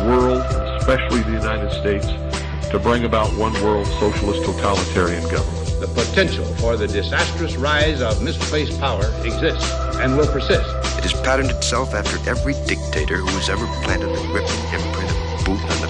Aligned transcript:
the 0.00 0.06
world, 0.06 0.40
especially 0.80 1.20
the 1.22 1.32
United 1.32 1.70
States, 1.72 2.06
to 2.70 2.78
bring 2.78 3.04
about 3.04 3.28
one 3.36 3.52
world 3.62 3.86
socialist 3.86 4.44
totalitarian 4.44 5.22
government. 5.28 5.80
The 5.80 5.88
potential 5.88 6.44
for 6.56 6.76
the 6.76 6.86
disastrous 6.86 7.56
rise 7.56 8.00
of 8.00 8.22
misplaced 8.22 8.78
power 8.80 9.06
exists 9.24 9.70
and 10.00 10.16
will 10.16 10.26
persist. 10.26 10.68
It 10.96 11.04
has 11.04 11.12
patterned 11.20 11.50
itself 11.50 11.94
after 11.94 12.16
every 12.28 12.54
dictator 12.66 13.16
who 13.16 13.28
has 13.38 13.48
ever 13.48 13.66
planted 13.84 14.08
the 14.08 14.22
gripping 14.28 14.62
imprint 14.72 15.10
of 15.10 15.40
a 15.40 15.44
boot 15.44 15.62
on 15.70 15.80
the 15.80 15.89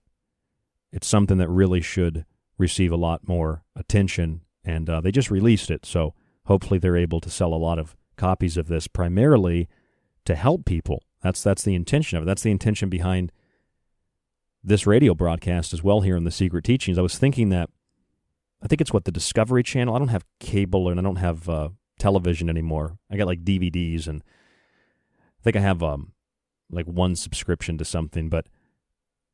it's 0.94 1.08
something 1.08 1.38
that 1.40 1.50
really 1.50 1.82
should 1.82 2.26
receive 2.58 2.92
a 2.92 2.98
lot 2.98 3.28
more 3.28 3.64
attention. 3.76 4.42
And 4.64 4.90
uh, 4.90 5.02
they 5.02 5.12
just 5.12 5.32
released 5.32 5.72
it, 5.72 5.86
so 5.86 6.14
hopefully 6.46 6.78
they're 6.78 6.98
able 6.98 7.22
to 7.22 7.30
sell 7.30 7.54
a 7.54 7.56
lot 7.56 7.80
of 7.80 7.96
copies 8.18 8.58
of 8.58 8.68
this, 8.68 8.88
primarily 8.88 9.70
to 10.26 10.36
help 10.36 10.66
people. 10.66 11.04
That's 11.22 11.42
that's 11.42 11.64
the 11.64 11.76
intention 11.76 12.18
of 12.18 12.24
it. 12.24 12.26
That's 12.26 12.44
the 12.44 12.52
intention 12.52 12.90
behind 12.90 13.32
this 14.64 14.86
radio 14.86 15.14
broadcast 15.14 15.74
as 15.74 15.84
well 15.84 16.02
here 16.02 16.18
in 16.18 16.26
the 16.26 16.32
Secret 16.32 16.66
Teachings. 16.66 16.98
I 16.98 17.02
was 17.02 17.18
thinking 17.18 17.50
that 17.50 17.70
I 18.62 18.68
think 18.68 18.82
it's 18.82 18.92
what 18.92 19.06
the 19.06 19.12
Discovery 19.12 19.64
Channel. 19.64 19.96
I 19.96 20.00
don't 20.00 20.08
have 20.10 20.26
cable 20.40 20.90
and 20.90 21.00
I 21.00 21.04
don't 21.04 21.18
have 21.18 21.48
uh, 21.48 21.70
television 22.00 22.50
anymore. 22.50 22.98
I 23.10 23.18
got 23.18 23.28
like 23.28 23.46
DVDs 23.46 24.08
and 24.08 24.24
I 25.40 25.44
think 25.44 25.56
I 25.56 25.62
have 25.62 25.82
um 25.82 26.12
like 26.70 26.86
one 26.86 27.16
subscription 27.16 27.78
to 27.78 27.86
something, 27.86 28.28
but 28.30 28.48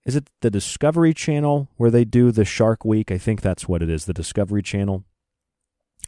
is 0.05 0.15
it 0.15 0.29
the 0.41 0.51
Discovery 0.51 1.13
Channel 1.13 1.69
where 1.77 1.91
they 1.91 2.03
do 2.03 2.31
the 2.31 2.45
Shark 2.45 2.83
Week? 2.83 3.11
I 3.11 3.17
think 3.17 3.41
that's 3.41 3.67
what 3.67 3.81
it 3.81 3.89
is, 3.89 4.05
the 4.05 4.13
Discovery 4.13 4.61
Channel. 4.61 5.03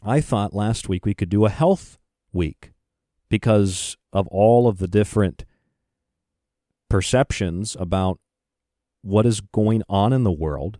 I 0.02 0.20
thought 0.20 0.54
last 0.54 0.88
week 0.88 1.06
we 1.06 1.14
could 1.14 1.30
do 1.30 1.46
a 1.46 1.50
health 1.50 1.98
week 2.32 2.72
because 3.28 3.96
of 4.12 4.26
all 4.28 4.68
of 4.68 4.78
the 4.78 4.88
different 4.88 5.44
perceptions 6.88 7.76
about 7.80 8.20
what 9.02 9.26
is 9.26 9.40
going 9.40 9.82
on 9.88 10.12
in 10.12 10.24
the 10.24 10.32
world 10.32 10.78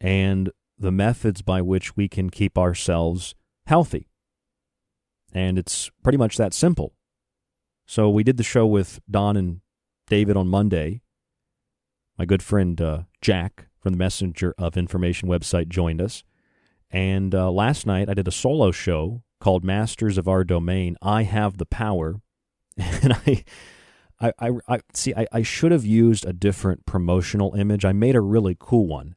and 0.00 0.50
the 0.78 0.92
methods 0.92 1.42
by 1.42 1.60
which 1.60 1.96
we 1.96 2.08
can 2.08 2.30
keep 2.30 2.56
ourselves 2.56 3.34
healthy. 3.66 4.08
And 5.32 5.58
it's 5.58 5.90
pretty 6.02 6.18
much 6.18 6.36
that 6.36 6.54
simple. 6.54 6.94
So 7.86 8.08
we 8.08 8.22
did 8.22 8.36
the 8.36 8.42
show 8.42 8.66
with 8.66 9.00
Dawn 9.10 9.36
and 9.36 9.60
David 10.06 10.36
on 10.36 10.48
Monday. 10.48 11.02
My 12.22 12.26
good 12.26 12.40
friend 12.40 12.80
uh, 12.80 13.02
Jack 13.20 13.66
from 13.80 13.94
the 13.94 13.98
Messenger 13.98 14.54
of 14.56 14.76
Information 14.76 15.28
website 15.28 15.68
joined 15.68 16.00
us. 16.00 16.22
And 16.88 17.34
uh, 17.34 17.50
last 17.50 17.84
night 17.84 18.08
I 18.08 18.14
did 18.14 18.28
a 18.28 18.30
solo 18.30 18.70
show 18.70 19.24
called 19.40 19.64
Masters 19.64 20.18
of 20.18 20.28
Our 20.28 20.44
Domain. 20.44 20.96
I 21.02 21.24
have 21.24 21.58
the 21.58 21.66
power. 21.66 22.20
And 22.78 23.14
I. 23.26 23.42
I, 24.20 24.32
I, 24.38 24.50
I 24.68 24.80
see. 24.94 25.12
I, 25.16 25.26
I 25.32 25.42
should 25.42 25.72
have 25.72 25.84
used 25.84 26.24
a 26.24 26.32
different 26.32 26.86
promotional 26.86 27.56
image. 27.56 27.84
I 27.84 27.90
made 27.90 28.14
a 28.14 28.20
really 28.20 28.56
cool 28.56 28.86
one 28.86 29.16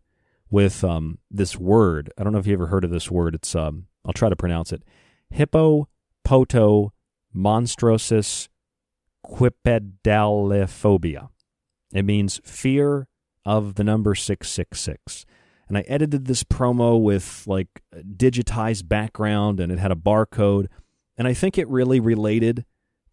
with 0.49 0.83
um, 0.83 1.19
this 1.29 1.55
word. 1.55 2.11
I 2.17 2.23
don't 2.23 2.33
know 2.33 2.39
if 2.39 2.47
you 2.47 2.53
ever 2.53 2.65
heard 2.67 2.83
of 2.83 2.89
this 2.89 3.11
word. 3.11 3.35
It's 3.35 3.53
um, 3.53 3.85
I'll 4.03 4.13
try 4.13 4.29
to 4.29 4.35
pronounce 4.35 4.73
it. 4.73 4.81
Hippo 5.29 5.89
poto 6.23 6.91
monstrosis 7.35 8.47
quipedalophobia. 9.23 11.29
It 11.97 12.03
means 12.03 12.41
fear 12.43 13.07
of 13.45 13.75
the 13.75 13.83
number 13.83 14.15
666. 14.15 15.25
And 15.67 15.77
I 15.77 15.81
edited 15.81 16.25
this 16.25 16.43
promo 16.43 17.01
with 17.01 17.43
like 17.47 17.67
a 17.91 17.99
digitized 17.99 18.87
background 18.87 19.59
and 19.59 19.71
it 19.71 19.79
had 19.79 19.91
a 19.91 19.95
barcode. 19.95 20.67
And 21.17 21.27
I 21.27 21.33
think 21.33 21.57
it 21.57 21.67
really 21.67 21.99
related 21.99 22.65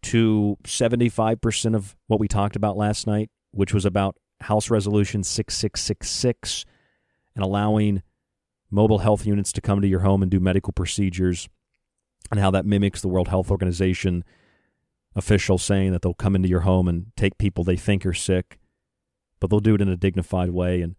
to 0.03 0.57
75% 0.63 1.75
of 1.75 1.95
what 2.07 2.19
we 2.19 2.27
talked 2.27 2.55
about 2.55 2.77
last 2.77 3.07
night, 3.07 3.29
which 3.51 3.73
was 3.73 3.85
about 3.85 4.17
House 4.41 4.69
Resolution 4.69 5.23
6666 5.23 6.65
and 7.35 7.43
allowing 7.43 8.03
mobile 8.69 8.99
health 8.99 9.25
units 9.25 9.53
to 9.53 9.61
come 9.61 9.81
to 9.81 9.87
your 9.87 10.01
home 10.01 10.21
and 10.21 10.29
do 10.29 10.39
medical 10.39 10.73
procedures 10.73 11.47
and 12.31 12.39
how 12.39 12.51
that 12.51 12.65
mimics 12.65 13.01
the 13.01 13.07
World 13.07 13.29
Health 13.29 13.49
Organization 13.49 14.23
official 15.15 15.57
saying 15.57 15.91
that 15.91 16.01
they'll 16.01 16.13
come 16.13 16.35
into 16.35 16.49
your 16.49 16.61
home 16.61 16.87
and 16.87 17.11
take 17.15 17.37
people 17.37 17.63
they 17.63 17.75
think 17.75 18.05
are 18.05 18.13
sick, 18.13 18.59
but 19.43 19.49
they'll 19.49 19.59
do 19.59 19.75
it 19.75 19.81
in 19.81 19.89
a 19.89 19.97
dignified 19.97 20.51
way, 20.51 20.81
and 20.81 20.95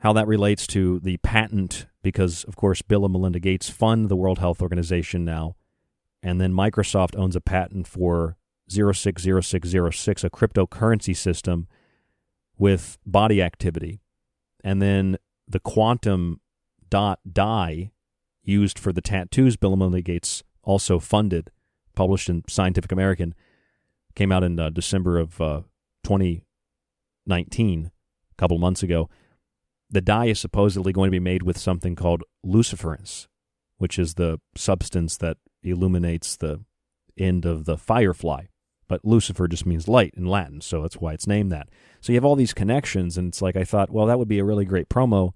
how 0.00 0.12
that 0.12 0.26
relates 0.26 0.66
to 0.66 0.98
the 0.98 1.16
patent, 1.18 1.86
because, 2.02 2.42
of 2.42 2.56
course, 2.56 2.82
Bill 2.82 3.04
and 3.04 3.12
Melinda 3.12 3.38
Gates 3.38 3.70
fund 3.70 4.08
the 4.08 4.16
World 4.16 4.40
Health 4.40 4.60
Organization 4.60 5.24
now, 5.24 5.54
and 6.24 6.40
then 6.40 6.52
Microsoft 6.52 7.16
owns 7.16 7.36
a 7.36 7.40
patent 7.40 7.86
for 7.86 8.36
060606, 8.68 10.24
a 10.24 10.28
cryptocurrency 10.28 11.16
system 11.16 11.68
with 12.58 12.98
body 13.06 13.40
activity. 13.40 14.00
And 14.64 14.82
then 14.82 15.16
the 15.46 15.60
quantum 15.60 16.40
dot 16.88 17.20
dye 17.32 17.92
used 18.42 18.76
for 18.76 18.92
the 18.92 19.00
tattoos 19.00 19.56
Bill 19.56 19.74
and 19.74 19.78
Melinda 19.78 20.02
Gates 20.02 20.42
also 20.64 20.98
funded, 20.98 21.52
published 21.94 22.28
in 22.28 22.42
Scientific 22.48 22.90
American, 22.90 23.36
came 24.16 24.32
out 24.32 24.42
in 24.42 24.58
uh, 24.58 24.70
December 24.70 25.16
of 25.16 25.40
uh, 25.40 25.60
2019, 27.30 27.90
a 28.32 28.34
couple 28.36 28.58
months 28.58 28.82
ago. 28.82 29.08
The 29.90 30.00
dye 30.00 30.26
is 30.26 30.38
supposedly 30.38 30.92
going 30.92 31.08
to 31.08 31.12
be 31.12 31.20
made 31.20 31.42
with 31.42 31.58
something 31.58 31.96
called 31.96 32.22
luciferase, 32.44 33.26
which 33.78 33.98
is 33.98 34.14
the 34.14 34.40
substance 34.54 35.16
that 35.16 35.36
illuminates 35.62 36.36
the 36.36 36.64
end 37.18 37.44
of 37.44 37.64
the 37.64 37.76
firefly. 37.76 38.44
But 38.88 39.04
Lucifer 39.04 39.46
just 39.46 39.66
means 39.66 39.86
light 39.86 40.14
in 40.16 40.26
Latin, 40.26 40.60
so 40.60 40.82
that's 40.82 40.96
why 40.96 41.12
it's 41.12 41.26
named 41.26 41.52
that. 41.52 41.68
So 42.00 42.12
you 42.12 42.16
have 42.16 42.24
all 42.24 42.36
these 42.36 42.52
connections, 42.54 43.16
and 43.16 43.28
it's 43.28 43.40
like 43.40 43.56
I 43.56 43.64
thought, 43.64 43.90
well, 43.90 44.06
that 44.06 44.18
would 44.18 44.28
be 44.28 44.40
a 44.40 44.44
really 44.44 44.64
great 44.64 44.88
promo 44.88 45.32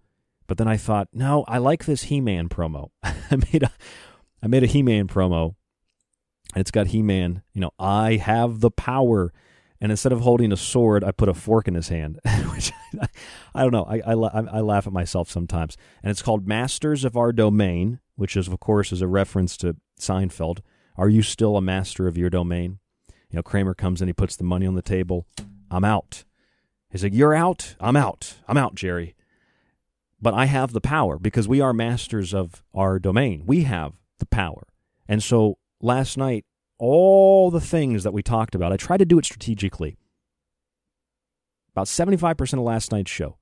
but 0.46 0.58
then 0.58 0.68
I 0.68 0.76
thought, 0.76 1.08
no, 1.12 1.44
I 1.48 1.58
like 1.58 1.84
this 1.84 2.04
He-Man 2.04 2.48
promo. 2.48 2.90
I 3.02 3.36
made 3.52 3.62
a 3.62 3.70
I 4.42 4.46
made 4.46 4.62
a 4.62 4.66
He-Man 4.66 5.08
promo. 5.08 5.54
And 6.54 6.60
it's 6.60 6.70
got 6.70 6.88
He-Man, 6.88 7.42
you 7.52 7.60
know, 7.60 7.70
I 7.78 8.16
have 8.16 8.60
the 8.60 8.70
power. 8.70 9.32
And 9.84 9.90
instead 9.90 10.12
of 10.12 10.22
holding 10.22 10.50
a 10.50 10.56
sword, 10.56 11.04
I 11.04 11.12
put 11.12 11.28
a 11.28 11.34
fork 11.34 11.68
in 11.68 11.74
his 11.74 11.88
hand, 11.88 12.18
which 12.54 12.72
I 13.54 13.62
don't 13.62 13.70
know. 13.70 13.84
I, 13.84 13.98
I, 13.98 14.12
I 14.12 14.60
laugh 14.62 14.86
at 14.86 14.94
myself 14.94 15.30
sometimes. 15.30 15.76
And 16.02 16.10
it's 16.10 16.22
called 16.22 16.48
Masters 16.48 17.04
of 17.04 17.18
Our 17.18 17.34
Domain, 17.34 18.00
which 18.16 18.34
is, 18.34 18.48
of 18.48 18.58
course, 18.60 18.92
is 18.92 19.02
a 19.02 19.06
reference 19.06 19.58
to 19.58 19.76
Seinfeld. 20.00 20.60
Are 20.96 21.10
you 21.10 21.20
still 21.20 21.58
a 21.58 21.60
master 21.60 22.08
of 22.08 22.16
your 22.16 22.30
domain? 22.30 22.78
You 23.28 23.36
know, 23.36 23.42
Kramer 23.42 23.74
comes 23.74 24.00
in, 24.00 24.08
he 24.08 24.14
puts 24.14 24.36
the 24.36 24.44
money 24.44 24.64
on 24.64 24.74
the 24.74 24.80
table. 24.80 25.26
I'm 25.70 25.84
out. 25.84 26.24
He's 26.88 27.02
like, 27.02 27.12
You're 27.12 27.34
out? 27.34 27.76
I'm 27.78 27.94
out. 27.94 28.36
I'm 28.48 28.56
out, 28.56 28.74
Jerry 28.74 29.14
but 30.22 30.32
I 30.32 30.46
have 30.46 30.72
the 30.72 30.80
power 30.80 31.18
because 31.18 31.46
we 31.46 31.60
are 31.60 31.74
masters 31.74 32.32
of 32.32 32.64
our 32.72 32.98
domain. 32.98 33.42
We 33.44 33.64
have 33.64 33.92
the 34.20 34.24
power. 34.24 34.66
And 35.06 35.22
so 35.22 35.58
last 35.82 36.16
night, 36.16 36.46
all 36.78 37.50
the 37.50 37.60
things 37.60 38.04
that 38.04 38.12
we 38.12 38.22
talked 38.22 38.54
about, 38.54 38.72
I 38.72 38.76
tried 38.76 38.98
to 38.98 39.04
do 39.04 39.18
it 39.18 39.24
strategically. 39.24 39.96
About 41.72 41.86
75% 41.86 42.52
of 42.54 42.58
last 42.60 42.92
night's 42.92 43.10
show, 43.10 43.38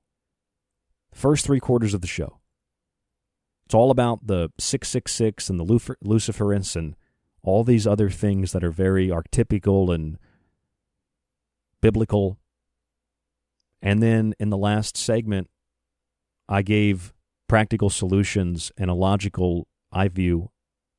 first 1.13 1.45
three 1.45 1.59
quarters 1.59 1.93
of 1.93 2.01
the 2.01 2.07
show. 2.07 2.39
It's 3.65 3.75
all 3.75 3.91
about 3.91 4.27
the 4.27 4.51
666 4.59 5.49
and 5.49 5.59
the 5.59 5.65
Luciferase 5.65 6.75
and 6.75 6.95
all 7.43 7.63
these 7.63 7.85
other 7.85 8.09
things 8.09 8.51
that 8.51 8.63
are 8.63 8.71
very 8.71 9.09
archetypical 9.09 9.93
and 9.93 10.17
biblical. 11.81 12.39
And 13.81 14.01
then 14.01 14.33
in 14.39 14.49
the 14.49 14.57
last 14.57 14.97
segment, 14.97 15.49
I 16.47 16.61
gave 16.61 17.13
practical 17.47 17.89
solutions 17.89 18.71
and 18.77 18.89
a 18.89 18.93
logical, 18.95 19.67
I 19.91 20.07
view, 20.07 20.51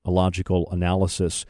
a 0.04 0.10
logical 0.10 0.68
analysis 0.70 1.44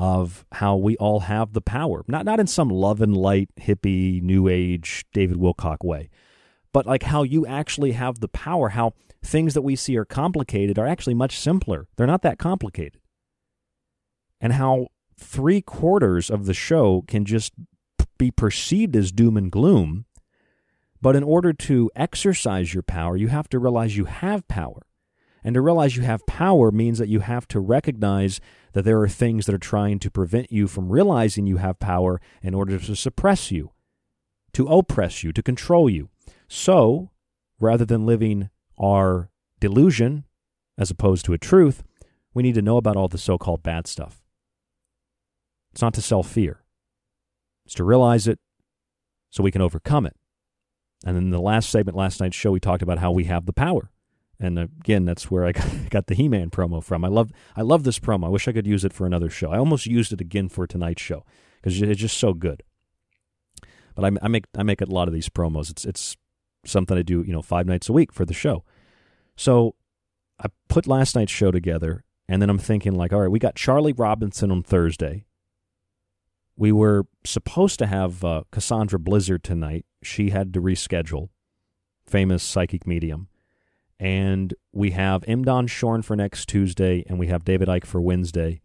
of 0.00 0.46
how 0.52 0.76
we 0.76 0.96
all 0.96 1.20
have 1.20 1.52
the 1.52 1.60
power. 1.60 2.04
Not 2.08 2.24
not 2.24 2.40
in 2.40 2.46
some 2.46 2.70
love 2.70 3.00
and 3.00 3.16
light, 3.16 3.50
hippie, 3.60 4.22
new 4.22 4.48
age, 4.48 5.04
David 5.12 5.36
Wilcock 5.36 5.84
way, 5.84 6.10
but 6.72 6.86
like 6.86 7.04
how 7.04 7.22
you 7.22 7.46
actually 7.46 7.92
have 7.92 8.20
the 8.20 8.28
power, 8.28 8.70
how 8.70 8.94
things 9.22 9.54
that 9.54 9.62
we 9.62 9.76
see 9.76 9.96
are 9.96 10.04
complicated 10.04 10.78
are 10.78 10.86
actually 10.86 11.14
much 11.14 11.38
simpler. 11.38 11.86
They're 11.96 12.06
not 12.06 12.22
that 12.22 12.38
complicated. 12.38 13.00
And 14.40 14.54
how 14.54 14.88
three 15.18 15.60
quarters 15.60 16.30
of 16.30 16.46
the 16.46 16.54
show 16.54 17.04
can 17.06 17.26
just 17.26 17.52
be 18.16 18.30
perceived 18.30 18.96
as 18.96 19.12
doom 19.12 19.36
and 19.36 19.52
gloom 19.52 20.06
but 21.02 21.16
in 21.16 21.22
order 21.22 21.52
to 21.52 21.90
exercise 21.96 22.74
your 22.74 22.82
power, 22.82 23.16
you 23.16 23.28
have 23.28 23.48
to 23.50 23.58
realize 23.58 23.96
you 23.96 24.04
have 24.04 24.46
power. 24.48 24.82
And 25.42 25.54
to 25.54 25.60
realize 25.60 25.96
you 25.96 26.02
have 26.02 26.26
power 26.26 26.70
means 26.70 26.98
that 26.98 27.08
you 27.08 27.20
have 27.20 27.48
to 27.48 27.60
recognize 27.60 28.40
that 28.72 28.82
there 28.84 29.00
are 29.00 29.08
things 29.08 29.46
that 29.46 29.54
are 29.54 29.58
trying 29.58 29.98
to 30.00 30.10
prevent 30.10 30.52
you 30.52 30.68
from 30.68 30.90
realizing 30.90 31.46
you 31.46 31.56
have 31.56 31.78
power 31.78 32.20
in 32.42 32.54
order 32.54 32.78
to 32.78 32.96
suppress 32.96 33.50
you, 33.50 33.72
to 34.52 34.66
oppress 34.66 35.22
you, 35.24 35.32
to 35.32 35.42
control 35.42 35.88
you. 35.88 36.08
So, 36.48 37.10
rather 37.58 37.84
than 37.84 38.06
living 38.06 38.50
our 38.78 39.30
delusion 39.60 40.24
as 40.78 40.90
opposed 40.90 41.24
to 41.26 41.32
a 41.32 41.38
truth, 41.38 41.82
we 42.34 42.42
need 42.42 42.54
to 42.54 42.62
know 42.62 42.76
about 42.76 42.96
all 42.96 43.08
the 43.08 43.18
so 43.18 43.38
called 43.38 43.62
bad 43.62 43.86
stuff. 43.86 44.22
It's 45.72 45.82
not 45.82 45.94
to 45.94 46.02
sell 46.02 46.22
fear, 46.22 46.64
It's 47.64 47.74
to 47.74 47.84
realize 47.84 48.26
it 48.26 48.38
so 49.30 49.42
we 49.42 49.52
can 49.52 49.62
overcome 49.62 50.06
it. 50.06 50.16
And 51.04 51.16
in 51.16 51.30
the 51.30 51.40
last 51.40 51.70
segment, 51.70 51.96
last 51.96 52.20
night's 52.20 52.36
show, 52.36 52.50
we 52.50 52.60
talked 52.60 52.82
about 52.82 52.98
how 52.98 53.10
we 53.10 53.24
have 53.24 53.46
the 53.46 53.52
power. 53.52 53.90
And 54.40 54.58
again, 54.58 55.04
that's 55.04 55.30
where 55.30 55.44
I 55.44 55.52
got 55.90 56.06
the 56.06 56.14
He-Man 56.14 56.50
promo 56.50 56.82
from. 56.82 57.04
I 57.04 57.08
love, 57.08 57.30
I 57.54 57.62
love 57.62 57.84
this 57.84 57.98
promo. 57.98 58.26
I 58.26 58.30
wish 58.30 58.48
I 58.48 58.52
could 58.52 58.66
use 58.66 58.84
it 58.84 58.92
for 58.92 59.06
another 59.06 59.28
show. 59.28 59.50
I 59.50 59.58
almost 59.58 59.86
used 59.86 60.12
it 60.12 60.20
again 60.20 60.48
for 60.48 60.66
tonight's 60.66 61.02
show 61.02 61.24
because 61.60 61.80
it's 61.80 62.00
just 62.00 62.16
so 62.16 62.32
good. 62.32 62.62
But 63.94 64.04
I, 64.04 64.10
I, 64.22 64.28
make, 64.28 64.46
I 64.56 64.62
make 64.62 64.80
a 64.80 64.86
lot 64.86 65.08
of 65.08 65.14
these 65.14 65.28
promos. 65.28 65.70
It's, 65.70 65.84
it's 65.84 66.16
something 66.64 66.96
I 66.96 67.02
do, 67.02 67.22
you 67.22 67.32
know, 67.32 67.42
five 67.42 67.66
nights 67.66 67.88
a 67.88 67.92
week 67.92 68.12
for 68.12 68.24
the 68.24 68.32
show. 68.32 68.64
So 69.36 69.74
I 70.38 70.46
put 70.68 70.86
last 70.86 71.14
night's 71.14 71.32
show 71.32 71.50
together, 71.50 72.04
and 72.28 72.40
then 72.40 72.48
I'm 72.48 72.58
thinking 72.58 72.94
like, 72.94 73.12
all 73.12 73.20
right, 73.20 73.30
we 73.30 73.38
got 73.38 73.56
Charlie 73.56 73.92
Robinson 73.92 74.50
on 74.50 74.62
Thursday. 74.62 75.26
We 76.56 76.72
were 76.72 77.06
supposed 77.24 77.78
to 77.78 77.86
have 77.86 78.24
uh, 78.24 78.42
Cassandra 78.50 78.98
Blizzard 78.98 79.42
tonight. 79.42 79.86
She 80.02 80.30
had 80.30 80.52
to 80.54 80.60
reschedule. 80.60 81.28
Famous 82.06 82.42
psychic 82.42 82.86
medium. 82.86 83.28
And 84.00 84.54
we 84.72 84.92
have 84.92 85.20
Imdon 85.22 85.68
Shorn 85.68 86.00
for 86.00 86.16
next 86.16 86.48
Tuesday, 86.48 87.04
and 87.06 87.18
we 87.18 87.26
have 87.26 87.44
David 87.44 87.68
Icke 87.68 87.84
for 87.84 88.00
Wednesday. 88.00 88.62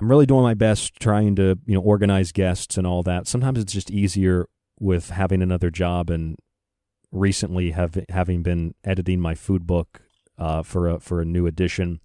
I'm 0.00 0.08
really 0.08 0.24
doing 0.24 0.42
my 0.42 0.54
best 0.54 0.98
trying 0.98 1.36
to, 1.36 1.58
you 1.66 1.74
know, 1.74 1.82
organize 1.82 2.32
guests 2.32 2.78
and 2.78 2.86
all 2.86 3.02
that. 3.02 3.28
Sometimes 3.28 3.58
it's 3.58 3.74
just 3.74 3.90
easier 3.90 4.48
with 4.80 5.10
having 5.10 5.42
another 5.42 5.70
job 5.70 6.08
and 6.08 6.38
recently 7.12 7.72
have 7.72 8.02
having 8.08 8.42
been 8.42 8.74
editing 8.82 9.20
my 9.20 9.34
food 9.34 9.66
book 9.66 10.00
uh, 10.38 10.62
for 10.62 10.88
a 10.88 10.98
for 10.98 11.20
a 11.20 11.26
new 11.26 11.46
edition. 11.46 12.00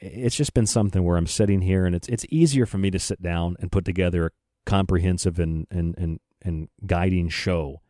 It's 0.00 0.36
just 0.36 0.52
been 0.52 0.66
something 0.66 1.04
where 1.04 1.16
I'm 1.16 1.28
sitting 1.28 1.62
here 1.62 1.86
and 1.86 1.94
it's 1.94 2.08
it's 2.08 2.26
easier 2.28 2.66
for 2.66 2.78
me 2.78 2.90
to 2.90 2.98
sit 2.98 3.22
down 3.22 3.56
and 3.60 3.70
put 3.70 3.84
together 3.84 4.26
a 4.26 4.30
comprehensive 4.66 5.38
and 5.38 5.68
and 5.70 5.94
and, 5.96 6.18
and 6.42 6.68
guiding 6.84 7.28
show, 7.28 7.80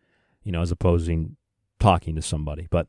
you 0.43 0.53
know, 0.53 0.61
as 0.61 0.71
opposing 0.71 1.39
talking 1.81 2.15
to 2.15 2.23
somebody. 2.23 2.69
But 2.71 2.87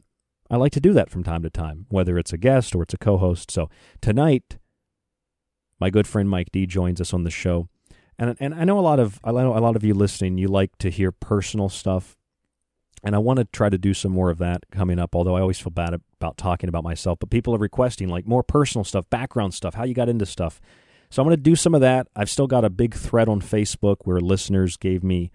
I 0.50 0.58
like 0.58 0.72
to 0.74 0.80
do 0.80 0.94
that 0.94 1.10
from 1.10 1.24
time 1.24 1.42
to 1.44 1.50
time, 1.50 1.88
whether 1.90 2.18
it's 2.18 2.34
a 2.34 2.38
guest 2.38 2.76
or 2.76 2.84
it's 2.84 2.94
a 2.94 2.98
co-host. 2.98 3.50
So 3.50 3.70
tonight, 4.02 4.58
my 5.80 5.90
good 5.90 6.08
friend 6.08 6.30
Mike 6.30 6.52
D 6.52 6.66
joins 6.66 7.02
us 7.02 7.14
on 7.14 7.24
the 7.24 7.32
show, 7.32 7.68
and 8.18 8.36
and 8.40 8.54
I 8.54 8.64
know 8.64 8.80
a 8.80 8.82
lot 8.82 9.00
of 9.00 9.20
I 9.24 9.32
know 9.32 9.58
a 9.58 9.60
lot 9.60 9.76
of 9.76 9.84
you 9.84 9.94
listening. 9.94 10.38
You 10.38 10.48
like 10.48 10.78
to 10.80 10.90
hear 10.90 11.12
personal 11.12 11.70
stuff, 11.70 12.16
and 13.04 13.16
I 13.16 13.20
want 13.20 13.40
to 13.40 13.46
try 13.46 13.70
to 13.70 13.78
do 13.78 13.94
some 13.94 14.12
more 14.12 14.30
of 14.30 14.38
that 14.38 14.70
coming 14.72 15.00
up. 15.00 15.16
Although 15.16 15.36
I 15.36 15.42
always 15.42 15.60
feel 15.60 15.72
bad 15.72 15.94
about 16.20 16.38
talking 16.38 16.70
about 16.70 16.84
myself, 16.84 17.20
but 17.20 17.30
people 17.30 17.56
are 17.56 17.60
requesting 17.60 18.10
like 18.10 18.28
more 18.28 18.44
personal 18.44 18.84
stuff, 18.84 19.10
background 19.10 19.54
stuff, 19.54 19.74
how 19.74 19.84
you 19.84 19.94
got 19.94 20.10
into 20.10 20.26
stuff. 20.26 20.62
So 21.10 21.22
I'm 21.22 21.28
going 21.28 21.38
to 21.38 21.42
do 21.42 21.56
some 21.56 21.76
of 21.76 21.82
that. 21.82 22.08
I've 22.16 22.30
still 22.30 22.48
got 22.48 22.66
a 22.66 22.70
big 22.70 22.94
thread 22.94 23.30
on 23.30 23.42
Facebook 23.42 23.98
where 24.04 24.20
listeners 24.20 24.76
gave 24.76 25.04
me 25.04 25.32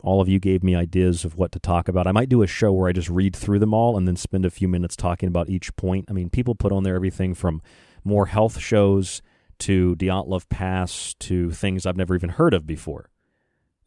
all 0.00 0.20
of 0.20 0.28
you 0.28 0.38
gave 0.38 0.62
me 0.62 0.74
ideas 0.74 1.24
of 1.24 1.36
what 1.36 1.50
to 1.52 1.58
talk 1.58 1.88
about. 1.88 2.06
I 2.06 2.12
might 2.12 2.28
do 2.28 2.42
a 2.42 2.46
show 2.46 2.72
where 2.72 2.88
I 2.88 2.92
just 2.92 3.08
read 3.08 3.34
through 3.34 3.58
them 3.58 3.74
all 3.74 3.96
and 3.96 4.06
then 4.06 4.16
spend 4.16 4.44
a 4.44 4.50
few 4.50 4.68
minutes 4.68 4.94
talking 4.94 5.28
about 5.28 5.48
each 5.48 5.74
point. 5.76 6.04
I 6.08 6.12
mean, 6.12 6.30
people 6.30 6.54
put 6.54 6.72
on 6.72 6.84
there 6.84 6.94
everything 6.94 7.34
from 7.34 7.62
more 8.04 8.26
health 8.26 8.60
shows 8.60 9.22
to 9.60 9.96
Dyatlov 9.96 10.48
Pass 10.48 11.14
to 11.20 11.50
things 11.50 11.84
I've 11.84 11.96
never 11.96 12.14
even 12.14 12.30
heard 12.30 12.54
of 12.54 12.66
before. 12.66 13.10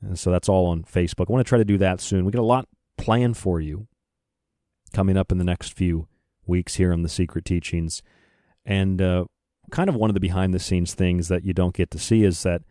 And 0.02 0.20
so 0.20 0.32
that's 0.32 0.50
all 0.50 0.66
on 0.66 0.84
Facebook. 0.84 1.30
I 1.30 1.34
want 1.34 1.46
to 1.46 1.50
try 1.50 1.58
to 1.58 1.66
do 1.66 1.78
that 1.78 2.02
soon. 2.02 2.26
We 2.26 2.32
got 2.32 2.42
a 2.42 2.44
lot 2.44 2.68
planned 2.98 3.38
for 3.38 3.62
you 3.62 3.88
coming 4.94 5.16
up 5.16 5.32
in 5.32 5.38
the 5.38 5.44
next 5.46 5.74
few 5.74 6.08
weeks 6.46 6.76
here 6.76 6.92
on 6.92 7.04
the 7.04 7.10
Secret 7.10 7.46
Teachings. 7.46 8.02
And 8.66 9.02
uh, 9.02 9.26
kind 9.72 9.90
of 9.90 9.96
one 9.96 10.10
of 10.10 10.14
the 10.14 10.20
behind 10.20 10.54
the 10.54 10.60
scenes 10.60 10.94
things 10.94 11.30
that 11.30 11.46
you 11.46 11.54
don't 11.54 11.76
get 11.76 11.90
to 11.92 12.00
see 12.00 12.24
is 12.24 12.44
that, 12.44 12.64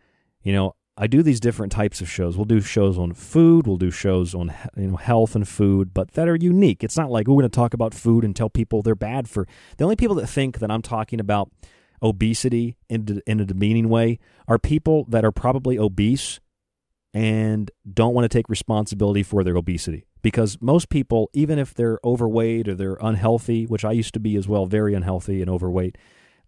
you 0.43 0.53
know, 0.53 0.75
I 1.03 1.07
do 1.07 1.23
these 1.23 1.41
different 1.41 1.73
types 1.73 2.03
of 2.03 2.11
shows. 2.11 2.37
We'll 2.37 2.45
do 2.45 2.61
shows 2.61 2.99
on 2.99 3.15
food, 3.15 3.67
we'll 3.67 3.79
do 3.79 3.91
shows 3.91 4.35
on 4.35 4.55
you 4.77 4.89
know 4.89 4.97
health 4.97 5.35
and 5.35 5.49
food, 5.49 5.95
but 5.95 6.13
that 6.13 6.29
are 6.29 6.37
unique. 6.37 6.85
It's 6.85 6.97
not 6.97 7.11
like 7.11 7.27
we're 7.27 7.37
going 7.37 7.45
to 7.45 7.49
talk 7.49 7.73
about 7.73 7.95
food 7.95 8.23
and 8.23 8.37
tell 8.37 8.51
people 8.51 8.83
they're 8.83 8.95
bad 8.95 9.27
for. 9.27 9.49
The 9.79 9.85
only 9.85 9.97
people 9.97 10.15
that 10.17 10.27
think 10.27 10.59
that 10.59 10.71
I'm 10.71 10.83
talking 10.83 11.19
about 11.19 11.51
obesity 12.03 12.77
in, 12.91 13.23
in 13.27 13.41
a 13.41 13.47
demeaning 13.47 13.89
way 13.89 14.19
are 14.47 14.59
people 14.59 15.07
that 15.09 15.25
are 15.25 15.33
probably 15.33 15.79
obese 15.79 16.39
and 17.15 17.71
don't 17.91 18.13
want 18.13 18.31
to 18.31 18.39
take 18.39 18.51
responsibility 18.51 19.23
for 19.23 19.43
their 19.43 19.57
obesity. 19.57 20.05
Because 20.21 20.59
most 20.61 20.91
people, 20.91 21.31
even 21.33 21.59
if 21.59 21.73
they're 21.73 21.99
overweight 22.05 22.69
or 22.69 22.75
they're 22.75 22.99
unhealthy, 23.01 23.65
which 23.65 23.87
I 23.87 23.93
used 23.93 24.13
to 24.15 24.21
be 24.21 24.37
as 24.37 24.47
well, 24.47 24.67
very 24.67 24.93
unhealthy 24.93 25.41
and 25.41 25.51
overweight, 25.51 25.97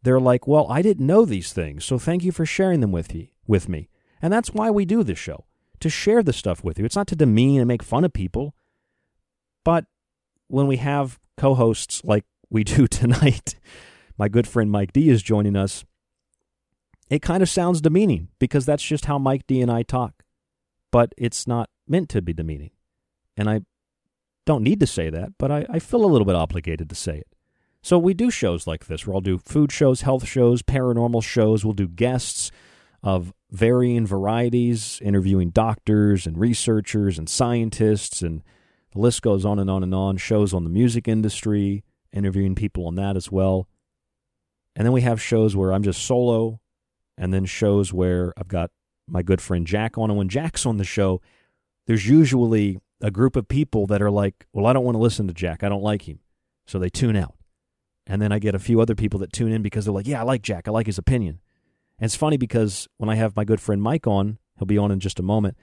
they're 0.03 0.21
like, 0.21 0.47
"Well, 0.47 0.67
I 0.71 0.83
didn't 0.83 1.07
know 1.07 1.25
these 1.25 1.55
things, 1.55 1.87
so 1.87 1.99
thank 1.99 2.23
you 2.23 2.33
for 2.33 2.45
sharing 2.45 2.81
them 2.81 2.93
with 2.93 3.15
you 3.15 3.29
with 3.47 3.67
me." 3.67 3.89
And 4.23 4.33
that's 4.33 4.51
why 4.55 4.71
we 4.71 4.85
do 4.85 5.03
this 5.03 5.19
show 5.19 5.45
to 5.81 5.91
share 5.91 6.23
the 6.23 6.33
stuff 6.33 6.63
with 6.63 6.79
you. 6.79 6.85
It's 6.85 6.97
not 6.97 7.09
to 7.09 7.17
demean 7.17 7.61
and 7.61 7.69
make 7.69 7.83
fun 7.83 8.05
of 8.05 8.13
people. 8.13 8.55
But 9.65 9.87
when 10.47 10.69
we 10.69 10.77
have 10.77 11.19
co 11.37 11.55
hosts 11.55 12.03
like 12.05 12.25
we 12.49 12.65
do 12.65 12.87
tonight, 12.87 13.57
my 14.17 14.29
good 14.29 14.47
friend 14.47 14.71
Mike 14.71 14.93
D 14.93 15.11
is 15.11 15.23
joining 15.23 15.57
us. 15.57 15.85
It 17.11 17.21
kind 17.21 17.43
of 17.43 17.49
sounds 17.49 17.81
demeaning 17.81 18.29
because 18.39 18.65
that's 18.65 18.83
just 18.83 19.05
how 19.07 19.19
Mike 19.19 19.47
D 19.47 19.61
and 19.61 19.71
I 19.71 19.83
talk. 19.83 20.23
But 20.93 21.13
it's 21.19 21.47
not 21.47 21.69
meant 21.89 22.09
to 22.11 22.23
be 22.23 22.33
demeaning. 22.33 22.71
And 23.37 23.51
I 23.51 23.63
don't 24.47 24.63
need 24.63 24.81
to 24.81 24.87
say 24.87 25.11
that, 25.11 25.33
but 25.39 25.51
I, 25.51 25.67
I 25.69 25.79
feel 25.79 26.05
a 26.05 26.07
little 26.07 26.25
bit 26.25 26.37
obligated 26.37 26.89
to 26.89 26.95
say 26.95 27.19
it. 27.19 27.27
So 27.83 27.99
we 27.99 28.15
do 28.15 28.31
shows 28.31 28.67
like 28.67 28.87
this 28.87 29.07
where 29.07 29.17
I'll 29.17 29.21
do 29.21 29.39
food 29.39 29.73
shows, 29.73 30.03
health 30.03 30.27
shows, 30.27 30.63
paranormal 30.63 31.25
shows. 31.25 31.65
We'll 31.65 31.75
do 31.75 31.89
guests 31.89 32.51
of 33.03 33.33
varying 33.51 34.07
varieties, 34.07 35.01
interviewing 35.03 35.51
doctors 35.51 36.27
and 36.27 36.39
researchers 36.39 37.19
and 37.19 37.29
scientists, 37.29 38.23
and 38.23 38.43
the 38.93 39.01
list 39.01 39.23
goes 39.23 39.45
on 39.45 39.59
and 39.59 39.69
on 39.69 39.83
and 39.83 39.95
on. 39.95 40.17
Shows 40.17 40.55
on 40.55 40.65
the 40.65 40.71
music 40.71 41.09
industry, 41.09 41.85
interviewing 42.13 42.55
people 42.55 42.87
on 42.87 42.95
that 42.97 43.17
as 43.17 43.31
well. 43.31 43.69
And 44.77 44.87
then 44.87 44.93
we 44.93 45.03
have 45.03 45.21
shows 45.21 45.55
where 45.57 45.73
I'm 45.73 45.83
just 45.83 46.03
solo, 46.03 46.61
and 47.19 47.33
then 47.33 47.45
shows 47.45 47.93
where 47.93 48.33
I've 48.37 48.49
got 48.49 48.71
my 49.09 49.23
good 49.23 49.41
friend 49.41 49.67
Jack 49.67 49.99
on. 49.99 50.11
And 50.11 50.17
when 50.17 50.29
Jack's 50.29 50.65
on 50.65 50.79
the 50.79 50.85
show, 50.85 51.21
there's 51.87 52.09
usually 52.09 52.79
a 53.01 53.11
group 53.11 53.37
of 53.37 53.49
people 53.49 53.87
that 53.89 54.01
are 54.01 54.11
like, 54.11 54.47
well, 54.53 54.67
I 54.67 54.73
don't 54.73 54.85
want 54.85 54.95
to 54.95 55.01
listen 55.01 55.27
to 55.27 55.35
Jack. 55.35 55.63
I 55.63 55.69
don't 55.69 55.83
like 55.83 56.09
him. 56.09 56.21
So 56.67 56.79
they 56.79 56.89
tune 56.89 57.17
out. 57.17 57.35
And 58.07 58.23
then 58.23 58.33
I 58.33 58.39
get 58.39 58.55
a 58.55 58.61
few 58.61 58.81
other 58.81 58.95
people 58.95 59.19
that 59.21 59.33
tune 59.33 59.53
in 59.53 59.63
because 59.63 59.85
they're 59.85 59.95
like, 59.95 60.07
yeah, 60.07 60.21
I 60.21 60.25
like 60.25 60.43
Jack. 60.43 60.69
I 60.69 60.71
like 60.71 60.87
his 60.87 60.99
opinion. 60.99 61.41
And 61.99 62.07
it's 62.07 62.17
funny 62.17 62.37
because 62.37 62.89
when 62.97 63.09
I 63.09 63.15
have 63.15 63.37
my 63.37 63.45
good 63.45 63.61
friend 63.61 63.83
Mike 63.83 64.07
on, 64.07 64.39
he'll 64.59 64.67
be 64.67 64.79
on 64.79 64.91
in 64.91 65.01
just 65.01 65.19
a 65.19 65.23
moment. 65.23 65.57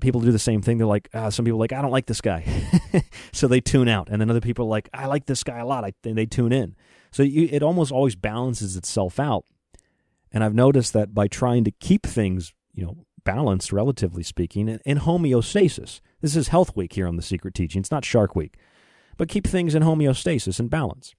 People 0.00 0.20
do 0.20 0.32
the 0.32 0.38
same 0.38 0.62
thing. 0.62 0.78
They're 0.78 0.86
like, 0.86 1.08
uh, 1.12 1.30
some 1.30 1.44
people 1.44 1.58
like, 1.58 1.72
I 1.72 1.82
don't 1.82 1.90
like 1.90 2.06
this 2.06 2.22
guy, 2.22 2.46
so 3.32 3.46
they 3.46 3.60
tune 3.60 3.88
out, 3.88 4.08
and 4.10 4.20
then 4.20 4.30
other 4.30 4.40
people 4.40 4.64
are 4.64 4.70
like, 4.70 4.88
I 4.94 5.04
like 5.04 5.26
this 5.26 5.42
guy 5.44 5.58
a 5.58 5.66
lot, 5.66 5.84
I, 5.84 5.92
and 6.04 6.16
they 6.16 6.24
tune 6.24 6.52
in. 6.52 6.74
So 7.10 7.22
you, 7.22 7.48
it 7.52 7.62
almost 7.62 7.92
always 7.92 8.16
balances 8.16 8.74
itself 8.74 9.20
out. 9.20 9.44
And 10.32 10.42
I've 10.42 10.54
noticed 10.54 10.94
that 10.94 11.12
by 11.12 11.28
trying 11.28 11.64
to 11.64 11.70
keep 11.70 12.06
things, 12.06 12.54
you 12.72 12.84
know, 12.84 13.04
balanced, 13.24 13.72
relatively 13.72 14.22
speaking, 14.22 14.80
in, 14.84 14.98
homeostasis. 14.98 16.00
This 16.20 16.36
is 16.36 16.48
Health 16.48 16.74
Week 16.74 16.94
here 16.94 17.06
on 17.06 17.16
the 17.16 17.22
Secret 17.22 17.54
Teaching. 17.54 17.80
It's 17.80 17.90
not 17.90 18.04
Shark 18.04 18.34
Week, 18.34 18.56
but 19.16 19.28
keep 19.28 19.46
things 19.46 19.74
in 19.74 19.82
homeostasis 19.82 20.58
and 20.58 20.70
balance. 20.70 21.14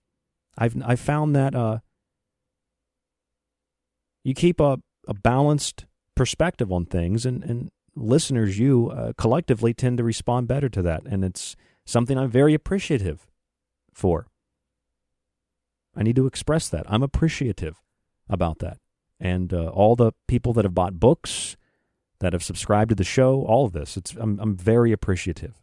I've 0.57 0.75
I've 0.83 0.99
found 0.99 1.35
that 1.35 1.55
uh, 1.55 1.79
you 4.23 4.33
keep 4.33 4.59
a, 4.59 4.79
a 5.07 5.13
balanced 5.13 5.85
perspective 6.15 6.71
on 6.71 6.85
things, 6.85 7.25
and, 7.25 7.43
and 7.43 7.71
listeners, 7.95 8.59
you 8.59 8.89
uh, 8.89 9.13
collectively 9.17 9.73
tend 9.73 9.97
to 9.97 10.03
respond 10.03 10.47
better 10.47 10.69
to 10.69 10.81
that. 10.81 11.03
And 11.05 11.23
it's 11.23 11.55
something 11.85 12.17
I'm 12.17 12.29
very 12.29 12.53
appreciative 12.53 13.27
for. 13.93 14.27
I 15.95 16.03
need 16.03 16.15
to 16.15 16.25
express 16.25 16.69
that. 16.69 16.85
I'm 16.87 17.03
appreciative 17.03 17.81
about 18.29 18.59
that. 18.59 18.77
And 19.19 19.53
uh, 19.53 19.67
all 19.67 19.95
the 19.95 20.11
people 20.27 20.53
that 20.53 20.65
have 20.65 20.73
bought 20.73 20.99
books, 20.99 21.55
that 22.19 22.33
have 22.33 22.43
subscribed 22.43 22.89
to 22.89 22.95
the 22.95 23.03
show, 23.03 23.43
all 23.43 23.65
of 23.65 23.73
this, 23.73 23.95
it's, 23.95 24.13
I'm, 24.15 24.39
I'm 24.39 24.55
very 24.55 24.91
appreciative. 24.91 25.61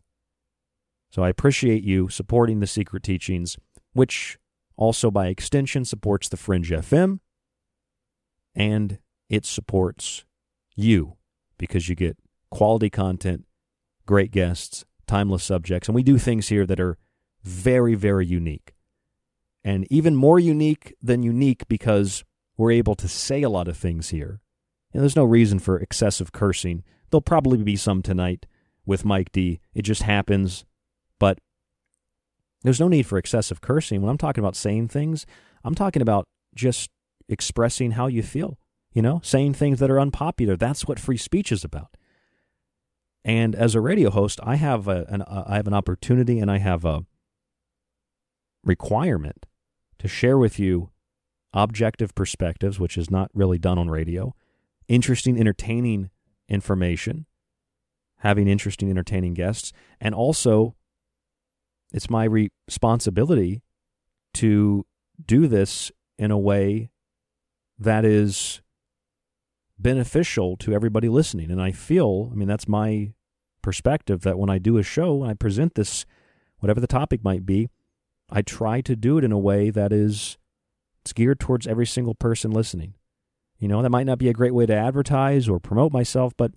So 1.11 1.25
I 1.25 1.29
appreciate 1.29 1.83
you 1.83 2.09
supporting 2.09 2.61
the 2.61 2.67
secret 2.67 3.03
teachings, 3.03 3.57
which 3.93 4.39
also 4.77 5.11
by 5.11 5.27
extension 5.27 5.85
supports 5.85 6.29
the 6.29 6.37
Fringe 6.37 6.71
FM 6.71 7.19
and 8.55 8.99
it 9.29 9.45
supports 9.45 10.25
you 10.75 11.17
because 11.59 11.89
you 11.89 11.95
get 11.95 12.17
quality 12.51 12.91
content, 12.91 13.45
great 14.07 14.31
guests, 14.31 14.85
timeless 15.07 15.45
subjects, 15.45 15.89
and 15.89 15.95
we 15.95 16.03
do 16.03 16.19
things 16.19 16.49
here 16.49 16.67
that 16.67 16.81
are 16.81 16.99
very, 17.43 17.95
very 17.95 18.27
unique. 18.27 18.75
And 19.63 19.87
even 19.91 20.17
more 20.17 20.39
unique 20.39 20.95
than 21.03 21.23
unique 21.23 21.69
because 21.69 22.25
we're 22.57 22.73
able 22.73 22.95
to 22.95 23.09
say 23.09 23.43
a 23.43 23.51
lot 23.51 23.69
of 23.69 23.77
things 23.77 24.11
here. 24.11 24.41
And 24.93 25.03
there's 25.03 25.17
no 25.17 25.25
reason 25.25 25.59
for 25.59 25.79
excessive 25.79 26.33
cursing. 26.33 26.83
There'll 27.11 27.23
probably 27.23 27.63
be 27.63 27.77
some 27.77 28.03
tonight 28.03 28.47
with 28.87 29.05
Mike 29.05 29.33
D. 29.33 29.61
It 29.75 29.83
just 29.83 30.03
happens. 30.03 30.65
But 31.19 31.39
there's 32.63 32.81
no 32.81 32.89
need 32.89 33.07
for 33.07 33.19
excessive 33.19 33.61
cursing. 33.61 34.03
When 34.03 34.11
I'm 34.11 34.19
talking 34.19 34.43
about 34.43 34.57
saying 34.57 34.89
things, 34.89 35.27
I'm 35.65 35.75
talking 35.75 36.03
about 36.03 36.27
just 36.55 36.91
expressing 37.31 37.93
how 37.93 38.07
you 38.07 38.23
feel 38.23 38.59
you 38.93 39.03
know, 39.03 39.21
saying 39.23 39.55
things 39.55 39.79
that 39.79 39.91
are 39.91 40.01
unpopular. 40.01 40.57
That's 40.57 40.87
what 40.87 40.99
free 40.99 41.17
speech 41.17 41.53
is 41.53 41.65
about. 41.65 41.97
And 43.25 43.55
as 43.55 43.75
a 43.75 43.81
radio 43.81 44.11
host, 44.11 44.41
I 44.43 44.57
have 44.57 44.89
a, 44.89 45.05
an, 45.09 45.23
uh, 45.23 45.45
I 45.47 45.57
have 45.57 45.67
an 45.67 45.75
opportunity 45.75 46.39
and 46.39 46.51
I 46.51 46.59
have 46.59 46.85
a 46.85 47.05
requirement 48.65 49.47
to 49.99 50.09
share 50.09 50.39
with 50.39 50.59
you 50.59 50.91
objective 51.53 52.15
perspectives, 52.15 52.81
which 52.81 52.97
is 52.97 53.11
not 53.11 53.31
really 53.35 53.59
done 53.59 53.79
on 53.79 53.91
radio, 53.91 54.35
interesting, 54.89 55.39
entertaining 55.39 56.11
information, 56.49 57.27
having 58.19 58.49
interesting, 58.49 58.91
entertaining 58.91 59.35
guests, 59.35 59.73
and 60.01 60.15
also 60.15 60.75
it's 61.93 62.09
my 62.09 62.25
responsibility 62.25 63.63
to 64.35 64.87
do 65.25 65.47
this 65.47 65.93
in 66.19 66.31
a 66.31 66.39
way 66.39 66.90
that 67.81 68.05
is 68.05 68.61
beneficial 69.79 70.57
to 70.59 70.75
everybody 70.75 71.09
listening. 71.09 71.51
And 71.51 71.61
I 71.61 71.73
feel, 71.73 72.29
I 72.31 72.37
mean, 72.37 72.47
that's 72.47 72.69
my 72.69 73.15
perspective 73.63 74.21
that 74.23 74.39
when 74.39 74.51
I 74.51 74.59
do 74.59 74.77
a 74.77 74.83
show 74.83 75.25
I 75.25 75.35
present 75.35 75.75
this, 75.75 76.05
whatever 76.59 76.81
the 76.81 76.87
topic 76.87 77.25
might 77.25 77.47
be, 77.47 77.71
I 78.31 78.43
try 78.43 78.81
to 78.83 78.95
do 78.95 79.19
it 79.19 79.25
in 79.25 79.33
a 79.33 79.39
way 79.39 79.71
that 79.71 79.93
is 79.93 80.37
it's 81.03 81.15
geared 81.15 81.41
towards 81.41 81.67
every 81.67 81.87
single 81.87 82.15
person 82.15 82.51
listening. 82.51 82.95
You 83.59 83.69
know, 83.69 83.83
that 83.83 83.91
might 83.91 84.07
not 84.07 84.19
be 84.19 84.29
a 84.29 84.35
great 84.35 84.55
way 84.55 84.67
to 84.67 84.75
advertise 84.75 85.49
or 85.49 85.59
promote 85.59 85.93
myself, 85.93 86.35
but 86.37 86.53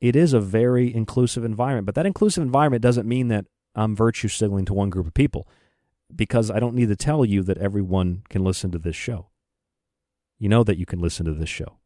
it 0.00 0.16
is 0.16 0.32
a 0.32 0.40
very 0.40 0.92
inclusive 0.92 1.44
environment. 1.44 1.86
But 1.86 1.94
that 1.94 2.06
inclusive 2.06 2.42
environment 2.42 2.82
doesn't 2.82 3.06
mean 3.06 3.28
that 3.28 3.44
I'm 3.74 3.94
virtue 3.94 4.28
signaling 4.28 4.64
to 4.66 4.74
one 4.74 4.90
group 4.90 5.06
of 5.06 5.14
people 5.14 5.46
because 6.14 6.50
I 6.50 6.58
don't 6.58 6.74
need 6.74 6.88
to 6.88 6.96
tell 6.96 7.24
you 7.24 7.42
that 7.44 7.58
everyone 7.58 8.22
can 8.28 8.44
listen 8.44 8.70
to 8.72 8.78
this 8.78 8.96
show. 8.96 9.28
You 10.42 10.48
know 10.48 10.64
that 10.64 10.76
you 10.76 10.86
can 10.86 10.98
listen 10.98 11.24
to 11.26 11.34
this 11.34 11.48
show. 11.48 11.78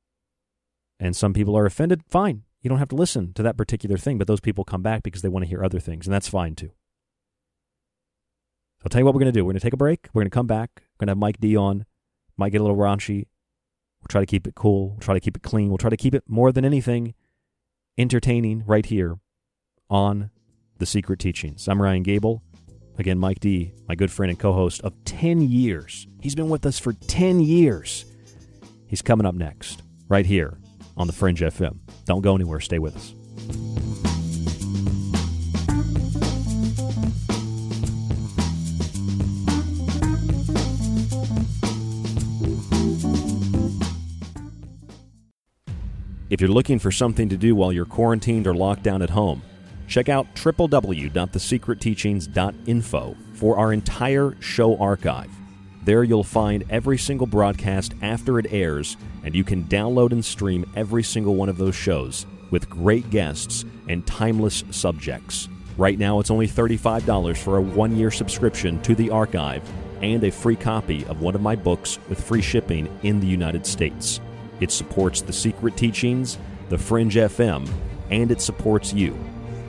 And 0.98 1.14
some 1.14 1.34
people 1.34 1.58
are 1.58 1.66
offended, 1.66 2.00
fine. 2.08 2.44
You 2.62 2.70
don't 2.70 2.78
have 2.78 2.88
to 2.88 2.96
listen 2.96 3.34
to 3.34 3.42
that 3.42 3.58
particular 3.58 3.98
thing, 3.98 4.16
but 4.16 4.26
those 4.26 4.40
people 4.40 4.64
come 4.64 4.80
back 4.80 5.02
because 5.02 5.20
they 5.20 5.28
want 5.28 5.44
to 5.44 5.48
hear 5.48 5.62
other 5.62 5.78
things, 5.78 6.06
and 6.06 6.14
that's 6.14 6.26
fine 6.26 6.54
too. 6.54 6.70
I'll 8.82 8.88
tell 8.88 9.02
you 9.02 9.04
what 9.04 9.12
we're 9.12 9.20
going 9.20 9.30
to 9.30 9.38
do. 9.38 9.44
We're 9.44 9.52
going 9.52 9.60
to 9.60 9.66
take 9.66 9.74
a 9.74 9.76
break. 9.76 10.08
We're 10.14 10.22
going 10.22 10.30
to 10.30 10.34
come 10.34 10.46
back. 10.46 10.70
We're 10.76 11.04
going 11.04 11.08
to 11.08 11.10
have 11.10 11.18
Mike 11.18 11.38
D 11.38 11.54
on. 11.54 11.84
Might 12.38 12.48
get 12.48 12.62
a 12.62 12.64
little 12.64 12.78
raunchy. 12.78 13.26
We'll 14.00 14.08
try 14.08 14.22
to 14.22 14.26
keep 14.26 14.46
it 14.46 14.54
cool. 14.54 14.92
We'll 14.92 15.00
try 15.00 15.12
to 15.12 15.20
keep 15.20 15.36
it 15.36 15.42
clean. 15.42 15.68
We'll 15.68 15.76
try 15.76 15.90
to 15.90 15.96
keep 15.98 16.14
it 16.14 16.24
more 16.26 16.50
than 16.50 16.64
anything 16.64 17.12
entertaining 17.98 18.64
right 18.66 18.86
here 18.86 19.18
on 19.90 20.30
The 20.78 20.86
Secret 20.86 21.18
Teachings. 21.18 21.68
I'm 21.68 21.82
Ryan 21.82 22.04
Gable. 22.04 22.42
Again, 22.96 23.18
Mike 23.18 23.40
D, 23.40 23.74
my 23.86 23.96
good 23.96 24.10
friend 24.10 24.30
and 24.30 24.38
co 24.38 24.54
host 24.54 24.80
of 24.80 24.94
10 25.04 25.42
years. 25.42 26.06
He's 26.22 26.34
been 26.34 26.48
with 26.48 26.64
us 26.64 26.78
for 26.78 26.94
10 26.94 27.40
years. 27.40 28.06
He's 28.86 29.02
coming 29.02 29.26
up 29.26 29.34
next, 29.34 29.82
right 30.08 30.26
here 30.26 30.58
on 30.96 31.06
The 31.06 31.12
Fringe 31.12 31.40
FM. 31.40 31.78
Don't 32.04 32.22
go 32.22 32.34
anywhere. 32.34 32.60
Stay 32.60 32.78
with 32.78 32.96
us. 32.96 33.14
If 46.28 46.40
you're 46.40 46.50
looking 46.50 46.80
for 46.80 46.90
something 46.90 47.28
to 47.28 47.36
do 47.36 47.54
while 47.54 47.72
you're 47.72 47.86
quarantined 47.86 48.48
or 48.48 48.54
locked 48.54 48.82
down 48.82 49.00
at 49.00 49.10
home, 49.10 49.42
check 49.86 50.08
out 50.08 50.26
www.thesecretteachings.info 50.34 53.16
for 53.34 53.56
our 53.56 53.72
entire 53.72 54.36
show 54.40 54.76
archive. 54.78 55.30
There 55.86 56.02
you'll 56.02 56.24
find 56.24 56.64
every 56.68 56.98
single 56.98 57.28
broadcast 57.28 57.94
after 58.02 58.40
it 58.40 58.46
airs, 58.50 58.96
and 59.22 59.36
you 59.36 59.44
can 59.44 59.62
download 59.66 60.10
and 60.10 60.24
stream 60.24 60.68
every 60.74 61.04
single 61.04 61.36
one 61.36 61.48
of 61.48 61.58
those 61.58 61.76
shows 61.76 62.26
with 62.50 62.68
great 62.68 63.08
guests 63.08 63.64
and 63.88 64.04
timeless 64.04 64.64
subjects. 64.72 65.48
Right 65.78 65.96
now, 65.96 66.18
it's 66.18 66.32
only 66.32 66.48
$35 66.48 67.36
for 67.36 67.58
a 67.58 67.62
one 67.62 67.96
year 67.96 68.10
subscription 68.10 68.82
to 68.82 68.96
the 68.96 69.10
archive 69.10 69.62
and 70.02 70.24
a 70.24 70.32
free 70.32 70.56
copy 70.56 71.06
of 71.06 71.20
one 71.20 71.36
of 71.36 71.40
my 71.40 71.54
books 71.54 72.00
with 72.08 72.20
free 72.20 72.42
shipping 72.42 72.88
in 73.04 73.20
the 73.20 73.26
United 73.28 73.64
States. 73.64 74.20
It 74.58 74.72
supports 74.72 75.22
The 75.22 75.32
Secret 75.32 75.76
Teachings, 75.76 76.36
The 76.68 76.78
Fringe 76.78 77.14
FM, 77.14 77.70
and 78.10 78.32
it 78.32 78.40
supports 78.40 78.92
you. 78.92 79.16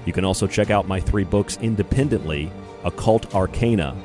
You 0.08 0.13
can 0.13 0.25
also 0.25 0.47
check 0.47 0.71
out 0.71 0.88
my 0.88 0.99
three 0.99 1.25
books 1.25 1.60
independently 1.62 2.51
Occult 2.84 3.36
Arcana, 3.36 3.95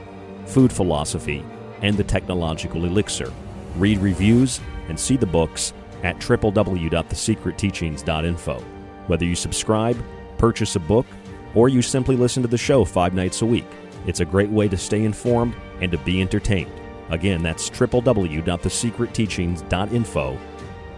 Food 0.45 0.73
Philosophy, 0.73 1.43
and 1.83 1.97
The 1.97 2.05
Technological 2.05 2.85
Elixir. 2.85 3.33
Read 3.77 3.99
reviews 3.99 4.61
and 4.89 4.99
see 4.99 5.17
the 5.17 5.27
books 5.27 5.73
at 6.03 6.19
www.thesecretteachings.info. 6.19 8.65
Whether 9.07 9.25
you 9.25 9.35
subscribe, 9.35 9.97
purchase 10.39 10.77
a 10.77 10.81
book, 10.81 11.07
or 11.55 11.69
you 11.69 11.83
simply 11.83 12.17
listen 12.17 12.43
to 12.43 12.49
the 12.49 12.57
show 12.57 12.83
five 12.85 13.13
nights 13.15 13.43
a 13.43 13.47
week, 13.47 13.67
it's 14.07 14.21
a 14.21 14.25
great 14.25 14.51
way 14.51 14.69
to 14.69 14.77
stay 14.77 15.05
informed 15.05 15.55
and 15.81 15.93
to 15.93 15.99
be 15.99 16.21
entertained. 16.21 16.73
Again, 17.11 17.43
that's 17.43 17.71
www.thesecretteachings.info 17.71 20.39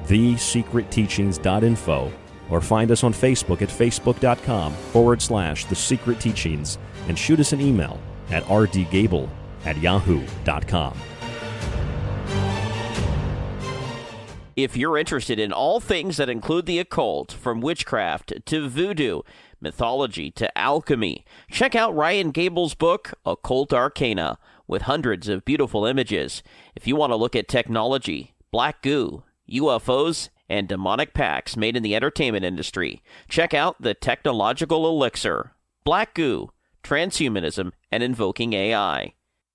thesecretteachings.info 0.07 2.13
or 2.51 2.61
find 2.61 2.91
us 2.91 3.05
on 3.05 3.15
Facebook 3.15 3.63
at 3.63 3.71
facebook.com 3.71 4.73
forward 4.73 5.23
slash 5.23 5.65
the 5.67 5.75
and 7.09 7.19
shoot 7.19 7.41
us 7.41 7.53
an 7.53 7.61
email 7.61 7.99
at 8.31 8.45
rdgable 8.45 9.29
at 9.65 9.77
yahoo.com. 9.79 10.97
If 14.57 14.77
you're 14.77 14.97
interested 14.97 15.41
in 15.41 15.53
all 15.53 15.81
things 15.81 16.17
that 16.17 16.29
include 16.29 16.67
the 16.67 16.79
occult, 16.79 17.33
from 17.33 17.61
witchcraft 17.61 18.33
to 18.47 18.69
voodoo, 18.69 19.23
mythology 19.61 20.31
to 20.33 20.57
alchemy, 20.57 21.25
check 21.51 21.75
out 21.75 21.97
Ryan 21.97 22.31
Gable's 22.31 22.75
book, 22.75 23.15
Occult 23.27 23.73
Arcana, 23.73 24.39
with 24.69 24.83
hundreds 24.83 25.29
of 25.29 25.45
beautiful 25.45 25.85
images. 25.85 26.45
If 26.77 26.87
you 26.87 26.95
want 26.95 27.11
to 27.11 27.17
look 27.17 27.35
at 27.35 27.49
technology, 27.49 28.35
black 28.53 28.81
goo, 28.81 29.25
UFOs, 29.51 30.29
and 30.49 30.69
demonic 30.69 31.15
packs 31.15 31.57
made 31.57 31.77
in 31.77 31.83
the 31.83 31.97
entertainment 31.97 32.45
industry. 32.45 33.03
Check 33.29 33.55
out 33.55 33.81
the 33.81 33.95
Technological 33.95 34.87
Elixir, 34.87 35.53
Black 35.85 36.15
Goo, 36.15 36.51
Transhumanism, 36.83 37.73
and 37.91 38.03
Invoking 38.03 38.53
AI. 38.53 39.14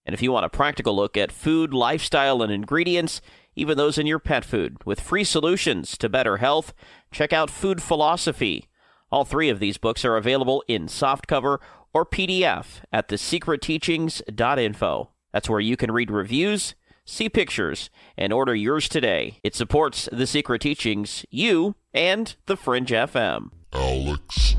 And 0.09 0.15
if 0.15 0.23
you 0.23 0.31
want 0.31 0.43
a 0.43 0.49
practical 0.49 0.95
look 0.95 1.15
at 1.15 1.31
food, 1.31 1.71
lifestyle, 1.71 2.41
and 2.41 2.51
ingredients, 2.51 3.21
even 3.55 3.77
those 3.77 3.99
in 3.99 4.07
your 4.07 4.17
pet 4.17 4.43
food, 4.43 4.83
with 4.83 4.99
free 4.99 5.23
solutions 5.23 5.95
to 5.99 6.09
better 6.09 6.37
health, 6.37 6.73
check 7.11 7.31
out 7.31 7.51
Food 7.51 7.79
Philosophy. 7.79 8.67
All 9.11 9.23
three 9.23 9.49
of 9.49 9.59
these 9.59 9.77
books 9.77 10.03
are 10.03 10.17
available 10.17 10.63
in 10.67 10.87
softcover 10.87 11.59
or 11.93 12.07
PDF 12.07 12.81
at 12.91 13.07
thesecretteachings.info. 13.07 15.11
That's 15.31 15.47
where 15.47 15.59
you 15.59 15.77
can 15.77 15.91
read 15.91 16.09
reviews 16.09 16.73
see 17.05 17.29
pictures, 17.29 17.91
and 18.17 18.33
order 18.33 18.55
yours 18.55 18.89
today. 18.89 19.37
It 19.43 19.53
supports 19.53 20.09
The 20.11 20.25
Secret 20.25 20.61
Teachings, 20.61 21.23
you, 21.29 21.75
and 21.93 22.35
The 22.47 22.57
Fringe 22.57 22.89
FM. 22.89 23.51
Alex 23.73 24.55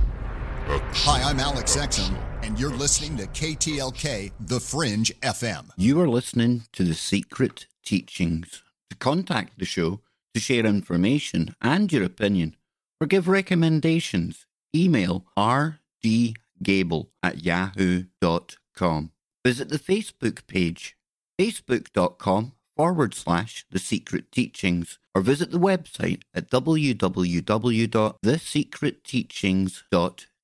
X. 0.68 1.04
Hi, 1.04 1.28
I'm 1.28 1.40
Alex 1.40 1.76
Exum, 1.76 2.16
and 2.42 2.59
you're 2.59 2.70
listening 2.70 3.16
to 3.18 3.26
KTLK 3.26 4.33
The 4.40 4.61
Fringe 4.61 5.12
FM. 5.20 5.70
You 5.76 6.00
are 6.00 6.09
listening 6.09 6.62
to 6.72 6.85
The 6.85 6.94
Secret 6.94 7.66
Teachings. 7.85 8.62
To 8.90 8.96
contact 8.96 9.59
the 9.59 9.64
show, 9.64 10.00
to 10.35 10.40
share 10.40 10.64
information 10.66 11.55
and 11.61 11.92
your 11.92 12.05
opinion, 12.05 12.57
or 13.00 13.07
give 13.07 13.29
recommendations, 13.29 14.46
email 14.74 15.26
rdgable 15.37 17.09
at 17.22 17.44
yahoo.com. 17.44 19.11
Visit 19.44 19.68
the 19.68 19.79
Facebook 19.79 20.46
page 20.46 20.96
facebook.com 21.40 22.53
forward 22.76 23.14
slash 23.14 23.64
The 23.70 23.79
Secret 23.79 24.31
Teachings, 24.33 24.98
or 25.14 25.22
visit 25.22 25.50
the 25.50 25.59
website 25.59 26.22
at 26.35 26.50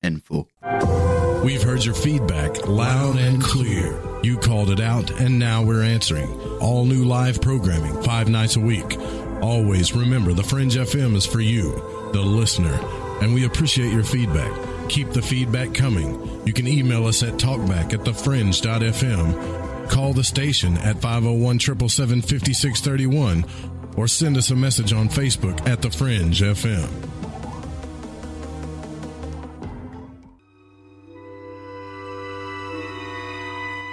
www.thesecretteachings.info. 0.03 1.43
We've 1.43 1.63
heard 1.63 1.85
your 1.85 1.93
feedback 1.95 2.67
loud 2.67 3.17
and 3.17 3.41
clear. 3.41 3.99
You 4.23 4.37
called 4.37 4.69
it 4.69 4.79
out, 4.79 5.11
and 5.11 5.39
now 5.39 5.63
we're 5.63 5.83
answering. 5.83 6.29
All 6.59 6.85
new 6.85 7.05
live 7.05 7.41
programming, 7.41 8.01
five 8.03 8.27
nights 8.27 8.55
a 8.55 8.59
week. 8.59 8.97
Always 9.41 9.93
remember 9.93 10.33
the 10.33 10.43
Fringe 10.43 10.75
FM 10.75 11.15
is 11.15 11.25
for 11.25 11.41
you, 11.41 11.71
the 12.11 12.21
listener, 12.21 12.73
and 13.21 13.33
we 13.33 13.45
appreciate 13.45 13.93
your 13.93 14.03
feedback. 14.03 14.51
Keep 14.89 15.11
the 15.11 15.21
feedback 15.21 15.73
coming. 15.73 16.45
You 16.45 16.53
can 16.53 16.67
email 16.67 17.05
us 17.05 17.21
at 17.23 17.33
talkback 17.33 17.93
at 17.93 17.99
thefringe.fm 18.01 19.67
Call 19.89 20.13
the 20.13 20.23
station 20.23 20.77
at 20.79 21.01
501 21.01 21.59
777 21.59 22.21
5631 22.21 23.45
or 23.95 24.07
send 24.07 24.37
us 24.37 24.51
a 24.51 24.55
message 24.55 24.93
on 24.93 25.09
Facebook 25.09 25.65
at 25.67 25.81
The 25.81 25.89
Fringe 25.89 26.39
FM. 26.41 27.16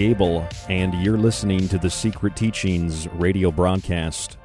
Gable, 0.00 0.48
and 0.70 0.94
you're 0.94 1.18
listening 1.18 1.68
to 1.68 1.76
the 1.76 1.90
Secret 1.90 2.34
Teachings 2.34 3.06
radio 3.08 3.50
broadcast 3.50 4.38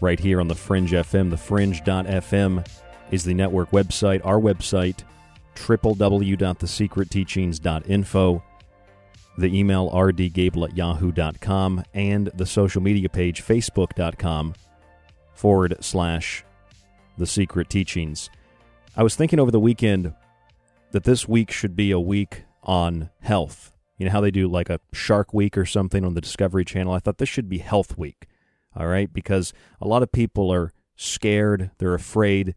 right 0.00 0.18
here 0.18 0.40
on 0.40 0.48
the 0.48 0.54
Fringe 0.56 0.90
FM. 0.90 1.30
The 1.30 1.36
Fringe.fm 1.36 2.66
is 3.12 3.22
the 3.22 3.34
network 3.34 3.70
website. 3.70 4.20
Our 4.24 4.40
website, 4.40 5.04
www.thesecretteachings.info. 5.54 8.42
The 9.38 9.58
email 9.58 9.90
rdgable 9.92 10.68
at 10.68 10.76
yahoo.com, 10.76 11.84
and 11.94 12.26
the 12.34 12.46
social 12.46 12.82
media 12.82 13.08
page, 13.08 13.44
facebook.com 13.44 14.54
forward 15.34 15.76
slash 15.78 16.44
the 17.16 17.28
secret 17.28 17.70
teachings. 17.70 18.28
I 18.96 19.04
was 19.04 19.14
thinking 19.14 19.38
over 19.38 19.52
the 19.52 19.60
weekend 19.60 20.14
that 20.90 21.04
this 21.04 21.28
week 21.28 21.52
should 21.52 21.76
be 21.76 21.92
a 21.92 22.00
week 22.00 22.42
on 22.64 23.10
health 23.20 23.70
you 23.98 24.06
know 24.06 24.12
how 24.12 24.20
they 24.20 24.30
do 24.30 24.48
like 24.48 24.70
a 24.70 24.80
Shark 24.92 25.34
Week 25.34 25.58
or 25.58 25.66
something 25.66 26.04
on 26.04 26.14
the 26.14 26.20
Discovery 26.20 26.64
Channel? 26.64 26.92
I 26.92 27.00
thought 27.00 27.18
this 27.18 27.28
should 27.28 27.48
be 27.48 27.58
Health 27.58 27.98
Week, 27.98 28.26
all 28.74 28.86
right? 28.86 29.12
Because 29.12 29.52
a 29.80 29.88
lot 29.88 30.02
of 30.04 30.12
people 30.12 30.52
are 30.52 30.72
scared, 30.96 31.72
they're 31.78 31.94
afraid, 31.94 32.54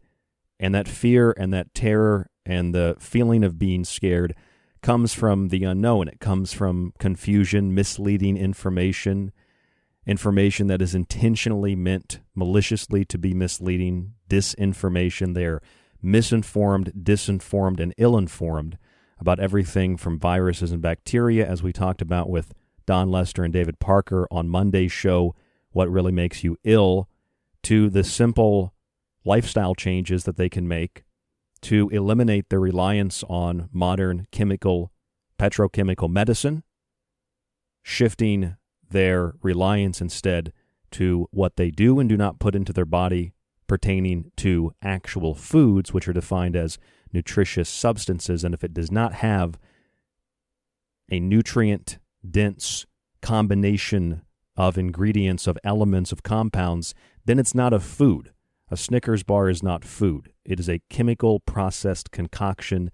and 0.60 0.74
that 0.74 0.88
fear 0.88 1.34
and 1.36 1.52
that 1.52 1.74
terror 1.74 2.30
and 2.46 2.74
the 2.74 2.96
feeling 2.98 3.42
of 3.42 3.58
being 3.58 3.84
scared 3.84 4.34
comes 4.82 5.12
from 5.14 5.48
the 5.48 5.64
unknown. 5.64 6.08
It 6.08 6.20
comes 6.20 6.52
from 6.52 6.92
confusion, 6.98 7.74
misleading 7.74 8.36
information, 8.36 9.32
information 10.06 10.68
that 10.68 10.82
is 10.82 10.94
intentionally 10.94 11.74
meant 11.74 12.20
maliciously 12.34 13.04
to 13.06 13.18
be 13.18 13.34
misleading, 13.34 14.14
disinformation. 14.28 15.34
They're 15.34 15.60
misinformed, 16.00 16.92
disinformed, 17.00 17.80
and 17.80 17.94
ill 17.96 18.16
informed 18.16 18.78
about 19.22 19.38
everything 19.38 19.96
from 19.96 20.18
viruses 20.18 20.72
and 20.72 20.82
bacteria, 20.82 21.46
as 21.46 21.62
we 21.62 21.72
talked 21.72 22.02
about 22.02 22.28
with 22.28 22.52
Dawn 22.86 23.08
Lester 23.08 23.44
and 23.44 23.52
David 23.52 23.78
Parker 23.78 24.26
on 24.32 24.48
Monday's 24.48 24.90
show, 24.90 25.36
What 25.70 25.88
Really 25.88 26.10
Makes 26.10 26.42
You 26.42 26.58
Ill, 26.64 27.08
to 27.62 27.88
the 27.88 28.02
simple 28.02 28.74
lifestyle 29.24 29.76
changes 29.76 30.24
that 30.24 30.36
they 30.36 30.48
can 30.48 30.66
make 30.66 31.04
to 31.62 31.88
eliminate 31.90 32.48
their 32.48 32.58
reliance 32.58 33.22
on 33.28 33.68
modern 33.72 34.26
chemical, 34.32 34.90
petrochemical 35.38 36.10
medicine, 36.10 36.64
shifting 37.80 38.56
their 38.90 39.34
reliance 39.40 40.00
instead 40.00 40.52
to 40.90 41.28
what 41.30 41.54
they 41.54 41.70
do 41.70 42.00
and 42.00 42.08
do 42.08 42.16
not 42.16 42.40
put 42.40 42.56
into 42.56 42.72
their 42.72 42.84
body 42.84 43.32
pertaining 43.68 44.32
to 44.36 44.72
actual 44.82 45.36
foods, 45.36 45.92
which 45.92 46.08
are 46.08 46.12
defined 46.12 46.56
as 46.56 46.76
nutritious 47.12 47.68
substances. 47.68 48.44
And 48.44 48.54
if 48.54 48.64
it 48.64 48.74
does 48.74 48.90
not 48.90 49.14
have 49.14 49.58
a 51.10 51.20
nutrient 51.20 51.98
dense 52.28 52.86
combination 53.20 54.22
of 54.56 54.78
ingredients, 54.78 55.46
of 55.46 55.58
elements, 55.64 56.12
of 56.12 56.22
compounds, 56.22 56.94
then 57.24 57.38
it's 57.38 57.54
not 57.54 57.72
a 57.72 57.80
food. 57.80 58.32
A 58.70 58.76
Snickers 58.76 59.22
bar 59.22 59.48
is 59.48 59.62
not 59.62 59.84
food. 59.84 60.32
It 60.44 60.58
is 60.58 60.68
a 60.68 60.80
chemical 60.88 61.40
processed 61.40 62.10
concoction, 62.10 62.90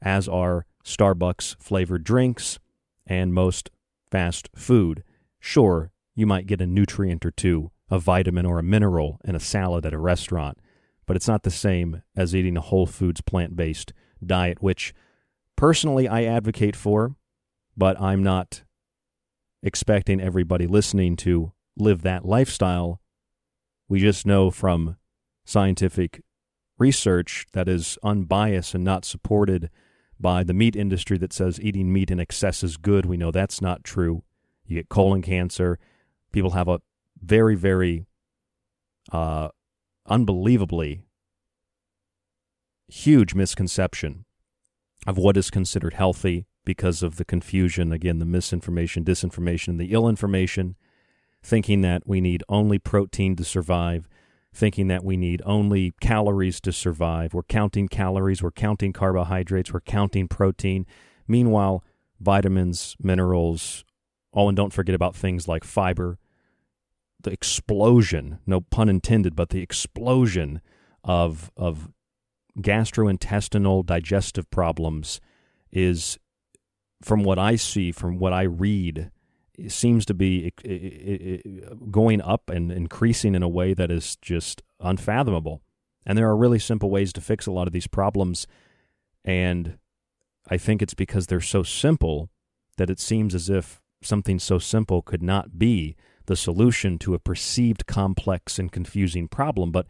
as 0.00 0.28
are 0.28 0.66
Starbucks 0.84 1.56
flavored 1.58 2.04
drinks 2.04 2.58
and 3.06 3.32
most 3.32 3.70
fast 4.10 4.50
food. 4.54 5.02
Sure, 5.40 5.90
you 6.14 6.26
might 6.26 6.46
get 6.46 6.60
a 6.60 6.66
nutrient 6.66 7.24
or 7.24 7.30
two, 7.30 7.70
a 7.90 7.98
vitamin 7.98 8.46
or 8.46 8.58
a 8.58 8.62
mineral 8.62 9.18
in 9.24 9.34
a 9.34 9.40
salad 9.40 9.86
at 9.86 9.94
a 9.94 9.98
restaurant, 9.98 10.58
but 11.06 11.16
it's 11.16 11.28
not 11.28 11.42
the 11.42 11.50
same 11.50 12.02
as 12.16 12.34
eating 12.34 12.56
a 12.56 12.60
whole 12.60 12.86
foods 12.86 13.20
plant 13.20 13.56
based 13.56 13.92
diet, 14.24 14.62
which 14.62 14.94
personally 15.56 16.08
I 16.08 16.24
advocate 16.24 16.76
for, 16.76 17.16
but 17.76 18.00
I'm 18.00 18.22
not 18.22 18.62
expecting 19.62 20.20
everybody 20.20 20.66
listening 20.66 21.16
to 21.16 21.52
live 21.76 22.02
that 22.02 22.24
lifestyle. 22.24 23.00
We 23.88 24.00
just 24.00 24.26
know 24.26 24.50
from 24.50 24.96
scientific 25.44 26.22
research 26.78 27.46
that 27.52 27.68
is 27.68 27.98
unbiased 28.02 28.74
and 28.74 28.84
not 28.84 29.04
supported 29.04 29.70
by 30.18 30.44
the 30.44 30.54
meat 30.54 30.76
industry 30.76 31.18
that 31.18 31.32
says 31.32 31.60
eating 31.60 31.92
meat 31.92 32.10
in 32.10 32.20
excess 32.20 32.62
is 32.62 32.76
good. 32.76 33.06
We 33.06 33.16
know 33.16 33.30
that's 33.30 33.60
not 33.60 33.84
true. 33.84 34.22
You 34.66 34.76
get 34.76 34.88
colon 34.88 35.22
cancer. 35.22 35.78
People 36.32 36.52
have 36.52 36.68
a 36.68 36.80
very, 37.20 37.56
very 37.56 38.06
uh, 39.10 39.48
unbelievably 40.06 41.04
huge 42.88 43.34
misconception 43.34 44.24
of 45.06 45.16
what 45.16 45.36
is 45.36 45.50
considered 45.50 45.94
healthy 45.94 46.46
because 46.64 47.02
of 47.02 47.16
the 47.16 47.24
confusion, 47.24 47.92
again, 47.92 48.18
the 48.18 48.24
misinformation, 48.24 49.04
disinformation, 49.04 49.78
the 49.78 49.92
ill 49.92 50.08
information, 50.08 50.76
thinking 51.42 51.80
that 51.80 52.02
we 52.06 52.20
need 52.20 52.44
only 52.48 52.78
protein 52.78 53.34
to 53.34 53.44
survive, 53.44 54.08
thinking 54.54 54.88
that 54.88 55.02
we 55.02 55.16
need 55.16 55.42
only 55.44 55.92
calories 56.00 56.60
to 56.60 56.72
survive. 56.72 57.34
We're 57.34 57.42
counting 57.42 57.88
calories, 57.88 58.42
we're 58.42 58.52
counting 58.52 58.92
carbohydrates, 58.92 59.72
we're 59.72 59.80
counting 59.80 60.28
protein. 60.28 60.86
Meanwhile, 61.26 61.82
vitamins, 62.20 62.96
minerals, 63.02 63.84
oh, 64.34 64.48
and 64.48 64.56
don't 64.56 64.72
forget 64.72 64.94
about 64.94 65.16
things 65.16 65.48
like 65.48 65.64
fiber, 65.64 66.18
the 67.22 67.32
explosion, 67.32 68.38
no 68.46 68.60
pun 68.60 68.88
intended, 68.88 69.36
but 69.36 69.50
the 69.50 69.62
explosion 69.62 70.60
of 71.04 71.50
of 71.56 71.90
gastrointestinal 72.58 73.84
digestive 73.84 74.50
problems 74.50 75.20
is 75.70 76.18
from 77.02 77.24
what 77.24 77.38
I 77.38 77.56
see, 77.56 77.92
from 77.92 78.18
what 78.18 78.32
I 78.32 78.42
read, 78.42 79.10
seems 79.68 80.04
to 80.06 80.14
be 80.14 80.52
going 81.90 82.20
up 82.20 82.48
and 82.48 82.70
increasing 82.70 83.34
in 83.34 83.42
a 83.42 83.48
way 83.48 83.74
that 83.74 83.90
is 83.90 84.16
just 84.16 84.62
unfathomable. 84.80 85.62
And 86.06 86.16
there 86.16 86.28
are 86.28 86.36
really 86.36 86.58
simple 86.58 86.90
ways 86.90 87.12
to 87.14 87.20
fix 87.20 87.46
a 87.46 87.52
lot 87.52 87.66
of 87.66 87.72
these 87.72 87.86
problems. 87.86 88.46
And 89.24 89.78
I 90.48 90.56
think 90.56 90.82
it's 90.82 90.94
because 90.94 91.26
they're 91.26 91.40
so 91.40 91.62
simple 91.62 92.30
that 92.76 92.90
it 92.90 92.98
seems 92.98 93.34
as 93.34 93.50
if 93.50 93.80
something 94.02 94.38
so 94.38 94.58
simple 94.58 95.02
could 95.02 95.22
not 95.22 95.58
be 95.58 95.96
the 96.26 96.36
solution 96.36 96.98
to 96.98 97.14
a 97.14 97.18
perceived 97.18 97.86
complex 97.86 98.58
and 98.58 98.72
confusing 98.72 99.28
problem. 99.28 99.70
But 99.72 99.86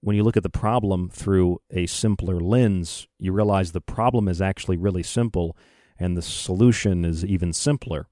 when 0.00 0.16
you 0.16 0.24
look 0.24 0.36
at 0.36 0.42
the 0.42 0.50
problem 0.50 1.08
through 1.08 1.60
a 1.70 1.86
simpler 1.86 2.40
lens, 2.40 3.06
you 3.18 3.32
realize 3.32 3.72
the 3.72 3.80
problem 3.80 4.28
is 4.28 4.42
actually 4.42 4.76
really 4.76 5.02
simple 5.02 5.56
and 5.98 6.16
the 6.16 6.22
solution 6.22 7.04
is 7.04 7.24
even 7.24 7.52
simpler. 7.52 8.08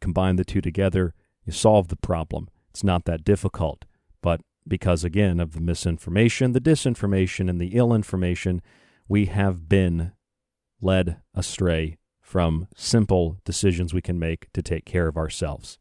Combine 0.00 0.36
the 0.36 0.44
two 0.44 0.60
together, 0.60 1.14
you 1.44 1.52
solve 1.52 1.88
the 1.88 1.96
problem. 1.96 2.48
It's 2.70 2.84
not 2.84 3.04
that 3.04 3.24
difficult. 3.24 3.84
But 4.22 4.40
because, 4.66 5.04
again, 5.04 5.40
of 5.40 5.52
the 5.52 5.60
misinformation, 5.60 6.52
the 6.52 6.60
disinformation, 6.60 7.50
and 7.50 7.60
the 7.60 7.76
ill 7.76 7.92
information, 7.92 8.62
we 9.06 9.26
have 9.26 9.68
been 9.68 10.12
led 10.80 11.18
astray 11.34 11.98
from 12.20 12.66
simple 12.74 13.38
decisions 13.44 13.92
we 13.92 14.00
can 14.00 14.18
make 14.18 14.50
to 14.54 14.62
take 14.62 14.86
care 14.86 15.06
of 15.06 15.16
ourselves. 15.16 15.78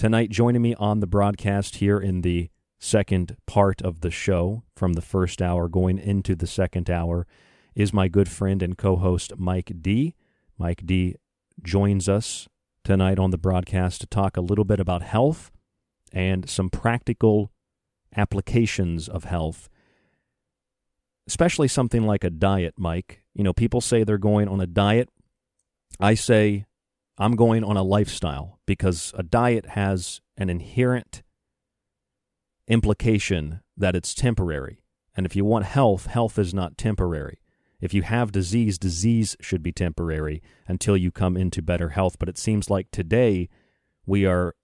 Tonight, 0.00 0.30
joining 0.30 0.62
me 0.62 0.74
on 0.76 1.00
the 1.00 1.06
broadcast 1.06 1.76
here 1.76 1.98
in 1.98 2.22
the 2.22 2.48
second 2.78 3.36
part 3.46 3.82
of 3.82 4.00
the 4.00 4.10
show, 4.10 4.62
from 4.74 4.94
the 4.94 5.02
first 5.02 5.42
hour 5.42 5.68
going 5.68 5.98
into 5.98 6.34
the 6.34 6.46
second 6.46 6.88
hour, 6.88 7.26
is 7.74 7.92
my 7.92 8.08
good 8.08 8.26
friend 8.26 8.62
and 8.62 8.78
co 8.78 8.96
host 8.96 9.34
Mike 9.36 9.70
D. 9.82 10.14
Mike 10.56 10.86
D 10.86 11.16
joins 11.62 12.08
us 12.08 12.48
tonight 12.82 13.18
on 13.18 13.30
the 13.30 13.36
broadcast 13.36 14.00
to 14.00 14.06
talk 14.06 14.38
a 14.38 14.40
little 14.40 14.64
bit 14.64 14.80
about 14.80 15.02
health 15.02 15.50
and 16.14 16.48
some 16.48 16.70
practical 16.70 17.52
applications 18.16 19.06
of 19.06 19.24
health, 19.24 19.68
especially 21.28 21.68
something 21.68 22.06
like 22.06 22.24
a 22.24 22.30
diet, 22.30 22.72
Mike. 22.78 23.22
You 23.34 23.44
know, 23.44 23.52
people 23.52 23.82
say 23.82 24.02
they're 24.04 24.16
going 24.16 24.48
on 24.48 24.62
a 24.62 24.66
diet. 24.66 25.10
I 26.00 26.14
say 26.14 26.64
I'm 27.20 27.36
going 27.36 27.62
on 27.62 27.76
a 27.76 27.82
lifestyle 27.82 28.58
because 28.64 29.12
a 29.14 29.22
diet 29.22 29.66
has 29.66 30.22
an 30.38 30.48
inherent 30.48 31.22
implication 32.66 33.60
that 33.76 33.94
it's 33.94 34.14
temporary. 34.14 34.82
And 35.14 35.26
if 35.26 35.36
you 35.36 35.44
want 35.44 35.66
health, 35.66 36.06
health 36.06 36.38
is 36.38 36.54
not 36.54 36.78
temporary. 36.78 37.42
If 37.78 37.92
you 37.92 38.02
have 38.02 38.32
disease, 38.32 38.78
disease 38.78 39.36
should 39.38 39.62
be 39.62 39.70
temporary 39.70 40.42
until 40.66 40.96
you 40.96 41.10
come 41.10 41.36
into 41.36 41.60
better 41.60 41.90
health. 41.90 42.18
But 42.18 42.30
it 42.30 42.38
seems 42.38 42.70
like 42.70 42.90
today 42.90 43.50
we 44.06 44.24
are 44.24 44.54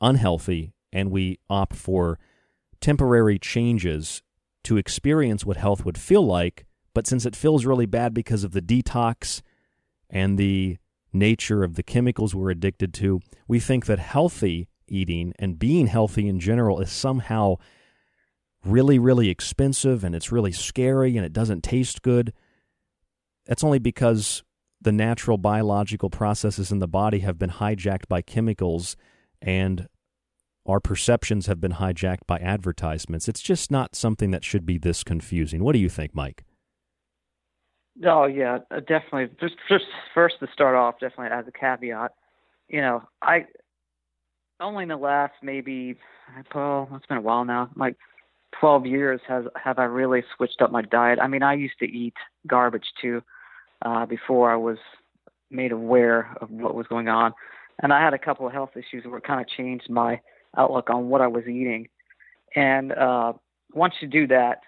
unhealthy 0.00 0.74
and 0.92 1.10
we 1.10 1.40
opt 1.50 1.74
for 1.74 2.20
temporary 2.80 3.40
changes 3.40 4.22
to 4.62 4.76
experience 4.76 5.44
what 5.44 5.56
health 5.56 5.84
would 5.84 5.98
feel 5.98 6.24
like. 6.24 6.66
But 6.94 7.08
since 7.08 7.26
it 7.26 7.34
feels 7.34 7.66
really 7.66 7.86
bad 7.86 8.14
because 8.14 8.44
of 8.44 8.52
the 8.52 8.62
detox 8.62 9.42
and 10.08 10.38
the 10.38 10.78
nature 11.18 11.62
of 11.64 11.74
the 11.74 11.82
chemicals 11.82 12.34
we're 12.34 12.50
addicted 12.50 12.94
to, 12.94 13.20
we 13.48 13.60
think 13.60 13.86
that 13.86 13.98
healthy 13.98 14.68
eating 14.88 15.32
and 15.38 15.58
being 15.58 15.86
healthy 15.86 16.28
in 16.28 16.38
general 16.38 16.80
is 16.80 16.90
somehow 16.90 17.56
really, 18.64 18.98
really 18.98 19.28
expensive 19.28 20.04
and 20.04 20.14
it's 20.14 20.32
really 20.32 20.52
scary 20.52 21.16
and 21.16 21.24
it 21.24 21.32
doesn't 21.32 21.62
taste 21.62 22.02
good. 22.02 22.32
That's 23.46 23.64
only 23.64 23.78
because 23.78 24.42
the 24.80 24.92
natural 24.92 25.38
biological 25.38 26.10
processes 26.10 26.70
in 26.70 26.78
the 26.78 26.88
body 26.88 27.20
have 27.20 27.38
been 27.38 27.50
hijacked 27.50 28.08
by 28.08 28.22
chemicals 28.22 28.96
and 29.40 29.88
our 30.66 30.80
perceptions 30.80 31.46
have 31.46 31.60
been 31.60 31.74
hijacked 31.74 32.26
by 32.26 32.38
advertisements. 32.38 33.28
It's 33.28 33.40
just 33.40 33.70
not 33.70 33.94
something 33.94 34.32
that 34.32 34.44
should 34.44 34.66
be 34.66 34.78
this 34.78 35.04
confusing. 35.04 35.62
What 35.62 35.72
do 35.72 35.78
you 35.78 35.88
think, 35.88 36.14
Mike? 36.14 36.44
Oh 38.04 38.26
yeah, 38.26 38.58
uh, 38.70 38.80
definitely. 38.80 39.28
Just 39.40 39.54
just 39.68 39.84
first 40.14 40.36
to 40.40 40.48
start 40.52 40.74
off, 40.74 40.96
definitely 41.00 41.36
as 41.36 41.46
a 41.46 41.52
caveat, 41.52 42.12
you 42.68 42.80
know, 42.80 43.02
I 43.22 43.46
only 44.60 44.82
in 44.82 44.88
the 44.88 44.96
last 44.96 45.34
maybe 45.42 45.96
well, 46.54 46.88
it's 46.94 47.06
been 47.06 47.18
a 47.18 47.22
while 47.22 47.44
now, 47.44 47.70
like 47.76 47.96
12 48.60 48.86
years 48.86 49.20
has 49.28 49.44
have 49.62 49.78
I 49.78 49.84
really 49.84 50.22
switched 50.36 50.60
up 50.60 50.70
my 50.72 50.82
diet. 50.82 51.18
I 51.20 51.26
mean, 51.26 51.42
I 51.42 51.54
used 51.54 51.78
to 51.80 51.86
eat 51.86 52.14
garbage 52.46 52.86
too 53.00 53.22
uh, 53.82 54.06
before 54.06 54.50
I 54.50 54.56
was 54.56 54.78
made 55.50 55.72
aware 55.72 56.34
of 56.40 56.50
what 56.50 56.74
was 56.74 56.86
going 56.88 57.08
on, 57.08 57.32
and 57.82 57.92
I 57.92 58.02
had 58.02 58.14
a 58.14 58.18
couple 58.18 58.46
of 58.46 58.52
health 58.52 58.70
issues 58.76 59.04
where 59.06 59.18
it 59.18 59.24
kind 59.24 59.40
of 59.40 59.48
changed 59.48 59.88
my 59.88 60.20
outlook 60.56 60.90
on 60.90 61.08
what 61.08 61.20
I 61.20 61.26
was 61.28 61.44
eating. 61.44 61.88
And 62.54 62.92
uh, 62.92 63.34
once 63.72 63.94
you 64.00 64.08
do 64.08 64.26
that, 64.28 64.60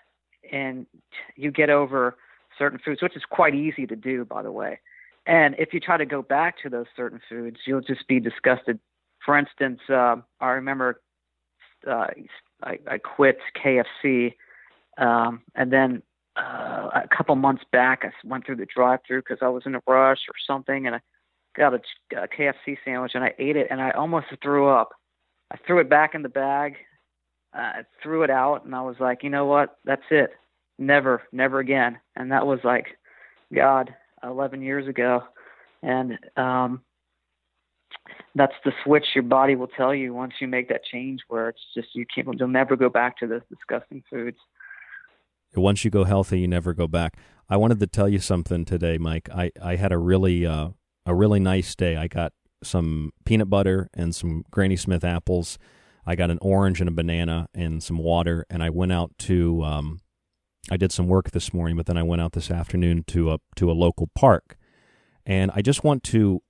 and 0.53 0.87
you 1.37 1.51
get 1.51 1.69
over 1.69 2.17
certain 2.59 2.79
foods, 2.85 3.03
which 3.03 3.17
is 3.17 3.23
quite 3.31 3.55
easy 3.55 3.87
to 3.87 3.97
do, 3.97 4.25
by 4.25 4.43
the 4.43 4.53
way. 4.53 4.81
And 5.27 5.55
if 5.59 5.73
you 5.73 5.81
try 5.81 5.97
to 5.97 6.07
go 6.07 6.23
back 6.23 6.61
to 6.63 6.71
those 6.71 6.87
certain 6.97 7.21
foods, 7.29 7.59
you'll 7.67 7.81
just 7.81 8.09
be 8.09 8.19
disgusted. 8.19 8.79
For 9.25 9.37
instance, 9.37 9.81
uh, 9.89 10.17
I 10.41 10.49
remember 10.51 11.01
uh, 11.87 12.07
I, 12.63 12.79
I 12.91 12.99
quit 12.99 13.39
KFC, 13.63 14.35
um, 14.97 15.43
and 15.55 15.73
then 15.73 16.03
uh, 16.37 16.89
a 16.95 17.09
couple 17.15 17.35
months 17.37 17.63
back, 17.73 18.03
I 18.05 18.11
went 18.25 18.47
through 18.47 18.57
the 18.57 18.67
drive-through 18.67 19.21
because 19.21 19.39
I 19.43 19.49
was 19.49 19.65
in 19.67 19.75
a 19.75 19.81
rush 19.87 20.21
or 20.29 20.35
something, 20.47 20.87
and 20.87 20.97
I 20.97 21.01
got 21.57 21.75
a, 21.75 21.81
a 22.17 22.29
KFC 22.29 22.79
sandwich 22.85 23.13
and 23.15 23.25
I 23.25 23.35
ate 23.39 23.57
it, 23.57 23.69
and 23.71 23.81
I 23.81 23.91
almost 23.91 24.27
threw 24.43 24.69
up. 24.69 24.91
I 25.51 25.57
threw 25.67 25.81
it 25.81 25.89
back 25.89 26.15
in 26.15 26.23
the 26.23 26.29
bag, 26.29 26.77
uh, 27.57 27.83
threw 28.03 28.23
it 28.23 28.31
out, 28.31 28.65
and 28.65 28.75
I 28.75 28.83
was 28.83 28.97
like, 29.01 29.23
you 29.23 29.31
know 29.31 29.47
what? 29.47 29.77
That's 29.85 30.03
it. 30.11 30.31
Never, 30.79 31.23
never 31.33 31.59
again. 31.59 31.99
And 32.17 32.33
that 32.33 32.47
was 32.47 32.61
like, 32.63 32.87
God, 33.55 33.95
11 34.23 34.63
years 34.63 34.87
ago, 34.87 35.23
and 35.83 36.19
um, 36.37 36.83
that's 38.35 38.55
the 38.65 38.73
switch 38.85 39.05
your 39.15 39.25
body 39.25 39.55
will 39.55 39.69
tell 39.69 39.95
you 39.95 40.15
once 40.15 40.35
you 40.41 40.49
make 40.49 40.69
that 40.69 40.85
change 40.85 41.21
where 41.29 41.49
it's 41.49 41.61
just 41.75 41.89
you 41.95 42.05
can't 42.13 42.29
you'll 42.39 42.49
never 42.49 42.77
go 42.77 42.89
back 42.89 43.17
to 43.19 43.27
those 43.27 43.43
disgusting 43.49 44.03
foods. 44.11 44.39
Once 45.55 45.85
you 45.85 45.91
go 45.91 46.05
healthy 46.05 46.41
you 46.41 46.49
never 46.49 46.75
go 46.75 46.87
back. 46.87 47.17
I 47.49 47.57
wanted 47.57 47.81
to 47.81 47.87
tell 47.87 48.09
you 48.09 48.19
something 48.19 48.65
today 48.65 48.99
mike. 48.99 49.29
I, 49.31 49.51
I 49.63 49.77
had 49.77 49.93
a 49.93 49.99
really 49.99 50.47
uh, 50.47 50.71
a 51.07 51.15
really 51.15 51.41
nice 51.41 51.75
day. 51.75 51.97
I 51.97 52.07
got 52.09 52.33
some 52.63 53.13
peanut 53.25 53.49
butter 53.49 53.89
and 53.95 54.15
some 54.15 54.45
granny 54.51 54.77
smith 54.77 55.05
apples. 55.05 55.59
I 56.07 56.17
got 56.17 56.31
an 56.31 56.39
orange 56.41 56.81
and 56.81 56.89
a 56.89 56.93
banana 56.93 57.49
and 57.55 57.83
some 57.83 57.99
water 57.99 58.47
and 58.49 58.63
i 58.63 58.71
went 58.71 58.93
out 58.93 59.13
to 59.19 59.63
um, 59.63 60.01
i 60.71 60.77
did 60.77 60.93
some 60.93 61.09
work 61.09 61.31
this 61.31 61.53
morning 61.53 61.77
but 61.77 61.87
then 61.87 61.97
i 61.97 62.03
went 62.03 62.23
out 62.23 62.33
this 62.33 62.51
afternoon 62.51 63.03
to 63.05 63.33
a 63.33 63.39
to 63.57 63.71
a 63.71 63.73
local 63.73 64.09
park 64.15 64.57
and 65.27 65.51
i 65.55 65.63
just 65.63 65.85
want 65.85 66.03
to 66.03 66.43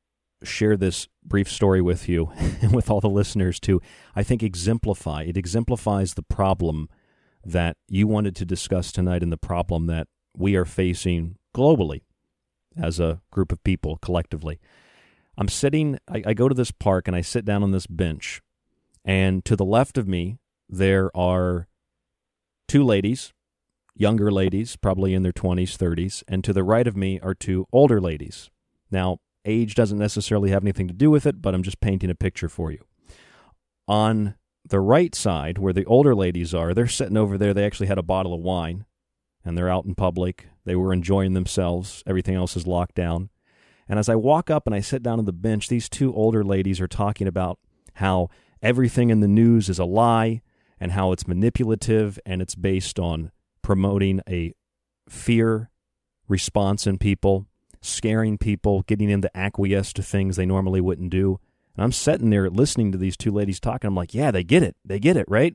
share 0.42 0.76
this 0.76 1.08
brief 1.24 1.50
story 1.50 1.80
with 1.80 2.08
you 2.08 2.30
and 2.62 2.74
with 2.74 2.90
all 2.90 3.00
the 3.00 3.08
listeners 3.08 3.58
to, 3.60 3.80
I 4.14 4.22
think, 4.22 4.42
exemplify. 4.42 5.22
It 5.22 5.36
exemplifies 5.36 6.14
the 6.14 6.22
problem 6.22 6.88
that 7.44 7.76
you 7.88 8.06
wanted 8.06 8.36
to 8.36 8.44
discuss 8.44 8.92
tonight 8.92 9.22
and 9.22 9.32
the 9.32 9.36
problem 9.36 9.86
that 9.86 10.08
we 10.36 10.56
are 10.56 10.64
facing 10.64 11.36
globally 11.54 12.02
as 12.76 13.00
a 13.00 13.20
group 13.30 13.52
of 13.52 13.62
people 13.64 13.96
collectively. 13.96 14.60
I'm 15.36 15.48
sitting, 15.48 15.98
I, 16.08 16.22
I 16.26 16.34
go 16.34 16.48
to 16.48 16.54
this 16.54 16.70
park 16.70 17.08
and 17.08 17.16
I 17.16 17.20
sit 17.20 17.44
down 17.44 17.62
on 17.62 17.70
this 17.70 17.86
bench, 17.86 18.42
and 19.04 19.44
to 19.44 19.56
the 19.56 19.64
left 19.64 19.96
of 19.96 20.06
me, 20.06 20.38
there 20.68 21.16
are 21.16 21.68
two 22.66 22.84
ladies, 22.84 23.32
younger 23.98 24.30
ladies, 24.30 24.76
probably 24.76 25.14
in 25.14 25.22
their 25.22 25.32
20s, 25.32 25.76
30s, 25.76 26.22
and 26.28 26.44
to 26.44 26.52
the 26.52 26.64
right 26.64 26.87
of 26.87 26.96
me 26.96 27.18
are 27.20 27.34
two 27.34 27.66
older 27.72 28.00
ladies. 28.00 28.50
Now, 28.90 29.18
Age 29.44 29.74
doesn't 29.74 29.98
necessarily 29.98 30.50
have 30.50 30.62
anything 30.62 30.88
to 30.88 30.94
do 30.94 31.11
with 31.11 31.24
it, 31.24 31.40
but 31.40 31.54
I'm 31.54 31.62
just 31.62 31.80
painting 31.80 32.11
a 32.11 32.14
picture 32.14 32.50
for 32.50 32.70
you. 32.70 32.84
On 33.87 34.34
the 34.68 34.80
right 34.80 35.14
side, 35.14 35.56
where 35.56 35.72
the 35.72 35.87
older 35.87 36.14
ladies 36.14 36.52
are, 36.52 36.74
they're 36.74 36.87
sitting 36.87 37.16
over 37.16 37.38
there. 37.38 37.54
They 37.54 37.64
actually 37.64 37.87
had 37.87 37.98
a 37.98 38.02
bottle 38.02 38.34
of 38.34 38.42
wine 38.42 38.84
and 39.44 39.56
they're 39.56 39.70
out 39.70 39.87
in 39.87 39.94
public. 39.94 40.48
They 40.66 40.76
were 40.76 40.92
enjoying 40.92 41.32
themselves. 41.32 42.02
Everything 42.06 42.34
else 42.34 42.56
is 42.56 42.66
locked 42.66 42.94
down. 42.94 43.30
And 43.88 43.98
as 43.98 44.11
I 44.11 44.16
walk 44.16 44.50
up 44.50 44.66
and 44.66 44.74
I 44.74 44.80
sit 44.80 45.02
down 45.02 45.18
on 45.18 45.24
the 45.24 45.32
bench, 45.32 45.68
these 45.68 45.88
two 45.88 46.12
older 46.12 46.44
ladies 46.44 46.80
are 46.80 46.88
talking 46.88 47.26
about 47.26 47.58
how 47.94 48.28
everything 48.61 49.08
in 49.08 49.20
the 49.20 49.28
news 49.28 49.70
is 49.70 49.78
a 49.78 49.87
lie 49.87 50.42
and 50.78 50.92
how 50.92 51.12
it's 51.12 51.26
manipulative 51.26 52.18
and 52.26 52.42
it's 52.42 52.54
based 52.54 52.98
on 52.98 53.30
promoting 53.68 54.22
a 54.26 54.54
fear 55.11 55.68
response 56.26 56.87
in 56.87 56.96
people 56.96 57.46
scaring 57.83 58.38
people, 58.38 58.81
getting 58.87 59.11
them 59.11 59.20
to 59.20 59.37
acquiesce 59.37 59.92
to 59.92 60.02
things 60.02 60.37
they 60.37 60.46
normally 60.46 60.81
wouldn't 60.81 61.11
do. 61.11 61.38
And 61.76 61.85
I'm 61.85 61.92
sitting 61.92 62.31
there 62.31 62.48
listening 62.48 62.92
to 62.92 62.98
these 62.98 63.14
two 63.14 63.31
ladies 63.31 63.61
talking. 63.61 63.87
I'm 63.87 63.94
like, 63.94 64.14
yeah, 64.14 64.31
they 64.31 64.42
get 64.42 64.62
it. 64.62 64.74
They 64.87 64.98
get 64.98 65.18
it, 65.18 65.26
right? 65.28 65.54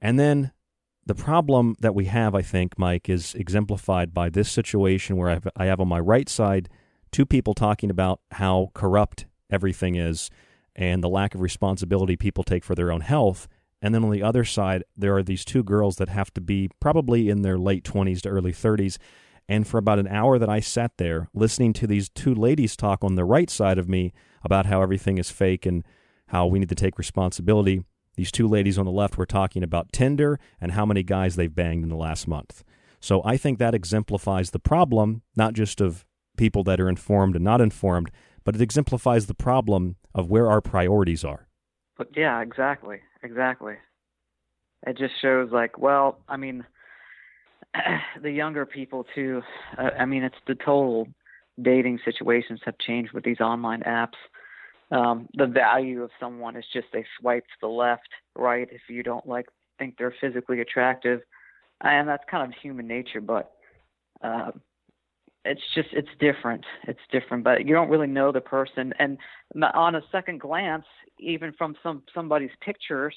And 0.00 0.18
then 0.18 0.50
the 1.04 1.14
problem 1.14 1.76
that 1.80 1.94
we 1.94 2.06
have, 2.06 2.34
I 2.34 2.40
think, 2.40 2.78
Mike, 2.78 3.10
is 3.10 3.34
exemplified 3.34 4.14
by 4.14 4.30
this 4.30 4.50
situation 4.50 5.18
where 5.18 5.28
I 5.28 5.34
have, 5.34 5.48
I 5.56 5.66
have 5.66 5.80
on 5.80 5.88
my 5.88 6.00
right 6.00 6.30
side 6.30 6.70
two 7.12 7.26
people 7.26 7.52
talking 7.52 7.90
about 7.90 8.18
how 8.30 8.70
corrupt 8.72 9.26
everything 9.50 9.94
is 9.94 10.30
and 10.74 11.04
the 11.04 11.10
lack 11.10 11.34
of 11.34 11.42
responsibility 11.42 12.16
people 12.16 12.44
take 12.44 12.64
for 12.64 12.74
their 12.74 12.90
own 12.90 13.02
health. 13.02 13.46
And 13.86 13.94
then 13.94 14.02
on 14.02 14.10
the 14.10 14.22
other 14.24 14.44
side, 14.44 14.82
there 14.96 15.16
are 15.16 15.22
these 15.22 15.44
two 15.44 15.62
girls 15.62 15.94
that 15.98 16.08
have 16.08 16.34
to 16.34 16.40
be 16.40 16.70
probably 16.80 17.28
in 17.28 17.42
their 17.42 17.56
late 17.56 17.84
20s 17.84 18.20
to 18.22 18.28
early 18.28 18.52
30s 18.52 18.98
and 19.48 19.64
for 19.64 19.78
about 19.78 20.00
an 20.00 20.08
hour 20.08 20.40
that 20.40 20.48
I 20.48 20.58
sat 20.58 20.96
there 20.96 21.28
listening 21.32 21.72
to 21.74 21.86
these 21.86 22.08
two 22.08 22.34
ladies 22.34 22.76
talk 22.76 23.04
on 23.04 23.14
the 23.14 23.24
right 23.24 23.48
side 23.48 23.78
of 23.78 23.88
me 23.88 24.12
about 24.42 24.66
how 24.66 24.82
everything 24.82 25.18
is 25.18 25.30
fake 25.30 25.66
and 25.66 25.84
how 26.30 26.48
we 26.48 26.58
need 26.58 26.68
to 26.70 26.74
take 26.74 26.98
responsibility, 26.98 27.84
these 28.16 28.32
two 28.32 28.48
ladies 28.48 28.76
on 28.76 28.86
the 28.86 28.90
left 28.90 29.16
were 29.16 29.24
talking 29.24 29.62
about 29.62 29.92
Tinder 29.92 30.40
and 30.60 30.72
how 30.72 30.84
many 30.84 31.04
guys 31.04 31.36
they've 31.36 31.54
banged 31.54 31.84
in 31.84 31.88
the 31.88 31.94
last 31.94 32.26
month. 32.26 32.64
So 32.98 33.22
I 33.24 33.36
think 33.36 33.60
that 33.60 33.72
exemplifies 33.72 34.50
the 34.50 34.58
problem, 34.58 35.22
not 35.36 35.54
just 35.54 35.80
of 35.80 36.04
people 36.36 36.64
that 36.64 36.80
are 36.80 36.88
informed 36.88 37.36
and 37.36 37.44
not 37.44 37.60
informed, 37.60 38.10
but 38.42 38.56
it 38.56 38.60
exemplifies 38.60 39.26
the 39.26 39.34
problem 39.34 39.94
of 40.12 40.28
where 40.28 40.50
our 40.50 40.60
priorities 40.60 41.22
are. 41.24 41.46
But 41.96 42.08
yeah, 42.16 42.42
exactly. 42.42 43.00
Exactly. 43.26 43.74
It 44.86 44.96
just 44.96 45.14
shows 45.20 45.50
like, 45.52 45.78
well, 45.78 46.18
I 46.28 46.36
mean, 46.36 46.64
the 48.22 48.30
younger 48.30 48.66
people 48.66 49.04
too. 49.14 49.42
Uh, 49.78 49.90
I 49.98 50.04
mean, 50.04 50.22
it's 50.22 50.36
the 50.46 50.54
total 50.54 51.08
dating 51.62 51.98
situations 52.04 52.60
have 52.64 52.78
changed 52.78 53.12
with 53.12 53.24
these 53.24 53.40
online 53.40 53.82
apps. 53.82 54.16
Um, 54.90 55.28
the 55.34 55.46
value 55.46 56.02
of 56.02 56.10
someone 56.20 56.56
is 56.56 56.64
just 56.72 56.86
they 56.92 57.04
swipe 57.20 57.44
to 57.44 57.54
the 57.62 57.68
left, 57.68 58.08
right 58.36 58.68
if 58.70 58.82
you 58.88 59.02
don't 59.02 59.26
like 59.26 59.46
think 59.78 59.96
they're 59.98 60.14
physically 60.20 60.60
attractive, 60.60 61.20
and 61.82 62.08
that's 62.08 62.22
kind 62.30 62.44
of 62.44 62.58
human 62.62 62.86
nature. 62.86 63.20
But 63.20 63.50
uh, 64.22 64.52
it's 65.46 65.62
just 65.74 65.88
it's 65.92 66.08
different. 66.20 66.64
It's 66.86 67.00
different, 67.10 67.44
but 67.44 67.66
you 67.66 67.74
don't 67.74 67.88
really 67.88 68.06
know 68.06 68.32
the 68.32 68.40
person. 68.40 68.92
And 68.98 69.18
on 69.74 69.94
a 69.94 70.02
second 70.12 70.40
glance, 70.40 70.84
even 71.18 71.52
from 71.52 71.74
some 71.82 72.02
somebody's 72.14 72.50
pictures 72.60 73.14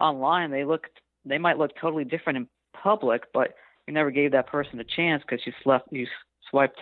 online, 0.00 0.50
they 0.50 0.64
look 0.64 0.86
they 1.24 1.38
might 1.38 1.58
look 1.58 1.72
totally 1.80 2.04
different 2.04 2.36
in 2.36 2.48
public, 2.80 3.24
but 3.32 3.54
you 3.86 3.94
never 3.94 4.10
gave 4.10 4.32
that 4.32 4.46
person 4.46 4.80
a 4.80 4.84
chance 4.84 5.22
because 5.28 5.44
you 5.46 5.52
slept 5.62 5.88
you 5.92 6.06
swiped 6.50 6.78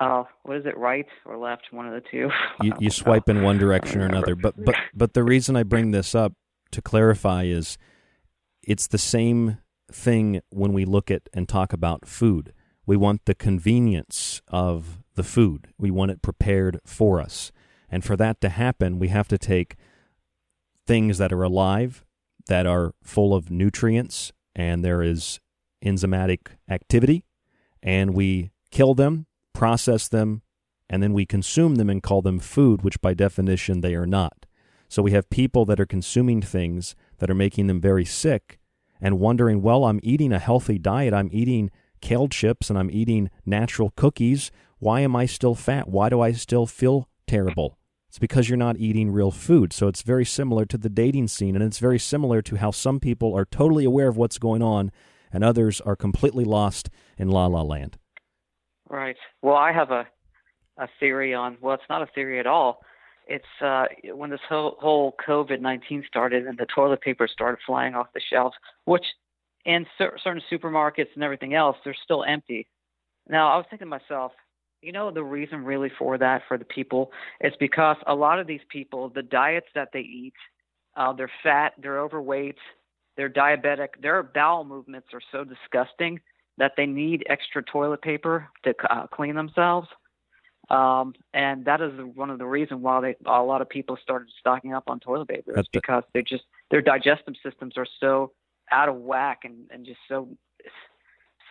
uh, 0.00 0.22
what 0.44 0.56
is 0.56 0.66
it, 0.66 0.76
right 0.76 1.06
or 1.26 1.36
left, 1.36 1.62
one 1.70 1.86
of 1.86 1.92
the 1.92 2.08
two. 2.08 2.30
you, 2.62 2.72
you 2.78 2.90
swipe 2.90 3.28
in 3.28 3.42
one 3.42 3.58
direction 3.58 4.00
or 4.00 4.06
another. 4.06 4.34
But 4.34 4.54
but 4.64 4.76
but 4.94 5.14
the 5.14 5.24
reason 5.24 5.56
I 5.56 5.64
bring 5.64 5.90
this 5.90 6.14
up 6.14 6.34
to 6.70 6.82
clarify 6.82 7.44
is 7.44 7.78
it's 8.62 8.86
the 8.86 8.98
same 8.98 9.58
thing 9.90 10.40
when 10.50 10.72
we 10.72 10.84
look 10.84 11.10
at 11.10 11.22
and 11.32 11.48
talk 11.48 11.72
about 11.72 12.06
food. 12.06 12.52
We 12.88 12.96
want 12.96 13.26
the 13.26 13.34
convenience 13.34 14.40
of 14.48 15.00
the 15.14 15.22
food. 15.22 15.68
We 15.76 15.90
want 15.90 16.10
it 16.10 16.22
prepared 16.22 16.80
for 16.86 17.20
us. 17.20 17.52
And 17.90 18.02
for 18.02 18.16
that 18.16 18.40
to 18.40 18.48
happen, 18.48 18.98
we 18.98 19.08
have 19.08 19.28
to 19.28 19.36
take 19.36 19.76
things 20.86 21.18
that 21.18 21.30
are 21.30 21.42
alive, 21.42 22.02
that 22.46 22.66
are 22.66 22.94
full 23.02 23.34
of 23.34 23.50
nutrients, 23.50 24.32
and 24.56 24.82
there 24.82 25.02
is 25.02 25.38
enzymatic 25.84 26.48
activity, 26.68 27.24
and 27.82 28.14
we 28.14 28.52
kill 28.70 28.94
them 28.94 29.26
process 29.52 30.08
them, 30.08 30.40
and 30.88 31.02
then 31.02 31.12
we 31.12 31.26
consume 31.26 31.74
them 31.74 31.90
and 31.90 32.02
call 32.02 32.22
them 32.22 32.38
food, 32.38 32.82
which 32.82 33.00
by 33.00 33.12
definition 33.12 33.80
they 33.82 33.94
are 33.96 34.06
not. 34.06 34.46
So 34.88 35.02
we 35.02 35.10
have 35.10 35.28
people 35.28 35.66
that 35.66 35.80
are 35.80 35.84
consuming 35.86 36.40
things 36.40 36.94
that 37.18 37.28
are 37.28 37.34
making 37.34 37.66
them 37.66 37.80
very 37.80 38.04
sick 38.06 38.58
and 39.00 39.18
wondering, 39.18 39.60
well, 39.60 39.84
I'm 39.84 40.00
eating 40.02 40.32
a 40.32 40.38
healthy 40.38 40.78
diet. 40.78 41.12
I'm 41.12 41.28
eating 41.32 41.70
kale 41.98 42.28
chips 42.28 42.70
and 42.70 42.78
I'm 42.78 42.90
eating 42.90 43.30
natural 43.44 43.90
cookies. 43.96 44.50
Why 44.78 45.00
am 45.00 45.14
I 45.16 45.26
still 45.26 45.54
fat? 45.54 45.88
Why 45.88 46.08
do 46.08 46.20
I 46.20 46.32
still 46.32 46.66
feel 46.66 47.08
terrible? 47.26 47.78
It's 48.08 48.18
because 48.18 48.48
you're 48.48 48.56
not 48.56 48.78
eating 48.78 49.10
real 49.10 49.30
food. 49.30 49.72
So 49.72 49.86
it's 49.88 50.02
very 50.02 50.24
similar 50.24 50.64
to 50.66 50.78
the 50.78 50.88
dating 50.88 51.28
scene, 51.28 51.54
and 51.54 51.64
it's 51.64 51.78
very 51.78 51.98
similar 51.98 52.40
to 52.42 52.56
how 52.56 52.70
some 52.70 53.00
people 53.00 53.36
are 53.36 53.44
totally 53.44 53.84
aware 53.84 54.08
of 54.08 54.16
what's 54.16 54.38
going 54.38 54.62
on 54.62 54.90
and 55.32 55.44
others 55.44 55.80
are 55.82 55.96
completely 55.96 56.44
lost 56.44 56.88
in 57.18 57.28
la 57.28 57.46
la 57.46 57.62
land. 57.62 57.98
Right. 58.88 59.16
Well, 59.42 59.56
I 59.56 59.72
have 59.72 59.90
a 59.90 60.06
a 60.78 60.88
theory 61.00 61.34
on. 61.34 61.58
Well, 61.60 61.74
it's 61.74 61.90
not 61.90 62.02
a 62.02 62.06
theory 62.06 62.38
at 62.38 62.46
all. 62.46 62.80
It's 63.26 63.44
uh, 63.60 63.86
when 64.14 64.30
this 64.30 64.40
whole, 64.48 64.76
whole 64.80 65.14
COVID 65.26 65.60
nineteen 65.60 66.02
started 66.06 66.46
and 66.46 66.56
the 66.56 66.66
toilet 66.74 67.02
paper 67.02 67.28
started 67.28 67.58
flying 67.66 67.94
off 67.94 68.06
the 68.14 68.20
shelves, 68.32 68.56
which 68.84 69.04
in 69.64 69.86
cer- 69.96 70.16
certain 70.22 70.42
supermarkets 70.50 71.08
and 71.14 71.22
everything 71.22 71.54
else, 71.54 71.76
they're 71.84 71.96
still 72.04 72.24
empty. 72.24 72.66
Now, 73.28 73.52
I 73.52 73.56
was 73.56 73.66
thinking 73.68 73.86
to 73.86 73.90
myself, 73.90 74.32
you 74.82 74.92
know, 74.92 75.10
the 75.10 75.24
reason 75.24 75.64
really 75.64 75.90
for 75.98 76.18
that 76.18 76.42
for 76.46 76.56
the 76.56 76.64
people 76.64 77.10
is 77.40 77.52
because 77.58 77.96
a 78.06 78.14
lot 78.14 78.38
of 78.38 78.46
these 78.46 78.60
people, 78.70 79.08
the 79.08 79.22
diets 79.22 79.66
that 79.74 79.88
they 79.92 80.00
eat, 80.00 80.34
uh, 80.96 81.12
they're 81.12 81.30
fat, 81.42 81.72
they're 81.80 82.00
overweight, 82.00 82.58
they're 83.16 83.28
diabetic, 83.28 83.88
their 84.00 84.22
bowel 84.22 84.64
movements 84.64 85.08
are 85.12 85.20
so 85.32 85.44
disgusting 85.44 86.20
that 86.58 86.72
they 86.76 86.86
need 86.86 87.24
extra 87.28 87.62
toilet 87.62 88.02
paper 88.02 88.48
to 88.64 88.74
uh, 88.90 89.06
clean 89.08 89.34
themselves. 89.34 89.88
Um, 90.70 91.14
and 91.32 91.64
that 91.64 91.80
is 91.80 91.92
one 92.14 92.30
of 92.30 92.38
the 92.38 92.46
reasons 92.46 92.82
why 92.82 93.00
they, 93.00 93.16
a 93.26 93.42
lot 93.42 93.62
of 93.62 93.68
people 93.68 93.96
started 94.02 94.28
stocking 94.38 94.74
up 94.74 94.84
on 94.86 95.00
toilet 95.00 95.28
paper. 95.28 95.58
It's 95.58 95.68
because 95.72 96.02
they 96.12 96.22
just 96.22 96.44
their 96.70 96.82
digestive 96.82 97.34
systems 97.42 97.74
are 97.78 97.86
so 98.00 98.32
out 98.70 98.88
of 98.88 98.96
whack 98.96 99.40
and, 99.44 99.66
and 99.70 99.84
just 99.84 99.98
so 100.08 100.28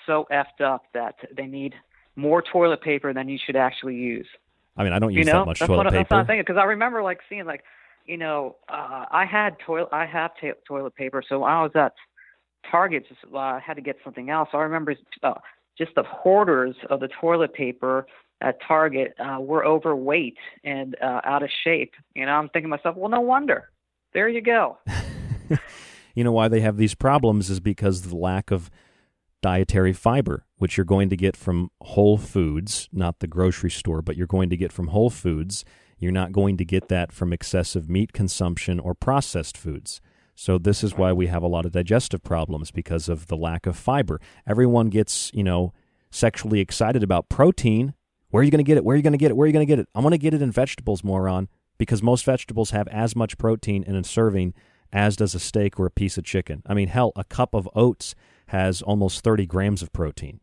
so 0.06 0.26
effed 0.32 0.62
up 0.64 0.86
that 0.94 1.16
they 1.36 1.46
need 1.46 1.76
more 2.16 2.42
toilet 2.42 2.82
paper 2.82 3.14
than 3.14 3.30
you 3.30 3.38
should 3.44 3.56
actually 3.56 3.96
use. 3.96 4.28
I 4.78 4.84
mean, 4.84 4.94
I 4.94 5.00
don't 5.00 5.14
use 5.14 5.26
you 5.26 5.32
know? 5.32 5.40
that 5.40 5.46
much 5.46 5.60
that's 5.60 5.68
toilet 5.68 5.86
what, 5.86 5.94
paper. 5.94 5.98
That's 6.00 6.12
what 6.12 6.18
I'm 6.20 6.28
thinking 6.28 6.44
because 6.48 6.58
I 6.58 6.66
remember 6.66 7.04
like 7.04 7.20
seeing 7.30 7.46
like, 7.46 7.64
you 8.06 8.18
know, 8.18 8.56
uh, 8.70 9.06
I 9.12 9.26
had 9.26 9.58
toilet, 9.60 9.90
I 9.92 10.06
have 10.06 10.32
t- 10.40 10.52
toilet 10.68 10.96
paper, 10.96 11.22
so 11.28 11.44
I 11.44 11.62
was 11.62 11.72
at 11.76 11.94
Target 12.70 13.06
just 13.08 13.20
uh, 13.34 13.60
had 13.60 13.76
to 13.76 13.82
get 13.82 13.98
something 14.04 14.30
else. 14.30 14.50
I 14.54 14.58
remember 14.58 14.96
uh, 15.24 15.34
just 15.78 15.94
the 15.96 16.04
hoarders 16.04 16.76
of 16.90 17.00
the 17.00 17.10
toilet 17.20 17.54
paper 17.54 18.08
at 18.42 18.60
Target 18.68 19.16
uh, 19.20 19.40
were 19.40 19.66
overweight 19.66 20.38
and 20.64 20.96
uh, 21.02 21.22
out 21.24 21.44
of 21.44 21.50
shape. 21.64 21.94
You 22.16 22.26
know, 22.26 22.34
I'm 22.34 22.50
thinking 22.50 22.70
to 22.70 22.78
myself, 22.78 22.96
well, 22.96 23.10
no 23.10 23.22
wonder. 23.22 23.70
There 24.14 24.30
you 24.30 24.42
go. 24.42 24.78
you 26.18 26.24
know 26.24 26.32
why 26.32 26.48
they 26.48 26.62
have 26.62 26.78
these 26.78 26.96
problems 26.96 27.52
is 27.52 27.60
because 27.60 28.04
of 28.04 28.10
the 28.10 28.18
lack 28.18 28.50
of 28.50 28.72
dietary 29.44 29.94
fiber, 29.94 30.48
which 30.58 30.76
you're 30.76 30.84
going 30.84 31.10
to 31.10 31.16
get 31.16 31.38
from 31.38 31.70
whole 31.80 32.18
foods, 32.18 32.90
not 32.92 33.20
the 33.20 33.28
grocery 33.28 33.70
store, 33.70 34.02
but 34.02 34.18
you're 34.18 34.26
going 34.26 34.50
to 34.50 34.58
get 34.58 34.72
from 34.72 34.88
whole 34.88 35.12
foods. 35.12 35.64
You're 36.00 36.12
not 36.12 36.32
going 36.32 36.58
to 36.58 36.66
get 36.66 36.88
that 36.88 37.12
from 37.12 37.32
excessive 37.32 37.88
meat 37.88 38.14
consumption 38.14 38.80
or 38.80 38.96
processed 38.96 39.56
foods. 39.56 40.02
So 40.34 40.58
this 40.58 40.84
is 40.84 40.96
why 40.96 41.14
we 41.14 41.28
have 41.28 41.44
a 41.44 41.48
lot 41.48 41.68
of 41.68 41.72
digestive 41.72 42.24
problems 42.24 42.72
because 42.72 43.08
of 43.08 43.28
the 43.28 43.38
lack 43.38 43.68
of 43.68 43.78
fiber. 43.78 44.20
Everyone 44.48 44.90
gets, 44.90 45.30
you 45.36 45.44
know, 45.44 45.72
sexually 46.10 46.62
excited 46.62 47.04
about 47.04 47.30
protein. 47.30 47.94
Where 48.32 48.42
are 48.42 48.44
you 48.44 48.50
going 48.50 48.58
to 48.58 48.64
get 48.64 48.78
it? 48.78 48.84
Where 48.84 48.96
are 48.96 48.98
you 48.98 49.04
going 49.04 49.12
to 49.12 49.20
get 49.20 49.30
it? 49.30 49.38
Where 49.38 49.46
are 49.46 49.48
you 49.48 49.54
going 49.54 49.68
to 49.68 49.72
get 49.72 49.78
it? 49.78 49.88
I 49.94 50.00
want 50.00 50.14
to 50.14 50.18
get 50.18 50.34
it 50.34 50.42
in 50.42 50.52
vegetables, 50.52 51.04
moron, 51.04 51.48
because 51.78 52.02
most 52.02 52.26
vegetables 52.26 52.72
have 52.72 52.88
as 52.88 53.16
much 53.16 53.38
protein 53.38 53.84
in 53.84 53.96
a 53.96 54.04
serving 54.04 54.56
as 54.92 55.16
does 55.16 55.36
a 55.36 55.40
steak 55.40 55.80
or 55.80 55.86
a 55.86 55.92
piece 55.92 56.18
of 56.18 56.24
chicken. 56.24 56.64
I 56.66 56.74
mean, 56.74 56.88
hell, 56.88 57.12
a 57.16 57.24
cup 57.24 57.54
of 57.54 57.70
oats 57.76 58.16
has 58.48 58.82
almost 58.82 59.24
30 59.24 59.46
grams 59.46 59.82
of 59.82 59.92
protein. 59.92 60.40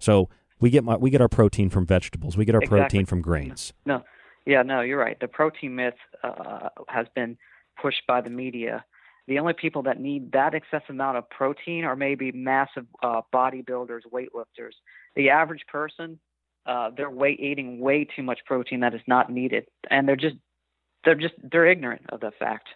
So 0.00 0.28
we 0.60 0.70
get 0.70 0.84
my, 0.84 0.96
we 0.96 1.10
get 1.10 1.20
our 1.20 1.28
protein 1.28 1.70
from 1.70 1.86
vegetables. 1.86 2.36
We 2.36 2.44
get 2.44 2.54
our 2.54 2.60
exactly. 2.60 2.80
protein 2.80 3.06
from 3.06 3.22
grains. 3.22 3.72
No, 3.86 4.02
yeah, 4.46 4.62
no, 4.62 4.80
you're 4.80 4.98
right. 4.98 5.18
The 5.20 5.28
protein 5.28 5.76
myth 5.76 5.94
uh, 6.22 6.68
has 6.88 7.06
been 7.14 7.36
pushed 7.80 8.02
by 8.06 8.20
the 8.20 8.30
media 8.30 8.84
the 9.26 9.38
only 9.38 9.54
people 9.54 9.82
that 9.84 10.00
need 10.00 10.32
that 10.32 10.54
excessive 10.54 10.90
amount 10.90 11.16
of 11.16 11.28
protein 11.30 11.84
are 11.84 11.96
maybe 11.96 12.30
massive 12.32 12.84
uh, 13.02 13.22
bodybuilders, 13.32 14.00
weightlifters. 14.12 14.72
The 15.16 15.30
average 15.30 15.64
person, 15.70 16.18
uh, 16.66 16.90
they're 16.94 17.10
way, 17.10 17.36
eating 17.40 17.80
way 17.80 18.04
too 18.04 18.22
much 18.22 18.40
protein 18.44 18.80
that 18.80 18.94
is 18.94 19.00
not 19.06 19.30
needed, 19.30 19.66
and 19.90 20.06
they're 20.06 20.16
just 20.16 20.36
they're 21.04 21.14
just 21.14 21.34
they're 21.50 21.66
ignorant 21.66 22.02
of 22.10 22.20
the 22.20 22.32
fact. 22.38 22.68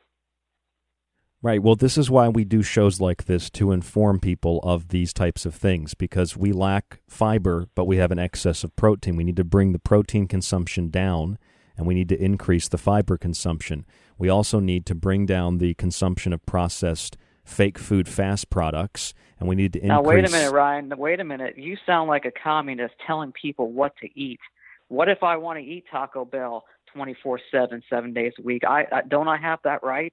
Right. 1.41 1.63
Well, 1.63 1.77
this 1.77 1.97
is 1.97 2.11
why 2.11 2.29
we 2.29 2.45
do 2.45 2.63
shows 2.63 3.01
like 3.01 3.27
this 3.27 3.49
to 3.51 3.71
inform 3.71 4.19
people 4.19 4.59
of 4.65 4.89
these 4.89 5.13
types 5.13 5.47
of 5.47 5.55
things 5.55 5.95
because 5.95 6.37
we 6.37 6.51
lack 6.53 7.01
fiber, 7.07 7.69
but 7.77 7.85
we 7.85 7.99
have 7.99 8.11
an 8.11 8.19
excess 8.19 8.65
of 8.65 8.75
protein. 8.75 9.15
We 9.15 9.23
need 9.23 9.37
to 9.37 9.45
bring 9.45 9.73
the 9.73 9.79
protein 9.79 10.27
consumption 10.27 10.91
down 10.91 11.39
and 11.77 11.87
we 11.87 11.95
need 11.95 12.09
to 12.09 12.21
increase 12.21 12.69
the 12.69 12.77
fiber 12.77 13.17
consumption. 13.17 13.87
We 14.19 14.29
also 14.29 14.59
need 14.59 14.85
to 14.87 14.97
bring 14.97 15.27
down 15.27 15.59
the 15.59 15.75
consumption 15.75 16.33
of 16.33 16.45
processed 16.45 17.17
fake 17.45 17.79
food 17.79 18.09
fast 18.09 18.51
products, 18.51 19.15
and 19.39 19.49
we 19.49 19.55
need 19.55 19.73
to 19.73 19.79
increase. 19.79 19.91
Now, 19.91 20.03
wait 20.03 20.27
a 20.27 20.31
minute, 20.31 20.51
Ryan. 20.53 20.93
Wait 20.99 21.21
a 21.21 21.25
minute. 21.25 21.57
You 21.57 21.77
sound 21.87 22.09
like 22.09 22.25
a 22.25 22.33
communist 22.33 22.95
telling 23.07 23.33
people 23.33 23.73
what 23.73 23.97
to 23.99 24.09
eat. 24.19 24.41
What 24.89 25.09
if 25.09 25.23
I 25.23 25.37
want 25.37 25.59
to 25.59 25.65
eat 25.65 25.85
Taco 25.91 26.25
Bell 26.25 26.65
24 26.93 27.41
7, 27.51 27.83
seven 27.89 28.13
days 28.13 28.33
a 28.39 28.43
week? 28.43 28.65
I, 28.65 28.87
I 28.91 29.03
Don't 29.07 29.29
I 29.29 29.37
have 29.37 29.61
that 29.65 29.83
right? 29.83 30.13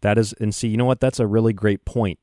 That 0.00 0.18
is, 0.18 0.32
and 0.34 0.54
see, 0.54 0.68
you 0.68 0.76
know 0.76 0.84
what? 0.84 1.00
That's 1.00 1.20
a 1.20 1.26
really 1.26 1.52
great 1.52 1.84
point. 1.84 2.18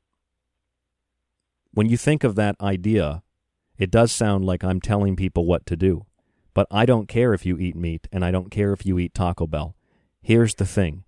When 1.72 1.88
you 1.88 1.96
think 1.96 2.24
of 2.24 2.34
that 2.36 2.56
idea, 2.60 3.22
it 3.76 3.90
does 3.90 4.12
sound 4.12 4.44
like 4.44 4.64
I'm 4.64 4.80
telling 4.80 5.16
people 5.16 5.44
what 5.44 5.66
to 5.66 5.76
do. 5.76 6.06
But 6.54 6.66
I 6.70 6.86
don't 6.86 7.06
care 7.06 7.34
if 7.34 7.44
you 7.44 7.58
eat 7.58 7.76
meat, 7.76 8.08
and 8.10 8.24
I 8.24 8.30
don't 8.30 8.50
care 8.50 8.72
if 8.72 8.86
you 8.86 8.98
eat 8.98 9.12
Taco 9.12 9.46
Bell. 9.46 9.76
Here's 10.22 10.54
the 10.54 10.64
thing 10.64 11.04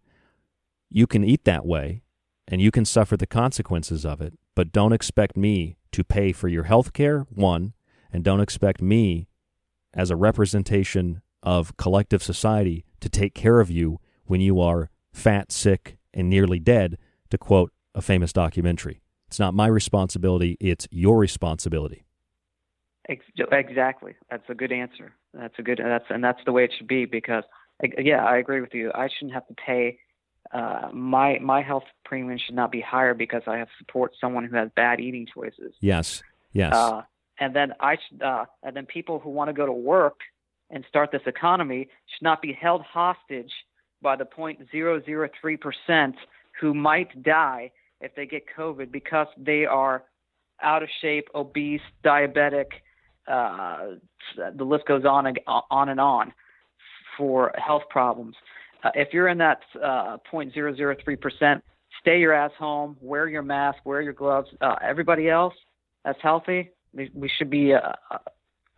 you 0.91 1.07
can 1.07 1.25
eat 1.25 1.45
that 1.45 1.67
way, 1.67 2.03
and 2.47 2.61
you 2.61 2.71
can 2.71 2.85
suffer 2.85 3.17
the 3.17 3.27
consequences 3.27 4.05
of 4.05 4.21
it, 4.21 4.35
but 4.55 4.73
don't 4.73 4.93
expect 4.93 5.37
me 5.37 5.77
to 5.93 6.05
pay 6.05 6.33
for 6.33 6.49
your 6.49 6.65
health 6.65 6.93
care, 6.93 7.21
one, 7.31 7.75
and 8.13 8.25
don't 8.25 8.41
expect 8.41 8.81
me, 8.81 9.29
as 9.95 10.11
a 10.11 10.17
representation 10.17 11.21
of 11.43 11.77
collective 11.77 12.23
society, 12.23 12.85
to 13.01 13.09
take 13.09 13.35
care 13.35 13.61
of 13.61 13.71
you 13.71 14.01
when 14.25 14.41
you 14.41 14.61
are 14.61 14.91
fat, 15.13 15.53
sick, 15.53 15.98
and 16.19 16.29
nearly 16.29 16.59
dead, 16.59 16.99
to 17.31 17.39
quote 17.39 17.73
a 17.95 18.03
famous 18.03 18.33
documentary. 18.33 19.01
It's 19.29 19.39
not 19.39 19.55
my 19.55 19.67
responsibility, 19.67 20.57
it's 20.61 20.89
your 20.91 21.19
responsibility. 21.19 22.05
Exactly. 23.09 24.17
That's 24.31 24.45
a 24.51 24.55
good 24.55 24.73
answer. 24.73 25.15
That's 25.33 25.55
a 25.59 25.63
good. 25.63 25.81
That's 25.83 26.05
and 26.11 26.23
that's 26.23 26.41
the 26.45 26.53
way 26.53 26.65
it 26.65 26.73
should 26.77 26.89
be 26.89 27.07
because 27.07 27.45
yeah, 27.99 28.25
I 28.25 28.37
agree 28.37 28.61
with 28.61 28.75
you. 28.75 28.91
I 28.95 29.09
shouldn't 29.09 29.33
have 29.33 29.47
to 29.49 29.55
pay. 29.55 29.99
Uh, 30.53 30.89
my 30.93 31.39
my 31.39 31.63
health 31.63 31.85
premium 32.05 32.39
should 32.39 32.55
not 32.55 32.71
be 32.71 32.81
higher 32.81 33.15
because 33.15 33.43
I 33.47 33.59
have 33.59 33.69
support 33.79 34.13
someone 34.21 34.45
who 34.45 34.57
has 34.57 34.69
bad 34.77 35.01
eating 35.01 35.27
choices. 35.33 35.75
Yes. 35.81 36.23
Yes. 36.53 36.75
Uh, 36.75 37.03
and 37.39 37.55
then 37.55 37.73
I 37.81 37.97
should. 37.97 38.23
Uh, 38.23 38.45
and 38.63 38.77
then 38.77 38.85
people 38.85 39.21
who 39.21 39.31
want 39.31 39.49
to 39.49 39.55
go 39.55 39.65
to 39.65 39.73
work 39.73 40.21
and 40.71 40.85
start 40.89 41.11
this 41.11 41.23
economy 41.27 41.89
should 42.07 42.23
not 42.23 42.43
be 42.43 42.53
held 42.53 42.83
hostage 42.83 43.53
by 44.03 44.17
the 44.17 44.25
0.003% 44.25 46.15
who 46.61 46.75
might 46.75 47.23
die 47.23 47.71
if 48.01 48.15
they 48.15 48.27
get 48.27 48.43
COVID 48.57 48.93
because 48.93 49.27
they 49.37 49.65
are 49.65 50.05
out 50.63 50.83
of 50.83 50.89
shape, 51.01 51.29
obese, 51.35 51.81
diabetic, 52.05 52.67
uh, 53.27 53.95
the 54.57 54.65
list 54.65 54.87
goes 54.87 55.05
on 55.05 55.27
and 55.27 55.39
on 55.47 55.89
and 55.89 56.01
on 56.01 56.33
for 57.17 57.53
health 57.57 57.83
problems. 57.91 58.35
Uh, 58.83 58.91
if 58.95 59.09
you're 59.13 59.29
in 59.29 59.39
that 59.39 59.61
uh, 59.83 60.17
0.003%, 60.33 61.63
stay 62.01 62.21
your 62.21 62.33
ass 62.33 62.53
home, 62.59 62.97
wear 63.01 63.29
your 63.29 63.43
mask, 63.43 63.79
wear 63.85 64.01
your 64.01 64.13
gloves. 64.13 64.49
Uh, 64.61 64.77
everybody 64.83 65.29
else 65.29 65.55
that's 66.05 66.19
healthy, 66.23 66.71
we 66.95 67.31
should 67.37 67.51
be 67.51 67.75
uh, 67.75 67.93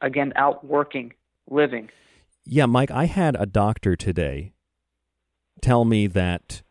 again 0.00 0.32
out 0.36 0.64
working, 0.64 1.12
living. 1.48 1.88
Yeah, 2.44 2.66
Mike, 2.66 2.90
I 2.90 3.04
had 3.04 3.36
a 3.38 3.46
doctor 3.46 3.94
today 3.94 4.54
tell 5.61 5.84
me 5.84 6.06
that 6.08 6.62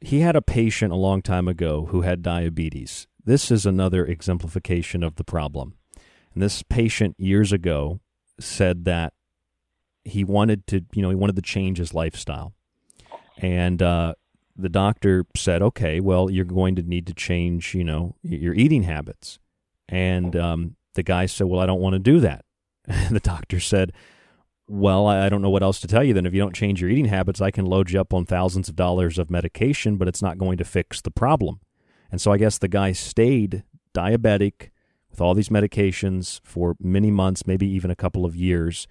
he 0.00 0.20
had 0.20 0.36
a 0.36 0.42
patient 0.42 0.92
a 0.92 0.96
long 0.96 1.22
time 1.22 1.48
ago 1.48 1.86
who 1.86 2.02
had 2.02 2.22
diabetes. 2.22 3.06
This 3.24 3.50
is 3.50 3.64
another 3.64 4.04
exemplification 4.04 5.02
of 5.02 5.16
the 5.16 5.24
problem. 5.24 5.74
And 6.34 6.42
this 6.42 6.62
patient 6.62 7.14
years 7.18 7.52
ago 7.52 8.00
said 8.40 8.84
that 8.84 9.12
he 10.04 10.24
wanted 10.24 10.66
to, 10.68 10.84
you 10.92 11.02
know, 11.02 11.10
he 11.10 11.14
wanted 11.14 11.36
to 11.36 11.42
change 11.42 11.78
his 11.78 11.94
lifestyle. 11.94 12.52
And 13.38 13.80
uh, 13.80 14.14
the 14.56 14.68
doctor 14.68 15.24
said, 15.36 15.62
okay, 15.62 16.00
well, 16.00 16.30
you're 16.30 16.44
going 16.44 16.74
to 16.76 16.82
need 16.82 17.06
to 17.06 17.14
change, 17.14 17.74
you 17.74 17.84
know, 17.84 18.16
your 18.22 18.54
eating 18.54 18.82
habits. 18.82 19.38
And 19.88 20.34
um, 20.36 20.76
the 20.94 21.02
guy 21.02 21.26
said, 21.26 21.46
well, 21.46 21.60
I 21.60 21.66
don't 21.66 21.80
want 21.80 21.94
to 21.94 21.98
do 21.98 22.20
that. 22.20 22.44
And 22.86 23.14
the 23.16 23.20
doctor 23.20 23.60
said, 23.60 23.92
well, 24.72 25.06
I 25.06 25.28
don't 25.28 25.42
know 25.42 25.50
what 25.50 25.62
else 25.62 25.80
to 25.80 25.86
tell 25.86 26.02
you 26.02 26.14
then. 26.14 26.24
If 26.24 26.32
you 26.32 26.40
don't 26.40 26.54
change 26.54 26.80
your 26.80 26.88
eating 26.88 27.04
habits, 27.04 27.42
I 27.42 27.50
can 27.50 27.66
load 27.66 27.90
you 27.90 28.00
up 28.00 28.14
on 28.14 28.24
thousands 28.24 28.70
of 28.70 28.74
dollars 28.74 29.18
of 29.18 29.30
medication, 29.30 29.98
but 29.98 30.08
it's 30.08 30.22
not 30.22 30.38
going 30.38 30.56
to 30.56 30.64
fix 30.64 31.02
the 31.02 31.10
problem. 31.10 31.60
And 32.10 32.22
so 32.22 32.32
I 32.32 32.38
guess 32.38 32.56
the 32.56 32.68
guy 32.68 32.92
stayed 32.92 33.64
diabetic 33.94 34.70
with 35.10 35.20
all 35.20 35.34
these 35.34 35.50
medications 35.50 36.40
for 36.42 36.74
many 36.80 37.10
months, 37.10 37.46
maybe 37.46 37.66
even 37.66 37.90
a 37.90 37.94
couple 37.94 38.24
of 38.24 38.34
years. 38.34 38.88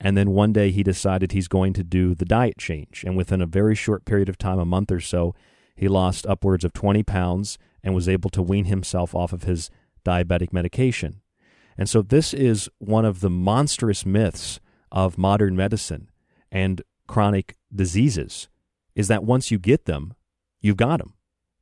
And 0.00 0.16
then 0.16 0.30
one 0.30 0.52
day 0.52 0.70
he 0.70 0.84
decided 0.84 1.32
he's 1.32 1.48
going 1.48 1.72
to 1.72 1.82
do 1.82 2.14
the 2.14 2.24
diet 2.24 2.56
change. 2.56 3.02
And 3.04 3.16
within 3.16 3.42
a 3.42 3.46
very 3.46 3.74
short 3.74 4.04
period 4.04 4.28
of 4.28 4.38
time, 4.38 4.60
a 4.60 4.64
month 4.64 4.92
or 4.92 5.00
so, 5.00 5.34
he 5.74 5.88
lost 5.88 6.28
upwards 6.28 6.64
of 6.64 6.72
20 6.72 7.02
pounds 7.02 7.58
and 7.82 7.92
was 7.92 8.08
able 8.08 8.30
to 8.30 8.42
wean 8.42 8.66
himself 8.66 9.16
off 9.16 9.32
of 9.32 9.42
his 9.42 9.68
diabetic 10.04 10.52
medication. 10.52 11.22
And 11.76 11.88
so 11.88 12.02
this 12.02 12.32
is 12.32 12.68
one 12.78 13.04
of 13.04 13.18
the 13.18 13.30
monstrous 13.30 14.06
myths 14.06 14.60
of 14.94 15.18
modern 15.18 15.56
medicine 15.56 16.08
and 16.50 16.80
chronic 17.06 17.56
diseases 17.74 18.48
is 18.94 19.08
that 19.08 19.24
once 19.24 19.50
you 19.50 19.58
get 19.58 19.84
them, 19.84 20.14
you've 20.62 20.76
got 20.76 21.00
them. 21.00 21.12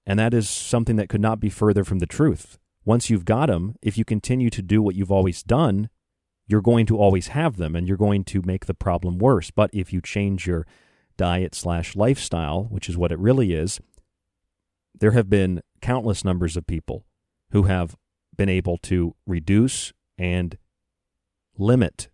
And 0.06 0.18
that 0.18 0.34
is 0.34 0.48
something 0.48 0.96
that 0.96 1.08
could 1.08 1.20
not 1.20 1.40
be 1.40 1.48
further 1.48 1.82
from 1.82 1.98
the 1.98 2.06
truth. 2.06 2.58
Once 2.84 3.08
you've 3.08 3.24
got 3.24 3.46
them, 3.46 3.74
if 3.80 3.96
you 3.96 4.04
continue 4.04 4.50
to 4.50 4.60
do 4.62 4.82
what 4.82 4.94
you've 4.94 5.10
always 5.10 5.42
done, 5.42 5.88
you're 6.46 6.60
going 6.60 6.84
to 6.86 6.98
always 6.98 7.28
have 7.28 7.56
them 7.56 7.74
and 7.74 7.88
you're 7.88 7.96
going 7.96 8.24
to 8.24 8.42
make 8.42 8.66
the 8.66 8.74
problem 8.74 9.18
worse. 9.18 9.50
But 9.50 9.70
if 9.72 9.92
you 9.92 10.00
change 10.00 10.46
your 10.46 10.66
diet 11.16 11.54
slash 11.54 11.96
lifestyle, 11.96 12.64
which 12.64 12.88
is 12.88 12.96
what 12.98 13.12
it 13.12 13.18
really 13.18 13.54
is, 13.54 13.80
there 14.98 15.12
have 15.12 15.30
been 15.30 15.62
countless 15.80 16.24
numbers 16.24 16.56
of 16.56 16.66
people 16.66 17.04
who 17.52 17.62
have 17.64 17.96
been 18.36 18.48
able 18.48 18.76
to 18.78 19.14
reduce 19.26 19.92
and 20.18 20.58
limit, 21.56 22.08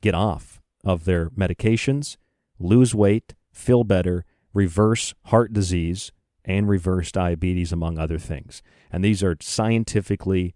get 0.00 0.14
off 0.14 0.60
of 0.84 1.04
their 1.04 1.30
medications, 1.30 2.16
lose 2.58 2.94
weight, 2.94 3.34
feel 3.52 3.84
better, 3.84 4.24
reverse 4.52 5.14
heart 5.26 5.52
disease, 5.52 6.12
and 6.44 6.68
reverse 6.68 7.12
diabetes, 7.12 7.72
among 7.72 7.98
other 7.98 8.18
things. 8.18 8.62
And 8.90 9.04
these 9.04 9.22
are 9.22 9.36
scientifically 9.40 10.54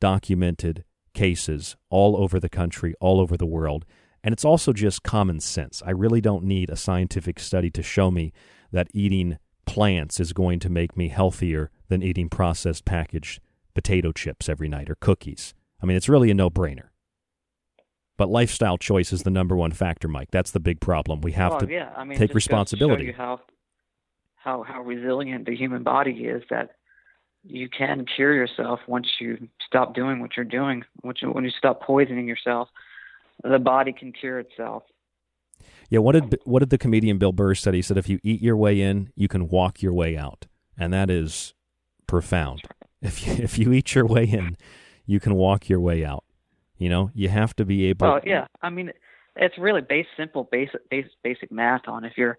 documented 0.00 0.84
cases 1.14 1.76
all 1.90 2.16
over 2.16 2.38
the 2.38 2.48
country, 2.48 2.94
all 3.00 3.20
over 3.20 3.36
the 3.36 3.46
world. 3.46 3.84
And 4.22 4.32
it's 4.32 4.44
also 4.44 4.72
just 4.72 5.02
common 5.02 5.40
sense. 5.40 5.82
I 5.84 5.90
really 5.90 6.20
don't 6.20 6.44
need 6.44 6.70
a 6.70 6.76
scientific 6.76 7.40
study 7.40 7.70
to 7.70 7.82
show 7.82 8.10
me 8.10 8.32
that 8.70 8.88
eating 8.94 9.38
plants 9.66 10.20
is 10.20 10.32
going 10.32 10.58
to 10.60 10.70
make 10.70 10.96
me 10.96 11.08
healthier 11.08 11.70
than 11.88 12.02
eating 12.02 12.28
processed 12.28 12.84
packaged 12.84 13.40
potato 13.74 14.12
chips 14.12 14.48
every 14.48 14.68
night 14.68 14.90
or 14.90 14.94
cookies. 14.96 15.54
I 15.82 15.86
mean, 15.86 15.96
it's 15.96 16.08
really 16.08 16.30
a 16.30 16.34
no 16.34 16.50
brainer. 16.50 16.91
But 18.22 18.30
lifestyle 18.30 18.78
choice 18.78 19.12
is 19.12 19.24
the 19.24 19.30
number 19.30 19.56
one 19.56 19.72
factor, 19.72 20.06
Mike. 20.06 20.28
That's 20.30 20.52
the 20.52 20.60
big 20.60 20.78
problem. 20.78 21.22
We 21.22 21.32
have 21.32 21.58
to 21.58 21.66
yeah. 21.68 21.90
I 21.96 22.04
mean, 22.04 22.16
take 22.16 22.34
responsibility. 22.34 23.06
show 23.06 23.08
you 23.08 23.14
how, 23.14 23.40
how 24.36 24.62
how 24.62 24.80
resilient 24.82 25.44
the 25.46 25.56
human 25.56 25.82
body 25.82 26.12
is. 26.12 26.44
That 26.48 26.76
you 27.42 27.68
can 27.68 28.06
cure 28.06 28.32
yourself 28.32 28.78
once 28.86 29.08
you 29.18 29.48
stop 29.66 29.96
doing 29.96 30.20
what 30.20 30.36
you're 30.36 30.44
doing. 30.44 30.84
Once 31.02 31.18
you, 31.20 31.32
when 31.32 31.42
you 31.42 31.50
stop 31.50 31.82
poisoning 31.82 32.28
yourself, 32.28 32.68
the 33.42 33.58
body 33.58 33.92
can 33.92 34.12
cure 34.12 34.38
itself. 34.38 34.84
Yeah, 35.90 35.98
what 35.98 36.12
did 36.12 36.38
what 36.44 36.60
did 36.60 36.70
the 36.70 36.78
comedian 36.78 37.18
Bill 37.18 37.32
Burr 37.32 37.56
said? 37.56 37.74
He 37.74 37.82
said 37.82 37.98
if 37.98 38.08
you 38.08 38.20
eat 38.22 38.40
your 38.40 38.56
way 38.56 38.80
in, 38.80 39.10
you 39.16 39.26
can 39.26 39.48
walk 39.48 39.82
your 39.82 39.94
way 39.94 40.16
out, 40.16 40.46
and 40.78 40.92
that 40.92 41.10
is 41.10 41.54
profound. 42.06 42.62
If 43.00 43.26
you, 43.26 43.32
if 43.42 43.58
you 43.58 43.72
eat 43.72 43.96
your 43.96 44.06
way 44.06 44.26
in, 44.26 44.56
you 45.06 45.18
can 45.18 45.34
walk 45.34 45.68
your 45.68 45.80
way 45.80 46.04
out. 46.04 46.22
You 46.82 46.88
know, 46.88 47.12
you 47.14 47.28
have 47.28 47.54
to 47.56 47.64
be 47.64 47.84
able. 47.86 48.08
Oh 48.08 48.20
yeah, 48.24 48.46
I 48.60 48.68
mean, 48.68 48.90
it's 49.36 49.56
really 49.56 49.82
base 49.82 50.06
simple 50.16 50.48
basic 50.50 50.80
basic 51.22 51.52
math 51.52 51.86
on 51.86 52.04
if 52.04 52.14
you're 52.16 52.38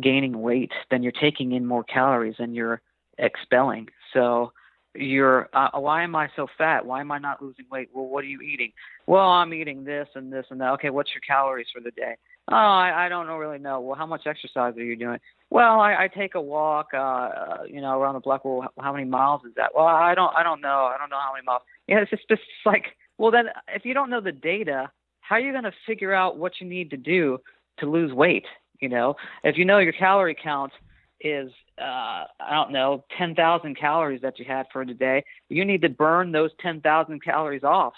gaining 0.00 0.40
weight, 0.40 0.72
then 0.90 1.02
you're 1.02 1.12
taking 1.12 1.52
in 1.52 1.66
more 1.66 1.84
calories 1.84 2.36
than 2.38 2.54
you're 2.54 2.80
expelling. 3.18 3.88
So 4.14 4.52
you're 4.94 5.50
uh, 5.52 5.68
why 5.74 6.02
am 6.02 6.16
I 6.16 6.30
so 6.34 6.46
fat? 6.56 6.86
Why 6.86 7.02
am 7.02 7.12
I 7.12 7.18
not 7.18 7.42
losing 7.42 7.66
weight? 7.70 7.90
Well, 7.92 8.06
what 8.06 8.24
are 8.24 8.28
you 8.28 8.40
eating? 8.40 8.72
Well, 9.06 9.28
I'm 9.28 9.52
eating 9.52 9.84
this 9.84 10.08
and 10.14 10.32
this 10.32 10.46
and 10.48 10.58
that. 10.62 10.72
Okay, 10.72 10.88
what's 10.88 11.10
your 11.12 11.20
calories 11.20 11.66
for 11.74 11.82
the 11.82 11.90
day? 11.90 12.16
Oh, 12.50 12.56
I, 12.56 13.04
I 13.04 13.08
don't 13.10 13.26
really 13.26 13.58
know. 13.58 13.80
Well, 13.80 13.98
how 13.98 14.06
much 14.06 14.26
exercise 14.26 14.78
are 14.78 14.82
you 14.82 14.96
doing? 14.96 15.18
Well, 15.50 15.78
I, 15.78 16.04
I 16.04 16.08
take 16.08 16.34
a 16.36 16.40
walk, 16.40 16.94
uh, 16.94 17.64
you 17.68 17.82
know, 17.82 18.00
around 18.00 18.14
the 18.14 18.20
block. 18.20 18.46
Well, 18.46 18.72
how 18.80 18.92
many 18.94 19.04
miles 19.04 19.42
is 19.44 19.52
that? 19.56 19.72
Well, 19.74 19.84
I 19.84 20.14
don't, 20.14 20.34
I 20.34 20.42
don't 20.42 20.62
know. 20.62 20.90
I 20.90 20.96
don't 20.98 21.10
know 21.10 21.20
how 21.20 21.34
many 21.34 21.44
miles. 21.44 21.60
Yeah, 21.86 21.98
it's 21.98 22.10
just, 22.10 22.26
just 22.26 22.40
like, 22.64 22.86
well, 23.18 23.30
then 23.30 23.46
if 23.74 23.84
you 23.84 23.94
don't 23.94 24.10
know 24.10 24.20
the 24.20 24.32
data, 24.32 24.90
how 25.20 25.36
are 25.36 25.40
you 25.40 25.52
going 25.52 25.64
to 25.64 25.72
figure 25.86 26.14
out 26.14 26.38
what 26.38 26.52
you 26.60 26.66
need 26.66 26.90
to 26.90 26.96
do 26.96 27.38
to 27.78 27.86
lose 27.86 28.12
weight? 28.12 28.46
You 28.80 28.88
know, 28.88 29.16
if 29.44 29.58
you 29.58 29.64
know 29.64 29.78
your 29.78 29.92
calorie 29.92 30.36
count 30.40 30.72
is 31.20 31.50
uh, 31.80 32.24
I 32.40 32.52
don't 32.52 32.72
know, 32.72 33.04
10,000 33.16 33.76
calories 33.76 34.20
that 34.22 34.38
you 34.38 34.44
had 34.44 34.66
for 34.72 34.84
the 34.84 34.94
day, 34.94 35.24
you 35.48 35.64
need 35.64 35.82
to 35.82 35.88
burn 35.88 36.32
those 36.32 36.50
10,000 36.60 37.22
calories 37.22 37.64
off. 37.64 37.94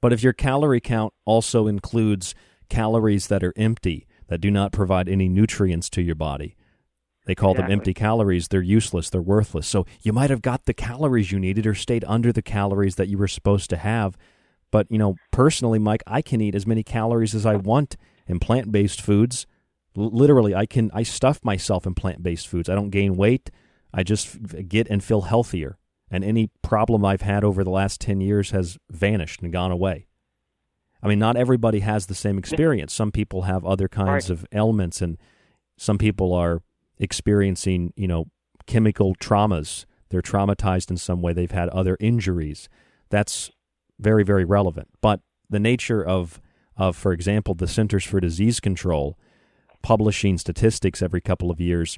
But 0.00 0.12
if 0.12 0.22
your 0.22 0.32
calorie 0.32 0.80
count 0.80 1.14
also 1.24 1.66
includes 1.66 2.34
calories 2.68 3.28
that 3.28 3.42
are 3.42 3.52
empty, 3.56 4.06
that 4.28 4.40
do 4.40 4.50
not 4.50 4.72
provide 4.72 5.08
any 5.08 5.28
nutrients 5.28 5.88
to 5.90 6.02
your 6.02 6.14
body, 6.14 6.56
they 7.26 7.34
call 7.34 7.52
exactly. 7.52 7.72
them 7.72 7.78
empty 7.78 7.94
calories. 7.94 8.48
They're 8.48 8.62
useless. 8.62 9.10
They're 9.10 9.20
worthless. 9.20 9.66
So 9.68 9.84
you 10.02 10.12
might 10.12 10.30
have 10.30 10.42
got 10.42 10.64
the 10.64 10.74
calories 10.74 11.30
you 11.30 11.38
needed 11.38 11.66
or 11.66 11.74
stayed 11.74 12.04
under 12.08 12.32
the 12.32 12.42
calories 12.42 12.96
that 12.96 13.08
you 13.08 13.18
were 13.18 13.28
supposed 13.28 13.68
to 13.70 13.76
have. 13.76 14.16
But, 14.70 14.90
you 14.90 14.98
know, 14.98 15.16
personally, 15.30 15.78
Mike, 15.78 16.02
I 16.06 16.22
can 16.22 16.40
eat 16.40 16.54
as 16.54 16.66
many 16.66 16.82
calories 16.82 17.34
as 17.34 17.44
I 17.44 17.56
want 17.56 17.96
in 18.26 18.38
plant 18.38 18.72
based 18.72 19.00
foods 19.00 19.46
literally 19.96 20.54
i 20.54 20.66
can 20.66 20.90
i 20.94 21.02
stuff 21.02 21.44
myself 21.44 21.86
in 21.86 21.94
plant-based 21.94 22.46
foods 22.46 22.68
i 22.68 22.74
don't 22.74 22.90
gain 22.90 23.16
weight 23.16 23.50
i 23.92 24.02
just 24.02 24.36
get 24.68 24.86
and 24.88 25.02
feel 25.02 25.22
healthier 25.22 25.78
and 26.10 26.22
any 26.24 26.50
problem 26.62 27.04
i've 27.04 27.22
had 27.22 27.42
over 27.42 27.64
the 27.64 27.70
last 27.70 28.00
10 28.00 28.20
years 28.20 28.50
has 28.50 28.78
vanished 28.90 29.42
and 29.42 29.52
gone 29.52 29.72
away 29.72 30.06
i 31.02 31.08
mean 31.08 31.18
not 31.18 31.36
everybody 31.36 31.80
has 31.80 32.06
the 32.06 32.14
same 32.14 32.38
experience 32.38 32.92
some 32.92 33.10
people 33.10 33.42
have 33.42 33.64
other 33.64 33.88
kinds 33.88 34.28
right. 34.28 34.30
of 34.30 34.46
ailments 34.52 35.00
and 35.00 35.18
some 35.78 35.98
people 35.98 36.32
are 36.32 36.62
experiencing 36.98 37.92
you 37.96 38.08
know 38.08 38.26
chemical 38.66 39.14
traumas 39.16 39.84
they're 40.08 40.22
traumatized 40.22 40.90
in 40.90 40.96
some 40.96 41.22
way 41.22 41.32
they've 41.32 41.50
had 41.50 41.68
other 41.70 41.96
injuries 42.00 42.68
that's 43.10 43.50
very 43.98 44.24
very 44.24 44.44
relevant 44.44 44.88
but 45.00 45.20
the 45.50 45.60
nature 45.60 46.04
of 46.04 46.40
of 46.76 46.96
for 46.96 47.12
example 47.12 47.54
the 47.54 47.68
centers 47.68 48.04
for 48.04 48.20
disease 48.20 48.60
control 48.60 49.18
publishing 49.86 50.36
statistics 50.36 51.00
every 51.00 51.20
couple 51.20 51.48
of 51.48 51.60
years. 51.60 51.96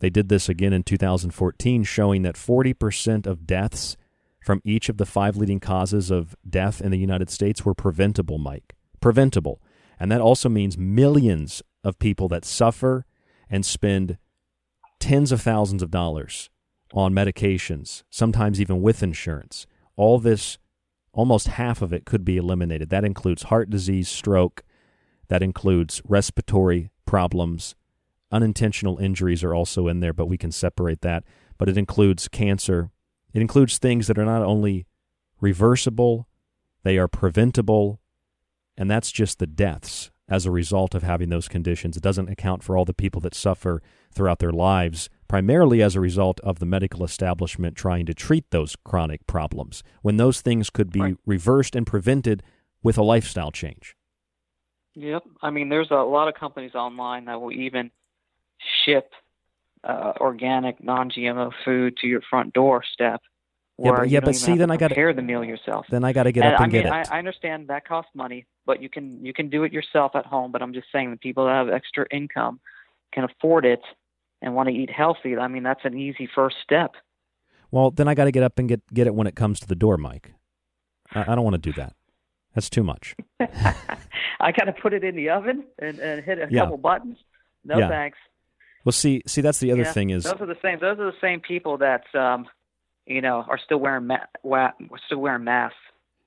They 0.00 0.10
did 0.10 0.28
this 0.28 0.46
again 0.46 0.74
in 0.74 0.82
2014, 0.82 1.84
showing 1.84 2.20
that 2.20 2.34
40% 2.34 3.26
of 3.26 3.46
deaths 3.46 3.96
from 4.44 4.60
each 4.62 4.90
of 4.90 4.98
the 4.98 5.06
five 5.06 5.38
leading 5.38 5.58
causes 5.58 6.10
of 6.10 6.36
death 6.46 6.82
in 6.82 6.90
the 6.90 6.98
United 6.98 7.30
States 7.30 7.64
were 7.64 7.72
preventable, 7.72 8.36
Mike. 8.36 8.74
Preventable. 9.00 9.62
And 9.98 10.12
that 10.12 10.20
also 10.20 10.50
means 10.50 10.76
millions 10.76 11.62
of 11.82 11.98
people 11.98 12.28
that 12.28 12.44
suffer 12.44 13.06
and 13.48 13.64
spend 13.64 14.18
tens 15.00 15.32
of 15.32 15.40
thousands 15.42 15.82
of 15.82 15.90
dollars 15.90 16.50
on 16.92 17.12
medications, 17.12 18.04
sometimes 18.10 18.60
even 18.60 18.82
with 18.82 19.02
insurance. 19.02 19.66
All 19.96 20.18
this, 20.18 20.58
almost 21.12 21.48
half 21.48 21.82
of 21.82 21.92
it 21.92 22.04
could 22.04 22.24
be 22.24 22.36
eliminated. 22.36 22.90
That 22.90 23.04
includes 23.04 23.44
heart 23.44 23.70
disease, 23.70 24.08
stroke, 24.08 24.62
that 25.28 25.42
includes 25.42 26.02
respiratory 26.04 26.90
problems. 27.06 27.74
Unintentional 28.32 28.98
injuries 28.98 29.42
are 29.42 29.54
also 29.54 29.88
in 29.88 30.00
there, 30.00 30.12
but 30.12 30.26
we 30.26 30.38
can 30.38 30.52
separate 30.52 31.00
that. 31.00 31.24
But 31.58 31.68
it 31.68 31.78
includes 31.78 32.28
cancer. 32.28 32.90
It 33.32 33.40
includes 33.40 33.78
things 33.78 34.06
that 34.06 34.18
are 34.18 34.24
not 34.24 34.42
only 34.42 34.86
reversible, 35.40 36.26
They 36.82 36.96
are 36.96 37.08
preventable, 37.08 38.00
and 38.76 38.90
that's 38.90 39.12
just 39.12 39.38
the 39.38 39.46
deaths 39.46 40.10
as 40.30 40.46
a 40.46 40.50
result 40.50 40.94
of 40.94 41.02
having 41.02 41.28
those 41.28 41.48
conditions. 41.48 41.96
It 41.96 42.02
doesn't 42.02 42.30
account 42.30 42.62
for 42.62 42.76
all 42.76 42.84
the 42.84 42.94
people 42.94 43.20
that 43.22 43.34
suffer 43.34 43.82
throughout 44.12 44.38
their 44.38 44.52
lives, 44.52 45.10
primarily 45.28 45.82
as 45.82 45.96
a 45.96 46.00
result 46.00 46.40
of 46.40 46.58
the 46.60 46.66
medical 46.66 47.04
establishment 47.04 47.76
trying 47.76 48.06
to 48.06 48.14
treat 48.14 48.50
those 48.50 48.76
chronic 48.76 49.26
problems, 49.26 49.82
when 50.02 50.16
those 50.16 50.40
things 50.40 50.70
could 50.70 50.90
be 50.92 51.00
Right. 51.00 51.16
reversed 51.26 51.74
and 51.76 51.86
prevented 51.86 52.42
with 52.82 52.96
a 52.96 53.02
lifestyle 53.02 53.50
change. 53.50 53.96
Yep. 54.94 55.22
I 55.42 55.50
mean, 55.50 55.68
there's 55.68 55.90
a 55.90 55.96
lot 55.96 56.28
of 56.28 56.34
companies 56.34 56.74
online 56.74 57.26
that 57.26 57.40
will 57.40 57.52
even 57.52 57.90
ship 58.84 59.12
uh, 59.82 60.12
organic, 60.20 60.82
non-GMO 60.84 61.50
food 61.64 61.96
to 61.96 62.06
your 62.06 62.20
front 62.28 62.52
doorstep. 62.52 63.22
Yeah, 63.78 63.92
but- 63.96 64.10
yeah, 64.10 64.20
but 64.20 64.34
see, 64.36 64.56
then 64.56 64.70
I 64.70 64.76
gotta- 64.76 64.94
prepare 64.94 65.14
the 65.14 65.22
meal 65.22 65.42
yourself. 65.42 65.86
Then 65.88 66.04
I 66.04 66.12
got 66.12 66.24
to 66.24 66.32
get 66.32 66.44
up 66.44 66.60
and 66.60 66.64
I 66.64 66.66
mean, 66.66 66.70
get 66.82 66.86
it. 66.86 67.08
I, 67.10 67.16
I 67.16 67.18
understand 67.18 67.68
that 67.68 67.86
costs 67.86 68.10
money, 68.14 68.44
but 68.70 68.80
you 68.80 68.88
can 68.88 69.24
you 69.24 69.32
can 69.32 69.48
do 69.50 69.64
it 69.64 69.72
yourself 69.72 70.12
at 70.14 70.24
home. 70.26 70.52
But 70.52 70.62
I'm 70.62 70.72
just 70.72 70.86
saying, 70.92 71.10
the 71.10 71.16
people 71.16 71.46
that 71.46 71.54
have 71.54 71.68
extra 71.68 72.06
income 72.12 72.60
can 73.12 73.24
afford 73.24 73.64
it 73.66 73.80
and 74.40 74.54
want 74.54 74.68
to 74.68 74.74
eat 74.74 74.90
healthy. 74.90 75.36
I 75.36 75.48
mean, 75.48 75.64
that's 75.64 75.84
an 75.84 75.98
easy 75.98 76.28
first 76.32 76.56
step. 76.62 76.92
Well, 77.72 77.90
then 77.90 78.06
I 78.06 78.14
got 78.14 78.26
to 78.26 78.30
get 78.30 78.44
up 78.44 78.58
and 78.60 78.68
get 78.68 78.80
get 78.94 79.08
it 79.08 79.14
when 79.16 79.26
it 79.26 79.34
comes 79.34 79.58
to 79.60 79.66
the 79.66 79.74
door, 79.74 79.96
Mike. 79.96 80.32
I, 81.12 81.32
I 81.32 81.34
don't 81.34 81.42
want 81.42 81.54
to 81.54 81.58
do 81.70 81.72
that. 81.80 81.94
That's 82.54 82.70
too 82.70 82.84
much. 82.84 83.16
I 83.40 84.52
got 84.52 84.64
to 84.66 84.72
put 84.72 84.92
it 84.92 85.02
in 85.02 85.16
the 85.16 85.30
oven 85.30 85.64
and, 85.80 85.98
and 85.98 86.24
hit 86.24 86.38
a 86.38 86.46
Yeah. 86.50 86.60
couple 86.62 86.78
buttons. 86.78 87.18
No 87.64 87.78
Yeah. 87.78 87.88
thanks. 87.88 88.18
Well, 88.84 88.92
see, 88.92 89.22
see, 89.26 89.40
that's 89.40 89.58
the 89.58 89.72
other 89.72 89.82
Yeah, 89.82 89.92
thing 89.92 90.10
is 90.10 90.22
those 90.24 90.40
are 90.40 90.46
the 90.46 90.56
same. 90.62 90.78
Those 90.80 90.98
are 91.00 91.10
the 91.10 91.20
same 91.20 91.40
people 91.40 91.78
that 91.78 92.04
um, 92.14 92.46
you 93.06 93.20
know 93.20 93.44
are 93.48 93.58
still 93.58 93.78
wearing 93.78 94.06
ma- 94.06 94.26
wa- 94.42 94.72
still 95.06 95.18
wearing 95.18 95.44
masks. 95.44 95.76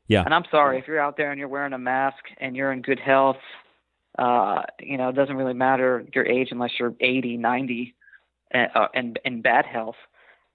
Yeah. 0.08 0.24
And 0.24 0.34
I'm 0.34 0.43
sorry 0.51 0.80
if 0.80 0.88
you're 0.88 0.99
out 0.99 1.18
there 1.18 1.32
and 1.32 1.39
you're 1.39 1.47
wearing 1.47 1.74
a 1.74 1.78
mask 1.78 2.24
and 2.39 2.56
you're 2.56 2.72
in 2.72 2.82
good 2.82 2.99
health. 2.99 3.38
Uh, 4.18 4.62
you 4.80 4.97
know, 4.97 5.10
it 5.10 5.16
doesn't 5.16 5.36
really 5.36 5.54
matter 5.54 6.06
your 6.14 6.26
age 6.26 6.49
unless 6.51 6.72
you're 6.80 6.93
80, 6.99 7.38
90, 7.38 7.95
and 8.51 8.70
uh, 8.76 8.88
and 8.93 9.20
in 9.26 9.41
bad 9.41 9.66
health. 9.66 9.95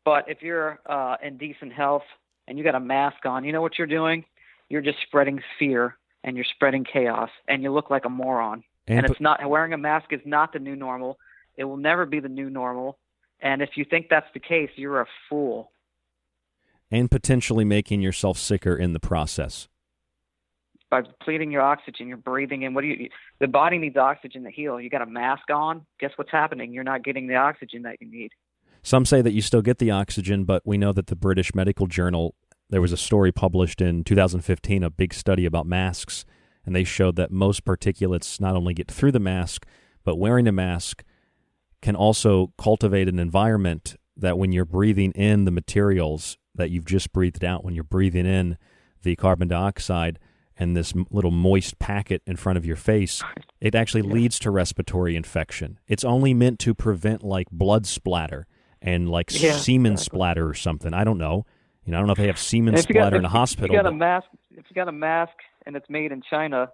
But 0.05 0.29
if 0.29 0.43
you're 0.43 0.79
uh, 0.87 1.17
in 1.23 1.39
decent 1.39 1.73
health 1.73 2.05
and 2.47 2.57
you 2.57 2.65
got 2.65 2.75
a 2.75 2.81
mask 2.81 3.27
on, 3.27 3.45
you 3.45 3.53
know 3.53 3.61
what 3.61 3.79
you're 3.79 3.87
doing? 3.87 4.25
You're 4.69 4.83
just 4.83 4.99
spreading 5.03 5.41
fear 5.59 5.97
and 6.25 6.37
you're 6.37 6.47
spreading 6.55 6.85
chaos, 6.85 7.31
and 7.47 7.63
you 7.63 7.73
look 7.73 7.91
like 7.91 8.05
a 8.05 8.09
moron. 8.09 8.65
And 8.87 8.99
and 8.99 9.11
it's 9.11 9.21
not 9.21 9.47
wearing 9.49 9.73
a 9.73 9.79
mask 9.79 10.13
is 10.13 10.21
not 10.25 10.53
the 10.53 10.59
new 10.59 10.77
normal. 10.77 11.19
It 11.57 11.65
will 11.65 11.77
never 11.77 12.07
be 12.07 12.21
the 12.21 12.29
new 12.29 12.51
normal. 12.51 12.99
And 13.41 13.63
if 13.63 13.71
you 13.77 13.85
think 13.85 14.07
that's 14.09 14.27
the 14.35 14.41
case, 14.41 14.71
you're 14.77 15.01
a 15.01 15.07
fool. 15.29 15.71
And 16.91 17.11
potentially 17.11 17.65
making 17.65 18.01
yourself 18.01 18.39
sicker 18.39 18.75
in 18.75 18.93
the 18.93 19.01
process. 19.01 19.69
By 20.91 21.03
depleting 21.03 21.51
your 21.51 21.61
oxygen, 21.61 22.09
you're 22.09 22.17
breathing 22.17 22.63
in. 22.63 22.73
What 22.73 22.81
do 22.81 22.87
you? 22.89 23.11
The 23.41 23.47
body 23.47 23.77
needs 23.77 23.97
oxygen 23.97 24.45
to 24.45 24.51
heal. 24.51 24.81
You 24.81 24.89
got 24.89 25.03
a 25.03 25.07
mask 25.07 25.51
on. 25.51 25.85
Guess 26.01 26.13
what's 26.17 26.31
happening? 26.31 26.73
You're 26.73 26.85
not 26.85 27.05
getting 27.05 27.27
the 27.27 27.37
oxygen 27.37 27.83
that 27.83 27.97
you 28.01 28.11
need. 28.11 28.31
Some 28.83 29.05
say 29.05 29.21
that 29.21 29.33
you 29.33 29.43
still 29.43 29.61
get 29.61 29.79
the 29.79 29.91
oxygen, 29.91 30.45
but 30.45 30.63
we 30.65 30.79
know 30.79 30.93
that 30.93 31.09
the 31.09 31.17
British 31.17 31.55
Medical 31.55 31.87
Journal, 31.87 32.35
there 32.71 32.81
was 32.81 32.93
a 32.93 32.97
story 32.97 33.33
published 33.33 33.83
in 33.83 34.03
2015, 34.03 34.83
a 34.83 34.89
big 34.89 35.13
study 35.13 35.45
about 35.45 35.67
masks, 35.67 36.25
and 36.65 36.75
they 36.75 36.85
showed 36.85 37.17
that 37.17 37.31
most 37.31 37.67
particulates 37.67 38.41
not 38.41 38.57
only 38.57 38.73
get 38.73 38.91
through 38.91 39.13
the 39.13 39.21
mask, 39.21 39.67
but 40.05 40.17
wearing 40.17 40.47
a 40.49 40.53
mask 40.53 41.05
can 41.83 41.97
also 41.97 42.53
cultivate 42.57 43.09
an 43.09 43.19
environment 43.19 43.97
that 44.17 44.39
when 44.39 44.53
you're 44.53 44.65
breathing 44.65 45.13
in 45.13 45.45
the 45.45 45.51
materials 45.51 46.39
that 46.59 46.71
you've 46.71 46.85
just 46.85 47.13
breathed 47.13 47.43
out, 47.43 47.65
when 47.65 47.75
you're 47.75 47.83
breathing 47.85 48.27
in 48.27 48.59
the 49.03 49.17
carbon 49.17 49.49
dioxide 49.49 50.19
and 50.59 50.77
this 50.77 50.93
little 51.11 51.31
moist 51.31 51.79
packet 51.79 52.21
in 52.27 52.37
front 52.37 52.59
of 52.59 52.67
your 52.67 52.77
face, 52.77 53.23
it 53.61 53.75
actually 53.75 54.03
leads 54.03 54.39
to 54.41 54.51
respiratory 54.51 55.17
infection. 55.17 55.79
It's 55.89 56.05
only 56.05 56.35
meant 56.35 56.59
to 56.61 56.75
prevent 56.75 57.23
like 57.25 57.49
blood 57.51 57.87
splatter 57.87 58.47
and 58.83 59.09
like 59.09 59.31
Yeah, 59.41 59.53
semen 59.57 59.97
splatter 59.97 60.47
or 60.49 60.55
something. 60.55 60.93
I 60.93 61.05
don't 61.05 61.19
know. 61.19 61.47
You 61.85 61.93
know, 61.93 61.99
I 61.99 62.01
don't 62.01 62.07
know 62.09 62.13
if 62.13 62.19
they 62.19 62.27
have 62.27 62.39
semen 62.39 62.75
you 62.75 62.79
got- 62.83 62.83
splatter 62.83 63.17
in 63.17 63.25
a 63.25 63.29
hospital. 63.29 63.75
If 63.75 63.79
you 63.79 63.83
got 63.83 63.89
a 63.93 63.95
mask, 63.97 64.27
if 64.51 64.65
you 64.69 64.75
got 64.75 64.89
a 64.89 64.93
mask 64.93 65.33
and 65.65 65.75
it's 65.77 65.89
made 65.89 66.13
in 66.13 66.23
China, 66.29 66.71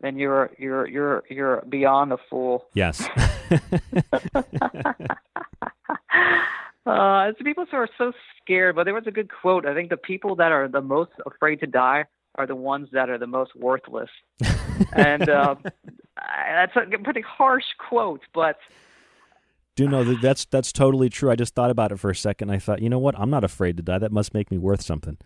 then 0.00 0.18
you're 0.18 0.50
you're 0.58 0.86
you're 0.88 1.22
you're 1.30 1.62
beyond 1.68 2.12
a 2.12 2.18
fool. 2.28 2.64
yes. 2.74 3.06
Uh, 6.86 7.26
it's 7.28 7.38
the 7.38 7.44
people 7.44 7.66
who 7.70 7.76
are 7.76 7.88
so 7.98 8.12
scared. 8.40 8.76
But 8.76 8.84
there 8.84 8.94
was 8.94 9.06
a 9.06 9.10
good 9.10 9.30
quote. 9.30 9.66
I 9.66 9.74
think 9.74 9.90
the 9.90 9.96
people 9.96 10.36
that 10.36 10.52
are 10.52 10.68
the 10.68 10.80
most 10.80 11.12
afraid 11.26 11.60
to 11.60 11.66
die 11.66 12.04
are 12.36 12.46
the 12.46 12.56
ones 12.56 12.88
that 12.92 13.10
are 13.10 13.18
the 13.18 13.26
most 13.26 13.54
worthless. 13.56 14.10
and 14.92 15.28
uh, 15.28 15.56
that's 16.16 16.72
a 16.76 16.98
pretty 16.98 17.20
harsh 17.20 17.64
quote, 17.78 18.22
but 18.32 18.56
Do 19.76 19.88
know 19.88 20.04
that 20.04 20.20
that's 20.22 20.44
that's 20.46 20.72
totally 20.72 21.08
true. 21.08 21.30
I 21.30 21.36
just 21.36 21.54
thought 21.54 21.70
about 21.70 21.92
it 21.92 21.98
for 21.98 22.10
a 22.10 22.16
second. 22.16 22.50
I 22.50 22.58
thought, 22.58 22.80
you 22.80 22.88
know 22.88 22.98
what? 22.98 23.18
I'm 23.18 23.30
not 23.30 23.44
afraid 23.44 23.76
to 23.78 23.82
die. 23.82 23.98
That 23.98 24.12
must 24.12 24.32
make 24.32 24.50
me 24.50 24.58
worth 24.58 24.82
something. 24.82 25.18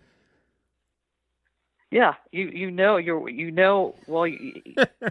yeah, 1.91 2.15
you 2.33 2.49
you 2.49 2.71
know 2.71 2.97
you're 2.97 3.29
you 3.29 3.51
know 3.53 3.95
well 4.09 4.27
you, 4.27 4.61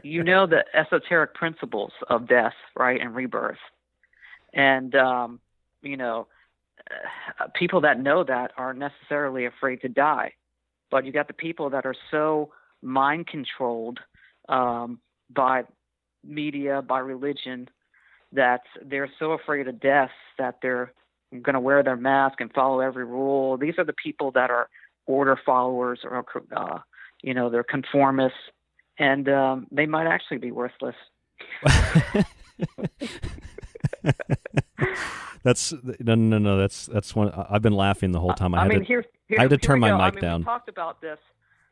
you 0.04 0.24
know 0.24 0.46
the 0.46 0.66
esoteric 0.74 1.34
principles 1.34 1.94
of 2.10 2.28
death, 2.28 2.54
right, 2.76 3.00
and 3.00 3.16
rebirth, 3.16 3.60
and 4.54 4.94
um, 4.96 5.40
you 5.84 5.98
know 5.98 6.28
uh, 7.40 7.48
people 7.54 7.82
that 7.82 8.00
know 8.00 8.24
that 8.24 8.52
aren't 8.58 8.80
necessarily 8.80 9.46
afraid 9.46 9.82
to 9.82 9.90
die, 9.90 10.34
but 10.90 11.06
you 11.06 11.12
got 11.12 11.28
the 11.28 11.34
people 11.34 11.70
that 11.70 11.86
are 11.86 11.96
so 12.10 12.52
mind 12.82 13.28
controlled 13.28 14.00
um, 14.50 15.00
by 15.34 15.64
media, 16.24 16.82
by 16.82 17.00
religion, 17.00 17.70
that 18.32 18.62
they're 18.84 19.12
so 19.20 19.32
afraid 19.32 19.68
of 19.68 19.80
death 19.80 20.12
that 20.38 20.58
they're 20.62 20.92
going 21.32 21.54
to 21.54 21.60
wear 21.60 21.84
their 21.84 21.96
mask 21.96 22.42
and 22.42 22.52
follow 22.54 22.80
every 22.80 23.06
rule. 23.06 23.58
These 23.58 23.76
are 23.78 23.86
the 23.86 23.94
people 23.94 24.32
that 24.32 24.50
are 24.50 24.70
order 25.06 25.38
followers 25.46 26.00
or 26.04 26.26
uh, 26.56 26.80
you 27.22 27.34
know 27.34 27.50
they're 27.50 27.64
conformists, 27.64 28.32
and 28.98 29.30
um, 29.30 29.68
they 29.72 29.86
might 29.86 30.08
actually 30.08 30.38
be 30.38 30.52
worthless. 30.52 30.96
That's 35.44 35.74
no, 36.00 36.16
no, 36.16 36.38
no. 36.38 36.58
That's 36.58 36.86
that's 36.86 37.16
one. 37.16 37.32
I've 37.32 37.62
been 37.62 37.76
laughing 37.76 38.12
the 38.12 38.20
whole 38.20 38.34
time. 38.34 38.56
I, 38.56 38.60
I 38.60 38.62
had 38.62 38.70
mean, 38.70 38.80
to, 38.80 38.86
here, 38.86 39.06
here, 39.28 39.40
I 39.40 39.42
had 39.44 39.50
to 39.50 39.56
here 39.56 39.60
turn 39.60 39.80
my 39.80 39.92
mic 39.92 40.02
I 40.02 40.12
mean, 40.12 40.22
down. 40.22 40.40
We 40.42 40.46
talked 40.46 40.70
about 40.70 41.02
this. 41.02 41.20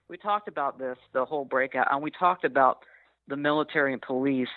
We 0.09 0.17
talked 0.17 0.49
about 0.49 0.77
this 0.77 0.97
the 1.13 1.23
whole 1.23 1.45
breakout, 1.45 1.87
and 1.89 2.03
we 2.03 2.11
talked 2.11 2.43
about 2.43 2.79
the 3.27 3.37
military 3.37 3.93
and 3.93 4.01
police. 4.01 4.49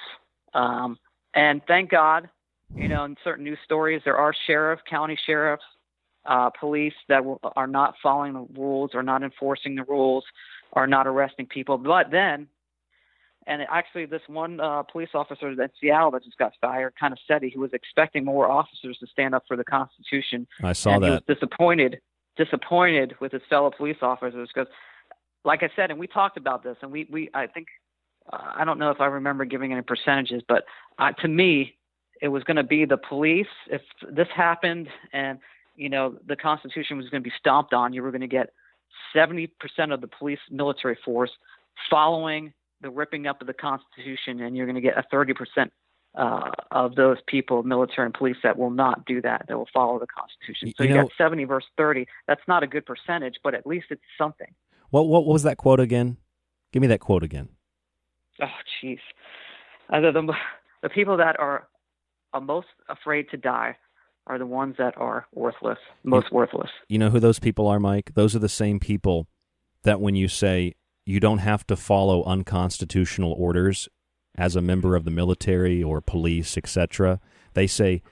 Um, 0.53 0.99
and 1.35 1.63
thank 1.67 1.91
God, 1.91 2.29
you 2.75 2.89
know, 2.89 3.05
in 3.05 3.17
certain 3.23 3.45
news 3.45 3.59
stories, 3.65 4.03
there 4.05 4.17
are 4.17 4.35
sheriff, 4.47 4.81
county 4.89 5.19
sheriffs, 5.27 5.65
uh, 6.27 6.51
police 6.59 6.95
that 7.09 7.19
w- 7.19 7.39
are 7.57 7.67
not 7.67 7.95
following 8.03 8.33
the 8.33 8.47
rules, 8.59 8.91
or 8.95 9.03
not 9.03 9.23
enforcing 9.23 9.77
the 9.77 9.85
rules, 9.85 10.25
are 10.73 10.87
not 10.87 11.07
arresting 11.07 11.47
people. 11.47 11.79
But 11.79 12.11
then, 12.11 12.49
and 13.47 13.63
actually, 13.71 14.07
this 14.07 14.23
one 14.27 14.61
uh, 14.61 14.83
police 14.83 15.11
officer 15.15 15.51
in 15.51 15.69
Seattle 15.81 16.11
that 16.13 16.25
just 16.25 16.39
got 16.39 16.53
fired 16.61 16.95
kind 16.99 17.13
of 17.13 17.19
said 17.29 17.43
he 17.43 17.59
was 17.59 17.71
expecting 17.73 18.25
more 18.25 18.51
officers 18.51 18.97
to 18.99 19.07
stand 19.07 19.35
up 19.35 19.45
for 19.47 19.57
the 19.57 19.65
Constitution. 19.65 20.47
I 20.63 20.73
saw 20.73 20.95
and 20.95 21.03
that. 21.03 21.07
He 21.07 21.13
was 21.13 21.23
disappointed, 21.27 22.01
disappointed 22.37 23.15
with 23.21 23.33
his 23.33 23.43
fellow 23.49 23.71
police 23.77 23.99
officers 24.03 24.49
because, 24.55 24.71
like 25.45 25.63
I 25.63 25.71
said, 25.77 25.91
and 25.91 26.01
we 26.01 26.07
talked 26.07 26.37
about 26.37 26.63
this, 26.63 26.77
and 26.83 26.91
we, 26.91 27.07
we 27.11 27.31
I 27.35 27.47
think, 27.47 27.69
uh, 28.33 28.53
I 28.57 28.65
don't 28.65 28.79
know 28.79 28.91
if 28.91 29.01
I 29.01 29.07
remember 29.07 29.45
giving 29.45 29.73
any 29.73 29.83
percentages, 29.83 30.43
but 30.49 30.65
uh, 30.99 31.13
to 31.13 31.29
me, 31.29 31.77
it 32.23 32.29
was 32.29 32.43
going 32.45 32.57
to 32.57 32.65
be 32.65 32.87
the 32.87 32.97
police. 32.97 33.47
If 33.71 33.83
this 34.11 34.29
happened, 34.35 34.89
and 35.13 35.39
you 35.77 35.91
know 35.91 36.17
the 36.27 36.37
Constitution 36.37 36.97
was 36.97 37.09
going 37.11 37.23
to 37.23 37.29
be 37.29 37.35
stomped 37.39 37.75
on, 37.75 37.93
you 37.93 38.03
were 38.03 38.11
going 38.11 38.23
to 38.23 38.27
get 38.27 38.55
70% 39.15 39.51
of 39.93 40.01
the 40.01 40.09
police 40.09 40.39
military 40.51 40.97
force 41.05 41.31
following 41.91 42.53
the 42.85 42.91
ripping 42.91 43.27
up 43.27 43.41
of 43.41 43.49
the 43.49 43.55
Constitution, 43.55 44.41
and 44.41 44.57
you're 44.57 44.67
going 44.67 44.77
to 44.77 44.81
get 44.81 44.97
a 44.97 45.05
30% 45.13 45.71
uh, 46.17 46.51
of 46.71 46.95
those 46.95 47.17
people, 47.27 47.63
military 47.65 48.05
and 48.05 48.15
police, 48.15 48.37
that 48.45 48.57
will 48.57 48.71
not 48.71 49.05
do 49.07 49.21
that. 49.23 49.47
That 49.49 49.57
will 49.57 49.69
follow 49.73 49.99
the 49.99 50.07
Constitution. 50.07 50.73
So 50.77 50.85
You 50.85 50.91
you, 50.91 50.95
know- 50.95 51.03
got 51.05 51.13
70 51.19 51.45
versus 51.45 51.69
30. 51.77 52.07
That's 52.29 52.43
not 52.47 52.63
a 52.63 52.69
good 52.69 52.87
percentage, 52.87 53.37
but 53.43 53.55
at 53.55 53.67
least 53.67 53.87
it's 53.91 54.03
something. 54.17 54.55
What 54.91 55.09
what 55.09 55.27
was 55.27 55.43
that 55.43 55.57
quote 55.57 55.81
again? 55.81 56.19
Give 56.73 56.81
me 56.81 56.87
that 56.89 57.01
quote 57.01 57.25
again. 57.25 57.49
Oh, 58.41 58.47
jeez. 58.81 59.01
Uh, 59.93 60.01
the, 60.01 60.13
the 60.13 60.33
the 60.83 60.89
people 60.89 61.17
that 61.17 61.41
are, 61.41 61.67
are 62.33 62.41
most 62.41 62.69
afraid 62.89 63.29
to 63.31 63.37
die 63.37 63.77
are 64.29 64.39
the 64.39 64.47
ones 64.47 64.77
that 64.79 64.97
are 64.97 65.27
worthless, 65.35 65.79
most 66.05 66.31
worthless. 66.31 66.71
You 66.89 66.99
know 66.99 67.11
who 67.11 67.19
those 67.19 67.41
people 67.41 67.67
are, 67.67 67.81
Mike? 67.81 68.13
Those 68.15 68.37
are 68.37 68.39
the 68.39 68.49
same 68.49 68.79
people 68.79 69.27
that 69.83 70.01
when 70.01 70.15
you 70.15 70.29
say 70.29 70.75
you 71.05 71.21
don't 71.21 71.39
have 71.39 71.67
to 71.67 71.77
follow 71.77 72.25
unconstitutional 72.25 73.33
orders 73.33 73.89
as 74.37 74.57
a 74.57 74.61
member 74.63 74.97
of 74.97 75.05
the 75.05 75.11
military 75.11 75.83
or 75.83 76.01
police, 76.01 76.57
etc., 76.57 77.21
they 77.55 77.67
say, 77.67 78.03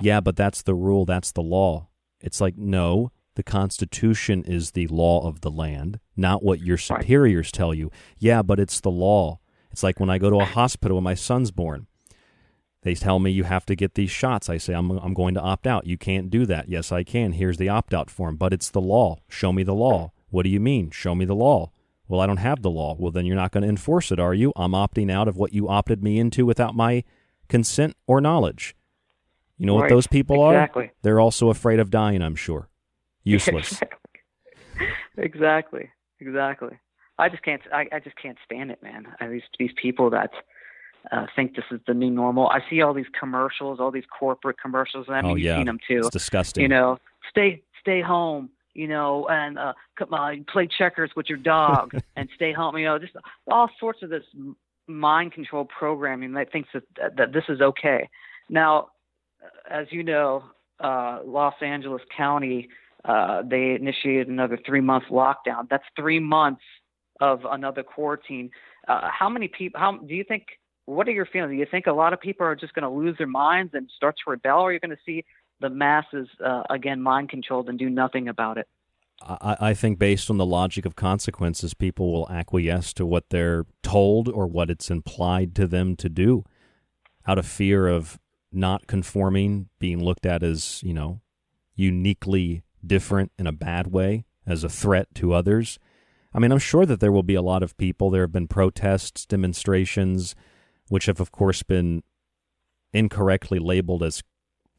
"Yeah, 0.00 0.20
but 0.20 0.36
that's 0.36 0.62
the 0.62 0.74
rule, 0.74 1.04
that's 1.04 1.32
the 1.32 1.42
law." 1.42 1.88
It's 2.20 2.40
like, 2.40 2.58
"No, 2.58 3.12
The 3.36 3.42
Constitution 3.44 4.44
is 4.44 4.72
the 4.72 4.86
law 4.88 5.26
of 5.26 5.40
the 5.40 5.50
land, 5.50 6.00
not 6.16 6.42
what 6.42 6.60
your 6.60 6.76
superiors 6.76 7.50
tell 7.52 7.72
you. 7.72 7.90
Yeah, 8.18 8.42
but 8.42 8.58
it's 8.60 8.80
the 8.80 8.90
law. 8.90 9.38
It's 9.70 9.82
like 9.82 10.00
when 10.00 10.10
I 10.10 10.18
go 10.18 10.30
to 10.30 10.40
a 10.40 10.44
hospital 10.44 10.96
when 10.96 11.04
my 11.04 11.14
son's 11.14 11.50
born. 11.50 11.86
They 12.82 12.94
tell 12.94 13.18
me 13.18 13.30
you 13.30 13.44
have 13.44 13.66
to 13.66 13.76
get 13.76 13.94
these 13.94 14.10
shots. 14.10 14.48
I 14.48 14.56
say, 14.56 14.74
I'm, 14.74 14.90
I'm 14.90 15.14
going 15.14 15.34
to 15.34 15.40
opt 15.40 15.66
out. 15.66 15.86
You 15.86 15.96
can't 15.98 16.30
do 16.30 16.44
that. 16.46 16.68
Yes, 16.68 16.90
I 16.90 17.04
can. 17.04 17.32
Here's 17.32 17.58
the 17.58 17.68
opt 17.68 17.94
out 17.94 18.10
form. 18.10 18.36
But 18.36 18.52
it's 18.52 18.70
the 18.70 18.80
law. 18.80 19.18
Show 19.28 19.52
me 19.52 19.62
the 19.62 19.74
law. 19.74 20.12
What 20.30 20.42
do 20.42 20.48
you 20.48 20.60
mean? 20.60 20.90
Show 20.90 21.14
me 21.14 21.24
the 21.24 21.34
law. 21.34 21.70
Well, 22.10 22.20
I 22.20 22.26
don't 22.26 22.38
have 22.38 22.60
the 22.62 22.70
law. 22.70 22.96
Well, 22.98 23.12
then 23.12 23.24
you're 23.24 23.36
not 23.36 23.52
going 23.52 23.62
to 23.62 23.68
enforce 23.68 24.10
it, 24.10 24.18
are 24.18 24.34
you? 24.34 24.52
I'm 24.56 24.72
opting 24.72 25.12
out 25.12 25.28
of 25.28 25.36
what 25.36 25.54
you 25.54 25.68
opted 25.68 26.02
me 26.02 26.18
into 26.18 26.44
without 26.44 26.74
my 26.74 27.04
consent 27.48 27.96
or 28.08 28.20
knowledge. 28.20 28.74
You 29.58 29.66
know 29.66 29.74
Right. 29.76 29.82
what 29.82 29.90
those 29.90 30.08
people 30.08 30.50
Exactly. 30.50 30.86
are? 30.86 30.92
They're 31.02 31.20
also 31.20 31.50
afraid 31.50 31.78
of 31.78 31.88
dying, 31.90 32.20
I'm 32.20 32.34
sure. 32.34 32.68
Useless. 33.22 33.80
exactly, 35.16 35.88
exactly. 36.18 36.78
I 37.18 37.28
just 37.28 37.42
can't. 37.42 37.60
I, 37.72 37.86
I 37.92 38.00
just 38.00 38.16
can't 38.16 38.38
stand 38.44 38.70
it, 38.70 38.82
man. 38.82 39.06
I, 39.20 39.28
these 39.28 39.42
these 39.58 39.70
people 39.80 40.08
that 40.10 40.30
uh, 41.12 41.26
think 41.36 41.54
this 41.54 41.66
is 41.70 41.80
the 41.86 41.92
new 41.94 42.10
normal. 42.10 42.48
I 42.48 42.60
see 42.70 42.80
all 42.80 42.94
these 42.94 43.10
commercials, 43.18 43.78
all 43.78 43.90
these 43.90 44.06
corporate 44.18 44.56
commercials. 44.60 45.06
And 45.06 45.16
I 45.16 45.22
mean, 45.22 45.30
Oh, 45.32 45.34
yeah. 45.36 45.50
you've 45.52 45.58
seen 45.60 45.66
them 45.66 45.78
too. 45.86 45.98
It's 45.98 46.10
disgusting. 46.10 46.62
You 46.62 46.68
know, 46.68 46.98
stay 47.28 47.62
stay 47.80 48.00
home. 48.00 48.48
You 48.74 48.86
know, 48.86 49.26
and 49.28 49.58
uh, 49.58 49.72
come 49.98 50.44
play 50.46 50.68
checkers 50.78 51.10
with 51.16 51.28
your 51.28 51.38
dog 51.38 51.92
and 52.16 52.28
stay 52.36 52.52
home. 52.52 52.78
You 52.78 52.84
know, 52.86 52.98
just 52.98 53.14
all 53.50 53.68
sorts 53.78 54.02
of 54.02 54.10
this 54.10 54.24
mind 54.86 55.32
control 55.32 55.64
programming 55.64 56.32
that 56.32 56.52
thinks 56.52 56.68
that 56.74 56.82
that, 56.96 57.16
that 57.16 57.32
this 57.32 57.44
is 57.48 57.60
okay. 57.60 58.08
Now, 58.48 58.88
as 59.70 59.86
you 59.90 60.02
know, 60.02 60.44
uh, 60.80 61.20
Los 61.24 61.54
Angeles 61.62 62.02
County, 62.16 62.68
uh, 63.04 63.42
they 63.48 63.74
initiated 63.74 64.28
another 64.28 64.58
three 64.66 64.80
month 64.80 65.04
lockdown. 65.10 65.68
That's 65.70 65.84
three 65.96 66.18
months 66.18 66.62
of 67.20 67.40
another 67.50 67.82
quarantine. 67.82 68.50
Uh, 68.88 69.08
how 69.10 69.28
many 69.28 69.48
people? 69.48 69.80
How 69.80 69.96
do 69.96 70.14
you 70.14 70.24
think? 70.24 70.44
What 70.86 71.06
are 71.06 71.12
your 71.12 71.26
feelings? 71.26 71.52
Do 71.52 71.56
you 71.56 71.66
think 71.70 71.86
a 71.86 71.92
lot 71.92 72.12
of 72.12 72.20
people 72.20 72.44
are 72.44 72.56
just 72.56 72.74
going 72.74 72.82
to 72.82 72.88
lose 72.88 73.16
their 73.16 73.26
minds 73.26 73.74
and 73.74 73.88
start 73.94 74.16
to 74.24 74.30
rebel, 74.30 74.58
or 74.58 74.70
are 74.70 74.72
you 74.72 74.80
going 74.80 74.90
to 74.90 75.02
see 75.06 75.24
the 75.60 75.70
masses 75.70 76.28
uh, 76.44 76.62
again 76.70 77.00
mind 77.02 77.28
controlled 77.28 77.68
and 77.68 77.78
do 77.78 77.90
nothing 77.90 78.28
about 78.28 78.58
it? 78.58 78.68
I, 79.22 79.56
I 79.60 79.74
think 79.74 79.98
based 79.98 80.30
on 80.30 80.38
the 80.38 80.46
logic 80.46 80.86
of 80.86 80.96
consequences, 80.96 81.74
people 81.74 82.12
will 82.12 82.30
acquiesce 82.30 82.92
to 82.94 83.06
what 83.06 83.30
they're 83.30 83.66
told 83.82 84.28
or 84.28 84.46
what 84.46 84.70
it's 84.70 84.90
implied 84.90 85.54
to 85.56 85.66
them 85.66 85.96
to 85.96 86.08
do 86.08 86.44
out 87.26 87.38
of 87.38 87.46
fear 87.46 87.86
of 87.86 88.18
not 88.50 88.86
conforming, 88.86 89.68
being 89.78 90.02
looked 90.02 90.26
at 90.26 90.42
as, 90.42 90.82
you 90.82 90.94
know, 90.94 91.20
uniquely 91.74 92.62
different 92.84 93.30
in 93.38 93.46
a 93.46 93.52
bad 93.52 93.88
way, 93.88 94.24
as 94.46 94.64
a 94.64 94.68
threat 94.68 95.08
to 95.14 95.32
others. 95.32 95.78
I 96.32 96.38
mean, 96.38 96.50
I'm 96.50 96.58
sure 96.58 96.86
that 96.86 97.00
there 97.00 97.12
will 97.12 97.22
be 97.22 97.34
a 97.34 97.42
lot 97.42 97.62
of 97.62 97.76
people. 97.76 98.10
There 98.10 98.22
have 98.22 98.32
been 98.32 98.48
protests, 98.48 99.26
demonstrations, 99.26 100.34
which 100.88 101.06
have, 101.06 101.20
of 101.20 101.30
course, 101.30 101.62
been 101.62 102.02
incorrectly 102.92 103.58
labeled 103.58 104.02
as 104.02 104.22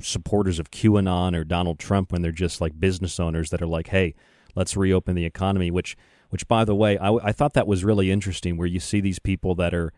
supporters 0.09 0.59
of 0.59 0.71
QAnon 0.71 1.35
or 1.35 1.43
Donald 1.43 1.79
Trump 1.79 2.11
when 2.11 2.21
they're 2.21 2.31
just 2.31 2.61
like 2.61 2.79
business 2.79 3.19
owners 3.19 3.49
that 3.49 3.61
are 3.61 3.67
like, 3.67 3.87
hey, 3.87 4.13
let's 4.55 4.77
reopen 4.77 5.15
the 5.15 5.25
economy. 5.25 5.71
Which, 5.71 5.97
which 6.29 6.47
by 6.47 6.65
the 6.65 6.75
way, 6.75 6.97
I, 6.97 7.13
I 7.15 7.31
thought 7.31 7.53
that 7.53 7.67
was 7.67 7.83
really 7.83 8.11
interesting 8.11 8.57
where 8.57 8.67
you 8.67 8.79
see 8.79 9.01
these 9.01 9.19
people 9.19 9.55
that 9.55 9.73
are, 9.73 9.93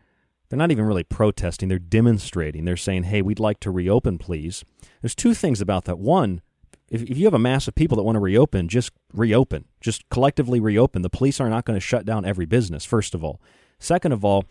they're 0.50 0.60
not 0.60 0.72
even 0.72 0.86
really 0.86 1.04
protesting, 1.04 1.70
they're 1.70 1.80
demonstrating. 1.80 2.66
They're 2.66 2.78
saying, 2.78 3.04
hey, 3.04 3.22
we'd 3.22 3.40
like 3.40 3.60
to 3.62 3.72
reopen, 3.72 4.18
please. 4.18 4.64
There's 5.02 5.16
two 5.16 5.34
things 5.34 5.62
about 5.62 5.86
that. 5.86 5.98
One, 6.00 6.42
if, 6.90 7.02
if 7.04 7.18
you 7.18 7.26
have 7.26 7.34
a 7.34 7.40
mass 7.40 7.68
of 7.68 7.76
people 7.76 7.96
that 7.98 8.04
want 8.04 8.18
to 8.18 8.20
reopen, 8.20 8.68
just 8.68 8.92
reopen. 9.14 9.66
Just 9.82 10.08
collectively 10.10 10.60
reopen. 10.60 11.02
The 11.02 11.10
police 11.10 11.40
are 11.40 11.50
not 11.50 11.66
going 11.66 11.78
to 11.78 11.86
shut 11.86 12.06
down 12.06 12.26
every 12.26 12.46
business, 12.46 12.86
first 12.86 13.16
of 13.16 13.24
all. 13.24 13.42
Second 13.80 14.12
of 14.12 14.24
all, 14.24 14.46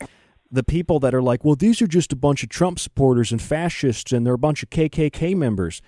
the 0.52 0.62
people 0.62 1.00
that 1.00 1.14
are 1.14 1.22
like, 1.22 1.44
well, 1.44 1.56
these 1.56 1.80
are 1.80 1.86
just 1.86 2.12
a 2.12 2.16
bunch 2.16 2.42
of 2.42 2.50
Trump 2.50 2.78
supporters 2.78 3.32
and 3.32 3.40
fascists 3.40 4.12
and 4.12 4.26
they're 4.26 4.34
a 4.34 4.38
bunch 4.38 4.62
of 4.62 4.70
KKK 4.70 5.34
members. 5.34 5.80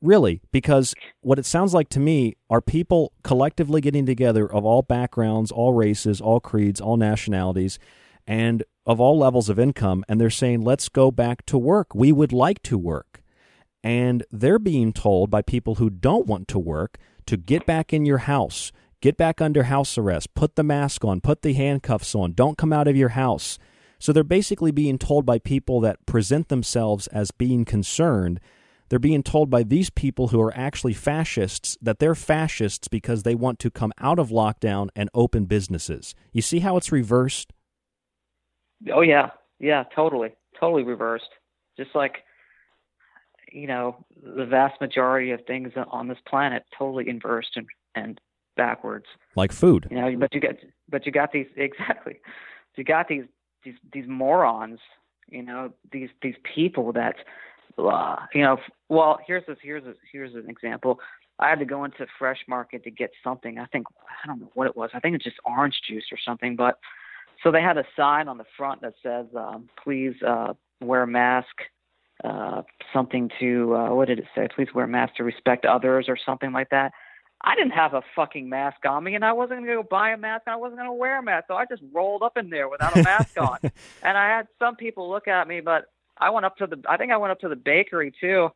Really, 0.00 0.42
because 0.52 0.94
what 1.22 1.38
it 1.38 1.46
sounds 1.46 1.72
like 1.72 1.88
to 1.90 2.00
me 2.00 2.36
are 2.50 2.60
people 2.60 3.12
collectively 3.22 3.80
getting 3.80 4.04
together 4.04 4.50
of 4.50 4.64
all 4.64 4.82
backgrounds, 4.82 5.50
all 5.50 5.72
races, 5.72 6.20
all 6.20 6.40
creeds, 6.40 6.80
all 6.80 6.98
nationalities, 6.98 7.78
and 8.26 8.64
of 8.86 9.00
all 9.00 9.18
levels 9.18 9.48
of 9.48 9.58
income, 9.58 10.04
and 10.08 10.20
they're 10.20 10.30
saying, 10.30 10.60
let's 10.60 10.90
go 10.90 11.10
back 11.10 11.46
to 11.46 11.56
work. 11.56 11.94
We 11.94 12.12
would 12.12 12.32
like 12.32 12.62
to 12.64 12.76
work. 12.76 13.22
And 13.82 14.24
they're 14.30 14.58
being 14.58 14.92
told 14.92 15.30
by 15.30 15.42
people 15.42 15.76
who 15.76 15.88
don't 15.88 16.26
want 16.26 16.48
to 16.48 16.58
work 16.58 16.98
to 17.26 17.38
get 17.38 17.64
back 17.64 17.92
in 17.92 18.04
your 18.04 18.18
house, 18.18 18.72
get 19.00 19.16
back 19.16 19.40
under 19.40 19.64
house 19.64 19.96
arrest, 19.96 20.34
put 20.34 20.56
the 20.56 20.62
mask 20.62 21.04
on, 21.04 21.22
put 21.22 21.42
the 21.42 21.54
handcuffs 21.54 22.14
on, 22.14 22.32
don't 22.32 22.58
come 22.58 22.74
out 22.74 22.88
of 22.88 22.96
your 22.96 23.10
house. 23.10 23.58
So 23.98 24.12
they're 24.12 24.24
basically 24.24 24.70
being 24.70 24.98
told 24.98 25.24
by 25.24 25.38
people 25.38 25.80
that 25.80 26.04
present 26.06 26.48
themselves 26.48 27.06
as 27.08 27.30
being 27.30 27.64
concerned. 27.64 28.40
They're 28.88 28.98
being 28.98 29.22
told 29.22 29.50
by 29.50 29.62
these 29.62 29.90
people 29.90 30.28
who 30.28 30.40
are 30.40 30.54
actually 30.54 30.92
fascists 30.92 31.78
that 31.80 31.98
they're 31.98 32.14
fascists 32.14 32.88
because 32.88 33.22
they 33.22 33.34
want 33.34 33.58
to 33.60 33.70
come 33.70 33.92
out 33.98 34.18
of 34.18 34.28
lockdown 34.28 34.88
and 34.94 35.08
open 35.14 35.46
businesses. 35.46 36.14
You 36.32 36.42
see 36.42 36.60
how 36.60 36.76
it's 36.76 36.92
reversed? 36.92 37.52
Oh 38.92 39.00
yeah, 39.00 39.30
yeah, 39.58 39.84
totally, 39.94 40.34
totally 40.60 40.82
reversed. 40.82 41.30
Just 41.76 41.94
like 41.94 42.24
you 43.54 43.68
know, 43.68 44.04
the 44.20 44.44
vast 44.44 44.80
majority 44.80 45.30
of 45.30 45.40
things 45.46 45.72
on 45.90 46.08
this 46.08 46.18
planet 46.28 46.64
totally 46.76 47.08
inversed 47.08 47.56
and 47.56 47.66
and 47.94 48.20
backwards. 48.56 49.06
Like 49.36 49.52
food. 49.52 49.86
You 49.90 49.96
know, 49.96 50.16
but 50.18 50.34
you 50.34 50.40
got 50.40 50.56
but 50.88 51.06
you 51.06 51.12
got 51.12 51.32
these 51.32 51.46
exactly. 51.56 52.20
You 52.76 52.84
got 52.84 53.06
these 53.08 53.24
these 53.64 53.74
these 53.92 54.06
morons. 54.08 54.78
You 55.28 55.42
know, 55.42 55.72
these 55.90 56.10
these 56.22 56.34
people 56.54 56.92
that, 56.92 57.16
uh, 57.78 58.16
you 58.34 58.42
know. 58.42 58.58
Well, 58.88 59.18
here's 59.26 59.44
this 59.46 59.58
here's 59.62 59.84
a, 59.84 59.94
here's 60.12 60.34
an 60.34 60.48
example. 60.48 61.00
I 61.38 61.48
had 61.48 61.58
to 61.58 61.64
go 61.64 61.84
into 61.84 62.06
Fresh 62.18 62.40
Market 62.46 62.84
to 62.84 62.90
get 62.90 63.10
something. 63.22 63.58
I 63.58 63.66
think 63.66 63.86
I 64.22 64.26
don't 64.26 64.40
know 64.40 64.50
what 64.54 64.66
it 64.66 64.76
was. 64.76 64.90
I 64.94 65.00
think 65.00 65.16
it's 65.16 65.24
just 65.24 65.36
orange 65.44 65.80
juice 65.88 66.06
or 66.12 66.18
something. 66.24 66.56
But 66.56 66.78
so 67.42 67.50
they 67.50 67.62
had 67.62 67.78
a 67.78 67.84
sign 67.96 68.28
on 68.28 68.38
the 68.38 68.44
front 68.56 68.82
that 68.82 68.94
says, 69.02 69.26
um, 69.36 69.68
"Please 69.82 70.14
uh, 70.26 70.54
wear 70.80 71.02
a 71.02 71.06
mask." 71.06 71.54
Uh, 72.22 72.62
something 72.92 73.28
to 73.40 73.74
uh, 73.74 73.92
what 73.92 74.06
did 74.08 74.20
it 74.20 74.26
say? 74.34 74.46
Please 74.54 74.68
wear 74.74 74.84
a 74.84 74.88
mask 74.88 75.16
to 75.16 75.24
respect 75.24 75.64
others 75.64 76.06
or 76.08 76.16
something 76.16 76.52
like 76.52 76.70
that. 76.70 76.92
I 77.46 77.54
didn't 77.56 77.72
have 77.72 77.92
a 77.92 78.02
fucking 78.16 78.48
mask 78.48 78.86
on 78.86 79.04
me, 79.04 79.14
and 79.14 79.24
I 79.24 79.34
wasn't 79.34 79.60
going 79.60 79.76
to 79.76 79.82
go 79.82 79.88
buy 79.88 80.10
a 80.12 80.16
mask, 80.16 80.44
and 80.46 80.54
I 80.54 80.56
wasn't 80.56 80.78
going 80.78 80.88
to 80.88 80.94
wear 80.94 81.18
a 81.18 81.22
mask, 81.22 81.44
so 81.48 81.54
I 81.54 81.66
just 81.66 81.82
rolled 81.92 82.22
up 82.22 82.38
in 82.38 82.48
there 82.48 82.70
without 82.70 82.96
a 82.96 83.02
mask 83.02 83.38
on. 83.38 83.58
And 84.02 84.16
I 84.16 84.28
had 84.28 84.48
some 84.58 84.76
people 84.76 85.10
look 85.10 85.28
at 85.28 85.46
me, 85.46 85.60
but 85.60 85.84
I 86.16 86.30
went 86.30 86.46
up 86.46 86.56
to 86.56 86.66
the, 86.66 86.82
I 86.88 86.96
think 86.96 87.12
I 87.12 87.18
went 87.18 87.32
up 87.32 87.40
to 87.40 87.48
the 87.48 87.56
bakery 87.56 88.14
too, 88.18 88.48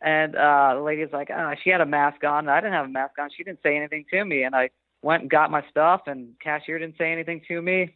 and 0.00 0.34
uh, 0.34 0.74
the 0.74 0.80
lady's 0.80 1.12
like, 1.12 1.30
oh, 1.30 1.52
she 1.62 1.70
had 1.70 1.80
a 1.80 1.86
mask 1.86 2.24
on. 2.24 2.48
I 2.48 2.60
didn't 2.60 2.72
have 2.72 2.86
a 2.86 2.88
mask 2.88 3.18
on. 3.20 3.30
She 3.36 3.44
didn't 3.44 3.60
say 3.62 3.76
anything 3.76 4.04
to 4.10 4.24
me, 4.24 4.42
and 4.42 4.56
I 4.56 4.70
went 5.02 5.22
and 5.22 5.30
got 5.30 5.50
my 5.52 5.62
stuff, 5.70 6.02
and 6.06 6.34
cashier 6.42 6.80
didn't 6.80 6.98
say 6.98 7.12
anything 7.12 7.42
to 7.46 7.62
me. 7.62 7.94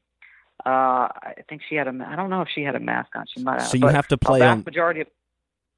Uh, 0.65 1.09
I 1.11 1.35
think 1.49 1.63
she 1.69 1.75
had 1.75 1.89
a, 1.89 2.07
I 2.09 2.15
don't 2.17 2.31
know 2.31 2.43
if 2.43 2.49
she 2.55 2.63
had 2.63 2.77
a 2.77 2.81
mask 2.81 3.15
on. 3.17 3.27
She 3.27 3.43
might 3.43 3.61
have. 3.61 3.69
So 3.69 3.77
you 3.77 3.87
have 3.89 4.09
to 4.09 4.15
a 4.15 4.19
play 4.19 4.39
vast 4.41 4.59
on- 4.59 4.65
majority 4.65 5.01
of 5.01 5.09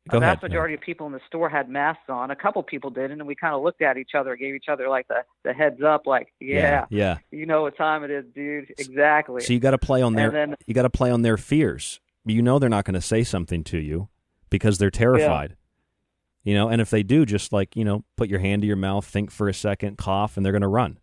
Go 0.09 0.19
a 0.19 0.21
vast 0.21 0.39
ahead. 0.39 0.51
majority 0.51 0.75
of 0.75 0.81
people 0.81 1.07
in 1.07 1.13
the 1.13 1.21
store 1.27 1.49
had 1.49 1.69
masks 1.69 2.09
on. 2.09 2.31
A 2.31 2.37
couple 2.37 2.63
people 2.63 2.91
didn't, 2.91 3.21
and 3.21 3.27
we 3.27 3.35
kind 3.35 3.55
of 3.55 3.63
looked 3.63 3.83
at 3.83 3.97
each 3.97 4.11
other, 4.17 4.37
gave 4.37 4.55
each 4.55 4.69
other 4.71 4.89
like 4.89 5.07
the 5.09 5.23
the 5.45 5.53
heads 5.53 5.83
up, 5.83 6.07
like, 6.07 6.33
yeah, 6.41 6.87
Yeah. 6.91 7.19
you 7.31 7.47
know 7.47 7.63
what 7.63 7.77
time 7.77 8.05
it 8.05 8.11
is, 8.11 8.25
dude. 8.35 8.73
Exactly. 8.79 9.43
So 9.43 9.53
you 9.53 9.61
got 9.61 9.73
to 9.73 9.79
play 9.79 10.03
on 10.03 10.15
their 10.15 10.31
then- 10.31 10.57
you 10.67 10.75
got 10.75 10.83
to 10.83 10.91
play 10.91 11.11
on 11.11 11.23
their 11.23 11.37
fears. 11.37 12.01
You 12.25 12.43
know 12.43 12.59
they're 12.59 12.69
not 12.69 12.85
going 12.85 12.95
to 12.95 13.01
say 13.01 13.23
something 13.25 13.65
to 13.65 13.79
you 13.79 14.09
because 14.51 14.79
they're 14.79 14.91
terrified. 14.91 15.57
You 16.45 16.55
know, 16.55 16.69
and 16.69 16.81
if 16.81 16.89
they 16.91 17.03
do, 17.03 17.27
just 17.27 17.53
like 17.53 17.77
you 17.77 17.85
know, 17.85 18.05
put 18.17 18.29
your 18.29 18.39
hand 18.41 18.63
to 18.63 18.67
your 18.69 18.77
mouth, 18.77 19.05
think 19.05 19.31
for 19.31 19.49
a 19.49 19.55
second, 19.55 19.99
cough, 19.99 20.37
and 20.37 20.45
they're 20.47 20.53
going 20.53 20.63
to 20.63 20.69
run. 20.69 20.99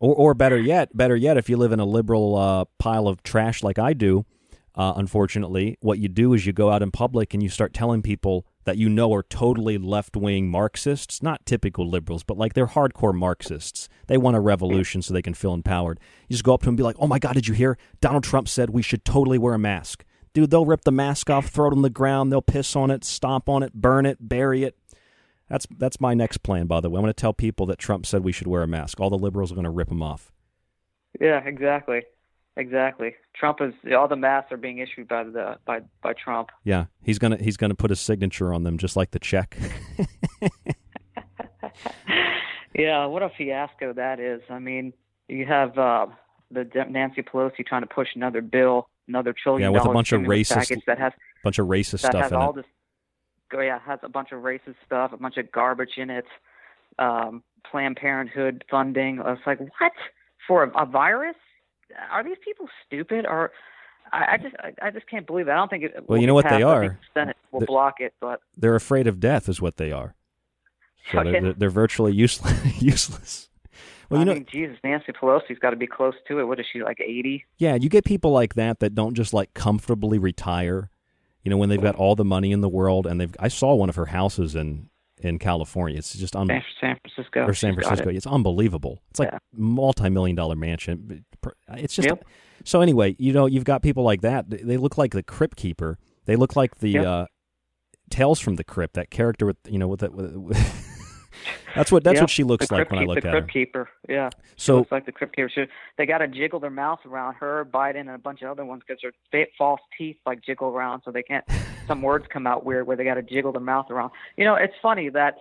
Or, 0.00 0.14
or 0.14 0.34
better 0.34 0.58
yet, 0.58 0.96
better 0.96 1.14
yet, 1.16 1.36
if 1.36 1.48
you 1.48 1.56
live 1.56 1.72
in 1.72 1.78
a 1.80 1.84
liberal 1.84 2.36
uh, 2.36 2.64
pile 2.78 3.06
of 3.06 3.22
trash 3.22 3.62
like 3.62 3.78
I 3.78 3.92
do, 3.92 4.24
uh, 4.74 4.94
unfortunately, 4.96 5.76
what 5.80 5.98
you 5.98 6.08
do 6.08 6.32
is 6.32 6.46
you 6.46 6.52
go 6.52 6.70
out 6.70 6.82
in 6.82 6.90
public 6.90 7.34
and 7.34 7.42
you 7.42 7.48
start 7.48 7.74
telling 7.74 8.00
people 8.00 8.46
that 8.64 8.78
you 8.78 8.88
know 8.88 9.12
are 9.12 9.22
totally 9.22 9.76
left 9.76 10.16
wing 10.16 10.48
Marxists, 10.48 11.22
not 11.22 11.44
typical 11.44 11.88
liberals, 11.88 12.22
but 12.22 12.38
like 12.38 12.54
they're 12.54 12.66
hardcore 12.66 13.14
Marxists. 13.14 13.88
They 14.06 14.16
want 14.16 14.36
a 14.36 14.40
revolution 14.40 15.02
so 15.02 15.12
they 15.12 15.22
can 15.22 15.34
feel 15.34 15.52
empowered. 15.52 16.00
You 16.28 16.34
just 16.34 16.44
go 16.44 16.54
up 16.54 16.60
to 16.60 16.66
them 16.66 16.72
and 16.72 16.78
be 16.78 16.84
like, 16.84 16.96
oh 16.98 17.06
my 17.06 17.18
God, 17.18 17.34
did 17.34 17.48
you 17.48 17.54
hear? 17.54 17.76
Donald 18.00 18.24
Trump 18.24 18.48
said 18.48 18.70
we 18.70 18.82
should 18.82 19.04
totally 19.04 19.38
wear 19.38 19.54
a 19.54 19.58
mask. 19.58 20.04
Dude, 20.32 20.50
they'll 20.50 20.64
rip 20.64 20.84
the 20.84 20.92
mask 20.92 21.28
off, 21.28 21.48
throw 21.48 21.68
it 21.68 21.74
on 21.74 21.82
the 21.82 21.90
ground, 21.90 22.32
they'll 22.32 22.40
piss 22.40 22.74
on 22.74 22.90
it, 22.90 23.04
stomp 23.04 23.50
on 23.50 23.62
it, 23.62 23.74
burn 23.74 24.06
it, 24.06 24.16
bury 24.20 24.64
it. 24.64 24.78
That's 25.50 25.66
that's 25.76 26.00
my 26.00 26.14
next 26.14 26.38
plan, 26.38 26.66
by 26.66 26.80
the 26.80 26.88
way. 26.88 26.96
I'm 26.96 27.02
going 27.02 27.12
to 27.12 27.20
tell 27.20 27.34
people 27.34 27.66
that 27.66 27.78
Trump 27.78 28.06
said 28.06 28.24
we 28.24 28.32
should 28.32 28.46
wear 28.46 28.62
a 28.62 28.66
mask. 28.66 29.00
All 29.00 29.10
the 29.10 29.18
liberals 29.18 29.52
are 29.52 29.54
going 29.54 29.64
to 29.64 29.70
rip 29.70 29.88
them 29.90 30.02
off. 30.02 30.32
Yeah, 31.20 31.42
exactly, 31.44 32.04
exactly. 32.56 33.14
Trump 33.34 33.60
is 33.60 33.72
all 33.96 34.08
the 34.08 34.16
masks 34.16 34.52
are 34.52 34.56
being 34.56 34.78
issued 34.78 35.08
by 35.08 35.24
the 35.24 35.58
by 35.64 35.80
by 36.02 36.12
Trump. 36.12 36.50
Yeah, 36.64 36.86
he's 37.02 37.18
gonna 37.18 37.36
he's 37.38 37.56
gonna 37.56 37.74
put 37.74 37.90
his 37.90 38.00
signature 38.00 38.52
on 38.52 38.62
them, 38.62 38.78
just 38.78 38.96
like 38.96 39.10
the 39.10 39.18
check. 39.18 39.58
Yeah, 42.74 43.06
what 43.06 43.22
a 43.22 43.30
fiasco 43.36 43.92
that 43.94 44.18
is. 44.18 44.40
I 44.48 44.58
mean, 44.58 44.92
you 45.28 45.44
have 45.46 45.76
uh, 45.76 46.06
the 46.50 46.64
Nancy 46.88 47.22
Pelosi 47.22 47.66
trying 47.66 47.82
to 47.82 47.86
push 47.86 48.08
another 48.14 48.40
bill, 48.40 48.88
another 49.08 49.34
trillion 49.34 49.62
Yeah, 49.72 49.78
with 49.78 49.88
a 49.88 49.92
bunch 49.92 50.12
of 50.12 50.22
racist 50.22 50.80
that 50.86 50.98
has 50.98 51.12
bunch 51.44 51.58
of 51.58 51.66
racist 51.66 52.02
that 52.02 52.12
stuff 52.12 52.22
has 52.22 52.32
in 52.32 52.38
all 52.38 52.50
it. 52.50 52.56
this. 52.56 52.64
oh, 53.54 53.60
Yeah, 53.60 53.78
has 53.80 53.98
a 54.02 54.08
bunch 54.08 54.32
of 54.32 54.42
racist 54.42 54.76
stuff, 54.86 55.12
a 55.12 55.16
bunch 55.16 55.36
of 55.36 55.52
garbage 55.52 55.98
in 55.98 56.08
it. 56.10 56.24
Um, 56.98 57.42
Planned 57.70 57.96
Parenthood 57.96 58.64
funding. 58.70 59.20
I 59.20 59.30
was 59.30 59.38
like, 59.46 59.60
what 59.60 59.92
for 60.46 60.64
a, 60.64 60.82
a 60.82 60.86
virus? 60.86 61.36
Are 62.10 62.24
these 62.24 62.36
people 62.44 62.68
stupid? 62.86 63.26
Or 63.26 63.52
I, 64.12 64.34
I 64.34 64.36
just, 64.38 64.54
I, 64.58 64.86
I 64.86 64.90
just 64.90 65.08
can't 65.08 65.26
believe 65.26 65.48
it. 65.48 65.52
I 65.52 65.56
don't 65.56 65.68
think 65.68 65.84
it. 65.84 65.94
Well, 65.94 66.04
will 66.08 66.18
you 66.18 66.26
know 66.26 66.34
what 66.34 66.44
they 66.44 66.60
passed. 66.60 66.64
I 66.64 66.80
think 66.80 66.92
are? 66.92 66.98
Senate 67.14 67.36
will 67.50 67.60
The- 67.60 67.66
block 67.66 68.00
it, 68.00 68.14
but 68.20 68.40
They're 68.56 68.74
afraid 68.74 69.06
of 69.06 69.20
death, 69.20 69.48
is 69.48 69.60
what 69.60 69.76
they 69.76 69.92
are. 69.92 70.14
So 71.10 71.18
Okay. 71.18 71.32
they're, 71.32 71.40
they're, 71.42 71.52
they're 71.54 71.70
virtually 71.70 72.12
useless. 72.12 72.82
useless. 72.82 73.48
Well, 74.08 74.20
you 74.20 74.22
I 74.22 74.24
know, 74.26 74.34
mean, 74.34 74.46
Jesus, 74.52 74.76
Nancy 74.84 75.12
Pelosi's 75.12 75.58
got 75.58 75.70
to 75.70 75.76
be 75.76 75.86
close 75.86 76.14
to 76.28 76.38
it. 76.38 76.44
What 76.44 76.60
is 76.60 76.66
she 76.70 76.82
like, 76.82 77.00
eighty? 77.00 77.44
yeah, 77.56 77.76
you 77.76 77.88
get 77.88 78.04
people 78.04 78.30
like 78.30 78.54
that 78.54 78.80
that 78.80 78.94
don't 78.94 79.14
just 79.14 79.32
like 79.32 79.54
comfortably 79.54 80.18
retire. 80.18 80.90
You 81.42 81.50
know, 81.50 81.56
when 81.56 81.70
they've 81.70 81.78
mm-hmm. 81.78 81.86
got 81.86 81.96
all 81.96 82.14
the 82.14 82.24
money 82.24 82.52
in 82.52 82.60
the 82.60 82.68
world, 82.68 83.06
and 83.06 83.20
they've. 83.20 83.34
I 83.40 83.48
saw 83.48 83.74
one 83.74 83.88
of 83.88 83.96
her 83.96 84.06
houses 84.06 84.54
in 84.54 84.90
in 85.22 85.38
California. 85.38 85.98
It's 85.98 86.14
just 86.14 86.34
un- 86.36 86.48
San, 86.80 86.96
Francisco 87.00 87.44
or 87.46 87.54
San 87.54 87.74
Francisco. 87.74 88.08
it. 88.10 88.16
It's 88.16 88.26
unbelievable. 88.26 89.02
It's 89.10 89.20
like 89.20 89.30
Yeah. 89.32 89.38
multi-million 89.54 90.36
dollar 90.36 90.56
mansion. 90.56 91.24
It's 91.76 91.94
just 91.94 92.08
Yep. 92.08 92.24
so. 92.64 92.80
Anyway, 92.80 93.16
you 93.18 93.32
know, 93.32 93.46
you've 93.46 93.64
got 93.64 93.82
people 93.82 94.02
like 94.04 94.20
that. 94.22 94.50
They- 94.50 94.76
look 94.76 94.98
like 94.98 95.12
the 95.12 95.22
Crypt 95.22 95.56
Keeper. 95.56 95.98
They 96.26 96.36
look 96.36 96.54
like 96.56 96.76
the 96.78 96.90
Yep. 96.90 97.04
uh, 97.06 97.26
Tales 98.10 98.38
from 98.40 98.56
the 98.56 98.64
Crypt. 98.64 98.94
That 98.94 99.10
character 99.10 99.46
with 99.46 99.56
you 99.68 99.78
know 99.78 99.88
with 99.88 100.00
that. 100.00 100.12
With, 100.12 100.91
that's 101.74 101.90
what 101.92 102.04
that's 102.04 102.20
what 102.20 102.30
she 102.30 102.44
looks 102.44 102.70
like 102.70 102.90
when 102.90 103.00
I 103.00 103.04
look 103.04 103.20
the 103.20 103.28
at 103.28 103.34
her. 103.34 103.40
Crypt 103.40 103.52
Keeper. 103.52 103.88
Yeah. 104.08 104.30
She 104.56 104.64
So- 104.64 104.78
looks 104.78 104.92
like 104.92 105.06
the 105.06 105.12
Crypt 105.12 105.34
Keeper. 105.36 105.50
She, 105.54 105.64
they 105.98 106.06
got 106.06 106.18
to 106.18 106.28
jiggle 106.28 106.60
their 106.60 106.70
mouth 106.70 107.00
around 107.06 107.34
her, 107.36 107.64
Biden, 107.64 108.00
and 108.00 108.10
a 108.10 108.18
bunch 108.18 108.42
of 108.42 108.50
other 108.50 108.64
ones 108.64 108.82
because 108.86 109.00
their 109.02 109.12
fa- 109.46 109.50
false 109.58 109.80
teeth 109.96 110.16
like 110.26 110.42
jiggle 110.42 110.68
around, 110.68 111.02
so 111.04 111.10
they 111.10 111.22
can't. 111.22 111.44
Some 111.88 112.02
words 112.02 112.26
come 112.32 112.46
out 112.46 112.64
weird 112.64 112.86
where 112.86 112.96
they 112.96 113.04
got 113.04 113.14
to 113.14 113.22
jiggle 113.22 113.52
their 113.52 113.60
mouth 113.60 113.90
around. 113.90 114.12
You 114.36 114.44
know, 114.44 114.54
it's 114.54 114.74
funny 114.80 115.08
that 115.10 115.34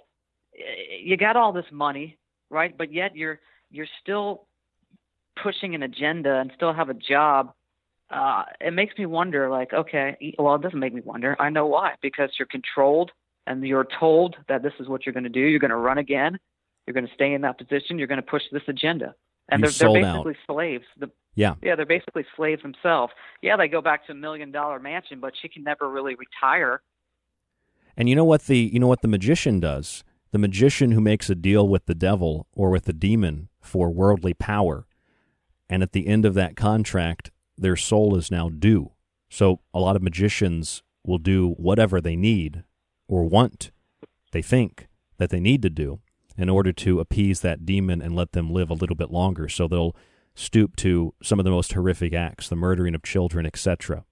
eh, 0.58 0.98
you 1.04 1.18
got 1.18 1.36
all 1.36 1.52
this 1.54 1.66
money, 1.72 2.18
right? 2.50 2.76
But 2.78 2.92
yet 2.94 3.16
you're 3.16 3.40
you're 3.70 3.88
still 4.02 4.48
pushing 5.42 5.76
an 5.76 5.84
agenda 5.84 6.38
and 6.40 6.52
still 6.56 6.74
have 6.74 6.90
a 6.90 6.94
job. 6.94 7.54
Uh, 8.10 8.44
it 8.60 8.72
makes 8.74 8.98
me 8.98 9.06
wonder, 9.06 9.50
like, 9.50 9.72
okay, 9.72 10.18
well, 10.38 10.56
it 10.56 10.62
doesn't 10.62 10.80
make 10.80 10.94
me 10.94 11.00
wonder. 11.02 11.36
I 11.40 11.50
know 11.50 11.66
why. 11.68 11.94
Because 12.02 12.30
you're 12.38 12.46
controlled 12.48 13.12
and 13.52 13.64
you're 13.66 13.88
told 14.00 14.38
that 14.48 14.64
this 14.64 14.74
is 14.80 14.88
what 14.88 15.06
you're 15.06 15.14
going 15.14 15.26
to 15.26 15.30
do. 15.30 15.42
You're 15.42 15.60
going 15.60 15.72
to 15.72 15.76
run 15.78 15.98
again. 15.98 16.40
You're 16.86 16.94
going 16.94 17.06
to 17.08 17.14
stay 17.14 17.34
in 17.34 17.42
that 17.42 17.58
position. 17.58 17.98
You're 17.98 18.08
going 18.08 18.22
to 18.22 18.26
push 18.26 18.44
this 18.52 18.64
agenda. 18.68 19.14
And 19.50 19.62
they're, 19.62 19.70
they're 19.70 19.74
sold 19.74 19.98
out. 19.98 20.24
basically 20.24 20.38
slaves. 20.48 20.86
The, 20.98 21.12
Yeah. 21.36 21.56
yeah, 21.62 21.76
they're 21.76 21.86
basically 21.86 22.26
slaves 22.38 22.62
themselves. 22.62 23.12
Yeah, 23.42 23.58
they 23.58 23.68
go 23.68 23.82
back 23.82 24.06
to 24.06 24.14
a 24.14 24.16
million 24.16 24.52
dollar 24.52 24.80
mansion, 24.80 25.20
but 25.20 25.34
she 25.40 25.50
can 25.50 25.64
never 25.64 25.90
really 25.90 26.16
retire. 26.16 26.82
And 27.98 28.08
you 28.08 28.16
know 28.16 28.24
what 28.24 28.44
the 28.46 28.58
you 28.58 28.80
know 28.80 28.88
what 28.88 29.02
the 29.02 29.10
magician 29.10 29.60
does? 29.60 30.06
The 30.32 30.40
magician 30.40 30.92
who 30.94 31.02
makes 31.02 31.30
a 31.30 31.36
deal 31.36 31.68
with 31.68 31.88
the 31.88 31.96
devil 31.96 32.48
or 32.54 32.70
with 32.70 32.86
the 32.86 32.94
demon 32.94 33.50
for 33.60 33.90
worldly 33.90 34.34
power, 34.34 34.88
and 35.70 35.84
at 35.84 35.92
the 35.92 36.08
end 36.08 36.26
of 36.26 36.34
that 36.36 36.56
contract, 36.56 37.32
their 37.58 37.76
soul 37.76 38.16
is 38.16 38.32
now 38.32 38.48
due. 38.48 38.92
So 39.30 39.60
a 39.74 39.80
lot 39.82 39.98
of 39.98 40.02
magicians 40.02 40.84
will 41.06 41.18
do 41.18 41.50
whatever 41.58 42.00
they 42.00 42.16
need 42.16 42.64
or 43.12 43.26
want, 43.26 43.72
they 44.32 44.42
think 44.42 44.88
that 45.18 45.30
they 45.30 45.40
need 45.42 45.62
to 45.62 45.70
do 45.70 46.00
in 46.38 46.48
order 46.48 46.72
to 46.72 47.02
appease 47.02 47.42
that 47.42 47.66
demon 47.66 48.02
and 48.02 48.16
let 48.16 48.32
them 48.32 48.50
live 48.50 48.70
a 48.70 48.74
little 48.74 48.96
bit 48.96 49.12
longer. 49.12 49.50
So 49.50 49.68
they'll 49.68 49.96
stoop 50.34 50.78
to 50.78 51.14
some 51.22 51.38
of 51.38 51.44
the 51.44 51.52
most 51.52 51.74
horrific 51.74 52.14
acts, 52.14 52.48
the 52.48 52.56
murdering 52.56 52.96
of 52.96 53.04
children, 53.04 53.46
etc. 53.46 54.06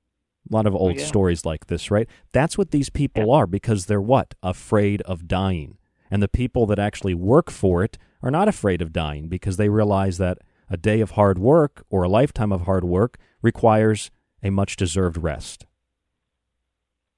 A 0.51 0.53
lot 0.53 0.67
of 0.67 0.75
oh, 0.75 0.79
old 0.79 0.99
yeah. 0.99 1.05
stories 1.05 1.45
like 1.45 1.67
this, 1.67 1.89
right? 1.89 2.09
That's 2.33 2.57
what 2.57 2.71
these 2.71 2.89
people 2.89 3.31
are 3.31 3.47
because 3.47 3.85
they're 3.85 4.01
what? 4.01 4.35
Afraid 4.43 5.01
of 5.03 5.29
dying. 5.29 5.77
And 6.11 6.21
the 6.21 6.27
people 6.27 6.65
that 6.65 6.77
actually 6.77 7.13
work 7.13 7.49
for 7.49 7.83
it 7.85 7.97
are 8.21 8.31
not 8.31 8.49
afraid 8.49 8.81
of 8.81 8.91
dying 8.91 9.29
because 9.29 9.55
they 9.55 9.69
realize 9.69 10.17
that 10.17 10.39
a 10.69 10.75
day 10.75 10.99
of 10.99 11.11
hard 11.11 11.39
work 11.39 11.85
or 11.89 12.03
a 12.03 12.09
lifetime 12.09 12.51
of 12.51 12.63
hard 12.63 12.83
work 12.83 13.17
requires 13.41 14.11
a 14.43 14.49
much 14.49 14.75
deserved 14.75 15.17
rest. 15.17 15.65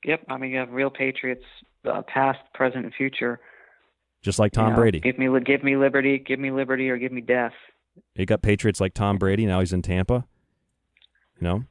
Yep, 0.06 0.26
I 0.30 0.38
mean 0.38 0.52
you 0.52 0.58
have 0.58 0.72
real 0.72 0.90
patriots, 0.90 1.46
uh, 1.90 2.02
past, 2.08 2.40
present, 2.54 2.86
and 2.86 2.94
future. 2.94 3.40
Just 4.22 4.38
like 4.40 4.52
Tom 4.52 4.66
You 4.66 4.70
know, 4.72 4.76
Brady. 4.78 5.00
Give 5.00 5.18
me, 5.18 5.28
give 5.44 5.64
me 5.64 5.76
liberty, 5.76 6.20
give 6.20 6.40
me 6.40 6.52
liberty, 6.52 6.90
or 6.90 6.98
give 6.98 7.12
me 7.12 7.22
death. 7.22 7.54
You 8.16 8.26
got 8.26 8.42
Patriots 8.42 8.80
like 8.80 8.94
Tom 8.94 9.18
Brady, 9.18 9.46
now 9.46 9.60
he's 9.60 9.74
in 9.74 9.82
Tampa. 9.82 10.26
You 11.40 11.44
know? 11.48 11.64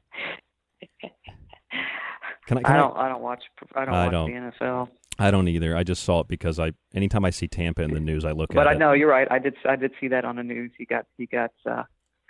Can 2.47 2.59
I, 2.59 2.63
can 2.63 2.73
I 2.73 2.77
don't, 2.77 2.97
I 2.97 3.09
don't 3.09 3.23
watch, 3.23 3.43
I 3.75 3.85
don't 3.85 3.95
I 3.95 4.05
watch 4.07 4.13
don't. 4.13 4.31
the 4.35 4.65
NFL. 4.65 4.89
I 5.19 5.31
don't 5.31 5.49
either. 5.49 5.77
I 5.77 5.85
just 5.85 6.03
saw 6.03 6.21
it 6.21 6.29
because 6.29 6.59
I 6.59 6.73
anytime 6.95 7.25
I 7.27 7.31
see 7.31 7.47
Tampa 7.47 7.83
in 7.83 7.93
the 7.93 8.01
news, 8.01 8.25
I 8.25 8.33
look 8.33 8.49
But 8.49 8.61
at 8.61 8.65
But 8.65 8.69
I 8.69 8.73
it. 8.73 8.79
know 8.79 8.93
you're 8.95 9.09
right. 9.11 9.29
I 9.31 9.39
did, 9.39 9.55
I 9.69 9.77
did 9.77 9.93
see 10.01 10.09
that 10.09 10.25
on 10.25 10.37
the 10.37 10.43
news. 10.43 10.73
He 10.79 10.87
got, 10.87 11.05
he 11.19 11.27
got 11.27 11.51
uh, 11.71 11.83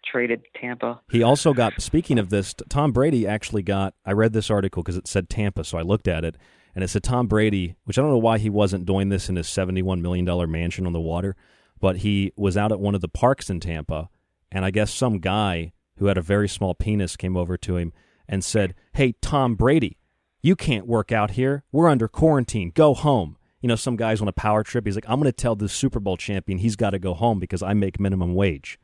traded 0.04 0.42
to 0.44 0.60
Tampa. 0.60 1.00
He 1.10 1.22
also 1.22 1.54
got, 1.54 1.80
speaking 1.80 2.18
of 2.18 2.30
this, 2.30 2.52
Tom 2.68 2.90
Brady 2.92 3.26
actually 3.28 3.62
got, 3.62 3.94
I 4.04 4.12
read 4.12 4.32
this 4.32 4.50
article 4.50 4.82
because 4.82 4.96
it 4.96 5.06
said 5.06 5.28
Tampa, 5.30 5.62
so 5.64 5.78
I 5.78 5.82
looked 5.82 6.08
at 6.08 6.24
it, 6.24 6.36
and 6.74 6.84
it 6.84 6.88
said 6.88 7.02
Tom 7.02 7.26
Brady, 7.26 7.76
which 7.84 7.98
I 7.98 8.02
don't 8.02 8.10
know 8.10 8.18
why 8.18 8.38
he 8.38 8.50
wasn't 8.50 8.86
doing 8.86 9.08
this 9.08 9.28
in 9.28 9.36
his 9.36 9.46
$71 9.46 10.00
million 10.00 10.50
mansion 10.50 10.86
on 10.86 10.92
the 10.92 11.00
water, 11.00 11.36
but 11.80 11.98
he 11.98 12.32
was 12.36 12.56
out 12.56 12.72
at 12.72 12.80
one 12.80 12.94
of 12.94 13.00
the 13.00 13.08
parks 13.08 13.50
in 13.50 13.60
Tampa, 13.60 14.08
and 14.52 14.64
I 14.64 14.70
guess 14.70 14.92
some 14.92 15.18
guy 15.18 15.72
who 15.96 16.06
had 16.06 16.18
a 16.18 16.22
very 16.22 16.48
small 16.48 16.74
penis 16.74 17.16
came 17.16 17.36
over 17.36 17.56
to 17.58 17.76
him 17.76 17.92
and 18.28 18.44
said, 18.44 18.74
Hey, 18.94 19.14
Tom 19.20 19.54
Brady, 19.54 19.98
you 20.42 20.56
can't 20.56 20.86
work 20.86 21.12
out 21.12 21.32
here. 21.32 21.64
We're 21.72 21.88
under 21.88 22.08
quarantine. 22.08 22.72
Go 22.74 22.94
home. 22.94 23.36
You 23.60 23.68
know, 23.68 23.76
some 23.76 23.96
guys 23.96 24.22
on 24.22 24.28
a 24.28 24.32
power 24.32 24.62
trip, 24.62 24.86
he's 24.86 24.94
like, 24.94 25.04
I'm 25.06 25.20
going 25.20 25.30
to 25.30 25.32
tell 25.32 25.54
the 25.54 25.68
Super 25.68 26.00
Bowl 26.00 26.16
champion 26.16 26.58
he's 26.58 26.76
got 26.76 26.90
to 26.90 26.98
go 26.98 27.12
home 27.12 27.38
because 27.38 27.62
I 27.62 27.74
make 27.74 28.00
minimum 28.00 28.34
wage. 28.34 28.78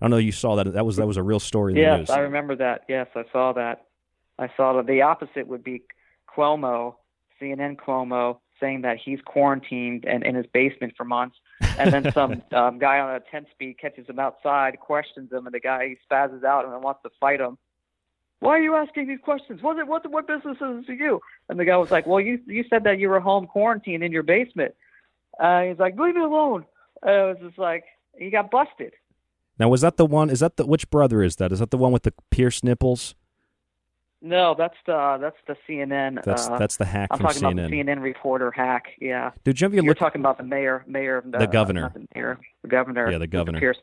I 0.00 0.04
don't 0.04 0.10
know. 0.10 0.16
You 0.18 0.32
saw 0.32 0.56
that. 0.56 0.70
That 0.72 0.84
was 0.84 0.96
that 0.96 1.06
was 1.06 1.16
a 1.16 1.22
real 1.22 1.40
story 1.40 1.72
in 1.72 1.76
the 1.76 1.82
Yes. 1.82 2.10
I 2.10 2.18
remember 2.18 2.56
that. 2.56 2.82
Yes, 2.88 3.06
I 3.14 3.22
saw 3.32 3.52
that. 3.52 3.86
I 4.38 4.50
saw 4.56 4.74
that. 4.74 4.86
The 4.86 5.02
opposite 5.02 5.46
would 5.46 5.62
be 5.62 5.84
Cuomo, 6.36 6.96
CNN 7.42 7.76
Cuomo, 7.76 8.38
saying 8.60 8.82
that 8.82 8.98
he's 9.04 9.18
quarantined 9.24 10.04
and 10.04 10.22
in 10.22 10.34
his 10.34 10.46
basement 10.52 10.94
for 10.96 11.04
months, 11.04 11.36
and 11.78 11.92
then 11.92 12.12
some 12.12 12.42
um, 12.52 12.78
guy 12.78 13.00
on 13.00 13.16
a 13.16 13.20
10 13.20 13.46
speed 13.50 13.78
catches 13.80 14.06
him 14.06 14.18
outside, 14.18 14.78
questions 14.78 15.32
him, 15.32 15.46
and 15.46 15.54
the 15.54 15.60
guy 15.60 15.88
he 15.88 15.96
spazzes 16.10 16.44
out 16.44 16.64
and 16.64 16.82
wants 16.82 17.00
to 17.02 17.10
fight 17.20 17.40
him. 17.40 17.58
Why 18.38 18.56
are 18.58 18.62
you 18.62 18.74
asking 18.74 19.06
these 19.06 19.20
questions? 19.22 19.62
What 19.62 19.86
what 19.86 20.10
what 20.10 20.26
business 20.26 20.56
is 20.56 20.82
it 20.82 20.86
to 20.86 20.94
you? 20.94 21.20
And 21.48 21.60
the 21.60 21.64
guy 21.64 21.76
was 21.76 21.92
like, 21.92 22.08
Well, 22.08 22.20
you 22.20 22.40
you 22.46 22.64
said 22.68 22.82
that 22.84 22.98
you 22.98 23.08
were 23.08 23.20
home 23.20 23.46
quarantined 23.46 24.02
in 24.02 24.10
your 24.10 24.24
basement. 24.24 24.74
Uh, 25.38 25.62
he's 25.62 25.78
like, 25.78 25.96
Leave 25.96 26.16
me 26.16 26.22
alone. 26.22 26.64
Uh, 27.06 27.10
it 27.10 27.28
was 27.28 27.36
just 27.40 27.58
like 27.58 27.84
he 28.18 28.30
got 28.30 28.50
busted. 28.50 28.94
Now, 29.60 29.68
was 29.68 29.82
that 29.82 29.96
the 29.96 30.06
one? 30.06 30.28
Is 30.28 30.40
that 30.40 30.56
the 30.56 30.66
which 30.66 30.90
brother 30.90 31.22
is 31.22 31.36
that? 31.36 31.52
Is 31.52 31.60
that 31.60 31.70
the 31.70 31.78
one 31.78 31.92
with 31.92 32.02
the 32.02 32.14
pierced 32.32 32.64
nipples? 32.64 33.14
No, 34.24 34.54
that's 34.56 34.76
the 34.86 35.18
that's 35.20 35.36
the 35.48 35.56
CNN. 35.68 36.14
That's- 36.24 36.48
uh, 36.48 36.56
that's 36.56 36.76
the 36.76 36.84
hack 36.84 37.08
I'm 37.10 37.18
from 37.18 37.26
talking 37.26 37.42
about 37.42 37.56
the 37.70 37.76
CNN. 37.76 37.86
CNN 37.98 38.02
reporter 38.02 38.52
hack. 38.52 38.86
Yeah. 39.00 39.32
Did 39.42 39.60
you 39.60 39.64
ever 39.66 39.74
You're 39.74 39.84
look 39.84 39.98
talking 39.98 40.20
about 40.20 40.38
the 40.38 40.44
mayor, 40.44 40.84
mayor 40.86 41.16
of 41.18 41.30
The 41.32 41.46
governor. 41.46 41.90
the 41.92 42.06
mayor, 42.14 42.38
the 42.62 42.68
governor. 42.68 43.06
Yeah, 43.10 43.18
the 43.18 43.22
with 43.22 43.30
governor. 43.30 43.58
Pierce 43.58 43.78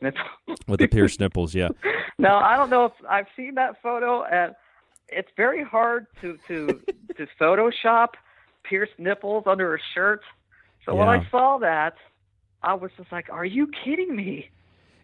with 0.66 0.80
the 0.80 0.86
pierced 0.88 1.20
nipples? 1.24 1.54
Yeah. 1.54 1.68
no, 2.18 2.36
I 2.36 2.56
don't 2.56 2.70
know 2.70 2.86
if 2.86 2.92
I've 3.08 3.26
seen 3.36 3.56
that 3.56 3.82
photo, 3.82 4.24
and 4.24 4.54
it's 5.08 5.28
very 5.36 5.62
hard 5.62 6.06
to 6.22 6.38
to 6.48 6.66
to 7.16 7.26
Photoshop 7.38 8.08
pierced 8.64 8.98
nipples 8.98 9.44
under 9.46 9.74
a 9.74 9.78
shirt. 9.94 10.22
So 10.86 10.94
when 10.94 11.08
I 11.08 11.28
saw 11.30 11.58
that, 11.58 11.94
I 12.62 12.72
was 12.74 12.90
just 12.96 13.12
like, 13.12 13.28
"Are 13.30 13.44
you 13.44 13.66
kidding 13.84 14.16
me?" 14.16 14.48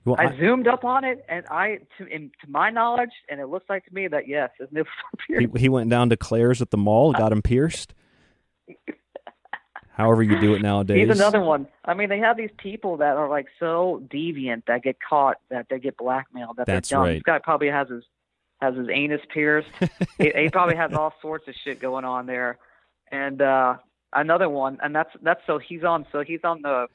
Well, 0.06 0.16
I, 0.18 0.26
I- 0.28 0.38
zoomed 0.38 0.68
up 0.68 0.84
on 0.84 1.04
it, 1.04 1.24
and 1.28 1.44
I, 1.50 1.80
to, 1.98 2.06
in, 2.06 2.30
to 2.42 2.50
my 2.50 2.70
knowledge, 2.70 3.10
and 3.28 3.40
it 3.40 3.48
looks 3.48 3.66
like 3.68 3.84
to 3.86 3.94
me 3.94 4.08
that 4.08 4.26
yes, 4.28 4.50
his 4.58 4.68
nipples 4.70 4.94
are 5.12 5.16
pierced. 5.26 5.56
He, 5.56 5.60
he 5.62 5.68
went 5.68 5.90
down 5.90 6.08
to 6.10 6.16
Claire's 6.16 6.62
at 6.62 6.70
the 6.70 6.76
mall, 6.78 7.12
got 7.12 7.32
him 7.32 7.42
pierced. 7.42 7.92
However 9.96 10.22
you 10.22 10.38
do 10.40 10.54
it 10.54 10.60
nowadays. 10.60 11.08
He's 11.08 11.16
another 11.16 11.40
one. 11.40 11.66
I 11.84 11.94
mean, 11.94 12.10
they 12.10 12.18
have 12.18 12.36
these 12.36 12.50
people 12.58 12.98
that 12.98 13.16
are 13.16 13.30
like 13.30 13.46
so 13.58 14.02
deviant 14.12 14.64
that 14.66 14.82
get 14.82 14.96
caught, 15.00 15.38
that 15.48 15.66
they 15.70 15.78
get 15.78 15.96
blackmailed, 15.96 16.58
that 16.58 16.66
That's 16.66 16.90
they're 16.90 16.98
dumb. 16.98 17.04
right. 17.06 17.14
This 17.14 17.22
guy 17.22 17.38
probably 17.38 17.68
has 17.68 17.88
his 17.88 18.04
has 18.60 18.74
his 18.76 18.88
anus 18.92 19.22
pierced. 19.32 19.68
he, 20.18 20.30
he 20.34 20.50
probably 20.50 20.76
has 20.76 20.92
all 20.92 21.14
sorts 21.22 21.48
of 21.48 21.54
shit 21.64 21.80
going 21.80 22.04
on 22.04 22.26
there. 22.26 22.58
And 23.10 23.40
uh 23.40 23.76
another 24.12 24.50
one, 24.50 24.78
and 24.82 24.94
that's 24.94 25.10
that's 25.22 25.40
so 25.46 25.58
he's 25.58 25.82
on 25.82 26.04
so 26.12 26.22
he's 26.22 26.40
on 26.44 26.60
the 26.60 26.88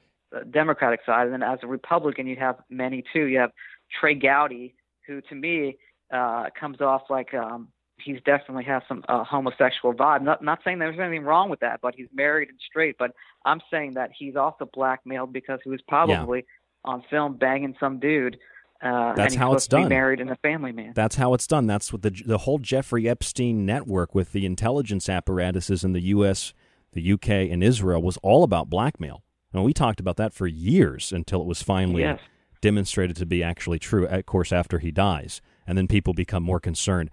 Democratic 0.50 1.02
side, 1.06 1.28
and 1.28 1.34
then 1.34 1.44
as 1.44 1.60
a 1.64 1.68
Republican, 1.68 2.28
you 2.28 2.36
have 2.38 2.58
many 2.70 3.04
too. 3.14 3.26
You 3.26 3.40
have 3.40 3.52
Trey 4.00 4.16
Gowdy, 4.16 4.76
who 5.08 5.22
to 5.22 5.36
me 5.36 5.78
uh 6.14 6.50
comes 6.60 6.82
off 6.82 7.04
like 7.10 7.34
um 7.34 7.70
he's 8.04 8.20
definitely 8.26 8.64
has 8.66 8.84
some 8.88 9.04
uh, 9.08 9.24
homosexual 9.24 9.94
vibe. 9.94 10.22
Not 10.22 10.44
not 10.44 10.60
saying 10.64 10.80
there's 10.80 11.00
anything 11.00 11.24
wrong 11.24 11.50
with 11.50 11.60
that, 11.62 11.80
but 11.82 11.96
he's 11.96 12.08
married 12.14 12.50
and 12.50 12.60
straight. 12.68 12.98
But 12.98 13.12
I'm 13.46 13.62
saying 13.72 13.94
that 13.96 14.12
he's 14.18 14.36
also 14.36 14.70
blackmailed 14.72 15.34
because 15.34 15.60
he 15.64 15.70
was 15.70 15.82
probably 15.88 16.46
on 16.84 17.04
film 17.10 17.38
banging 17.38 17.76
some 17.80 18.00
dude. 18.00 18.38
Uh, 18.82 19.14
That's 19.14 19.36
and 19.36 19.42
how 19.42 19.54
it's 19.54 19.66
supposed 19.66 19.70
to 19.72 19.76
be 19.78 19.82
done. 19.84 19.90
married 19.90 20.20
and 20.22 20.32
a 20.32 20.36
family 20.38 20.72
man. 20.72 20.94
That's 20.96 21.16
how 21.16 21.36
it's 21.36 21.46
done. 21.46 21.68
That's 21.68 21.94
what 21.94 22.02
the 22.02 22.10
the 22.26 22.40
whole 22.40 22.58
Jeffrey 22.58 23.08
Epstein 23.08 23.66
network 23.66 24.16
with 24.16 24.32
the 24.32 24.46
intelligence 24.46 25.08
apparatuses 25.08 25.84
in 25.84 25.94
the 25.94 26.02
U.S., 26.02 26.54
the 26.94 27.14
UK, 27.14 27.30
and 27.30 27.64
Israel 27.64 28.02
was 28.02 28.18
all 28.18 28.44
about 28.44 28.70
blackmail. 28.70 29.24
And 29.54 29.64
we 29.64 29.74
talked 29.74 30.00
about 30.00 30.18
that 30.18 30.34
for 30.34 30.48
years 30.48 31.12
until 31.12 31.42
it 31.42 31.48
was 31.48 31.62
finally 31.62 32.04
Yes. 32.04 32.20
demonstrated 32.62 33.16
to 33.18 33.26
be 33.26 33.44
actually 33.44 33.80
true. 33.80 34.06
Of 34.08 34.26
course, 34.26 34.52
after 34.52 34.80
he 34.80 34.92
dies, 34.92 35.42
and 35.68 35.78
then 35.78 35.88
people 35.88 36.14
become 36.14 36.44
more 36.44 36.60
concerned 36.60 37.10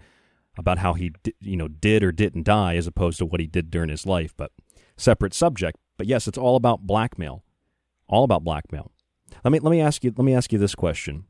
about 0.57 0.79
how 0.79 0.95
he 0.95 1.13
you 1.41 1.57
know 1.57 1.69
did 1.69 2.03
or 2.03 2.13
didn't 2.13 2.45
die 2.45 2.77
as 2.77 2.87
opposed 2.87 3.19
to 3.19 3.27
what 3.27 3.41
he 3.41 3.47
did 3.47 3.71
during 3.71 3.89
his 3.91 4.07
life. 4.07 4.35
But 4.37 4.53
separate 4.97 5.35
subject. 5.35 5.79
But 5.97 6.07
yes, 6.07 6.29
it's 6.29 6.39
all 6.39 6.57
about 6.57 6.87
blackmail. 6.87 7.45
All 8.09 8.25
about 8.25 8.45
blackmail. 8.45 8.93
Let 9.45 9.53
me 9.53 9.59
let 9.61 9.71
me 9.71 9.81
ask 9.81 10.05
you 10.05 10.13
let 10.17 10.25
me 10.25 10.35
ask 10.35 10.53
you 10.53 10.59
this 10.59 10.75
question. 10.75 11.25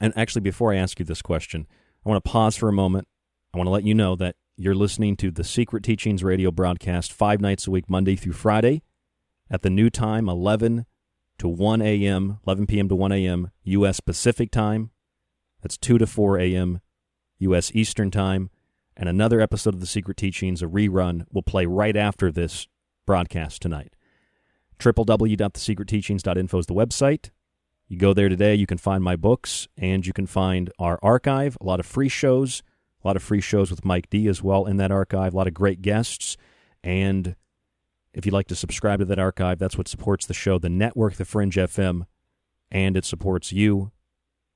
And 0.00 0.12
actually, 0.16 0.40
before 0.42 0.72
I 0.72 0.76
ask 0.76 0.98
you 0.98 1.04
this 1.04 1.22
question, 1.22 1.66
I 2.04 2.08
want 2.08 2.24
to 2.24 2.30
pause 2.30 2.56
for 2.56 2.68
a 2.68 2.72
moment. 2.72 3.06
I 3.52 3.58
want 3.58 3.66
to 3.68 3.72
let 3.72 3.84
you 3.84 3.94
know 3.94 4.16
that 4.16 4.36
you're 4.56 4.74
listening 4.74 5.16
to 5.18 5.30
the 5.30 5.44
Secret 5.44 5.82
Teachings 5.84 6.24
radio 6.24 6.50
broadcast 6.50 7.12
five 7.12 7.40
nights 7.40 7.66
a 7.66 7.70
week, 7.70 7.88
Monday 7.88 8.16
through 8.16 8.32
Friday, 8.32 8.82
at 9.54 9.62
the 9.62 9.70
new 9.70 9.88
time, 9.88 10.28
11 10.28 10.84
to 11.38 11.46
1 11.46 11.80
a.m., 11.80 12.40
11 12.44 12.66
p.m. 12.66 12.88
to 12.88 12.96
1 12.96 13.12
a.m. 13.12 13.52
U.S. 13.62 14.00
Pacific 14.00 14.50
time. 14.50 14.90
That's 15.62 15.78
2 15.78 15.96
to 15.98 16.08
4 16.08 16.40
a.m. 16.40 16.80
U.S. 17.38 17.70
Eastern 17.72 18.10
time. 18.10 18.50
And 18.96 19.08
another 19.08 19.40
episode 19.40 19.74
of 19.74 19.80
the 19.80 19.86
Secret 19.86 20.16
Teachings, 20.16 20.60
a 20.60 20.66
rerun, 20.66 21.26
will 21.32 21.42
play 21.42 21.66
right 21.66 21.96
after 21.96 22.32
this 22.32 22.66
broadcast 23.06 23.62
tonight. 23.62 23.94
www.thesecretteachings.info 24.80 26.58
is 26.58 26.66
the 26.66 26.74
website. 26.74 27.30
You 27.86 27.96
go 27.96 28.12
there 28.12 28.28
today, 28.28 28.56
you 28.56 28.66
can 28.66 28.78
find 28.78 29.04
my 29.04 29.14
books, 29.14 29.68
and 29.76 30.04
you 30.04 30.12
can 30.12 30.26
find 30.26 30.72
our 30.80 30.98
archive, 31.00 31.56
a 31.60 31.64
lot 31.64 31.78
of 31.78 31.86
free 31.86 32.08
shows, 32.08 32.64
a 33.04 33.06
lot 33.06 33.14
of 33.14 33.22
free 33.22 33.40
shows 33.40 33.70
with 33.70 33.84
Mike 33.84 34.10
D 34.10 34.26
as 34.26 34.42
well 34.42 34.66
in 34.66 34.78
that 34.78 34.90
archive, 34.90 35.32
a 35.32 35.36
lot 35.36 35.46
of 35.46 35.54
great 35.54 35.80
guests. 35.80 36.36
And 36.82 37.36
if 38.14 38.24
you'd 38.24 38.32
like 38.32 38.46
to 38.48 38.54
subscribe 38.54 39.00
to 39.00 39.04
that 39.06 39.18
archive, 39.18 39.58
that's 39.58 39.76
what 39.76 39.88
supports 39.88 40.26
the 40.26 40.34
show, 40.34 40.58
the 40.58 40.68
network, 40.68 41.14
the 41.14 41.24
Fringe 41.24 41.56
FM, 41.56 42.06
and 42.70 42.96
it 42.96 43.04
supports 43.04 43.50
you. 43.52 43.90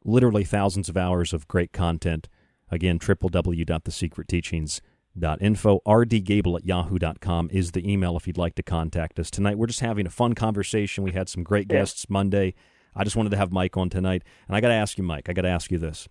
Literally 0.04 0.44
thousands 0.44 0.88
of 0.88 0.96
hours 0.96 1.32
of 1.32 1.48
great 1.48 1.72
content. 1.72 2.28
Again, 2.70 3.00
www.thesecretteachings.info. 3.00 5.80
rdgable 5.86 6.56
at 6.56 6.64
yahoo.com 6.64 7.50
is 7.52 7.72
the 7.72 7.90
email 7.90 8.16
if 8.16 8.28
you'd 8.28 8.38
like 8.38 8.54
to 8.54 8.62
contact 8.62 9.18
us. 9.18 9.30
Tonight, 9.30 9.58
we're 9.58 9.66
just 9.66 9.80
having 9.80 10.06
a 10.06 10.10
fun 10.10 10.34
conversation. 10.34 11.02
We 11.02 11.10
had 11.12 11.28
some 11.28 11.42
great 11.42 11.66
guests 11.66 12.08
Monday. 12.08 12.54
I 12.94 13.04
just 13.04 13.16
wanted 13.16 13.30
to 13.30 13.36
have 13.36 13.52
Mike 13.52 13.76
on 13.76 13.90
tonight. 13.90 14.22
And 14.46 14.56
I 14.56 14.60
got 14.60 14.68
to 14.68 14.74
ask 14.74 14.98
you, 14.98 15.04
Mike, 15.04 15.28
I 15.28 15.32
got 15.32 15.42
to 15.42 15.48
ask 15.48 15.70
you 15.70 15.78
this. 15.78 16.08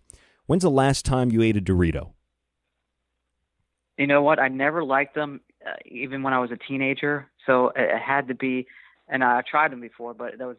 When's 0.47 0.63
the 0.63 0.69
last 0.69 1.05
time 1.05 1.31
you 1.31 1.41
ate 1.41 1.57
a 1.57 1.61
Dorito? 1.61 2.11
You 3.97 4.07
know 4.07 4.21
what? 4.21 4.39
I 4.39 4.47
never 4.47 4.83
liked 4.83 5.15
them, 5.15 5.41
uh, 5.67 5.73
even 5.85 6.23
when 6.23 6.33
I 6.33 6.39
was 6.39 6.51
a 6.51 6.57
teenager. 6.57 7.27
So 7.45 7.69
it, 7.69 7.95
it 7.95 8.01
had 8.01 8.27
to 8.27 8.35
be, 8.35 8.67
and 9.07 9.23
I 9.23 9.41
tried 9.49 9.71
them 9.71 9.81
before, 9.81 10.13
but 10.13 10.37
that 10.37 10.47
was 10.47 10.57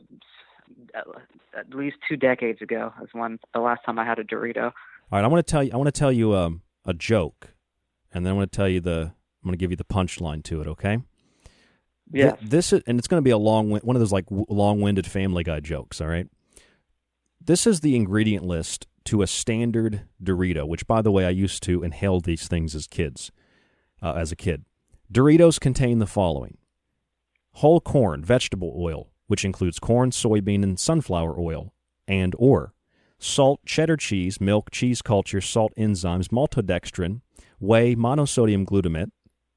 at, 0.95 1.75
least 1.75 1.97
two 2.09 2.17
decades 2.17 2.61
ago. 2.63 2.93
Is 3.03 3.09
when 3.13 3.39
the 3.55 3.61
last 3.61 3.81
time 3.85 3.99
I 3.99 4.05
had 4.05 4.19
a 4.19 4.25
Dorito. 4.25 4.65
All 4.65 4.73
right, 5.13 5.25
I 5.25 5.27
want 5.29 5.47
to 5.47 5.51
tell 5.51 5.63
you. 5.63 5.71
I 5.73 5.77
want 5.77 5.87
to 5.87 5.99
tell 5.99 6.13
you 6.13 6.35
um, 6.35 6.63
a 6.85 6.95
joke, 6.95 7.55
and 8.13 8.25
then 8.25 8.33
I 8.33 8.37
want 8.37 8.53
to 8.53 8.57
tell 8.57 8.69
you 8.69 8.81
the. 8.81 9.13
I'm 9.43 9.51
going 9.51 9.53
to 9.53 9.59
give 9.59 9.71
you 9.71 9.77
the 9.77 9.85
punchline 9.85 10.43
to 10.45 10.61
it. 10.61 10.67
Okay. 10.67 10.99
Yeah. 12.11 12.37
This 12.43 12.73
is, 12.73 12.83
and 12.87 12.99
it's 12.99 13.07
going 13.07 13.19
to 13.19 13.25
be 13.25 13.31
a 13.31 13.39
long, 13.39 13.71
one 13.71 13.95
of 13.95 14.01
those 14.01 14.13
like 14.13 14.27
w- 14.27 14.47
long-winded 14.49 15.07
Family 15.07 15.45
Guy 15.45 15.61
jokes. 15.61 16.01
All 16.01 16.09
right. 16.09 16.27
This 17.41 17.67
is 17.67 17.81
the 17.81 17.95
ingredient 17.95 18.45
list 18.45 18.89
to 19.05 19.23
a 19.23 19.27
standard 19.27 20.03
Dorito, 20.23 20.67
which, 20.67 20.87
by 20.87 21.03
the 21.03 21.13
way, 21.13 21.25
I 21.25 21.31
used 21.31 21.63
to 21.65 21.85
inhale 21.85 22.21
these 22.21 22.49
things 22.49 22.75
as 22.75 22.87
kids. 22.87 23.31
Uh, 24.01 24.13
as 24.13 24.31
a 24.31 24.37
kid, 24.37 24.65
Doritos 25.11 25.59
contain 25.59 26.01
the 26.01 26.07
following: 26.07 26.59
whole 27.55 27.81
corn, 27.81 28.23
vegetable 28.23 28.75
oil, 28.77 29.09
which 29.27 29.43
includes 29.43 29.79
corn, 29.79 30.11
soybean, 30.11 30.63
and 30.63 30.79
sunflower 30.79 31.41
oil, 31.41 31.73
and 32.07 32.35
or 32.39 32.75
salt, 33.19 33.61
cheddar 33.65 33.97
cheese, 33.97 34.39
milk, 34.39 34.71
cheese 34.71 35.01
culture, 35.01 35.41
salt 35.41 35.73
enzymes, 35.79 36.29
maltodextrin, 36.29 37.23
whey, 37.59 37.97
monosodium 37.97 38.67
glutamate, 38.67 39.11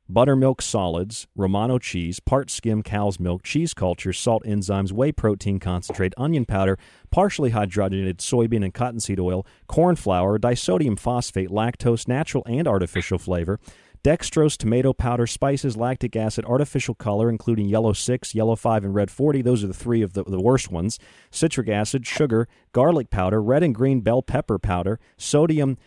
buttermilk 0.08 0.62
solids, 0.62 1.28
Romano 1.36 1.78
cheese, 1.78 2.22
part 2.22 2.50
skim 2.50 2.82
cow's 2.82 3.20
milk, 3.20 3.44
cheese 3.44 3.74
culture, 3.74 4.14
salt 4.14 4.44
enzymes, 4.46 4.94
whey 4.94 5.12
protein 5.12 5.60
concentrate, 5.60 6.14
onion 6.16 6.46
powder, 6.46 6.80
partially 7.12 7.52
hydrogenated 7.52 8.20
soybean 8.20 8.64
and 8.64 8.74
cottonseed 8.74 9.20
oil, 9.20 9.46
corn 9.68 9.98
flour, 9.98 10.40
disodium 10.40 10.98
phosphate, 10.98 11.50
lactose, 11.50 12.08
natural 12.08 12.44
and 12.48 12.70
artificial 12.70 13.18
flavor, 13.18 13.60
dextrose, 14.04 14.58
tomato 14.58 14.94
powder, 14.94 15.28
spices, 15.28 15.78
lactic 15.78 16.16
acid, 16.16 16.46
artificial 16.46 16.96
color, 16.96 17.30
including 17.30 17.68
yellow 17.68 17.94
6, 17.94 18.36
yellow 18.36 18.56
5, 18.56 18.84
and 18.84 18.96
red 18.96 19.12
40. 19.12 19.42
Those 19.42 19.64
are 19.64 19.68
the 19.68 19.74
three 19.74 20.02
of 20.02 20.14
the, 20.14 20.24
the 20.24 20.42
worst 20.42 20.72
ones. 20.72 21.00
Citric 21.30 21.70
acid, 21.70 22.08
sugar, 22.08 22.48
garlic 22.72 23.10
powder, 23.10 23.42
red 23.42 23.64
and 23.64 23.76
green 23.76 24.02
bell 24.02 24.22
pepper 24.22 24.58
powder, 24.58 25.00
sodium 25.18 25.78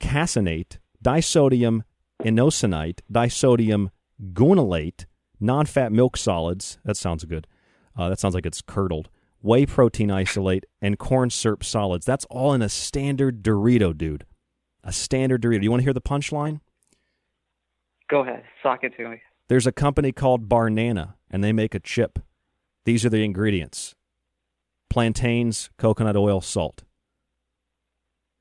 caseinate, 0.00 0.78
disodium 1.02 1.82
inosinate, 2.22 3.00
disodium 3.10 3.90
guanylate, 4.32 5.06
non-fat 5.40 5.92
milk 5.92 6.16
solids. 6.16 6.78
That 6.84 6.96
sounds 6.96 7.24
good. 7.24 7.46
Uh, 7.96 8.08
that 8.08 8.18
sounds 8.18 8.34
like 8.34 8.46
it's 8.46 8.62
curdled. 8.62 9.08
Whey 9.40 9.66
protein 9.66 10.10
isolate 10.10 10.66
and 10.80 10.98
corn 10.98 11.30
syrup 11.30 11.62
solids. 11.62 12.04
That's 12.04 12.24
all 12.26 12.52
in 12.54 12.62
a 12.62 12.68
standard 12.68 13.42
Dorito, 13.42 13.96
dude. 13.96 14.26
A 14.82 14.92
standard 14.92 15.42
Dorito. 15.42 15.62
You 15.62 15.70
want 15.70 15.80
to 15.80 15.84
hear 15.84 15.92
the 15.92 16.00
punchline? 16.00 16.60
Go 18.08 18.20
ahead, 18.20 18.44
sock 18.62 18.84
it 18.84 18.96
to 18.96 19.08
me. 19.08 19.20
There's 19.48 19.66
a 19.66 19.72
company 19.72 20.12
called 20.12 20.48
Barnana, 20.48 21.14
and 21.30 21.42
they 21.42 21.52
make 21.52 21.74
a 21.74 21.80
chip. 21.80 22.18
These 22.84 23.04
are 23.04 23.10
the 23.10 23.24
ingredients: 23.24 23.94
plantains, 24.90 25.70
coconut 25.78 26.16
oil, 26.16 26.40
salt. 26.40 26.84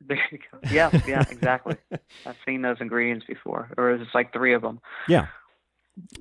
There 0.07 0.19
you 0.31 0.39
go. 0.51 0.59
Yeah, 0.71 0.89
yeah, 1.07 1.25
exactly. 1.29 1.75
I've 2.25 2.37
seen 2.45 2.61
those 2.61 2.77
ingredients 2.79 3.25
before, 3.27 3.71
or 3.77 3.91
it's 3.91 4.13
like 4.13 4.31
three 4.31 4.53
of 4.53 4.61
them. 4.61 4.79
Yeah. 5.07 5.27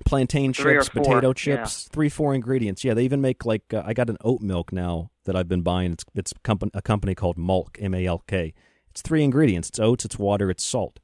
Plantain 0.07 0.55
Three 0.55 0.75
chips, 0.75 0.89
potato 0.89 1.29
yeah. 1.29 1.35
chips, 1.35 1.89
three, 1.93 2.09
four 2.09 2.35
ingredients. 2.35 2.83
Yeah, 2.83 2.95
they 2.95 3.05
even 3.05 3.21
make 3.21 3.45
like 3.45 3.75
uh, 3.75 3.83
I 3.85 3.93
got 3.93 4.09
an 4.09 4.17
oat 4.25 4.41
milk 4.41 4.73
now 4.73 5.11
that 5.25 5.37
I've 5.37 5.49
been 5.49 5.61
buying. 5.61 5.93
It's 5.93 6.05
it's 6.15 6.33
company, 6.43 6.71
a 6.73 6.81
company 6.81 7.15
called 7.15 7.37
Malk, 7.37 7.77
M 7.79 7.95
A 7.95 8.07
L 8.07 8.25
K. 8.27 8.55
It's 8.91 9.03
three 9.03 9.23
ingredients. 9.23 9.69
It's 9.69 9.79
oats, 9.79 10.07
it's 10.07 10.19
water, 10.19 10.51
it's 10.51 10.65
salt. 10.65 11.01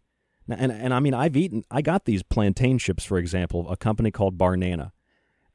And 0.58 0.72
and 0.72 0.94
I 0.94 1.00
mean 1.00 1.14
I've 1.14 1.36
eaten. 1.36 1.64
I 1.70 1.82
got 1.82 2.04
these 2.04 2.22
plantain 2.22 2.78
chips, 2.78 3.04
for 3.04 3.18
example, 3.18 3.70
a 3.70 3.76
company 3.76 4.10
called 4.10 4.38
Barnana, 4.38 4.92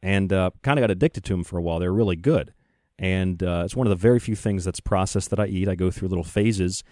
and 0.02 0.32
uh, 0.32 0.52
kind 0.64 0.80
of 0.80 0.84
got 0.84 0.92
addicted 0.92 1.24
to 1.26 1.34
them 1.34 1.44
for 1.44 1.58
a 1.58 1.62
while. 1.62 1.80
They're 1.80 1.94
really 1.94 2.16
good, 2.16 2.54
and 2.98 3.42
uh, 3.42 3.64
it's 3.66 3.76
one 3.76 3.88
of 3.88 3.90
the 3.90 3.96
very 3.96 4.20
few 4.20 4.36
things 4.36 4.66
that's 4.66 4.80
processed 4.80 5.30
that 5.30 5.40
I 5.40 5.48
eat. 5.48 5.68
I 5.68 5.76
go 5.76 5.92
through 5.92 6.10
little 6.10 6.24
phases, 6.24 6.84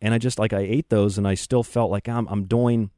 and 0.00 0.14
I 0.14 0.18
just 0.18 0.38
like 0.38 0.52
I 0.52 0.60
ate 0.60 0.90
those, 0.90 1.18
and 1.18 1.26
I 1.26 1.34
still 1.34 1.62
felt 1.62 1.90
like 1.90 2.08
I'm 2.08 2.26
I'm 2.28 2.44
doing. 2.44 2.90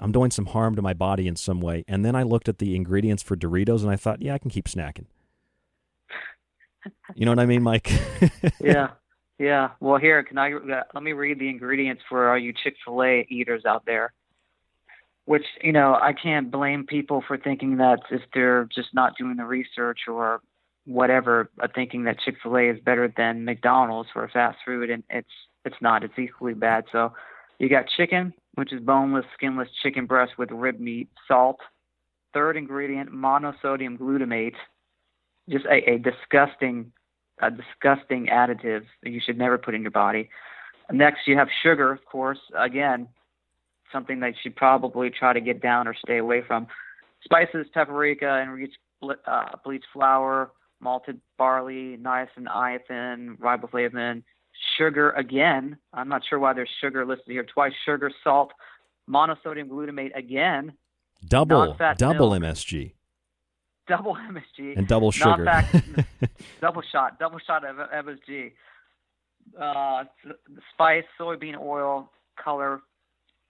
I'm 0.00 0.12
doing 0.12 0.30
some 0.30 0.46
harm 0.46 0.76
to 0.76 0.82
my 0.82 0.94
body 0.94 1.26
in 1.26 1.34
some 1.34 1.60
way. 1.60 1.84
And 1.88 2.04
then 2.04 2.14
I 2.14 2.22
looked 2.22 2.48
at 2.48 2.58
the 2.58 2.76
ingredients 2.76 3.20
for 3.20 3.36
Doritos 3.36 3.82
and 3.82 3.90
I 3.90 3.96
thought, 3.96 4.22
yeah, 4.22 4.32
I 4.34 4.38
can 4.38 4.48
keep 4.48 4.66
snacking. 4.66 5.06
You 7.16 7.24
know 7.24 7.32
what 7.32 7.40
I 7.40 7.46
mean, 7.46 7.64
Mike? 7.64 7.90
yeah, 8.60 8.90
yeah. 9.38 9.70
Well, 9.80 9.98
here, 9.98 10.22
can 10.22 10.38
I 10.38 10.52
uh, 10.52 10.82
let 10.94 11.02
me 11.02 11.12
read 11.12 11.38
the 11.38 11.48
ingredients 11.48 12.02
for 12.08 12.30
all 12.30 12.38
you 12.38 12.52
Chick 12.52 12.74
Fil 12.84 13.02
A 13.02 13.26
eaters 13.28 13.64
out 13.66 13.84
there. 13.86 14.12
Which 15.24 15.44
you 15.62 15.72
know, 15.72 15.94
I 15.94 16.12
can't 16.12 16.50
blame 16.50 16.86
people 16.86 17.22
for 17.26 17.36
thinking 17.36 17.76
that 17.76 18.00
if 18.10 18.22
they're 18.34 18.64
just 18.74 18.88
not 18.94 19.16
doing 19.18 19.36
the 19.36 19.44
research 19.44 20.00
or 20.08 20.40
whatever, 20.86 21.50
uh, 21.62 21.68
thinking 21.74 22.04
that 22.04 22.18
Chick 22.20 22.36
Fil 22.42 22.56
A 22.56 22.70
is 22.70 22.80
better 22.80 23.12
than 23.16 23.44
McDonald's 23.44 24.08
for 24.12 24.26
fast 24.28 24.58
food, 24.64 24.90
and 24.90 25.04
it's 25.10 25.28
it's 25.64 25.76
not. 25.80 26.02
It's 26.02 26.18
equally 26.18 26.54
bad. 26.54 26.84
So, 26.90 27.12
you 27.58 27.68
got 27.68 27.84
chicken, 27.96 28.32
which 28.54 28.72
is 28.72 28.80
boneless, 28.80 29.26
skinless 29.34 29.68
chicken 29.82 30.06
breast 30.06 30.32
with 30.38 30.50
rib 30.50 30.80
meat, 30.80 31.08
salt. 31.28 31.58
Third 32.34 32.56
ingredient, 32.56 33.10
monosodium 33.10 33.98
glutamate, 33.98 34.54
just 35.48 35.64
a, 35.66 35.92
a 35.92 35.98
disgusting, 35.98 36.92
a 37.40 37.50
disgusting 37.50 38.26
additive 38.26 38.84
that 39.02 39.10
you 39.10 39.20
should 39.24 39.38
never 39.38 39.58
put 39.58 39.74
in 39.74 39.82
your 39.82 39.90
body. 39.90 40.30
Next, 40.90 41.26
you 41.26 41.36
have 41.36 41.48
sugar, 41.62 41.92
of 41.92 42.04
course. 42.04 42.38
Again, 42.58 43.08
something 43.92 44.20
that 44.20 44.28
you 44.28 44.34
should 44.42 44.56
probably 44.56 45.10
try 45.10 45.32
to 45.32 45.40
get 45.40 45.60
down 45.60 45.86
or 45.86 45.94
stay 45.94 46.18
away 46.18 46.42
from. 46.46 46.66
Spices, 47.24 47.66
paprika, 47.74 48.44
and 48.46 48.68
uh, 49.26 49.44
bleached 49.64 49.86
flour, 49.92 50.52
malted 50.80 51.20
barley, 51.36 51.98
niacin, 52.00 52.46
iothin, 52.46 53.36
riboflavin. 53.38 54.22
Sugar 54.76 55.10
again. 55.10 55.76
I'm 55.92 56.08
not 56.08 56.22
sure 56.28 56.38
why 56.38 56.52
there's 56.52 56.70
sugar 56.80 57.04
listed 57.06 57.28
here 57.28 57.44
twice. 57.44 57.72
Sugar, 57.84 58.10
salt, 58.24 58.52
monosodium 59.08 59.68
glutamate 59.68 60.16
again. 60.16 60.72
Double, 61.26 61.76
double 61.96 62.30
milk. 62.30 62.42
MSG. 62.42 62.94
Double 63.88 64.14
MSG 64.30 64.76
And 64.76 64.86
double 64.86 65.10
sugar. 65.10 65.44
Non-fat, 65.44 65.84
double 66.60 66.82
shot, 66.82 67.18
double 67.18 67.38
shot 67.38 67.64
of 67.64 67.76
MSG. 67.76 68.52
Uh, 69.58 70.04
spice, 70.72 71.04
soybean 71.18 71.58
oil, 71.58 72.10
color, 72.42 72.80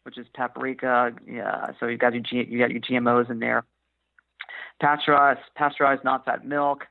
which 0.05 0.17
is 0.17 0.27
paprika. 0.35 1.13
Yeah, 1.31 1.73
so 1.81 1.87
you 1.87 1.99
got 1.99 2.15
your 2.15 2.23
G, 2.23 2.47
you 2.49 2.59
got 2.59 2.71
your 2.71 2.81
GMOs 2.81 3.31
in 3.31 3.41
there. 3.41 3.65
Pasteurized, 4.81 5.41
pasteurized 5.57 6.05
non-fat 6.05 6.47
milk, 6.47 6.85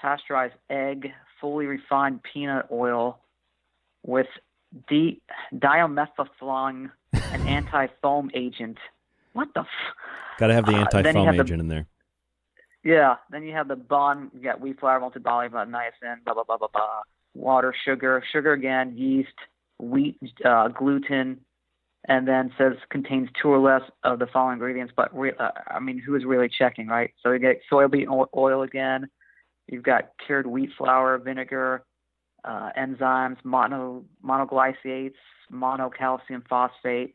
pasteurized 0.00 0.54
egg, 0.70 1.12
fully 1.40 1.66
refined 1.66 2.20
peanut 2.22 2.66
oil, 2.72 3.18
with 4.06 4.26
D, 4.88 5.20
dimethyl 5.54 6.26
an 6.40 6.90
anti-foam 7.46 8.30
agent. 8.34 8.78
What 9.34 9.48
the? 9.54 9.60
F- 9.60 9.66
Got 10.38 10.46
to 10.46 10.54
have 10.54 10.64
the 10.64 10.72
Uh, 10.76 10.78
anti-foam 10.94 11.36
the- 11.36 11.42
agent 11.42 11.60
in 11.60 11.68
there. 11.68 11.86
Yeah. 12.84 13.16
Then 13.30 13.42
you 13.42 13.52
have 13.54 13.68
the 13.68 13.76
bun. 13.76 14.30
You 14.34 14.42
got 14.42 14.60
wheat 14.60 14.80
flour, 14.80 15.00
malted 15.00 15.22
barley, 15.22 15.48
niacin, 15.48 16.24
blah 16.24 16.34
blah 16.34 16.44
blah 16.44 16.56
blah 16.56 16.68
blah. 16.72 17.02
Water, 17.34 17.74
sugar, 17.84 18.22
sugar 18.32 18.52
again, 18.52 18.96
yeast, 18.96 19.28
wheat, 19.78 20.18
uh, 20.44 20.68
gluten, 20.68 21.40
and 22.08 22.26
then 22.26 22.50
says 22.58 22.72
contains 22.90 23.28
two 23.40 23.48
or 23.48 23.58
less 23.58 23.82
of 24.02 24.18
the 24.18 24.26
following 24.32 24.54
ingredients. 24.54 24.92
But 24.96 25.16
re- 25.16 25.32
uh, 25.38 25.50
I 25.68 25.78
mean, 25.78 25.98
who 25.98 26.16
is 26.16 26.24
really 26.24 26.48
checking, 26.48 26.88
right? 26.88 27.12
So 27.22 27.32
you 27.32 27.38
get 27.38 27.60
soybean 27.70 28.26
oil 28.36 28.62
again. 28.62 29.08
You've 29.68 29.84
got 29.84 30.10
cured 30.26 30.46
wheat 30.46 30.70
flour, 30.76 31.18
vinegar, 31.18 31.84
uh, 32.44 32.70
enzymes, 32.78 33.36
mono 33.44 34.04
monoglycerides, 34.24 35.14
monocalcium 35.52 36.46
phosphate, 36.48 37.14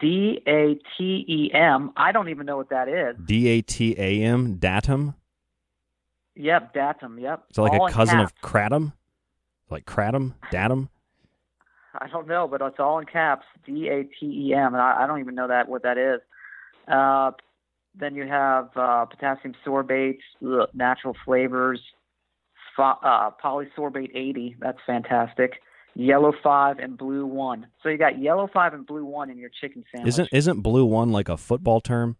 D 0.00 0.42
A 0.46 0.74
T 0.96 1.24
E 1.28 1.50
M. 1.52 1.92
I 1.96 2.12
don't 2.12 2.28
even 2.28 2.46
know 2.46 2.56
what 2.56 2.70
that 2.70 2.88
is. 2.88 3.16
D 3.24 3.48
A 3.48 3.60
T 3.62 3.94
A 3.98 4.22
M, 4.22 4.56
datum. 4.56 5.14
Yep, 6.36 6.74
datum. 6.74 7.18
Yep. 7.18 7.44
It 7.50 7.60
like 7.60 7.72
All 7.72 7.86
a 7.86 7.92
cousin 7.92 8.20
of 8.20 8.34
kratom? 8.40 8.92
Like 9.70 9.84
kratom, 9.84 10.34
datum. 10.50 10.88
I 11.96 12.08
don't 12.08 12.26
know, 12.26 12.48
but 12.48 12.60
it's 12.60 12.80
all 12.80 12.98
in 12.98 13.06
caps. 13.06 13.46
D 13.66 13.88
A 13.88 14.04
T 14.04 14.48
E 14.48 14.54
M, 14.54 14.74
and 14.74 14.82
I, 14.82 15.04
I 15.04 15.06
don't 15.06 15.20
even 15.20 15.34
know 15.34 15.48
that 15.48 15.68
what 15.68 15.82
that 15.82 15.98
is. 15.98 16.20
Uh, 16.88 17.32
then 17.94 18.14
you 18.14 18.26
have 18.26 18.70
uh, 18.76 19.04
potassium 19.04 19.54
sorbates, 19.64 20.18
natural 20.72 21.14
flavors, 21.24 21.80
pho- 22.76 22.98
uh, 23.02 23.30
polysorbate 23.42 24.10
80. 24.14 24.56
That's 24.58 24.78
fantastic. 24.86 25.60
Yellow 25.96 26.32
five 26.42 26.78
and 26.78 26.98
blue 26.98 27.26
one. 27.26 27.66
So 27.82 27.88
you 27.88 27.98
got 27.98 28.20
yellow 28.20 28.48
five 28.52 28.74
and 28.74 28.86
blue 28.86 29.04
one 29.04 29.30
in 29.30 29.38
your 29.38 29.50
chicken 29.60 29.84
sandwich. 29.92 30.08
Isn't 30.08 30.28
isn't 30.32 30.60
blue 30.60 30.84
one 30.84 31.12
like 31.12 31.28
a 31.28 31.36
football 31.36 31.80
term? 31.80 32.16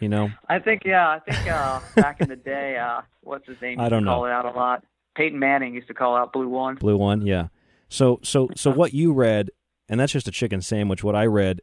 You 0.00 0.08
know, 0.08 0.30
I 0.48 0.58
think 0.58 0.82
yeah. 0.84 1.08
I 1.08 1.18
think 1.20 1.48
uh, 1.48 1.80
back 1.94 2.20
in 2.20 2.28
the 2.28 2.36
day, 2.36 2.76
uh, 2.76 3.02
what's 3.20 3.46
his 3.46 3.60
name? 3.62 3.78
I 3.78 3.88
don't 3.88 4.02
to 4.02 4.08
call 4.08 4.26
it 4.26 4.32
out 4.32 4.44
a 4.44 4.50
lot. 4.50 4.84
Peyton 5.16 5.38
Manning 5.38 5.74
used 5.74 5.88
to 5.88 5.94
call 5.94 6.16
out 6.16 6.32
blue 6.32 6.48
one. 6.48 6.76
blue 6.76 6.96
one, 6.96 7.26
yeah. 7.26 7.48
So 7.88 8.18
so 8.22 8.48
so 8.56 8.70
what 8.74 8.92
you 8.92 9.12
read, 9.12 9.50
and 9.88 10.00
that's 10.00 10.12
just 10.12 10.28
a 10.28 10.32
chicken 10.32 10.60
sandwich. 10.60 11.04
What 11.04 11.14
I 11.14 11.26
read 11.26 11.60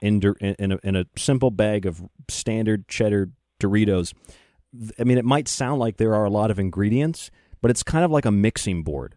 in 0.00 0.20
in 0.40 0.54
in 0.58 0.72
a, 0.72 0.78
in 0.84 0.96
a 0.96 1.06
simple 1.16 1.50
bag 1.50 1.86
of 1.86 2.02
standard 2.28 2.86
cheddar 2.88 3.30
Doritos. 3.60 4.14
I 4.98 5.04
mean, 5.04 5.18
it 5.18 5.24
might 5.24 5.48
sound 5.48 5.80
like 5.80 5.96
there 5.96 6.14
are 6.14 6.24
a 6.24 6.30
lot 6.30 6.50
of 6.50 6.58
ingredients, 6.58 7.30
but 7.60 7.70
it's 7.70 7.82
kind 7.82 8.04
of 8.04 8.10
like 8.10 8.24
a 8.24 8.30
mixing 8.30 8.82
board. 8.82 9.16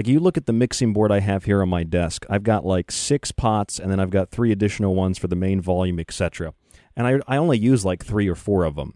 Like 0.00 0.08
you 0.08 0.18
look 0.18 0.38
at 0.38 0.46
the 0.46 0.54
mixing 0.54 0.94
board 0.94 1.12
I 1.12 1.20
have 1.20 1.44
here 1.44 1.60
on 1.60 1.68
my 1.68 1.82
desk. 1.82 2.24
I've 2.30 2.42
got 2.42 2.64
like 2.64 2.90
six 2.90 3.32
pots, 3.32 3.78
and 3.78 3.92
then 3.92 4.00
I've 4.00 4.08
got 4.08 4.30
three 4.30 4.50
additional 4.50 4.94
ones 4.94 5.18
for 5.18 5.28
the 5.28 5.36
main 5.36 5.60
volume, 5.60 6.00
etc. 6.00 6.54
And 6.96 7.06
I 7.06 7.20
I 7.28 7.36
only 7.36 7.58
use 7.58 7.84
like 7.84 8.02
three 8.02 8.26
or 8.26 8.34
four 8.34 8.64
of 8.64 8.76
them. 8.76 8.94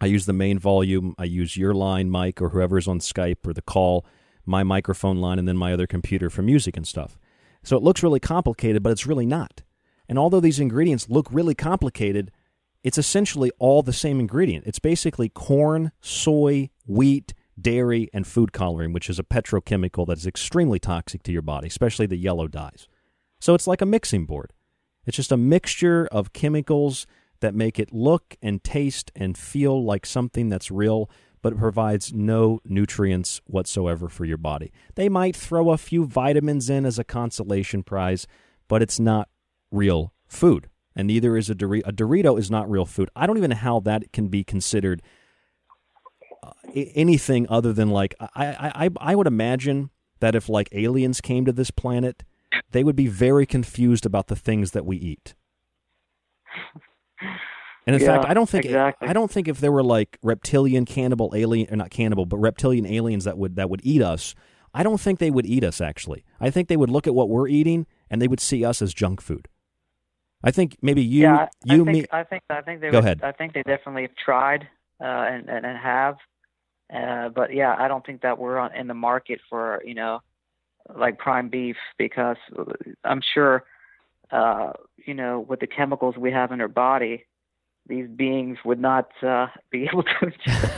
I 0.00 0.06
use 0.06 0.26
the 0.26 0.32
main 0.32 0.60
volume. 0.60 1.16
I 1.18 1.24
use 1.24 1.56
your 1.56 1.74
line, 1.74 2.10
Mike, 2.10 2.40
or 2.40 2.50
whoever's 2.50 2.86
on 2.86 3.00
Skype 3.00 3.44
or 3.44 3.52
the 3.52 3.60
call, 3.60 4.06
my 4.46 4.62
microphone 4.62 5.20
line, 5.20 5.40
and 5.40 5.48
then 5.48 5.56
my 5.56 5.72
other 5.72 5.88
computer 5.88 6.30
for 6.30 6.42
music 6.42 6.76
and 6.76 6.86
stuff. 6.86 7.18
So 7.64 7.76
it 7.76 7.82
looks 7.82 8.04
really 8.04 8.20
complicated, 8.20 8.84
but 8.84 8.92
it's 8.92 9.06
really 9.06 9.26
not. 9.26 9.64
And 10.08 10.16
although 10.16 10.38
these 10.38 10.60
ingredients 10.60 11.10
look 11.10 11.26
really 11.32 11.56
complicated, 11.56 12.30
it's 12.84 12.98
essentially 12.98 13.50
all 13.58 13.82
the 13.82 13.92
same 13.92 14.20
ingredient. 14.20 14.64
It's 14.64 14.78
basically 14.78 15.28
corn, 15.28 15.90
soy, 16.00 16.70
wheat, 16.86 17.34
dairy, 17.60 18.08
and 18.12 18.26
food 18.26 18.52
coloring, 18.52 18.92
which 18.92 19.08
is 19.08 19.18
a 19.18 19.24
petrochemical 19.24 20.06
that 20.06 20.18
is 20.18 20.26
extremely 20.26 20.78
toxic 20.78 21.22
to 21.22 21.32
your 21.32 21.42
body, 21.42 21.68
especially 21.68 22.06
the 22.06 22.16
yellow 22.16 22.48
dyes. 22.48 22.88
So 23.40 23.54
it's 23.54 23.66
like 23.66 23.80
a 23.80 23.86
mixing 23.86 24.26
board. 24.26 24.52
It's 25.06 25.16
just 25.16 25.32
a 25.32 25.36
mixture 25.36 26.08
of 26.12 26.32
chemicals 26.32 27.06
that 27.40 27.54
make 27.54 27.78
it 27.78 27.92
look 27.92 28.36
and 28.42 28.62
taste 28.62 29.10
and 29.16 29.36
feel 29.36 29.82
like 29.82 30.04
something 30.04 30.48
that's 30.48 30.70
real, 30.70 31.10
but 31.42 31.56
provides 31.56 32.12
no 32.12 32.60
nutrients 32.64 33.40
whatsoever 33.46 34.08
for 34.08 34.26
your 34.26 34.36
body. 34.36 34.72
They 34.94 35.08
might 35.08 35.34
throw 35.34 35.70
a 35.70 35.78
few 35.78 36.04
vitamins 36.04 36.68
in 36.68 36.84
as 36.84 36.98
a 36.98 37.04
consolation 37.04 37.82
prize, 37.82 38.26
but 38.68 38.82
it's 38.82 39.00
not 39.00 39.28
real 39.70 40.12
food. 40.28 40.68
And 40.94 41.06
neither 41.06 41.36
is 41.36 41.48
a 41.48 41.54
Dorito. 41.54 41.86
A 41.86 41.92
Dorito 41.92 42.38
is 42.38 42.50
not 42.50 42.70
real 42.70 42.84
food. 42.84 43.08
I 43.16 43.26
don't 43.26 43.38
even 43.38 43.50
know 43.50 43.56
how 43.56 43.80
that 43.80 44.12
can 44.12 44.28
be 44.28 44.44
considered 44.44 45.00
anything 46.74 47.46
other 47.48 47.72
than 47.72 47.90
like 47.90 48.14
I, 48.20 48.86
I 48.86 48.90
I 49.00 49.14
would 49.14 49.26
imagine 49.26 49.90
that 50.20 50.34
if 50.34 50.48
like 50.48 50.68
aliens 50.72 51.20
came 51.20 51.44
to 51.44 51.52
this 51.52 51.70
planet, 51.70 52.24
they 52.70 52.84
would 52.84 52.96
be 52.96 53.08
very 53.08 53.46
confused 53.46 54.06
about 54.06 54.28
the 54.28 54.36
things 54.36 54.72
that 54.72 54.84
we 54.86 54.96
eat. 54.96 55.34
And 57.86 57.94
in 57.94 58.00
Yeah, 58.00 58.06
fact, 58.12 58.24
I 58.26 58.34
don't 58.34 58.48
think 58.48 58.66
exactly. 58.66 59.08
I 59.08 59.12
don't 59.12 59.30
think 59.30 59.48
if 59.48 59.60
there 59.60 59.72
were 59.72 59.82
like 59.82 60.18
reptilian 60.22 60.84
cannibal 60.84 61.32
alien 61.34 61.72
or 61.72 61.76
not 61.76 61.90
cannibal, 61.90 62.26
but 62.26 62.36
reptilian 62.38 62.86
aliens 62.86 63.24
that 63.24 63.38
would 63.38 63.56
that 63.56 63.70
would 63.70 63.80
eat 63.84 64.02
us, 64.02 64.34
I 64.74 64.82
don't 64.82 65.00
think 65.00 65.18
they 65.18 65.30
would 65.30 65.46
eat 65.46 65.64
us 65.64 65.80
actually. 65.80 66.24
I 66.40 66.50
think 66.50 66.68
they 66.68 66.76
would 66.76 66.90
look 66.90 67.06
at 67.06 67.14
what 67.14 67.28
we're 67.28 67.48
eating 67.48 67.86
and 68.10 68.20
they 68.20 68.28
would 68.28 68.40
see 68.40 68.64
us 68.64 68.82
as 68.82 68.94
junk 68.94 69.20
food. 69.20 69.48
I 70.42 70.50
think 70.50 70.76
maybe 70.82 71.02
you 71.02 71.22
yeah, 71.22 71.48
I, 71.68 71.74
you 71.74 71.82
I 71.82 71.84
think, 71.84 71.86
me 71.92 72.06
I 72.12 72.24
think 72.24 72.42
I 72.50 72.62
think 72.62 72.80
they 72.80 72.90
Go 72.90 72.98
would, 72.98 73.04
ahead. 73.04 73.22
I 73.22 73.32
think 73.32 73.54
they 73.54 73.62
definitely 73.62 74.02
have 74.02 74.16
tried 74.22 74.68
uh, 75.00 75.04
and, 75.04 75.48
and 75.48 75.66
and 75.66 75.78
have, 75.78 76.16
uh, 76.94 77.28
but 77.28 77.54
yeah, 77.54 77.74
I 77.78 77.88
don't 77.88 78.04
think 78.04 78.22
that 78.22 78.38
we're 78.38 78.58
on, 78.58 78.74
in 78.74 78.86
the 78.86 78.94
market 78.94 79.40
for 79.48 79.82
you 79.84 79.94
know 79.94 80.20
like 80.96 81.18
prime 81.18 81.48
beef 81.48 81.76
because 81.98 82.36
I'm 83.04 83.20
sure 83.34 83.64
uh, 84.30 84.72
you 85.06 85.14
know 85.14 85.40
with 85.40 85.60
the 85.60 85.66
chemicals 85.66 86.16
we 86.16 86.32
have 86.32 86.52
in 86.52 86.60
our 86.60 86.68
body, 86.68 87.26
these 87.86 88.08
beings 88.08 88.58
would 88.64 88.80
not 88.80 89.10
uh, 89.22 89.46
be 89.70 89.84
able 89.92 90.02
to. 90.02 90.32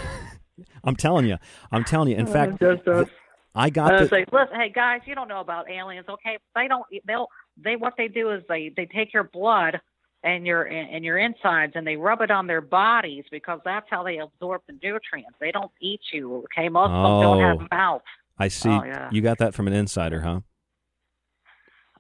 I'm 0.85 0.97
telling 0.97 1.27
you. 1.27 1.39
I'm 1.71 1.85
telling 1.85 2.11
you. 2.11 2.17
In 2.17 2.27
Uh, 2.27 2.33
fact, 2.33 2.61
just 2.61 2.87
us. 2.87 3.07
th- 3.07 3.17
I 3.55 3.69
got 3.71 3.93
Uh, 3.93 4.05
the, 4.05 4.15
like, 4.15 4.33
listen, 4.33 4.57
hey 4.59 4.71
guys, 4.71 5.01
you 5.07 5.15
don't 5.15 5.29
know 5.29 5.41
about 5.41 5.71
aliens, 5.71 6.07
okay? 6.09 6.39
They 6.55 6.69
don't. 6.69 6.85
They'll. 7.07 7.29
They 7.63 7.77
what 7.77 7.95
they 7.97 8.09
do 8.09 8.31
is 8.31 8.43
they 8.49 8.73
they 8.77 8.87
take 8.87 9.13
your 9.13 9.25
blood 9.25 9.81
and 10.25 10.47
your 10.47 10.63
and 10.63 11.05
your 11.05 11.19
insides 11.19 11.73
and 11.75 11.87
they 11.87 11.97
rub 11.97 12.21
it 12.21 12.31
on 12.31 12.47
their 12.47 12.61
bodies 12.61 13.25
because 13.31 13.61
that's 13.65 13.87
how 13.91 14.03
they 14.03 14.19
absorb 14.19 14.63
the 14.67 14.73
nutrients. 14.83 15.37
They 15.41 15.51
don't 15.51 15.71
eat 15.81 16.01
you, 16.13 16.45
okay? 16.45 16.69
Most 16.69 16.91
of 16.91 17.03
them 17.03 17.21
don't 17.23 17.43
Oh. 17.45 17.59
have 17.59 17.71
mouths. 17.71 18.05
I 18.39 18.49
see. 18.49 18.69
Oh, 18.69 18.83
yeah. 18.85 19.09
You 19.13 19.21
got 19.21 19.39
that 19.39 19.55
from 19.55 19.67
an 19.67 19.73
insider, 19.73 20.21
huh? 20.21 20.41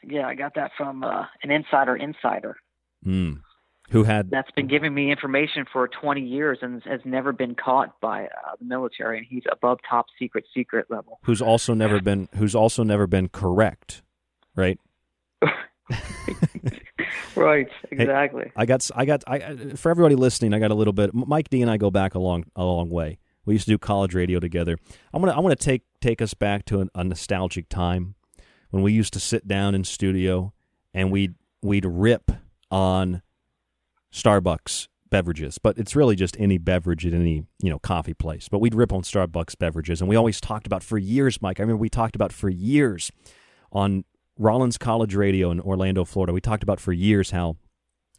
Yeah, 0.04 0.26
I 0.26 0.34
got 0.34 0.54
that 0.56 0.72
from 0.76 1.04
uh, 1.04 1.26
an 1.42 1.50
insider 1.50 1.94
insider 1.96 2.56
Hmm. 3.04 3.34
Who 3.90 4.04
had 4.04 4.30
that's 4.30 4.50
been 4.52 4.68
giving 4.68 4.94
me 4.94 5.10
information 5.10 5.64
for 5.70 5.86
20 5.86 6.22
years 6.22 6.58
and 6.62 6.82
has 6.84 7.00
never 7.04 7.32
been 7.32 7.54
caught 7.54 8.00
by 8.00 8.24
uh, 8.24 8.56
the 8.58 8.64
military, 8.64 9.18
and 9.18 9.26
he's 9.28 9.42
above 9.50 9.80
top 9.88 10.06
secret 10.18 10.44
secret 10.54 10.86
level. 10.88 11.18
who's 11.24 11.42
also 11.42 11.74
never 11.74 12.00
been 12.00 12.28
who's 12.36 12.54
also 12.54 12.82
never 12.84 13.06
been 13.06 13.28
correct, 13.28 14.02
right? 14.56 14.78
Right, 17.36 17.68
Hey, 17.90 17.96
exactly. 18.02 18.50
I 18.56 18.66
got 18.66 18.88
I 18.94 19.04
got 19.04 19.24
I 19.26 19.36
I- 19.36 19.56
for 19.76 19.90
everybody 19.90 20.14
listening, 20.14 20.54
I 20.54 20.58
got 20.58 20.70
a 20.70 20.74
little 20.74 20.92
bit. 20.92 21.10
Mike 21.14 21.48
D 21.50 21.62
and 21.62 21.70
I 21.70 21.76
go 21.76 21.90
back 21.90 22.14
a 22.14 22.18
long 22.18 22.44
a 22.56 22.64
long 22.64 22.90
way. 22.90 23.18
We 23.44 23.54
used 23.54 23.64
to 23.66 23.72
do 23.72 23.78
college 23.78 24.14
radio 24.14 24.38
together. 24.40 24.76
I'm 25.12 25.20
gonna 25.22 25.32
I'm 25.36 25.42
gonna 25.42 25.56
take 25.56 25.82
take 26.00 26.20
us 26.22 26.34
back 26.34 26.64
to 26.66 26.80
an, 26.80 26.90
a 26.94 27.04
nostalgic 27.04 27.68
time 27.68 28.14
when 28.70 28.82
we 28.82 28.92
used 28.92 29.12
to 29.14 29.20
sit 29.20 29.46
down 29.48 29.74
in 29.74 29.84
studio 29.84 30.52
and 30.94 31.10
we'd 31.10 31.34
we'd 31.62 31.84
rip 31.86 32.30
on 32.70 33.22
Starbucks 34.12 34.88
beverages, 35.10 35.58
but 35.58 35.76
it's 35.78 35.94
really 35.96 36.16
just 36.16 36.36
any 36.38 36.58
beverage 36.58 37.04
at 37.06 37.14
any 37.14 37.44
you 37.62 37.70
know 37.70 37.78
coffee 37.78 38.14
place. 38.14 38.48
But 38.48 38.60
we'd 38.60 38.74
rip 38.74 38.92
on 38.92 39.02
Starbucks 39.02 39.58
beverages, 39.58 40.00
and 40.00 40.08
we 40.08 40.16
always 40.16 40.40
talked 40.40 40.66
about 40.66 40.82
for 40.82 40.98
years, 40.98 41.40
Mike. 41.40 41.60
I 41.60 41.62
remember 41.62 41.80
we 41.80 41.88
talked 41.88 42.14
about 42.16 42.32
for 42.32 42.48
years 42.48 43.10
on 43.72 44.04
Rollins 44.38 44.78
College 44.78 45.14
Radio 45.14 45.50
in 45.50 45.60
Orlando, 45.60 46.04
Florida. 46.04 46.32
We 46.32 46.40
talked 46.40 46.62
about 46.62 46.80
for 46.80 46.92
years 46.92 47.30
how 47.30 47.56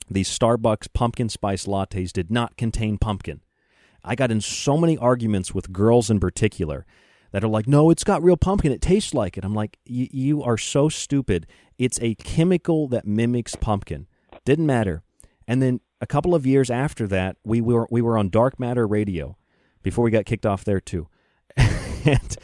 these 0.09 0.29
Starbucks 0.29 0.93
pumpkin 0.93 1.29
spice 1.29 1.65
lattes 1.65 2.11
did 2.11 2.31
not 2.31 2.57
contain 2.57 2.97
pumpkin. 2.97 3.41
I 4.03 4.15
got 4.15 4.31
in 4.31 4.41
so 4.41 4.77
many 4.77 4.97
arguments 4.97 5.53
with 5.53 5.71
girls 5.71 6.09
in 6.09 6.19
particular 6.19 6.85
that 7.31 7.43
are 7.43 7.47
like, 7.47 7.67
no, 7.67 7.89
it's 7.89 8.03
got 8.03 8.21
real 8.21 8.37
pumpkin. 8.37 8.71
It 8.71 8.81
tastes 8.81 9.13
like 9.13 9.37
it. 9.37 9.45
I'm 9.45 9.55
like, 9.55 9.77
"Y- 9.89 10.09
you 10.11 10.43
are 10.43 10.57
so 10.57 10.89
stupid. 10.89 11.47
It's 11.77 11.99
a 12.01 12.15
chemical 12.15 12.87
that 12.89 13.07
mimics 13.07 13.55
pumpkin. 13.55 14.07
Didn't 14.45 14.65
matter. 14.65 15.03
And 15.47 15.61
then 15.61 15.79
a 15.99 16.05
couple 16.05 16.35
of 16.35 16.45
years 16.45 16.69
after 16.69 17.07
that, 17.07 17.37
we 17.43 17.61
were 17.61 17.87
we 17.89 18.01
were 18.01 18.17
on 18.17 18.29
Dark 18.29 18.59
Matter 18.59 18.85
Radio 18.85 19.37
before 19.81 20.03
we 20.03 20.11
got 20.11 20.25
kicked 20.25 20.45
off 20.45 20.63
there 20.63 20.79
too, 20.81 21.07
and 21.57 22.37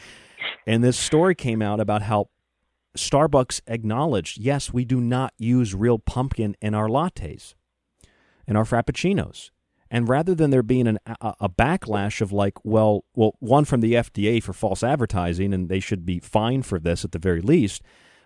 and 0.66 0.82
this 0.82 0.98
story 0.98 1.34
came 1.34 1.62
out 1.62 1.78
about 1.78 2.02
how 2.02 2.28
Starbucks 2.96 3.60
acknowledged, 3.66 4.38
yes, 4.38 4.72
we 4.72 4.84
do 4.84 5.00
not 5.00 5.32
use 5.38 5.74
real 5.74 5.98
pumpkin 5.98 6.56
in 6.60 6.74
our 6.74 6.88
lattes, 6.88 7.54
in 8.46 8.56
our 8.56 8.64
frappuccinos. 8.64 9.50
And 9.90 10.08
rather 10.08 10.34
than 10.34 10.50
there 10.50 10.62
being 10.62 10.86
an, 10.86 10.98
a, 11.06 11.34
a, 11.40 11.48
backlash 11.48 12.20
of 12.20 12.30
like, 12.30 12.64
well, 12.64 13.04
well, 13.14 13.34
one 13.40 13.64
from 13.64 13.80
the 13.80 13.94
FDA 13.94 14.40
for 14.40 14.52
false 14.52 14.84
advertising, 14.84 15.52
and 15.52 15.68
they 15.68 15.80
should 15.80 16.06
be 16.06 16.20
fined 16.20 16.64
for 16.64 16.78
this 16.78 17.04
at 17.04 17.10
the 17.10 17.18
very 17.18 17.40
least, 17.40 17.82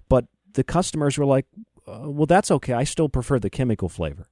but 0.08 0.26
the 0.52 0.64
customers 0.64 1.16
were 1.16 1.24
like, 1.24 1.46
uh, 1.86 2.10
well, 2.10 2.26
that's 2.26 2.50
okay. 2.50 2.74
I 2.74 2.84
still 2.84 3.08
prefer 3.08 3.38
the 3.38 3.50
chemical 3.50 3.88
flavor. 3.88 4.28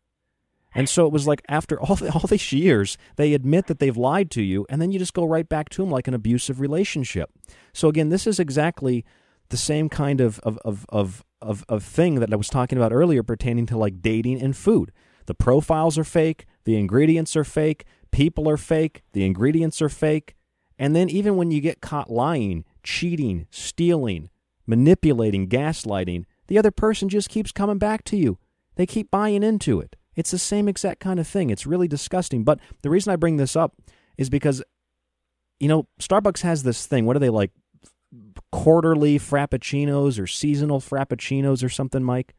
And 0.75 0.89
so 0.89 1.07
it 1.07 1.13
was 1.13 1.27
like 1.27 1.43
after 1.49 1.81
all 1.81 1.99
all 2.15 2.27
these 2.29 2.53
years, 2.53 2.97
they 3.17 3.35
admit 3.35 3.67
that 3.67 3.79
they've 3.79 3.97
lied 3.97 4.31
to 4.33 4.43
you, 4.43 4.67
and 4.69 4.81
then 4.81 4.93
you 4.93 4.99
just 4.99 5.15
go 5.15 5.25
right 5.25 5.49
back 5.49 5.69
to 5.71 5.83
them 5.83 5.91
like 5.91 6.09
an 6.09 6.15
abusive 6.15 6.61
relationship. 6.61 7.31
So 7.73 7.89
again, 7.89 8.09
this 8.09 8.27
is 8.27 8.39
exactly 8.39 9.05
the 9.53 9.57
same 9.57 9.89
kind 9.89 10.21
of 10.21 10.41
of 10.41 10.59
of 10.65 10.85
of 10.89 11.25
of, 11.41 11.65
of 11.69 11.85
thing 11.85 12.17
that 12.17 12.33
I 12.33 12.37
was 12.37 12.49
talking 12.49 12.79
about 12.79 12.93
earlier 12.93 13.23
pertaining 13.23 13.67
to 13.67 13.79
like 13.79 14.03
dating 14.03 14.43
and 14.43 14.57
food. 14.57 14.91
The 15.27 15.35
profiles 15.35 15.97
are 15.99 16.05
fake, 16.05 16.47
the 16.65 16.77
ingredients 16.77 17.37
are 17.37 17.45
fake, 17.45 17.85
people 18.11 18.49
are 18.49 18.57
fake, 18.57 19.03
the 19.13 19.25
ingredients 19.25 19.81
are 19.81 19.89
fake. 19.89 20.35
And 20.79 20.97
then 20.97 21.09
even 21.09 21.37
when 21.37 21.53
you 21.53 21.61
get 21.61 21.81
caught 21.81 22.11
lying, 22.11 22.65
cheating, 22.83 23.47
stealing, 23.51 24.31
manipulating, 24.67 25.49
gaslighting, 25.49 26.25
the 26.49 26.59
other 26.59 26.71
person 26.71 27.09
just 27.09 27.29
keeps 27.29 27.53
coming 27.53 27.79
back 27.79 28.03
to 28.05 28.17
you. 28.17 28.39
They 28.77 28.87
keep 28.87 29.11
buying 29.11 29.43
into 29.43 29.81
it. 29.81 29.97
It's 30.17 30.31
the 30.31 30.39
same 30.39 30.69
exact 30.69 31.01
kind 31.01 31.21
of 31.21 31.29
thing. 31.29 31.51
It's 31.51 31.67
really 31.67 31.89
disgusting. 31.89 32.43
But 32.43 32.59
the 32.83 32.91
reason 32.91 33.13
I 33.13 33.17
bring 33.17 33.37
this 33.37 33.55
up 33.55 33.77
is 34.19 34.29
because, 34.29 34.63
you 35.61 35.69
know, 35.69 35.87
Starbucks 36.01 36.43
has 36.43 36.63
this 36.63 36.87
thing. 36.87 37.07
What 37.07 37.17
are 37.17 37.21
they 37.21 37.31
like? 37.31 37.53
Quarterly 38.51 39.19
frappuccinos 39.19 40.21
or 40.21 40.27
seasonal 40.27 40.81
frappuccinos 40.81 41.65
or 41.65 41.69
something, 41.69 42.03
Mike? 42.03 42.35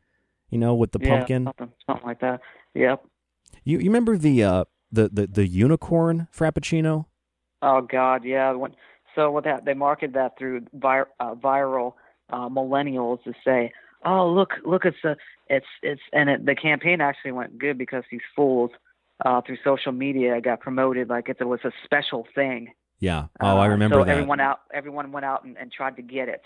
You 0.50 0.60
know, 0.60 0.76
with 0.76 0.92
the 0.92 1.00
yeah, 1.02 1.10
pumpkin? 1.10 1.46
Something, 1.46 1.72
something 1.88 2.08
like 2.08 2.22
that. 2.22 2.42
Yep. 2.76 3.04
You, 3.64 3.80
you 3.80 3.86
remember 3.86 4.18
the, 4.18 4.44
uh, 4.44 4.66
the, 4.92 5.10
the, 5.10 5.28
the 5.28 5.48
unicorn 5.48 6.28
frappuccino? 6.36 7.06
Oh, 7.62 7.82
God, 7.82 8.24
yeah. 8.24 8.52
When, 8.52 8.76
so 9.16 9.32
what 9.32 9.44
that 9.46 9.66
they 9.66 9.74
marketed 9.74 10.14
that 10.16 10.38
through 10.38 10.66
vir, 10.74 11.08
uh, 11.20 11.36
viral 11.36 11.94
uh, 12.32 12.50
millennials 12.50 13.24
to 13.24 13.34
say, 13.46 13.72
"Oh, 14.06 14.30
look, 14.30 14.52
look, 14.66 14.86
it's 14.86 15.04
a, 15.04 15.16
it's, 15.48 15.66
it's," 15.82 16.02
and 16.12 16.30
it, 16.30 16.46
the 16.46 16.56
campaign 16.56 17.02
actually 17.02 17.32
went 17.32 17.58
good 17.58 17.78
because 17.78 18.04
these 18.12 18.22
fools 18.36 18.72
uh, 19.26 19.42
through 19.42 19.58
social 19.64 19.92
media 19.92 20.42
got 20.42 20.60
promoted 20.62 21.10
like 21.10 21.30
if 21.30 21.40
it 21.42 21.46
was 21.46 21.60
a 21.64 21.72
special 21.84 22.26
thing. 22.34 22.74
Yeah. 23.04 23.26
Oh, 23.42 23.58
I 23.58 23.66
Uh, 23.68 23.72
remember 23.72 23.98
so 23.98 24.06
that. 24.06 24.12
everyone 24.12 24.40
out, 24.40 24.60
everyone 24.74 25.12
went 25.12 25.26
out 25.26 25.44
and, 25.44 25.58
and 25.58 25.70
tried 25.70 25.98
to 25.98 26.02
get 26.02 26.30
it. 26.30 26.42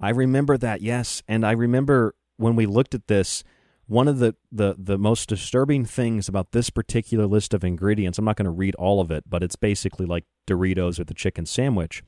I 0.00 0.08
remember 0.08 0.56
that, 0.56 0.80
yes. 0.80 1.22
And 1.28 1.44
I 1.44 1.52
remember 1.52 2.14
when 2.38 2.56
we 2.56 2.64
looked 2.64 2.94
at 2.94 3.08
this, 3.08 3.44
one 3.86 4.08
of 4.08 4.18
the, 4.18 4.34
the, 4.50 4.74
the 4.78 4.96
most 4.96 5.28
disturbing 5.28 5.84
things 5.84 6.30
about 6.30 6.52
this 6.52 6.70
particular 6.70 7.26
list 7.26 7.52
of 7.52 7.62
ingredients, 7.62 8.18
I'm 8.18 8.24
not 8.24 8.36
going 8.36 8.46
to 8.46 8.50
read 8.50 8.74
all 8.76 9.02
of 9.02 9.10
it, 9.10 9.24
but 9.28 9.42
it's 9.42 9.56
basically 9.56 10.06
like 10.06 10.24
Doritos 10.46 10.98
or 10.98 11.04
the 11.04 11.12
chicken 11.12 11.44
sandwich, 11.44 12.02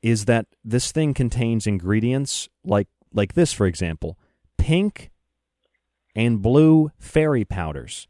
is 0.00 0.24
that 0.24 0.46
this 0.64 0.90
thing 0.90 1.12
contains 1.12 1.66
ingredients 1.66 2.48
like 2.64 2.88
like 3.12 3.34
this, 3.34 3.52
for 3.52 3.66
example, 3.66 4.18
pink 4.56 5.10
and 6.16 6.40
blue 6.40 6.90
fairy 6.98 7.44
powders. 7.44 8.08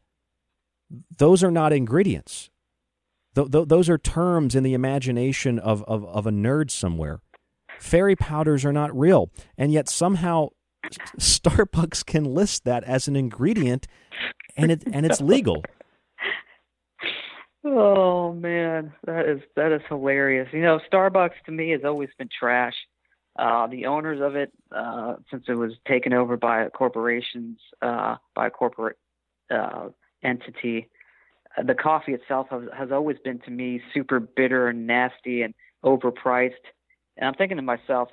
Those 1.19 1.43
are 1.43 1.51
not 1.51 1.73
ingredients. 1.73 2.49
Th- 3.35 3.51
th- 3.51 3.69
those 3.69 3.89
are 3.89 3.99
terms 3.99 4.55
in 4.55 4.63
the 4.63 4.75
imagination 4.75 5.59
of, 5.59 5.83
of, 5.85 6.05
of 6.07 6.27
a 6.27 6.31
nerd 6.31 6.71
somewhere. 6.71 7.21
Fairy 7.79 8.17
powders 8.17 8.65
are 8.65 8.73
not 8.73 8.97
real. 8.97 9.31
And 9.59 9.73
yet 9.73 9.89
somehow 9.89 10.49
Starbucks 11.19 12.05
can 12.05 12.25
list 12.25 12.65
that 12.65 12.85
as 12.85 13.09
an 13.09 13.17
ingredient 13.17 13.87
and 14.57 14.71
it 14.71 14.85
and 14.91 15.07
it's 15.07 15.21
legal. 15.21 15.63
Oh 17.67 18.35
man, 18.35 18.93
that 19.07 19.27
is 19.27 19.41
that 19.57 19.73
is 19.73 19.81
hilarious. 19.89 20.49
You 20.53 20.61
know, 20.61 20.81
Starbucks 20.93 21.43
to 21.47 21.51
me 21.51 21.71
has 21.71 21.81
always 21.83 22.11
been 22.19 22.29
trash. 22.39 22.75
Uh, 23.39 23.67
the 23.69 23.87
owners 23.87 24.21
of 24.21 24.37
it, 24.37 24.53
uh, 24.71 25.15
since 25.31 25.45
it 25.49 25.57
was 25.57 25.73
taken 25.89 26.13
over 26.13 26.37
by 26.37 26.69
corporations, 26.69 27.59
uh, 27.81 28.17
by 28.35 28.49
a 28.49 28.51
corporate 28.51 28.99
uh, 29.51 29.89
entity, 30.23 30.89
the 31.63 31.75
coffee 31.75 32.13
itself 32.13 32.49
has, 32.51 32.63
has 32.77 32.91
always 32.91 33.19
been 33.25 33.39
to 33.41 33.51
me 33.51 33.81
super 33.93 34.21
bitter 34.21 34.69
and 34.69 34.87
nasty 34.87 35.43
and 35.43 35.55
overpriced. 35.85 36.53
And 37.17 37.29
I'm 37.29 37.35
thinking 37.35 37.57
to 37.57 37.63
myself, 37.63 38.09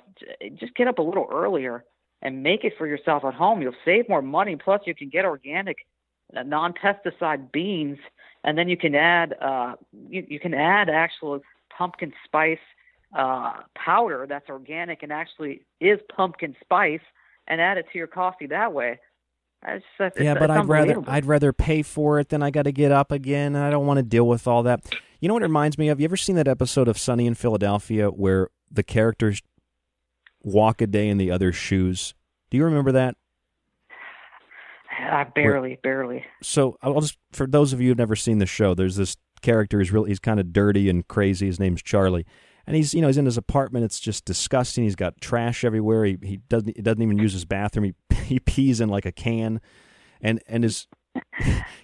just 0.54 0.74
get 0.74 0.86
up 0.86 0.98
a 0.98 1.02
little 1.02 1.28
earlier 1.32 1.84
and 2.20 2.42
make 2.42 2.62
it 2.64 2.74
for 2.78 2.86
yourself 2.86 3.24
at 3.24 3.34
home. 3.34 3.60
You'll 3.60 3.74
save 3.84 4.08
more 4.08 4.22
money. 4.22 4.56
Plus, 4.56 4.82
you 4.86 4.94
can 4.94 5.08
get 5.08 5.24
organic, 5.24 5.78
uh, 6.36 6.44
non-pesticide 6.44 7.50
beans, 7.50 7.98
and 8.44 8.56
then 8.56 8.68
you 8.68 8.76
can 8.76 8.94
add 8.94 9.34
uh, 9.40 9.74
you, 10.08 10.24
you 10.28 10.40
can 10.40 10.54
add 10.54 10.88
actual 10.88 11.40
pumpkin 11.76 12.12
spice 12.24 12.58
uh, 13.16 13.54
powder 13.74 14.26
that's 14.28 14.48
organic 14.48 15.02
and 15.02 15.12
actually 15.12 15.62
is 15.80 15.98
pumpkin 16.14 16.54
spice, 16.60 17.00
and 17.48 17.60
add 17.60 17.76
it 17.76 17.86
to 17.92 17.98
your 17.98 18.06
coffee 18.06 18.46
that 18.46 18.72
way. 18.72 19.00
It's, 19.66 19.84
it's, 20.00 20.20
yeah, 20.20 20.34
but 20.34 20.50
I'd 20.50 20.66
rather. 20.66 21.02
I'd 21.06 21.24
rather 21.24 21.52
pay 21.52 21.82
for 21.82 22.18
it 22.18 22.30
than 22.30 22.42
I 22.42 22.50
got 22.50 22.62
to 22.62 22.72
get 22.72 22.90
up 22.90 23.12
again, 23.12 23.54
and 23.54 23.64
I 23.64 23.70
don't 23.70 23.86
want 23.86 23.98
to 23.98 24.02
deal 24.02 24.26
with 24.26 24.48
all 24.48 24.62
that. 24.64 24.80
You 25.20 25.28
know 25.28 25.34
what 25.34 25.42
it 25.42 25.46
reminds 25.46 25.78
me 25.78 25.88
of? 25.88 26.00
You 26.00 26.04
ever 26.04 26.16
seen 26.16 26.34
that 26.36 26.48
episode 26.48 26.88
of 26.88 26.98
Sunny 26.98 27.26
in 27.26 27.34
Philadelphia 27.34 28.08
where 28.08 28.48
the 28.70 28.82
characters 28.82 29.40
walk 30.42 30.80
a 30.80 30.86
day 30.86 31.08
in 31.08 31.16
the 31.16 31.30
other's 31.30 31.54
shoes? 31.54 32.14
Do 32.50 32.56
you 32.56 32.64
remember 32.64 32.90
that? 32.92 33.16
I 34.90 35.24
barely, 35.24 35.78
barely. 35.82 36.24
So 36.42 36.76
I'll 36.82 37.00
just 37.00 37.18
for 37.32 37.46
those 37.46 37.72
of 37.72 37.80
you 37.80 37.88
who've 37.88 37.98
never 37.98 38.16
seen 38.16 38.38
the 38.38 38.46
show, 38.46 38.74
there's 38.74 38.96
this 38.96 39.16
character 39.42 39.78
who's 39.78 39.92
really 39.92 40.10
he's 40.10 40.18
kind 40.18 40.40
of 40.40 40.52
dirty 40.52 40.88
and 40.88 41.06
crazy. 41.06 41.46
His 41.46 41.60
name's 41.60 41.82
Charlie, 41.82 42.26
and 42.66 42.76
he's 42.76 42.94
you 42.94 43.00
know 43.00 43.06
he's 43.08 43.18
in 43.18 43.24
his 43.26 43.36
apartment. 43.36 43.84
It's 43.84 44.00
just 44.00 44.24
disgusting. 44.24 44.84
He's 44.84 44.96
got 44.96 45.20
trash 45.20 45.64
everywhere. 45.64 46.04
He 46.04 46.18
he 46.22 46.36
doesn't 46.48 46.76
he 46.76 46.82
doesn't 46.82 47.02
even 47.02 47.18
use 47.18 47.32
his 47.32 47.44
bathroom. 47.44 47.84
He 48.10 48.16
he 48.24 48.40
pees 48.40 48.80
in 48.80 48.88
like 48.88 49.06
a 49.06 49.12
can, 49.12 49.60
and 50.20 50.40
and 50.46 50.64
his 50.64 50.86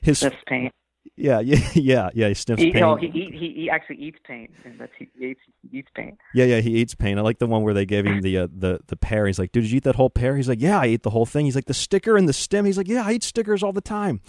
his 0.01 0.19
Sniffs 0.21 0.37
paint. 0.47 0.73
yeah 1.17 1.41
yeah 1.41 1.59
yeah 1.75 2.11
yeah 2.15 2.29
he 2.29 2.35
sniffs 2.35 2.63
He, 2.63 2.71
paint. 2.73 2.81
no, 2.81 2.97
he, 2.97 3.09
he 3.11 3.31
he 3.33 3.53
he 3.57 3.71
actually 3.71 3.97
eats 3.97 4.19
paint, 4.27 4.51
that's 4.79 4.93
he 4.99 5.09
eats 5.21 5.41
he 5.71 5.79
eats 5.79 5.89
paint. 5.95 6.17
Yeah, 6.35 6.45
yeah, 6.47 6.61
he 6.61 6.77
eats 6.77 6.95
paint. 6.95 7.19
I 7.19 7.23
like 7.23 7.39
the 7.39 7.47
one 7.47 7.63
where 7.63 7.75
they 7.75 7.85
gave 7.87 8.07
him 8.07 8.21
the 8.23 8.39
uh, 8.39 8.49
the 8.51 8.79
the 8.87 8.97
pear. 8.97 9.27
He's 9.27 9.39
like, 9.39 9.53
"Dude, 9.53 9.65
did 9.65 9.71
you 9.73 9.77
eat 9.79 9.85
that 9.85 9.97
whole 9.97 10.11
pear?" 10.11 10.37
He's 10.37 10.49
like, 10.49 10.61
"Yeah, 10.63 10.79
I 10.81 10.87
ate 10.87 11.03
the 11.03 11.11
whole 11.11 11.27
thing." 11.27 11.45
He's 11.45 11.55
like, 11.57 11.67
"The 11.67 11.75
sticker 11.75 12.17
and 12.17 12.29
the 12.29 12.33
stem." 12.33 12.65
He's 12.65 12.79
like, 12.79 12.89
"Yeah, 12.89 13.05
I 13.05 13.13
eat 13.13 13.23
stickers 13.25 13.63
all 13.63 13.73
the 13.73 13.81
time." 13.81 14.21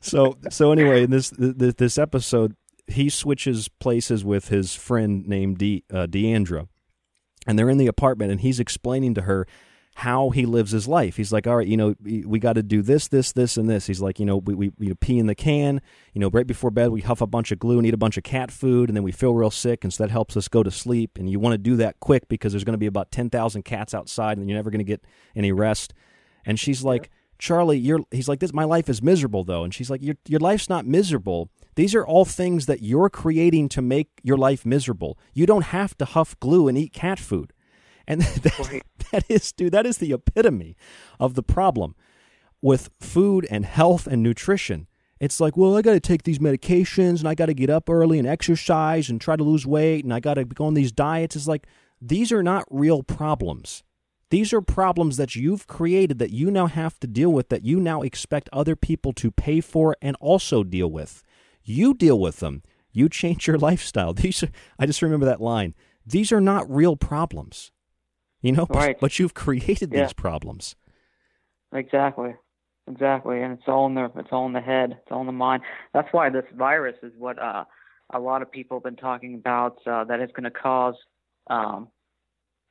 so 0.00 0.36
so 0.50 0.72
anyway, 0.72 1.04
in 1.04 1.10
this 1.10 1.30
this, 1.30 1.74
this 1.74 1.98
episode, 1.98 2.54
he 2.88 3.08
switches 3.08 3.68
places 3.68 4.24
with 4.24 4.48
his 4.48 4.74
friend 4.74 5.26
named 5.26 5.58
De, 5.58 5.84
uh, 5.92 6.06
Deandra, 6.06 6.68
and 7.46 7.58
they're 7.58 7.70
in 7.70 7.78
the 7.78 7.86
apartment, 7.86 8.30
and 8.30 8.40
he's 8.40 8.60
explaining 8.60 9.14
to 9.14 9.22
her 9.22 9.46
how 9.98 10.30
he 10.30 10.46
lives 10.46 10.70
his 10.70 10.86
life. 10.86 11.16
He's 11.16 11.32
like, 11.32 11.48
all 11.48 11.56
right, 11.56 11.66
you 11.66 11.76
know, 11.76 11.96
we, 12.00 12.38
got 12.38 12.52
to 12.52 12.62
do 12.62 12.82
this, 12.82 13.08
this, 13.08 13.32
this, 13.32 13.56
and 13.56 13.68
this. 13.68 13.88
He's 13.88 14.00
like, 14.00 14.20
you 14.20 14.26
know, 14.26 14.36
we, 14.36 14.54
we 14.54 14.72
you 14.78 14.90
know, 14.90 14.94
pee 15.00 15.18
in 15.18 15.26
the 15.26 15.34
can. 15.34 15.80
You 16.12 16.20
know, 16.20 16.30
right 16.30 16.46
before 16.46 16.70
bed, 16.70 16.90
we 16.90 17.00
huff 17.00 17.20
a 17.20 17.26
bunch 17.26 17.50
of 17.50 17.58
glue 17.58 17.78
and 17.78 17.86
eat 17.86 17.94
a 17.94 17.98
bunch 17.98 18.16
of 18.16 18.22
cat 18.22 18.52
food, 18.52 18.88
and 18.88 18.96
then 18.96 19.02
we 19.02 19.10
feel 19.10 19.34
real 19.34 19.50
sick, 19.50 19.82
and 19.82 19.92
so 19.92 20.04
that 20.04 20.10
helps 20.10 20.36
us 20.36 20.46
go 20.46 20.62
to 20.62 20.70
sleep. 20.70 21.18
And 21.18 21.28
you 21.28 21.40
want 21.40 21.54
to 21.54 21.58
do 21.58 21.74
that 21.76 21.98
quick 21.98 22.28
because 22.28 22.52
there's 22.52 22.62
going 22.62 22.74
to 22.74 22.78
be 22.78 22.86
about 22.86 23.10
ten 23.10 23.28
thousand 23.28 23.64
cats 23.64 23.92
outside, 23.92 24.38
and 24.38 24.48
you're 24.48 24.56
never 24.56 24.70
going 24.70 24.78
to 24.78 24.84
get 24.84 25.04
any 25.34 25.50
rest. 25.50 25.94
And 26.46 26.60
she's 26.60 26.84
like, 26.84 27.10
Charlie, 27.40 27.78
you're. 27.78 27.98
He's 28.12 28.28
like, 28.28 28.38
this. 28.38 28.52
My 28.52 28.64
life 28.64 28.88
is 28.88 29.02
miserable 29.02 29.42
though, 29.42 29.64
and 29.64 29.74
she's 29.74 29.90
like, 29.90 30.02
your 30.02 30.14
your 30.28 30.40
life's 30.40 30.68
not 30.68 30.86
miserable. 30.86 31.50
These 31.78 31.94
are 31.94 32.04
all 32.04 32.24
things 32.24 32.66
that 32.66 32.82
you're 32.82 33.08
creating 33.08 33.68
to 33.68 33.80
make 33.80 34.08
your 34.24 34.36
life 34.36 34.66
miserable. 34.66 35.16
You 35.32 35.46
don't 35.46 35.66
have 35.66 35.96
to 35.98 36.04
huff 36.04 36.36
glue 36.40 36.66
and 36.66 36.76
eat 36.76 36.92
cat 36.92 37.20
food. 37.20 37.52
And 38.04 38.20
that, 38.42 38.82
that 39.12 39.24
is, 39.28 39.52
dude, 39.52 39.74
that 39.74 39.86
is 39.86 39.98
the 39.98 40.12
epitome 40.12 40.74
of 41.20 41.34
the 41.34 41.42
problem 41.44 41.94
with 42.60 42.90
food 42.98 43.46
and 43.48 43.64
health 43.64 44.08
and 44.08 44.24
nutrition. 44.24 44.88
It's 45.20 45.38
like, 45.38 45.56
well, 45.56 45.76
I 45.76 45.82
got 45.82 45.92
to 45.92 46.00
take 46.00 46.24
these 46.24 46.40
medications 46.40 47.20
and 47.20 47.28
I 47.28 47.36
got 47.36 47.46
to 47.46 47.54
get 47.54 47.70
up 47.70 47.88
early 47.88 48.18
and 48.18 48.26
exercise 48.26 49.08
and 49.08 49.20
try 49.20 49.36
to 49.36 49.44
lose 49.44 49.64
weight 49.64 50.02
and 50.02 50.12
I 50.12 50.18
got 50.18 50.34
to 50.34 50.44
go 50.44 50.64
on 50.64 50.74
these 50.74 50.90
diets. 50.90 51.36
It's 51.36 51.46
like, 51.46 51.68
these 52.02 52.32
are 52.32 52.42
not 52.42 52.64
real 52.72 53.04
problems. 53.04 53.84
These 54.30 54.52
are 54.52 54.60
problems 54.60 55.16
that 55.16 55.36
you've 55.36 55.68
created 55.68 56.18
that 56.18 56.32
you 56.32 56.50
now 56.50 56.66
have 56.66 56.98
to 56.98 57.06
deal 57.06 57.30
with, 57.30 57.50
that 57.50 57.64
you 57.64 57.78
now 57.78 58.02
expect 58.02 58.48
other 58.52 58.74
people 58.74 59.12
to 59.12 59.30
pay 59.30 59.60
for 59.60 59.96
and 60.02 60.16
also 60.18 60.64
deal 60.64 60.90
with. 60.90 61.22
You 61.68 61.94
deal 61.94 62.18
with 62.18 62.38
them. 62.38 62.62
You 62.92 63.08
change 63.08 63.46
your 63.46 63.58
lifestyle. 63.68 64.12
These 64.14 64.42
are, 64.42 64.48
I 64.78 64.86
just 64.86 65.02
remember 65.02 65.26
that 65.26 65.40
line. 65.40 65.74
These 66.06 66.32
are 66.32 66.40
not 66.40 66.68
real 66.70 66.96
problems. 66.96 67.70
You 68.40 68.52
know, 68.52 68.66
Right. 68.70 68.98
but 69.00 69.18
you've 69.18 69.34
created 69.34 69.92
Yeah. 69.92 70.04
these 70.04 70.12
problems. 70.12 70.76
Exactly. 71.72 72.34
exactly, 72.90 73.42
and 73.42 73.52
it's 73.58 73.68
all 73.68 73.86
in 73.86 73.94
the 73.94 74.10
it's 74.16 74.32
all 74.32 74.46
in 74.46 74.54
the 74.54 74.60
head, 74.62 74.92
it's 75.02 75.10
all 75.12 75.20
in 75.20 75.26
the 75.26 75.32
mind. 75.32 75.62
That's 75.92 76.08
why 76.12 76.30
this 76.30 76.44
virus 76.56 76.96
is 77.02 77.12
what 77.18 77.38
uh, 77.38 77.64
a 78.14 78.18
lot 78.18 78.40
of 78.40 78.50
people 78.50 78.78
have 78.78 78.84
been 78.84 78.96
talking 78.96 79.34
about 79.34 79.76
uh, 79.86 80.04
that 80.04 80.20
it's 80.20 80.32
going 80.32 80.44
to 80.44 80.50
cause 80.50 80.94
um, 81.50 81.88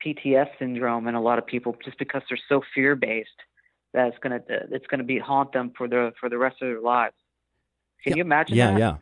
PTS 0.03 0.47
syndrome 0.57 1.07
in 1.07 1.13
a 1.13 1.21
lot 1.21 1.37
of 1.37 1.45
people 1.45 1.75
just 1.85 1.99
because 1.99 2.23
they're 2.29 2.39
so 2.49 2.61
fear 2.73 2.95
based 2.95 3.29
that 3.93 4.07
it's 4.07 4.17
going 4.23 4.41
to 4.41 4.43
it's 4.71 4.87
going 4.87 4.97
to 4.99 5.03
be 5.05 5.19
haunt 5.19 5.53
them 5.53 5.71
for 5.77 5.87
the 5.87 6.11
for 6.19 6.29
the 6.29 6.37
rest 6.37 6.55
of 6.63 6.67
their 6.69 6.81
lives. 6.81 7.13
Can 8.03 8.11
yeah. 8.11 8.17
you 8.17 8.21
imagine? 8.21 8.55
Yeah, 8.55 8.71
that? 8.71 8.79
yeah. 8.79 8.95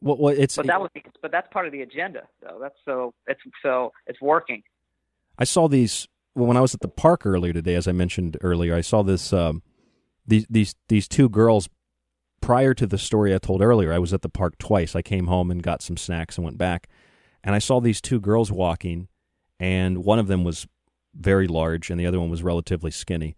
Well, 0.00 0.16
well, 0.18 0.34
it's 0.36 0.56
but 0.56 0.66
that 0.66 0.80
was 0.80 0.90
but 1.20 1.32
that's 1.32 1.48
part 1.52 1.66
of 1.66 1.72
the 1.72 1.82
agenda 1.82 2.22
though. 2.40 2.58
That's 2.60 2.76
so 2.84 3.14
it's 3.26 3.40
so 3.62 3.92
it's 4.06 4.20
working. 4.20 4.62
I 5.38 5.44
saw 5.44 5.68
these 5.68 6.06
when 6.34 6.56
I 6.56 6.60
was 6.60 6.74
at 6.74 6.80
the 6.80 6.88
park 6.88 7.26
earlier 7.26 7.52
today, 7.52 7.74
as 7.74 7.88
I 7.88 7.92
mentioned 7.92 8.36
earlier. 8.40 8.74
I 8.74 8.80
saw 8.80 9.02
this 9.02 9.32
um, 9.32 9.62
these 10.26 10.46
these 10.48 10.74
these 10.88 11.08
two 11.08 11.28
girls. 11.28 11.68
Prior 12.40 12.72
to 12.72 12.86
the 12.86 12.98
story 12.98 13.34
I 13.34 13.38
told 13.38 13.60
earlier, 13.62 13.92
I 13.92 13.98
was 13.98 14.14
at 14.14 14.22
the 14.22 14.28
park 14.28 14.58
twice. 14.58 14.94
I 14.94 15.02
came 15.02 15.26
home 15.26 15.50
and 15.50 15.60
got 15.60 15.82
some 15.82 15.96
snacks 15.96 16.38
and 16.38 16.44
went 16.44 16.56
back, 16.56 16.88
and 17.42 17.52
I 17.52 17.58
saw 17.58 17.80
these 17.80 18.00
two 18.00 18.20
girls 18.20 18.52
walking, 18.52 19.08
and 19.58 20.04
one 20.04 20.20
of 20.20 20.28
them 20.28 20.44
was 20.44 20.68
very 21.12 21.48
large, 21.48 21.90
and 21.90 21.98
the 21.98 22.06
other 22.06 22.20
one 22.20 22.30
was 22.30 22.44
relatively 22.44 22.92
skinny, 22.92 23.36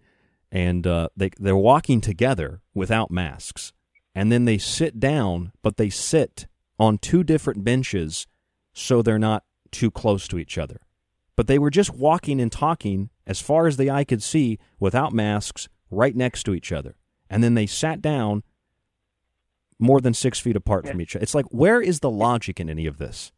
and 0.52 0.86
uh, 0.86 1.08
they 1.16 1.30
they're 1.38 1.56
walking 1.56 2.02
together 2.02 2.60
without 2.74 3.10
masks, 3.10 3.72
and 4.14 4.30
then 4.30 4.44
they 4.44 4.58
sit 4.58 5.00
down, 5.00 5.52
but 5.62 5.76
they 5.76 5.90
sit 5.90 6.46
on 6.78 6.98
two 6.98 7.22
different 7.22 7.64
benches, 7.64 8.26
so 8.72 9.02
they're 9.02 9.18
not 9.18 9.44
too 9.70 9.90
close 9.90 10.26
to 10.28 10.38
each 10.38 10.58
other 10.58 10.80
but 11.40 11.46
they 11.46 11.58
were 11.58 11.70
just 11.70 11.94
walking 11.94 12.38
and 12.38 12.52
talking 12.52 13.08
as 13.26 13.40
far 13.40 13.66
as 13.66 13.78
the 13.78 13.90
eye 13.90 14.04
could 14.04 14.22
see 14.22 14.58
without 14.78 15.14
masks 15.14 15.70
right 15.90 16.14
next 16.14 16.42
to 16.42 16.52
each 16.52 16.70
other. 16.70 16.96
And 17.30 17.42
then 17.42 17.54
they 17.54 17.64
sat 17.64 18.02
down 18.02 18.42
more 19.78 20.02
than 20.02 20.12
six 20.12 20.38
feet 20.38 20.54
apart 20.54 20.86
from 20.86 21.00
each 21.00 21.16
other. 21.16 21.22
It's 21.22 21.34
like, 21.34 21.46
where 21.46 21.80
is 21.80 22.00
the 22.00 22.10
logic 22.10 22.60
in 22.60 22.68
any 22.68 22.84
of 22.84 22.98
this? 22.98 23.32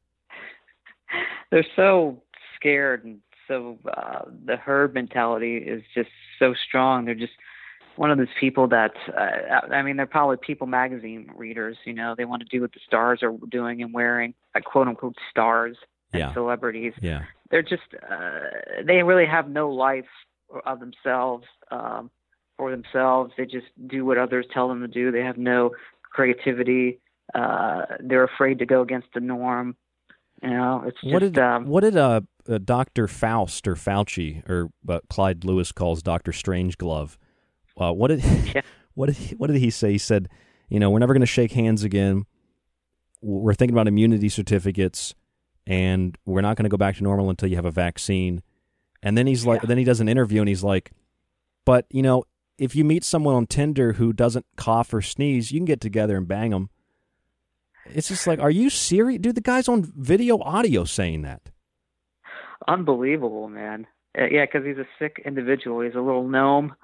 They're 1.52 1.64
so 1.76 2.20
scared 2.56 3.04
and 3.04 3.20
so 3.46 3.78
uh, 3.96 4.22
the 4.46 4.56
herd 4.56 4.94
mentality 4.94 5.58
is 5.58 5.84
just 5.94 6.10
so 6.40 6.54
strong. 6.54 7.04
They're 7.04 7.14
just 7.14 7.34
one 7.96 8.10
of 8.10 8.18
those 8.18 8.28
people 8.38 8.68
that 8.68 8.92
uh, 9.16 9.66
I 9.72 9.82
mean, 9.82 9.96
they're 9.96 10.06
probably 10.06 10.36
People 10.36 10.66
magazine 10.66 11.30
readers. 11.36 11.76
You 11.84 11.92
know, 11.94 12.14
they 12.16 12.24
want 12.24 12.42
to 12.42 12.48
do 12.48 12.60
what 12.60 12.72
the 12.72 12.80
stars 12.86 13.22
are 13.22 13.32
doing 13.50 13.82
and 13.82 13.92
wearing, 13.92 14.34
like 14.54 14.64
quote 14.64 14.88
unquote 14.88 15.16
stars 15.30 15.76
and 16.12 16.20
Yeah. 16.20 16.34
celebrities. 16.34 16.92
Yeah. 17.00 17.22
They're 17.50 17.62
just 17.62 17.82
uh, 18.10 18.40
they 18.86 19.02
really 19.02 19.26
have 19.26 19.48
no 19.48 19.70
life 19.70 20.06
of 20.66 20.80
themselves 20.80 21.44
um, 21.70 22.10
for 22.56 22.70
themselves. 22.70 23.32
They 23.36 23.44
just 23.46 23.66
do 23.86 24.04
what 24.04 24.18
others 24.18 24.46
tell 24.52 24.68
them 24.68 24.80
to 24.80 24.88
do. 24.88 25.10
They 25.12 25.22
have 25.22 25.38
no 25.38 25.70
creativity. 26.04 26.98
Uh, 27.34 27.82
they're 28.00 28.24
afraid 28.24 28.58
to 28.58 28.66
go 28.66 28.82
against 28.82 29.08
the 29.14 29.20
norm. 29.20 29.76
You 30.42 30.50
know, 30.50 30.82
it's 30.86 31.00
just 31.00 31.12
what 31.12 31.20
did 31.20 31.38
um, 31.38 31.66
what 31.66 31.80
did 31.82 31.96
uh, 31.96 32.22
uh, 32.48 32.58
Doctor 32.64 33.06
Faust 33.06 33.68
or 33.68 33.74
Fauci 33.74 34.48
or 34.48 34.70
Clyde 35.08 35.44
Lewis 35.44 35.72
calls 35.72 36.02
Doctor 36.02 36.32
Strangeglove? 36.32 37.16
Uh, 37.76 37.92
what 37.92 38.08
did 38.08 38.22
what 38.94 39.06
did 39.06 39.16
he, 39.16 39.34
what 39.36 39.48
did 39.48 39.56
he 39.56 39.70
say? 39.70 39.92
He 39.92 39.98
said, 39.98 40.28
you 40.68 40.78
know, 40.80 40.90
we're 40.90 40.98
never 40.98 41.14
going 41.14 41.20
to 41.20 41.26
shake 41.26 41.52
hands 41.52 41.84
again. 41.84 42.24
We're 43.20 43.54
thinking 43.54 43.74
about 43.74 43.88
immunity 43.88 44.28
certificates, 44.28 45.14
and 45.66 46.16
we're 46.26 46.40
not 46.40 46.56
going 46.56 46.64
to 46.64 46.70
go 46.70 46.76
back 46.76 46.96
to 46.96 47.02
normal 47.02 47.30
until 47.30 47.48
you 47.48 47.56
have 47.56 47.64
a 47.64 47.70
vaccine. 47.70 48.42
And 49.02 49.16
then 49.18 49.26
he's 49.26 49.44
like, 49.46 49.62
then 49.62 49.78
he 49.78 49.84
does 49.84 50.00
an 50.00 50.08
interview, 50.08 50.40
and 50.40 50.48
he's 50.48 50.64
like, 50.64 50.92
but 51.64 51.86
you 51.90 52.02
know, 52.02 52.24
if 52.58 52.74
you 52.76 52.84
meet 52.84 53.04
someone 53.04 53.34
on 53.34 53.46
Tinder 53.46 53.94
who 53.94 54.12
doesn't 54.12 54.46
cough 54.56 54.92
or 54.92 55.02
sneeze, 55.02 55.50
you 55.52 55.58
can 55.60 55.64
get 55.64 55.80
together 55.80 56.16
and 56.16 56.28
bang 56.28 56.50
them. 56.50 56.70
It's 57.86 58.08
just 58.08 58.26
like, 58.26 58.38
are 58.38 58.50
you 58.50 58.70
serious, 58.70 59.20
dude? 59.20 59.34
The 59.34 59.40
guy's 59.40 59.68
on 59.68 59.92
video, 59.96 60.38
audio 60.40 60.84
saying 60.84 61.22
that. 61.22 61.50
unbelievable, 62.68 63.48
man. 63.48 63.86
Uh, 64.16 64.26
yeah, 64.30 64.44
because 64.44 64.64
he's 64.66 64.78
a 64.78 64.86
sick 64.98 65.22
individual. 65.24 65.80
He's 65.80 65.94
a 65.94 66.00
little 66.00 66.28
gnome, 66.28 66.74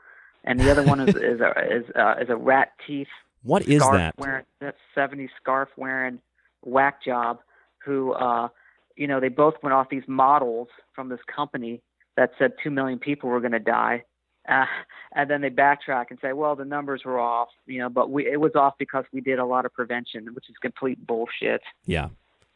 and 0.48 0.58
the 0.60 0.70
other 0.70 0.82
one 0.82 1.00
is 1.00 1.14
is 1.14 1.40
a 1.40 1.50
is, 1.76 1.84
uh, 1.94 2.14
is 2.20 2.28
a 2.28 2.36
rat 2.36 2.72
teeth. 2.86 3.08
What 3.42 3.68
is 3.68 3.80
that? 3.80 4.14
Wearing 4.18 4.44
that 4.60 4.74
seventy 4.94 5.28
scarf 5.40 5.68
wearing 5.76 6.20
whack 6.64 7.04
job, 7.04 7.38
who 7.84 8.12
uh, 8.12 8.48
you 8.96 9.06
know, 9.06 9.20
they 9.20 9.28
both 9.28 9.54
went 9.62 9.72
off 9.74 9.88
these 9.90 10.02
models 10.08 10.68
from 10.94 11.08
this 11.08 11.20
company 11.34 11.80
that 12.16 12.32
said 12.38 12.52
two 12.62 12.70
million 12.70 12.98
people 12.98 13.30
were 13.30 13.40
going 13.40 13.52
to 13.52 13.60
die. 13.60 14.02
Uh, 14.48 14.64
and 15.14 15.30
then 15.30 15.40
they 15.42 15.50
backtrack 15.50 16.06
and 16.10 16.18
say, 16.22 16.32
well, 16.32 16.56
the 16.56 16.64
numbers 16.64 17.02
were 17.04 17.20
off, 17.20 17.48
you 17.66 17.78
know, 17.78 17.88
but 17.90 18.10
we, 18.10 18.26
it 18.26 18.40
was 18.40 18.52
off 18.56 18.74
because 18.78 19.04
we 19.12 19.20
did 19.20 19.38
a 19.38 19.44
lot 19.44 19.66
of 19.66 19.72
prevention, 19.74 20.34
which 20.34 20.48
is 20.48 20.56
complete 20.60 21.06
bullshit 21.06 21.60
Yeah. 21.84 22.08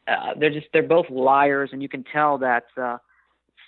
uh, 0.08 0.32
they're 0.38 0.50
just 0.50 0.66
they're 0.72 0.82
both 0.82 1.08
liars, 1.10 1.68
and 1.72 1.82
you 1.82 1.88
can 1.88 2.02
tell 2.02 2.38
that 2.38 2.64
uh, 2.78 2.96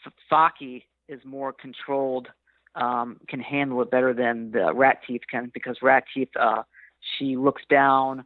F- 0.06 0.12
Faki 0.32 0.84
is 1.09 1.20
more 1.24 1.52
controlled, 1.52 2.28
um, 2.74 3.20
can 3.28 3.40
handle 3.40 3.82
it 3.82 3.90
better 3.90 4.12
than 4.12 4.51
the 4.52 4.72
Rat 4.74 5.01
Teeth 5.06 5.22
can 5.30 5.51
because 5.52 5.78
Rat 5.82 6.05
Teeth 6.12 6.30
uh, 6.38 6.62
she 7.18 7.36
looks 7.36 7.62
down, 7.68 8.24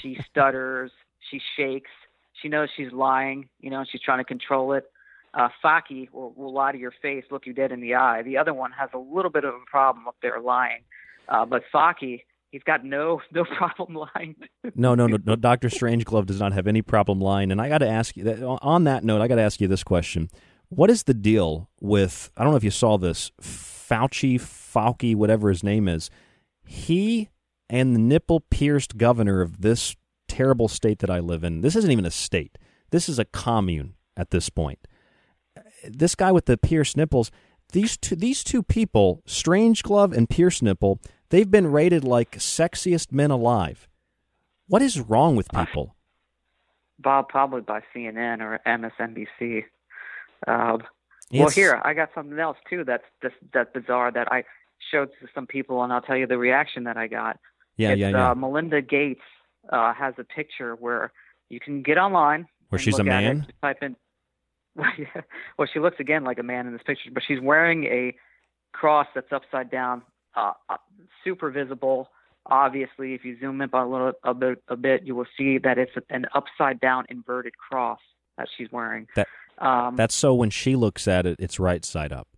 she 0.00 0.18
stutters, 0.30 0.90
she 1.30 1.40
shakes, 1.56 1.90
she 2.40 2.48
knows 2.48 2.68
she's 2.76 2.92
lying, 2.92 3.48
you 3.60 3.70
know, 3.70 3.84
she's 3.90 4.00
trying 4.00 4.18
to 4.18 4.24
control 4.24 4.72
it. 4.72 4.90
Uh, 5.34 5.48
Faki 5.62 6.10
will, 6.10 6.32
will 6.32 6.52
lie 6.52 6.72
to 6.72 6.78
your 6.78 6.92
face, 7.02 7.24
look 7.30 7.46
you 7.46 7.52
dead 7.52 7.70
in 7.70 7.80
the 7.80 7.94
eye. 7.94 8.22
The 8.22 8.38
other 8.38 8.54
one 8.54 8.72
has 8.72 8.88
a 8.94 8.98
little 8.98 9.30
bit 9.30 9.44
of 9.44 9.54
a 9.54 9.70
problem 9.70 10.08
up 10.08 10.16
there 10.22 10.40
lying, 10.40 10.82
uh, 11.28 11.44
but 11.44 11.62
Faki 11.72 12.22
he's 12.50 12.62
got 12.62 12.84
no 12.84 13.20
no 13.32 13.44
problem 13.44 13.94
lying. 13.94 14.36
No, 14.74 14.94
no, 14.94 15.06
no, 15.06 15.18
no. 15.24 15.36
Doctor 15.36 15.68
Strangeglove 15.68 16.26
does 16.26 16.40
not 16.40 16.52
have 16.52 16.66
any 16.66 16.82
problem 16.82 17.20
lying. 17.20 17.52
And 17.52 17.60
I 17.60 17.68
got 17.68 17.78
to 17.78 17.88
ask 17.88 18.16
you 18.16 18.24
that 18.24 18.42
on 18.42 18.84
that 18.84 19.04
note, 19.04 19.20
I 19.20 19.28
got 19.28 19.36
to 19.36 19.42
ask 19.42 19.60
you 19.60 19.68
this 19.68 19.84
question: 19.84 20.30
What 20.68 20.90
is 20.90 21.04
the 21.04 21.14
deal 21.14 21.70
with? 21.80 22.30
I 22.36 22.42
don't 22.42 22.52
know 22.52 22.56
if 22.56 22.64
you 22.64 22.70
saw 22.70 22.98
this. 22.98 23.32
Fauci, 23.40 24.38
Fauci, 24.38 25.14
whatever 25.14 25.48
his 25.48 25.62
name 25.62 25.88
is, 25.88 26.10
he 26.66 27.30
and 27.70 27.94
the 27.94 28.00
nipple 28.00 28.40
pierced 28.40 28.98
governor 28.98 29.40
of 29.40 29.62
this 29.62 29.96
terrible 30.28 30.68
state 30.68 30.98
that 30.98 31.10
I 31.10 31.20
live 31.20 31.42
in. 31.42 31.62
This 31.62 31.76
isn't 31.76 31.90
even 31.90 32.06
a 32.06 32.10
state. 32.10 32.58
This 32.90 33.08
is 33.08 33.18
a 33.18 33.24
commune 33.24 33.94
at 34.16 34.30
this 34.30 34.50
point. 34.50 34.86
This 35.84 36.14
guy 36.14 36.32
with 36.32 36.46
the 36.46 36.56
pierced 36.56 36.96
nipples. 36.96 37.30
These 37.72 37.96
two, 37.98 38.16
these 38.16 38.42
two 38.42 38.62
people, 38.62 39.22
Strangeglove 39.26 40.16
and 40.16 40.28
Pierce 40.28 40.62
Nipple, 40.62 41.00
they've 41.28 41.50
been 41.50 41.66
rated 41.66 42.02
like 42.02 42.38
sexiest 42.38 43.12
men 43.12 43.30
alive. 43.30 43.88
What 44.68 44.80
is 44.80 45.00
wrong 45.00 45.36
with 45.36 45.54
uh, 45.54 45.64
people? 45.64 45.94
Bob 46.98 47.28
probably 47.28 47.60
by 47.60 47.82
CNN 47.94 48.40
or 48.40 48.60
MSNBC. 48.66 49.64
Um, 50.46 50.82
well, 51.32 51.48
here 51.50 51.80
I 51.84 51.94
got 51.94 52.10
something 52.14 52.38
else 52.38 52.56
too. 52.70 52.84
That's 52.84 53.04
that's 53.22 53.34
that's 53.52 53.70
bizarre 53.74 54.10
that 54.12 54.32
I 54.32 54.44
showed 54.90 55.10
to 55.20 55.28
some 55.34 55.46
people, 55.46 55.82
and 55.82 55.92
I'll 55.92 56.00
tell 56.00 56.16
you 56.16 56.26
the 56.26 56.38
reaction 56.38 56.84
that 56.84 56.96
I 56.96 57.06
got. 57.06 57.38
Yeah, 57.76 57.90
it's, 57.90 58.00
yeah, 58.00 58.10
yeah. 58.10 58.30
Uh, 58.30 58.34
Melinda 58.34 58.80
Gates 58.80 59.20
uh, 59.70 59.92
has 59.94 60.14
a 60.18 60.24
picture 60.24 60.74
where 60.74 61.12
you 61.48 61.60
can 61.60 61.82
get 61.82 61.98
online 61.98 62.46
Where 62.68 62.78
she's 62.78 62.98
a 62.98 63.02
it. 63.02 63.04
man? 63.04 63.46
Just 63.46 63.60
type 63.62 63.82
in. 63.82 63.96
Well, 65.58 65.68
she 65.72 65.80
looks 65.80 65.98
again 65.98 66.22
like 66.24 66.38
a 66.38 66.42
man 66.42 66.66
in 66.66 66.72
this 66.72 66.82
picture, 66.86 67.10
but 67.12 67.22
she's 67.26 67.40
wearing 67.40 67.84
a 67.86 68.14
cross 68.72 69.08
that's 69.12 69.32
upside 69.32 69.70
down, 69.70 70.02
uh, 70.36 70.52
uh, 70.68 70.76
super 71.24 71.50
visible. 71.50 72.10
Obviously, 72.46 73.14
if 73.14 73.24
you 73.24 73.36
zoom 73.40 73.60
in 73.60 73.68
by 73.68 73.82
a 73.82 73.86
little 73.86 74.12
a 74.22 74.32
bit, 74.34 74.62
a 74.68 74.76
bit, 74.76 75.02
you 75.02 75.16
will 75.16 75.26
see 75.36 75.58
that 75.58 75.78
it's 75.78 75.90
an 76.10 76.26
upside 76.32 76.78
down 76.80 77.04
inverted 77.08 77.54
cross 77.58 77.98
that 78.36 78.46
she's 78.56 78.68
wearing. 78.70 79.08
That 79.16 79.26
Um, 79.60 79.96
that's 79.96 80.14
so 80.14 80.34
when 80.34 80.50
she 80.50 80.76
looks 80.76 81.08
at 81.08 81.26
it, 81.26 81.36
it's 81.38 81.58
right 81.58 81.84
side 81.84 82.12
up. 82.12 82.28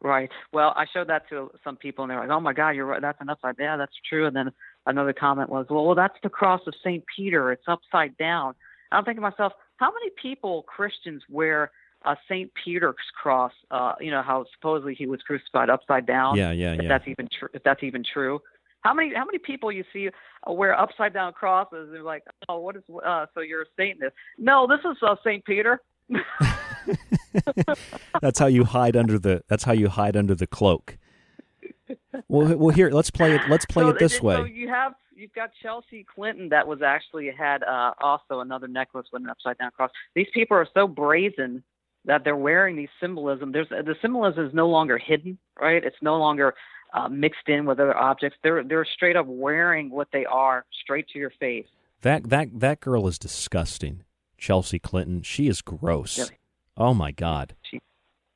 Right. 0.00 0.30
Well, 0.52 0.72
I 0.76 0.84
showed 0.92 1.08
that 1.08 1.28
to 1.30 1.50
some 1.64 1.76
people, 1.76 2.04
and 2.04 2.10
they're 2.10 2.20
like, 2.20 2.30
"Oh 2.30 2.40
my 2.40 2.52
God, 2.52 2.70
you're 2.70 2.86
right. 2.86 3.00
That's 3.00 3.20
an 3.20 3.28
upside. 3.28 3.56
Yeah, 3.58 3.76
that's 3.76 3.94
true." 4.08 4.26
And 4.26 4.36
then 4.36 4.52
another 4.86 5.12
comment 5.12 5.50
was, 5.50 5.66
"Well, 5.70 5.84
well, 5.84 5.94
that's 5.94 6.16
the 6.22 6.28
cross 6.28 6.60
of 6.66 6.74
Saint 6.84 7.04
Peter. 7.16 7.50
It's 7.50 7.64
upside 7.66 8.16
down." 8.16 8.54
I'm 8.92 9.04
thinking 9.04 9.22
to 9.22 9.30
myself, 9.30 9.52
how 9.76 9.90
many 9.92 10.10
people 10.20 10.62
Christians 10.62 11.22
wear 11.28 11.70
a 12.04 12.16
Saint 12.28 12.52
Peter's 12.62 12.94
cross? 13.20 13.52
Uh, 13.70 13.94
you 14.00 14.10
know 14.10 14.22
how 14.22 14.44
supposedly 14.54 14.94
he 14.94 15.06
was 15.06 15.20
crucified 15.22 15.70
upside 15.70 16.06
down. 16.06 16.36
Yeah, 16.36 16.52
yeah, 16.52 16.74
if 16.74 16.82
yeah. 16.82 16.88
That's 16.88 17.08
even 17.08 17.28
true. 17.38 17.48
If 17.52 17.62
that's 17.62 17.82
even 17.82 18.04
true. 18.04 18.40
How 18.82 18.94
many 18.94 19.12
how 19.14 19.24
many 19.24 19.38
people 19.38 19.72
you 19.72 19.84
see 19.92 20.08
uh, 20.48 20.52
wear 20.52 20.78
upside 20.78 21.12
down 21.12 21.32
crosses? 21.32 21.88
They're 21.90 22.02
like, 22.02 22.22
"Oh, 22.48 22.60
what 22.60 22.76
is? 22.76 22.82
Uh, 23.04 23.26
so 23.34 23.40
you're 23.40 23.62
a 23.62 23.66
Satanist?" 23.76 24.14
No, 24.38 24.66
this 24.66 24.80
is 24.80 24.96
uh, 25.02 25.16
Saint 25.24 25.44
Peter. 25.44 25.80
That's 28.20 28.38
how 28.38 28.46
you 28.46 28.64
hide 28.64 28.96
under 28.96 29.18
the. 29.18 29.42
That's 29.48 29.64
how 29.64 29.72
you 29.72 29.88
hide 29.88 30.16
under 30.16 30.34
the 30.34 30.46
cloak. 30.46 30.98
Well, 32.28 32.56
well, 32.56 32.74
here 32.74 32.90
let's 32.90 33.10
play 33.10 33.34
it. 33.34 33.42
Let's 33.48 33.66
play 33.66 33.84
so 33.84 33.88
it 33.90 33.98
this 33.98 34.16
so 34.16 34.24
way. 34.24 34.52
you 34.54 34.68
have 34.68 34.94
you've 35.14 35.32
got 35.32 35.50
Chelsea 35.62 36.04
Clinton 36.14 36.48
that 36.50 36.66
was 36.66 36.82
actually 36.82 37.30
had 37.36 37.62
uh, 37.62 37.92
also 38.00 38.40
another 38.40 38.68
necklace 38.68 39.06
with 39.12 39.22
an 39.22 39.28
upside 39.28 39.58
down 39.58 39.70
cross. 39.72 39.90
These 40.14 40.28
people 40.32 40.56
are 40.56 40.66
so 40.74 40.86
brazen 40.86 41.62
that 42.04 42.22
they're 42.24 42.36
wearing 42.36 42.76
these 42.76 42.88
symbolism. 43.00 43.52
There's 43.52 43.68
the 43.68 43.96
symbolism 44.00 44.46
is 44.46 44.54
no 44.54 44.68
longer 44.68 44.98
hidden, 44.98 45.38
right? 45.60 45.82
It's 45.82 45.96
no 46.02 46.16
longer 46.18 46.54
uh, 46.94 47.08
mixed 47.08 47.48
in 47.48 47.66
with 47.66 47.80
other 47.80 47.96
objects. 47.96 48.38
They're 48.42 48.62
they're 48.64 48.86
straight 48.86 49.16
up 49.16 49.26
wearing 49.26 49.90
what 49.90 50.08
they 50.12 50.24
are 50.24 50.64
straight 50.82 51.08
to 51.08 51.18
your 51.18 51.32
face. 51.38 51.66
That 52.02 52.30
that 52.30 52.60
that 52.60 52.80
girl 52.80 53.06
is 53.08 53.18
disgusting. 53.18 54.04
Chelsea 54.38 54.78
Clinton. 54.78 55.22
She 55.22 55.48
is 55.48 55.62
gross. 55.62 56.30
Oh 56.76 56.94
my 56.94 57.10
God. 57.10 57.54
She's 57.62 57.80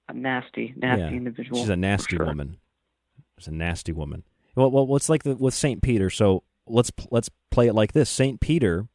a 0.09 0.14
nasty, 0.14 0.74
nasty 0.77 1.02
yeah. 1.02 1.10
individual. 1.10 1.60
She's 1.60 1.68
a 1.68 1.77
nasty 1.77 2.16
sure. 2.16 2.27
woman. 2.27 2.59
She's 3.39 3.48
a 3.48 3.52
nasty 3.52 3.93
woman. 3.93 4.24
Well, 4.55 4.70
well, 4.70 4.97
it's 4.97 5.09
like 5.09 5.22
the, 5.22 5.36
with 5.36 5.55
Saint 5.55 5.82
Peter. 5.82 6.10
So 6.10 6.43
let's 6.66 6.90
let's 7.10 7.31
play 7.51 7.66
it 7.68 7.74
like 7.74 7.93
this. 7.93 8.10
Saint 8.10 8.40
Peter 8.40 8.89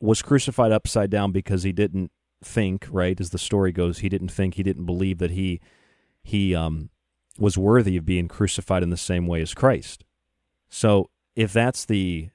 was 0.00 0.22
crucified 0.22 0.72
upside 0.72 1.10
down 1.10 1.32
because 1.32 1.62
he 1.62 1.72
didn't 1.72 2.10
think 2.42 2.86
right, 2.90 3.18
as 3.20 3.30
the 3.30 3.38
story 3.38 3.72
goes. 3.72 3.98
He 3.98 4.08
didn't 4.08 4.28
think. 4.28 4.54
He 4.54 4.62
didn't 4.62 4.86
believe 4.86 5.18
that 5.18 5.30
he 5.30 5.60
he 6.22 6.54
um 6.54 6.90
was 7.38 7.58
worthy 7.58 7.96
of 7.96 8.04
being 8.04 8.28
crucified 8.28 8.82
in 8.82 8.90
the 8.90 8.96
same 8.96 9.26
way 9.26 9.40
as 9.40 9.54
Christ. 9.54 10.04
So 10.68 11.10
if 11.34 11.52
that's 11.52 11.84
the 11.84 12.30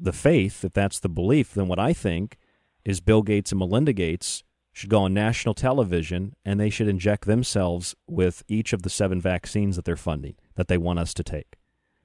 the 0.00 0.12
faith, 0.12 0.64
if 0.64 0.72
that's 0.72 0.98
the 1.00 1.08
belief, 1.08 1.52
then 1.54 1.68
what 1.68 1.78
I 1.78 1.92
think 1.92 2.36
is 2.84 3.00
Bill 3.00 3.22
Gates 3.22 3.52
and 3.52 3.58
Melinda 3.58 3.92
Gates 3.92 4.42
should 4.72 4.88
go 4.88 5.02
on 5.02 5.12
national 5.12 5.52
television 5.54 6.34
and 6.44 6.58
they 6.58 6.70
should 6.70 6.88
inject 6.88 7.26
themselves 7.26 7.94
with 8.06 8.42
each 8.48 8.72
of 8.72 8.82
the 8.82 8.88
seven 8.90 9.20
vaccines 9.20 9.76
that 9.76 9.84
they're 9.84 9.96
funding 9.96 10.36
that 10.54 10.68
they 10.68 10.78
want 10.78 10.98
us 10.98 11.12
to 11.14 11.22
take. 11.24 11.56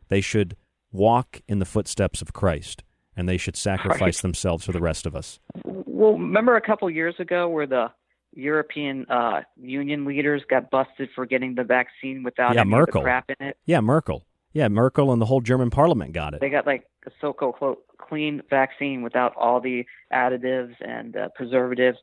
They 0.10 0.20
should 0.22 0.58
walk 0.92 1.42
in 1.48 1.60
the 1.60 1.66
footsteps 1.66 2.22
of 2.22 2.34
Christ 2.34 2.84
and 3.16 3.30
they 3.30 3.38
should 3.38 3.56
sacrifice 3.56 4.02
Right. 4.02 4.16
themselves 4.22 4.66
for 4.66 4.72
the 4.74 4.82
rest 4.82 5.06
of 5.06 5.16
us. 5.16 5.40
Well, 5.64 6.14
remember 6.14 6.58
a 6.58 6.62
couple 6.62 6.90
years 6.90 7.16
ago 7.20 7.48
where 7.48 7.68
the 7.68 7.92
European 8.34 9.06
uh, 9.10 9.42
Union 9.56 10.04
leaders 10.06 10.42
got 10.50 10.70
busted 10.70 11.10
for 11.16 11.26
getting 11.26 11.56
the 11.56 11.64
vaccine 11.64 12.24
without 12.24 12.56
Yeah, 12.56 12.64
Merkel. 12.66 13.02
crap 13.02 13.30
in 13.30 13.48
it? 13.48 13.58
Yeah, 13.66 13.80
Merkel. 13.80 14.26
Yeah, 14.54 14.68
Merkel 14.68 15.12
and 15.14 15.22
the 15.22 15.26
whole 15.26 15.42
German 15.42 15.70
parliament 15.70 16.12
got 16.14 16.34
it. 16.34 16.42
They 16.42 16.50
got 16.50 16.66
like 16.66 16.86
a 17.06 17.12
so-called 17.22 17.78
clean 17.98 18.42
vaccine 18.50 19.02
without 19.02 19.36
all 19.36 19.60
the 19.60 19.86
additives 20.14 20.76
and 20.82 21.16
uh, 21.16 21.30
preservatives. 21.36 21.98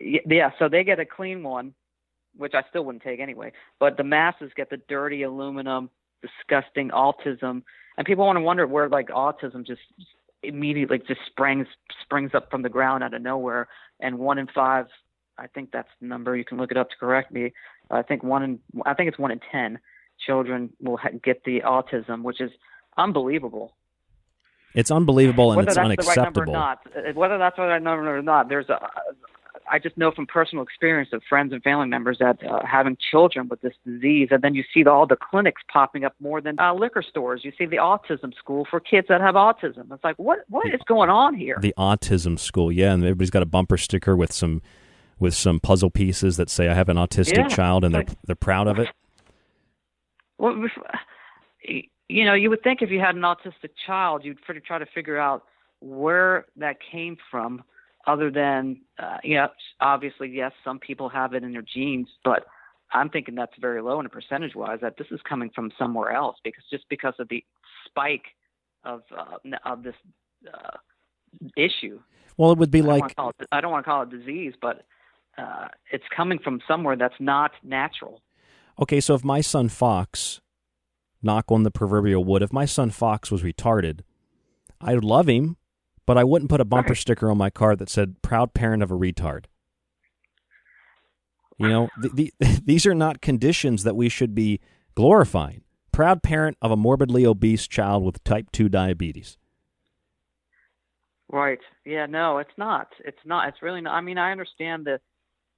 Yeah, 0.00 0.50
so 0.58 0.68
they 0.68 0.84
get 0.84 1.00
a 1.00 1.04
clean 1.06 1.42
one, 1.42 1.74
which 2.36 2.54
I 2.54 2.62
still 2.68 2.84
wouldn't 2.84 3.02
take 3.02 3.20
anyway. 3.20 3.52
But 3.80 3.96
the 3.96 4.04
masses 4.04 4.52
get 4.54 4.70
the 4.70 4.80
dirty 4.88 5.22
aluminum, 5.22 5.90
disgusting 6.22 6.90
autism, 6.90 7.62
and 7.96 8.06
people 8.06 8.24
want 8.26 8.36
to 8.36 8.42
wonder 8.42 8.66
where 8.66 8.88
like 8.88 9.08
autism 9.08 9.66
just 9.66 9.80
immediately 10.42 10.98
just 10.98 11.20
springs 11.26 11.66
springs 12.02 12.30
up 12.34 12.50
from 12.50 12.62
the 12.62 12.68
ground 12.68 13.02
out 13.02 13.14
of 13.14 13.22
nowhere. 13.22 13.68
And 14.00 14.18
one 14.18 14.38
in 14.38 14.46
five, 14.54 14.86
I 15.36 15.48
think 15.48 15.70
that's 15.72 15.88
the 16.00 16.06
number. 16.06 16.36
You 16.36 16.44
can 16.44 16.58
look 16.58 16.70
it 16.70 16.76
up 16.76 16.90
to 16.90 16.96
correct 16.96 17.32
me. 17.32 17.52
I 17.90 18.02
think 18.02 18.22
one 18.22 18.42
in 18.42 18.58
I 18.86 18.94
think 18.94 19.08
it's 19.08 19.18
one 19.18 19.32
in 19.32 19.40
ten 19.50 19.78
children 20.24 20.70
will 20.80 20.96
ha- 20.96 21.10
get 21.22 21.42
the 21.44 21.60
autism, 21.62 22.22
which 22.22 22.40
is 22.40 22.50
unbelievable. 22.96 23.74
It's 24.74 24.90
unbelievable 24.90 25.52
and 25.52 25.56
whether 25.56 25.68
it's 25.68 25.76
that's 25.76 25.84
unacceptable. 25.84 26.52
the 26.52 26.58
right 26.58 26.80
number 26.86 26.96
or 26.96 27.04
not, 27.04 27.08
uh, 27.10 27.12
whether 27.14 27.38
that's 27.38 27.56
the 27.56 27.62
right 27.62 27.82
number 27.82 28.16
or 28.18 28.22
not, 28.22 28.48
there's 28.48 28.68
a. 28.68 28.78
I 29.70 29.78
just 29.78 29.98
know 29.98 30.10
from 30.10 30.26
personal 30.26 30.64
experience 30.64 31.10
of 31.12 31.22
friends 31.28 31.52
and 31.52 31.62
family 31.62 31.88
members 31.88 32.16
that 32.20 32.38
uh, 32.42 32.64
having 32.64 32.96
children 33.10 33.48
with 33.48 33.60
this 33.60 33.74
disease, 33.86 34.28
and 34.30 34.40
then 34.40 34.54
you 34.54 34.64
see 34.72 34.82
all 34.86 35.06
the 35.06 35.16
clinics 35.16 35.60
popping 35.70 36.04
up 36.04 36.14
more 36.20 36.40
than 36.40 36.58
uh, 36.58 36.72
liquor 36.72 37.02
stores. 37.02 37.42
You 37.44 37.52
see 37.58 37.66
the 37.66 37.76
autism 37.76 38.34
school 38.34 38.66
for 38.70 38.80
kids 38.80 39.08
that 39.08 39.20
have 39.20 39.34
autism. 39.34 39.92
It's 39.92 40.02
like, 40.02 40.16
what 40.18 40.38
what 40.48 40.66
is 40.72 40.80
going 40.86 41.10
on 41.10 41.34
here? 41.34 41.58
The 41.60 41.74
autism 41.76 42.38
school, 42.38 42.72
yeah, 42.72 42.92
and 42.94 43.02
everybody's 43.02 43.28
got 43.30 43.42
a 43.42 43.46
bumper 43.46 43.76
sticker 43.76 44.16
with 44.16 44.32
some 44.32 44.62
with 45.18 45.34
some 45.34 45.60
puzzle 45.60 45.90
pieces 45.90 46.38
that 46.38 46.48
say 46.48 46.68
I 46.68 46.74
have 46.74 46.88
an 46.88 46.96
autistic 46.96 47.36
Yeah, 47.36 47.48
child 47.48 47.84
and 47.84 47.94
they're 47.94 48.02
like- 48.02 48.22
they're 48.24 48.36
proud 48.36 48.68
of 48.68 48.78
it. 48.78 48.88
Well, 50.38 50.66
you 52.08 52.24
know, 52.24 52.34
you 52.34 52.50
would 52.50 52.62
think 52.62 52.82
if 52.82 52.90
you 52.90 53.00
had 53.00 53.14
an 53.14 53.22
autistic 53.22 53.70
child, 53.86 54.24
you'd 54.24 54.38
try 54.66 54.78
to 54.78 54.86
figure 54.94 55.18
out 55.18 55.44
where 55.80 56.46
that 56.56 56.76
came 56.92 57.16
from, 57.30 57.62
other 58.06 58.30
than, 58.30 58.80
uh, 58.98 59.18
you 59.22 59.36
know, 59.36 59.48
obviously, 59.80 60.28
yes, 60.28 60.52
some 60.64 60.78
people 60.78 61.08
have 61.08 61.34
it 61.34 61.44
in 61.44 61.52
their 61.52 61.62
genes, 61.62 62.08
but 62.24 62.46
I'm 62.92 63.10
thinking 63.10 63.34
that's 63.34 63.52
very 63.60 63.82
low 63.82 64.00
in 64.00 64.06
a 64.06 64.08
percentage 64.08 64.54
wise, 64.54 64.78
that 64.80 64.96
this 64.96 65.08
is 65.10 65.20
coming 65.28 65.50
from 65.54 65.70
somewhere 65.78 66.10
else 66.12 66.36
because 66.42 66.64
just 66.70 66.84
because 66.88 67.14
of 67.18 67.28
the 67.28 67.44
spike 67.84 68.24
of, 68.84 69.02
uh, 69.16 69.36
of 69.66 69.82
this 69.82 69.94
uh, 70.46 70.78
issue. 71.56 72.00
Well, 72.38 72.52
it 72.52 72.58
would 72.58 72.70
be 72.70 72.80
I 72.80 72.82
don't 72.82 72.98
like 73.00 73.12
it- 73.40 73.48
I 73.52 73.60
don't 73.60 73.72
want 73.72 73.84
to 73.84 73.90
call 73.90 74.02
it 74.02 74.10
disease, 74.10 74.54
but 74.60 74.84
uh, 75.36 75.68
it's 75.92 76.04
coming 76.16 76.38
from 76.38 76.60
somewhere 76.66 76.96
that's 76.96 77.20
not 77.20 77.52
natural. 77.62 78.22
Okay, 78.80 79.00
so 79.00 79.14
if 79.14 79.24
my 79.24 79.40
son 79.40 79.68
Fox, 79.68 80.40
knock 81.22 81.46
on 81.50 81.62
the 81.62 81.70
proverbial 81.70 82.24
wood, 82.24 82.42
if 82.42 82.52
my 82.52 82.64
son 82.64 82.90
Fox 82.90 83.30
was 83.30 83.42
retarded, 83.42 84.00
I 84.80 84.94
would 84.94 85.04
love 85.04 85.28
him, 85.28 85.56
but 86.06 86.16
I 86.16 86.24
wouldn't 86.24 86.50
put 86.50 86.60
a 86.60 86.64
bumper 86.64 86.94
sticker 86.94 87.30
on 87.30 87.38
my 87.38 87.50
car 87.50 87.76
that 87.76 87.90
said 87.90 88.22
"proud 88.22 88.54
parent 88.54 88.82
of 88.82 88.90
a 88.90 88.94
retard." 88.94 89.44
You 91.58 91.68
know, 91.68 91.88
the, 92.00 92.08
the, 92.38 92.60
these 92.64 92.86
are 92.86 92.94
not 92.94 93.20
conditions 93.20 93.82
that 93.84 93.96
we 93.96 94.08
should 94.08 94.34
be 94.34 94.60
glorifying. 94.94 95.62
Proud 95.92 96.22
parent 96.22 96.56
of 96.62 96.70
a 96.70 96.76
morbidly 96.76 97.26
obese 97.26 97.66
child 97.66 98.04
with 98.04 98.22
type 98.22 98.52
two 98.52 98.68
diabetes. 98.68 99.36
Right. 101.30 101.58
Yeah. 101.84 102.06
No, 102.06 102.38
it's 102.38 102.56
not. 102.56 102.88
It's 103.04 103.18
not. 103.24 103.48
It's 103.48 103.60
really 103.60 103.80
not. 103.80 103.94
I 103.94 104.00
mean, 104.00 104.16
I 104.16 104.30
understand 104.30 104.86
the 104.86 105.00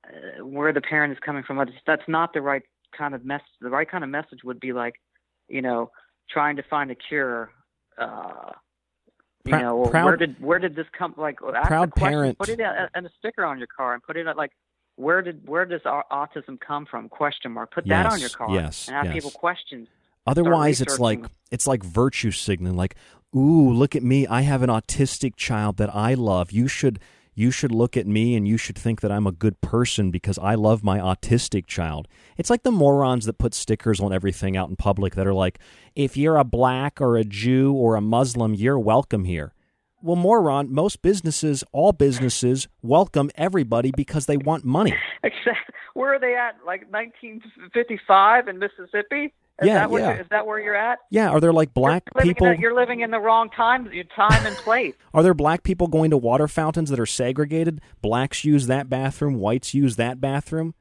uh, 0.05 0.45
where 0.45 0.73
the 0.73 0.81
parent 0.81 1.13
is 1.13 1.19
coming 1.25 1.43
from. 1.43 1.59
but 1.59 1.69
That's 1.87 2.09
not 2.09 2.33
the 2.33 2.41
right 2.41 2.63
kind 2.97 3.15
of 3.15 3.25
message. 3.25 3.47
The 3.61 3.69
right 3.69 3.89
kind 3.89 4.03
of 4.03 4.11
message 4.11 4.43
would 4.43 4.59
be 4.59 4.73
like, 4.73 4.95
you 5.51 5.61
know, 5.63 5.91
trying 6.31 6.57
to 6.57 6.63
find 6.63 6.91
a 6.91 6.95
cure. 6.95 7.51
Uh, 7.99 8.53
you 9.45 9.53
know, 9.53 9.77
or 9.79 9.91
proud- 9.91 10.05
where 10.05 10.17
did 10.17 10.41
where 10.41 10.59
did 10.59 10.77
this 10.77 10.87
come? 10.97 11.15
Like, 11.17 11.39
Proud 11.39 11.91
question, 11.93 11.93
parent- 11.97 12.39
Put 12.39 12.51
it 12.51 12.61
a- 12.61 12.89
and 12.95 13.07
a 13.07 13.11
sticker 13.19 13.45
on 13.45 13.59
your 13.59 13.67
car, 13.67 13.95
and 13.95 14.03
put 14.03 14.17
it 14.17 14.27
at 14.27 14.37
like, 14.37 14.53
where 14.97 15.23
did 15.23 15.49
where 15.49 15.65
does 15.65 15.81
au- 15.87 16.03
autism 16.13 16.61
come 16.61 16.85
from? 16.87 17.09
Question 17.09 17.53
mark. 17.53 17.73
Put 17.73 17.87
that 17.89 18.07
on 18.07 18.21
your 18.21 18.29
car. 18.29 18.51
yes, 18.51 18.87
And 18.87 18.97
ask 18.97 19.07
yes. 19.07 19.15
people 19.15 19.31
questions. 19.31 19.89
Otherwise, 20.27 20.81
it's 20.83 20.99
like 20.99 21.25
it's 21.51 21.67
like 21.67 21.83
virtue 21.83 22.31
signaling. 22.31 22.77
Like, 22.77 22.97
ooh, 23.35 23.71
look 23.73 23.97
at 23.97 24.03
me! 24.03 24.27
I 24.27 24.43
have 24.43 24.63
an 24.63 24.69
autistic 24.71 25.37
child 25.37 25.79
that 25.79 25.95
I 25.95 26.13
love. 26.15 26.53
You 26.53 26.69
should 26.69 27.01
you 27.41 27.51
should 27.51 27.73
look 27.73 27.97
at 27.97 28.07
me 28.07 28.37
and 28.37 28.47
you 28.47 28.59
should 28.59 28.77
think 28.77 29.01
that 29.01 29.11
I'm 29.11 29.27
a 29.27 29.33
good 29.33 29.63
person 29.63 30.11
because 30.11 30.39
I 30.39 30.57
love 30.57 30.85
my 30.85 30.99
autistic 30.99 31.67
child. 31.67 32.07
It's 32.37 32.51
like 32.51 32.65
the 32.65 32.71
morons 32.71 33.25
that 33.25 33.39
put 33.39 33.55
stickers 33.55 33.99
on 33.99 34.13
everything 34.13 34.59
out 34.59 34.69
in 34.69 34.77
public 34.77 35.15
that 35.15 35.27
are 35.27 35.33
like, 35.33 35.59
if 35.95 36.19
you're 36.19 36.37
a 36.37 36.45
black 36.45 37.01
or 37.01 37.17
a 37.17 37.25
Jew 37.25 37.73
or 37.73 37.97
a 37.97 38.03
Muslim, 38.03 38.53
you're 38.53 38.79
welcome 38.79 39.25
here. 39.25 39.55
Well, 40.03 40.17
moron, 40.17 40.71
most 40.71 41.01
businesses, 41.01 41.65
all 41.73 41.93
businesses, 41.93 42.69
welcome 42.83 43.31
everybody 43.37 43.91
because 43.91 44.27
they 44.27 44.37
want 44.37 44.67
money. 44.67 44.95
Except 45.25 45.57
where 45.95 46.15
are 46.15 46.21
they 46.21 46.35
at? 46.35 46.57
Like 46.67 46.91
1955 46.93 48.49
in 48.49 48.59
Mississippi? 48.59 49.33
Is 49.61 49.67
Yeah, 49.67 49.87
that 49.87 49.99
yeah. 49.99 50.21
Is 50.21 50.27
that 50.31 50.47
where 50.47 50.59
you're 50.59 50.77
at? 50.77 50.99
Yeah, 51.11 51.29
are 51.31 51.41
there 51.41 51.53
like 51.53 51.75
black 51.75 52.05
You're 52.15 52.35
people? 52.35 52.55
you're 52.55 52.75
living 52.75 53.01
in 53.01 53.11
the 53.11 53.21
wrong 53.21 53.51
time, 53.51 53.91
your 53.93 54.05
time 54.17 54.47
and 54.47 54.57
place. 54.57 54.95
Are 55.15 55.23
there 55.23 55.35
black 55.35 55.63
people 55.65 55.89
going 55.89 56.11
to 56.11 56.17
water 56.17 56.49
fountains 56.49 56.89
that 56.91 57.01
are 57.01 57.07
segregated? 57.07 57.81
Blacks 58.01 58.45
use 58.45 58.69
that 58.69 58.89
bathroom, 58.89 59.35
whites 59.35 59.75
use 59.75 59.97
that 59.97 60.21
bathroom. 60.21 60.75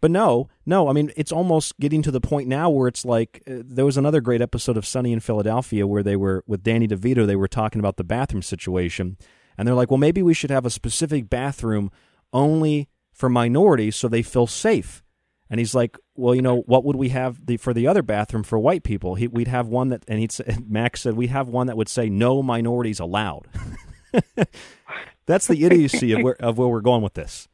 But 0.00 0.10
no, 0.10 0.48
no, 0.64 0.88
I 0.88 0.92
mean, 0.92 1.12
it's 1.16 1.32
almost 1.32 1.78
getting 1.78 2.02
to 2.02 2.10
the 2.10 2.20
point 2.20 2.48
now 2.48 2.70
where 2.70 2.88
it's 2.88 3.04
like 3.04 3.42
uh, 3.46 3.62
there 3.64 3.84
was 3.84 3.96
another 3.96 4.20
great 4.20 4.40
episode 4.40 4.76
of 4.76 4.86
Sunny 4.86 5.12
in 5.12 5.20
Philadelphia 5.20 5.86
where 5.86 6.02
they 6.02 6.16
were 6.16 6.42
with 6.46 6.62
Danny 6.62 6.88
DeVito, 6.88 7.26
they 7.26 7.36
were 7.36 7.48
talking 7.48 7.80
about 7.80 7.96
the 7.96 8.04
bathroom 8.04 8.42
situation. 8.42 9.18
And 9.58 9.68
they're 9.68 9.74
like, 9.74 9.90
well, 9.90 9.98
maybe 9.98 10.22
we 10.22 10.32
should 10.32 10.50
have 10.50 10.64
a 10.64 10.70
specific 10.70 11.28
bathroom 11.28 11.90
only 12.32 12.88
for 13.12 13.28
minorities 13.28 13.94
so 13.96 14.08
they 14.08 14.22
feel 14.22 14.46
safe. 14.46 15.02
And 15.50 15.58
he's 15.58 15.74
like, 15.74 15.98
well, 16.20 16.34
you 16.34 16.42
know, 16.42 16.60
what 16.66 16.84
would 16.84 16.96
we 16.96 17.08
have 17.08 17.46
the, 17.46 17.56
for 17.56 17.72
the 17.72 17.86
other 17.86 18.02
bathroom 18.02 18.42
for 18.42 18.58
white 18.58 18.84
people? 18.84 19.14
He, 19.14 19.26
we'd 19.26 19.48
have 19.48 19.66
one 19.68 19.88
that, 19.88 20.04
and 20.06 20.18
he'd 20.18 20.32
say, 20.32 20.56
Max 20.68 21.02
said, 21.02 21.14
we'd 21.14 21.30
have 21.30 21.48
one 21.48 21.66
that 21.66 21.76
would 21.76 21.88
say 21.88 22.08
no 22.08 22.42
minorities 22.42 23.00
allowed. 23.00 23.48
That's 25.26 25.46
the 25.46 25.64
idiocy 25.64 26.12
of 26.12 26.22
where, 26.22 26.36
of 26.40 26.58
where 26.58 26.68
we're 26.68 26.80
going 26.80 27.02
with 27.02 27.14
this. 27.14 27.48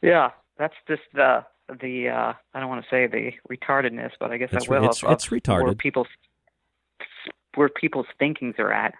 Yeah, 0.00 0.30
that's 0.58 0.74
just 0.88 1.02
the 1.14 1.44
the 1.80 2.08
uh, 2.08 2.32
I 2.54 2.60
don't 2.60 2.68
want 2.68 2.82
to 2.82 2.90
say 2.90 3.06
the 3.06 3.30
retardedness, 3.54 4.10
but 4.18 4.32
I 4.32 4.36
guess 4.38 4.48
It's 4.52 4.66
I 4.68 4.70
will. 4.70 4.78
it's- 4.84 5.02
of 5.02 5.12
it's 5.12 5.28
retarded. 5.28 5.64
Where 5.64 5.74
people's 5.74 6.08
where 7.54 7.68
people's 7.68 8.06
thinkings 8.18 8.54
are 8.58 8.72
at. 8.72 8.94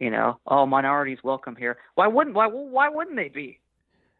You 0.00 0.10
know, 0.10 0.38
oh, 0.46 0.66
minorities 0.66 1.18
welcome 1.22 1.54
here. 1.54 1.76
Why 1.94 2.06
wouldn't 2.06 2.34
why 2.34 2.46
why 2.48 2.88
wouldn't 2.88 3.16
they 3.16 3.28
be? 3.28 3.60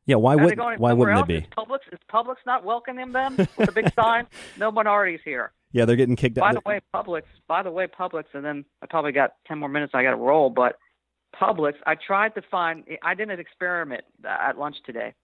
Yeah, 0.07 0.17
why 0.17 0.35
would 0.35 0.59
why 0.79 0.93
wouldn't 0.93 1.17
else? 1.17 1.25
it 1.25 1.29
be? 1.29 1.37
Is 1.37 1.45
Publix 1.57 1.79
is 1.93 1.99
Publix 2.13 2.37
not 2.45 2.65
welcoming 2.65 3.13
them 3.13 3.37
with 3.37 3.69
a 3.69 3.73
big 3.73 3.93
sign? 3.97 4.27
No 4.59 4.71
minorities 4.73 5.21
here. 5.25 5.53
Yeah, 5.71 5.85
they're 5.85 5.97
getting 5.97 6.17
kicked 6.17 6.37
By 6.37 6.49
out. 6.49 6.55
By 6.55 6.61
the 6.61 6.69
way, 6.69 6.81
Publix. 6.95 7.23
By 7.47 7.63
the 7.63 7.71
way, 7.71 7.87
Publix, 7.87 8.25
and 8.35 8.45
then 8.45 8.65
I 8.83 8.87
probably 8.87 9.13
got 9.13 9.35
ten 9.47 9.59
more 9.59 9.69
minutes. 9.69 9.93
I 9.95 10.03
got 10.03 10.11
to 10.11 10.17
roll, 10.17 10.51
but 10.51 10.77
Publix. 11.41 11.75
I 11.87 11.95
tried 11.95 12.35
to 12.35 12.43
find. 12.51 12.85
I 13.03 13.15
did 13.15 13.31
an 13.31 13.39
experiment 13.39 14.05
at 14.25 14.59
lunch 14.59 14.77
today. 14.85 15.15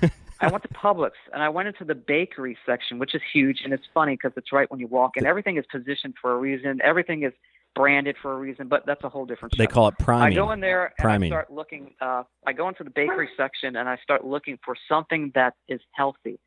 I 0.40 0.48
went 0.48 0.62
to 0.64 0.68
Publix 0.70 1.12
and 1.32 1.42
I 1.42 1.48
went 1.48 1.68
into 1.68 1.84
the 1.84 1.94
bakery 1.94 2.58
section, 2.66 2.98
which 2.98 3.14
is 3.14 3.22
huge, 3.32 3.60
and 3.64 3.72
it's 3.72 3.84
funny 3.94 4.14
because 4.14 4.32
it's 4.36 4.52
right 4.52 4.70
when 4.70 4.80
you 4.80 4.88
walk 4.88 5.16
in. 5.16 5.26
Everything 5.26 5.56
is 5.56 5.64
positioned 5.70 6.14
for 6.20 6.32
a 6.32 6.36
reason. 6.36 6.80
Everything 6.82 7.22
is 7.22 7.32
branded 7.74 8.16
for 8.22 8.32
a 8.32 8.36
reason, 8.36 8.68
but 8.68 8.84
that's 8.86 9.02
a 9.04 9.08
whole 9.08 9.26
different. 9.26 9.56
They 9.56 9.64
show. 9.64 9.70
call 9.70 9.88
it 9.88 9.98
priming. 9.98 10.32
I 10.32 10.34
go 10.34 10.52
in 10.52 10.60
there 10.60 10.86
and 10.86 10.94
Priming. 10.98 11.32
I 11.32 11.36
start 11.36 11.52
looking. 11.52 11.94
Uh, 12.00 12.22
I 12.46 12.52
go 12.52 12.68
into 12.68 12.84
the 12.84 12.90
bakery 12.90 13.28
section 13.36 13.76
and 13.76 13.88
I 13.88 13.96
start 14.02 14.24
looking 14.24 14.58
for 14.64 14.74
something 14.88 15.32
that 15.34 15.54
is 15.68 15.80
healthy 15.92 16.38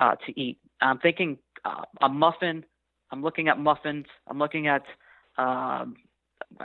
uh, 0.00 0.16
to 0.26 0.40
eat. 0.40 0.58
I'm 0.80 0.98
thinking 0.98 1.38
uh, 1.64 1.82
a 2.02 2.08
muffin. 2.08 2.64
I'm 3.10 3.22
looking 3.22 3.48
at 3.48 3.58
muffins. 3.58 4.06
I'm 4.26 4.38
looking 4.38 4.66
at 4.66 4.82
um, 5.38 5.96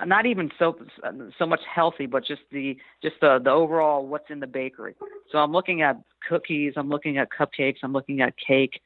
not 0.05 0.25
even 0.25 0.49
so 0.57 0.75
so 1.37 1.45
much 1.45 1.61
healthy, 1.73 2.05
but 2.05 2.25
just 2.25 2.41
the 2.51 2.77
just 3.01 3.15
the 3.21 3.39
the 3.43 3.51
overall 3.51 4.05
what's 4.05 4.29
in 4.29 4.39
the 4.39 4.47
bakery. 4.47 4.95
So 5.31 5.37
I'm 5.37 5.51
looking 5.51 5.81
at 5.81 5.97
cookies. 6.27 6.73
I'm 6.75 6.89
looking 6.89 7.17
at 7.17 7.29
cupcakes. 7.37 7.77
I'm 7.83 7.93
looking 7.93 8.21
at 8.21 8.33
cake, 8.37 8.81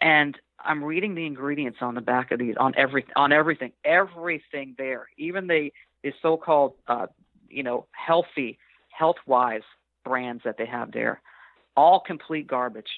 and 0.00 0.36
I'm 0.64 0.82
reading 0.82 1.14
the 1.14 1.26
ingredients 1.26 1.78
on 1.80 1.94
the 1.94 2.00
back 2.00 2.30
of 2.30 2.38
these 2.38 2.54
on 2.58 2.74
every 2.76 3.04
on 3.16 3.32
everything 3.32 3.72
everything 3.84 4.74
there, 4.78 5.08
even 5.16 5.46
the 5.46 5.70
the 6.02 6.12
so-called 6.22 6.74
uh, 6.88 7.06
you 7.48 7.62
know 7.62 7.86
healthy 7.92 8.58
health 8.90 9.16
wise 9.26 9.62
brands 10.04 10.42
that 10.44 10.56
they 10.58 10.66
have 10.66 10.92
there, 10.92 11.20
all 11.76 12.00
complete 12.00 12.46
garbage. 12.46 12.88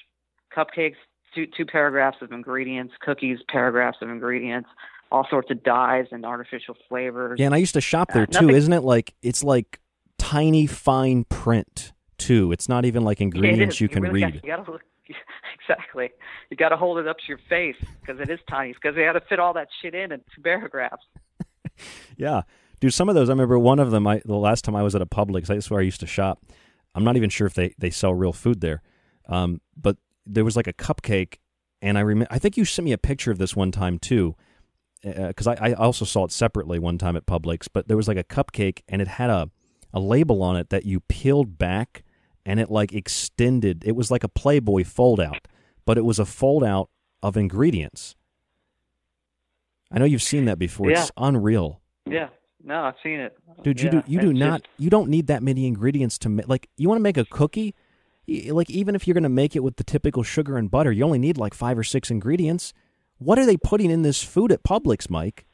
Cupcakes, 0.55 0.95
two 1.33 1.45
two 1.47 1.65
paragraphs 1.65 2.17
of 2.21 2.31
ingredients. 2.31 2.93
Cookies, 3.01 3.39
paragraphs 3.49 3.97
of 4.01 4.09
ingredients. 4.09 4.69
All 5.11 5.25
sorts 5.29 5.51
of 5.51 5.63
dyes 5.63 6.07
and 6.11 6.25
artificial 6.25 6.75
flavors. 6.89 7.39
Yeah, 7.39 7.45
and 7.45 7.55
I 7.55 7.59
used 7.59 7.75
to 7.75 7.81
shop 7.81 8.11
there 8.11 8.23
Uh, 8.23 8.25
too. 8.25 8.41
nothing- 8.47 8.55
Isn't 8.55 8.73
it 8.73 8.81
like 8.83 9.13
it's 9.21 9.43
like 9.43 9.79
tiny 10.17 10.65
fine 10.65 11.23
print 11.25 11.93
too? 12.17 12.51
It's 12.51 12.67
not 12.67 12.85
even 12.85 13.03
like 13.03 13.21
ingredients 13.21 13.79
you 13.79 13.87
can 13.87 14.01
really 14.03 14.23
read. 14.23 14.41
Got, 14.41 14.67
you 14.67 14.79
exactly. 15.61 16.09
You 16.49 16.57
got 16.57 16.69
to 16.69 16.77
hold 16.77 16.97
it 16.97 17.07
up 17.07 17.17
to 17.17 17.23
your 17.27 17.39
face 17.49 17.75
because 18.01 18.19
it 18.19 18.29
is 18.29 18.39
tiny. 18.49 18.73
Because 18.73 18.95
they 18.95 19.03
had 19.03 19.13
to 19.13 19.21
fit 19.21 19.39
all 19.39 19.53
that 19.53 19.67
shit 19.81 19.95
in 19.95 20.11
in 20.11 20.21
two 20.35 20.41
paragraphs. 20.41 21.03
Yeah, 22.15 22.43
dude. 22.79 22.93
Some 22.93 23.09
of 23.09 23.15
those, 23.15 23.27
I 23.27 23.33
remember 23.33 23.59
one 23.59 23.79
of 23.79 23.91
them. 23.91 24.07
I 24.07 24.21
the 24.23 24.37
last 24.37 24.63
time 24.63 24.77
I 24.77 24.83
was 24.83 24.95
at 24.95 25.01
a 25.01 25.05
Publix, 25.05 25.47
that's 25.47 25.69
where 25.69 25.81
I 25.81 25.83
used 25.83 25.99
to 25.99 26.07
shop. 26.07 26.41
I'm 26.93 27.03
not 27.03 27.17
even 27.17 27.29
sure 27.29 27.45
if 27.45 27.53
they 27.53 27.75
they 27.77 27.89
sell 27.89 28.13
real 28.13 28.31
food 28.31 28.61
there, 28.61 28.81
um, 29.27 29.59
but 29.75 29.97
there 30.25 30.45
was 30.45 30.55
like 30.55 30.67
a 30.67 30.73
cupcake, 30.73 31.39
and 31.81 31.97
I 31.97 32.01
remember. 32.01 32.33
I 32.33 32.39
think 32.39 32.55
you 32.55 32.63
sent 32.63 32.85
me 32.85 32.93
a 32.93 32.97
picture 32.97 33.29
of 33.29 33.39
this 33.39 33.57
one 33.57 33.73
time 33.73 33.99
too, 33.99 34.37
because 35.03 35.47
I, 35.47 35.55
I 35.55 35.73
also 35.73 36.05
saw 36.05 36.23
it 36.23 36.31
separately 36.31 36.79
one 36.79 36.97
time 36.97 37.17
at 37.17 37.25
Publix. 37.25 37.67
But 37.71 37.89
there 37.89 37.97
was 37.97 38.07
like 38.07 38.17
a 38.17 38.23
cupcake, 38.23 38.83
and 38.87 39.01
it 39.01 39.09
had 39.09 39.29
a 39.29 39.51
a 39.93 39.99
label 39.99 40.41
on 40.41 40.55
it 40.55 40.69
that 40.69 40.85
you 40.85 41.01
peeled 41.01 41.57
back, 41.57 42.04
and 42.45 42.59
it 42.59 42.69
like 42.69 42.93
extended. 42.93 43.83
It 43.85 43.95
was 43.95 44.11
like 44.11 44.23
a 44.23 44.29
Playboy 44.29 44.83
fold 44.83 45.19
out, 45.19 45.47
but 45.85 45.97
it 45.97 46.05
was 46.05 46.19
a 46.19 46.25
fold 46.25 46.63
out 46.63 46.89
of 47.23 47.37
ingredients. 47.37 48.15
I 49.91 49.99
know 49.99 50.05
you've 50.05 50.21
seen 50.23 50.45
that 50.45 50.59
before. 50.59 50.89
It's 50.91 51.11
unreal. 51.17 51.81
Yeah. 52.05 52.29
No, 52.63 52.83
I've 52.83 52.95
seen 53.03 53.19
it. 53.19 53.37
Dude, 53.63 53.79
you 53.79 53.85
Yeah, 53.85 54.01
do 54.01 54.03
you 54.11 54.19
do 54.19 54.29
it's 54.31 54.39
not 54.39 54.63
just- 54.63 54.73
you 54.79 54.89
don't 54.89 55.09
need 55.09 55.27
that 55.27 55.43
many 55.43 55.67
ingredients 55.67 56.17
to 56.19 56.29
make 56.29 56.47
like 56.47 56.67
you 56.77 56.89
want 56.89 56.97
to 56.99 57.03
make 57.03 57.17
a 57.17 57.25
cookie, 57.25 57.75
like 58.27 58.69
even 58.71 58.95
if 58.95 59.05
you're 59.07 59.13
going 59.13 59.23
to 59.23 59.29
make 59.29 59.55
it 59.55 59.59
with 59.63 59.75
the 59.77 59.83
typical 59.83 60.23
sugar 60.23 60.57
and 60.57 60.71
butter, 60.71 60.91
you 60.91 61.03
only 61.03 61.19
need 61.19 61.37
like 61.37 61.53
5 61.53 61.77
or 61.77 61.83
6 61.83 62.09
ingredients. 62.09 62.73
What 63.19 63.37
are 63.37 63.45
they 63.45 63.55
putting 63.57 63.91
in 63.91 64.01
this 64.01 64.23
food 64.23 64.51
at 64.51 64.63
Publix, 64.63 65.09
Mike? 65.11 65.45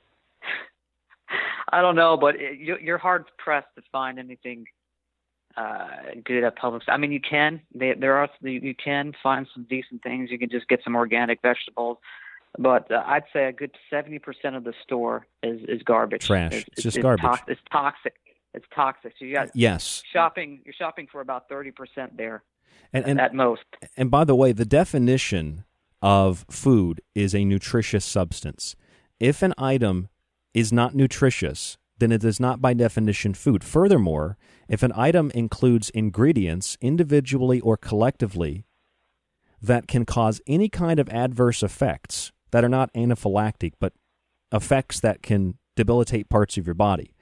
I 1.73 1.81
don't 1.81 1.95
know, 1.95 2.15
but 2.17 2.35
it, 2.37 2.59
you're 2.59 2.97
hard 2.97 3.25
pressed 3.37 3.67
to 3.75 3.81
find 3.91 4.17
anything 4.17 4.65
uh, 5.57 5.87
good 6.25 6.43
at 6.43 6.57
Publix. 6.57 6.81
I 6.87 6.97
mean, 6.97 7.11
you 7.11 7.19
can. 7.19 7.61
They, 7.73 7.93
there 7.93 8.15
are 8.17 8.29
you 8.41 8.75
can 8.75 9.13
find 9.21 9.47
some 9.53 9.65
decent 9.69 10.03
things. 10.03 10.29
You 10.31 10.39
can 10.39 10.49
just 10.49 10.67
get 10.67 10.81
some 10.83 10.95
organic 10.95 11.41
vegetables, 11.41 11.97
but 12.57 12.91
uh, 12.91 13.03
I'd 13.05 13.23
say 13.33 13.45
a 13.45 13.51
good 13.51 13.75
seventy 13.89 14.19
percent 14.19 14.55
of 14.55 14.63
the 14.63 14.73
store 14.83 15.27
is 15.43 15.61
is 15.67 15.81
garbage. 15.83 16.27
Trash. 16.27 16.65
It's 16.73 16.83
just 16.83 17.01
garbage. 17.01 17.23
tox- 17.23 17.41
it's 17.47 17.61
toxic. 17.71 18.15
It's 18.53 18.65
toxic. 18.75 19.13
So 19.17 19.25
you 19.25 19.33
got 19.35 19.49
Yes. 19.53 20.03
shopping. 20.11 20.61
You're 20.65 20.73
shopping 20.73 21.07
for 21.11 21.21
about 21.21 21.47
thirty 21.47 21.71
percent 21.71 22.17
there 22.17 22.43
And 22.93 23.05
and 23.05 23.19
at 23.19 23.33
most. 23.33 23.61
And 23.95 24.11
by 24.11 24.23
the 24.25 24.35
way, 24.35 24.51
the 24.51 24.65
definition 24.65 25.63
of 26.01 26.45
food 26.49 27.01
is 27.15 27.33
a 27.35 27.45
nutritious 27.45 28.03
substance. 28.03 28.75
If 29.19 29.41
an 29.43 29.53
item 29.57 30.09
is 30.53 30.73
not 30.73 30.95
nutritious, 30.95 31.77
then 32.01 32.11
it 32.11 32.23
is 32.23 32.39
not 32.39 32.59
by 32.59 32.73
definition 32.73 33.35
food. 33.35 33.63
Furthermore, 33.63 34.35
if 34.67 34.81
an 34.81 34.91
item 34.95 35.31
includes 35.35 35.91
ingredients 35.91 36.75
individually 36.81 37.61
or 37.61 37.77
collectively 37.77 38.65
that 39.61 39.87
can 39.87 40.03
cause 40.03 40.41
any 40.47 40.67
kind 40.67 40.99
of 40.99 41.07
adverse 41.09 41.61
effects 41.61 42.31
that 42.49 42.63
are 42.63 42.69
not 42.69 42.91
anaphylactic, 42.93 43.73
but 43.79 43.93
effects 44.51 44.99
that 44.99 45.21
can 45.21 45.59
debilitate 45.75 46.27
parts 46.27 46.57
of 46.57 46.65
your 46.65 46.73
body, 46.73 47.13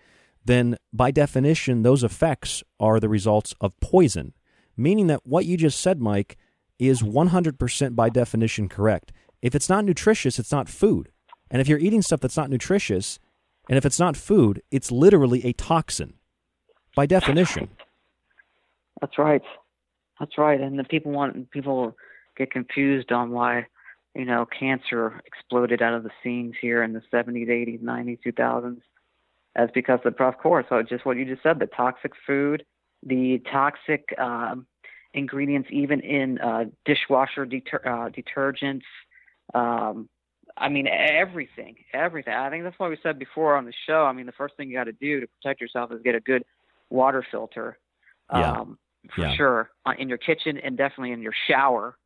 then 0.46 0.78
by 0.94 1.12
definition, 1.12 1.84
those 1.84 2.02
effects 2.02 2.64
are 2.80 3.02
the 3.02 3.10
results 3.10 3.54
of 3.60 3.78
poison. 3.82 4.34
Meaning 4.78 5.08
that 5.08 5.28
what 5.28 5.46
you 5.46 5.58
just 5.58 5.82
said, 5.82 6.00
Mike, 6.00 6.38
is 6.80 7.02
100% 7.02 7.96
by 7.98 8.08
definition 8.08 8.70
correct. 8.70 9.12
If 9.42 9.56
it's 9.56 9.68
not 9.68 9.84
nutritious, 9.84 10.40
it's 10.40 10.54
not 10.54 10.70
food. 10.70 11.10
And 11.52 11.62
if 11.62 11.68
you're 11.68 11.80
eating 11.80 12.02
stuff 12.02 12.22
that's 12.22 12.38
not 12.38 12.50
nutritious, 12.50 13.20
and 13.70 13.78
if 13.78 13.86
it's 13.86 14.00
not 14.00 14.18
food, 14.18 14.62
it's 14.72 14.92
literally 14.92 15.46
a 15.46 15.54
toxin 15.54 16.16
by 16.96 17.06
definition. 17.06 17.70
That's 19.00 19.18
right. 19.18 19.44
That's 20.20 20.38
right. 20.38 20.60
And 20.60 20.78
the 20.78 20.84
people 20.84 21.12
want 21.12 21.52
people 21.52 21.96
get 22.36 22.52
confused 22.52 23.12
on 23.12 23.30
why, 23.30 23.68
you 24.16 24.26
know, 24.26 24.46
cancer 24.48 25.22
exploded 25.26 25.82
out 25.82 25.94
of 25.94 26.04
the 26.04 26.10
scenes 26.24 26.56
here 26.60 26.84
in 26.84 26.94
the 26.94 27.02
70s, 27.14 27.48
80s, 27.48 27.82
90s, 27.82 28.20
2000s. 28.26 28.82
That's 29.56 29.72
because 29.72 30.00
of, 30.04 30.16
of 30.20 30.38
course, 30.40 30.66
so 30.68 30.82
just 30.82 31.06
what 31.06 31.18
you 31.18 31.26
just 31.26 31.44
said, 31.44 31.60
the 31.60 31.68
toxic 31.68 32.14
food, 32.26 32.66
the 33.06 33.42
toxic 33.52 34.14
um, 34.18 34.66
ingredients, 35.14 35.70
even 35.72 36.02
in 36.02 36.40
uh, 36.40 36.66
dishwasher 36.86 37.46
deter- 37.46 37.82
uh, 37.86 38.10
detergents. 38.10 38.84
Um, 39.54 40.10
I 40.60 40.70
mean, 40.70 40.88
everything, 40.88 41.78
everything. 41.94 42.34
I 42.34 42.50
think 42.50 42.64
that's 42.64 42.78
why 42.78 42.90
we 42.90 42.98
said 43.02 43.18
before 43.18 43.56
on 43.56 43.66
the 43.66 43.74
show. 43.88 44.04
I 44.06 44.12
mean, 44.12 44.26
the 44.26 44.34
first 44.34 44.56
thing 44.58 44.70
you 44.70 44.76
got 44.78 44.84
to 44.86 44.92
do 44.92 45.22
to 45.22 45.28
protect 45.28 45.62
yourself 45.62 45.92
is 45.92 46.02
get 46.04 46.16
a 46.16 46.20
good 46.20 46.44
water 46.90 47.26
filter. 47.32 47.80
Yeah. 48.32 48.52
Um, 48.52 48.78
for 49.16 49.22
Yeah. 49.22 49.36
sure 49.38 49.72
uh, 49.86 49.94
in 49.98 50.10
your 50.10 50.18
kitchen 50.18 50.58
and 50.58 50.78
definitely 50.78 51.12
in 51.12 51.22
your 51.22 51.34
shower 51.48 51.98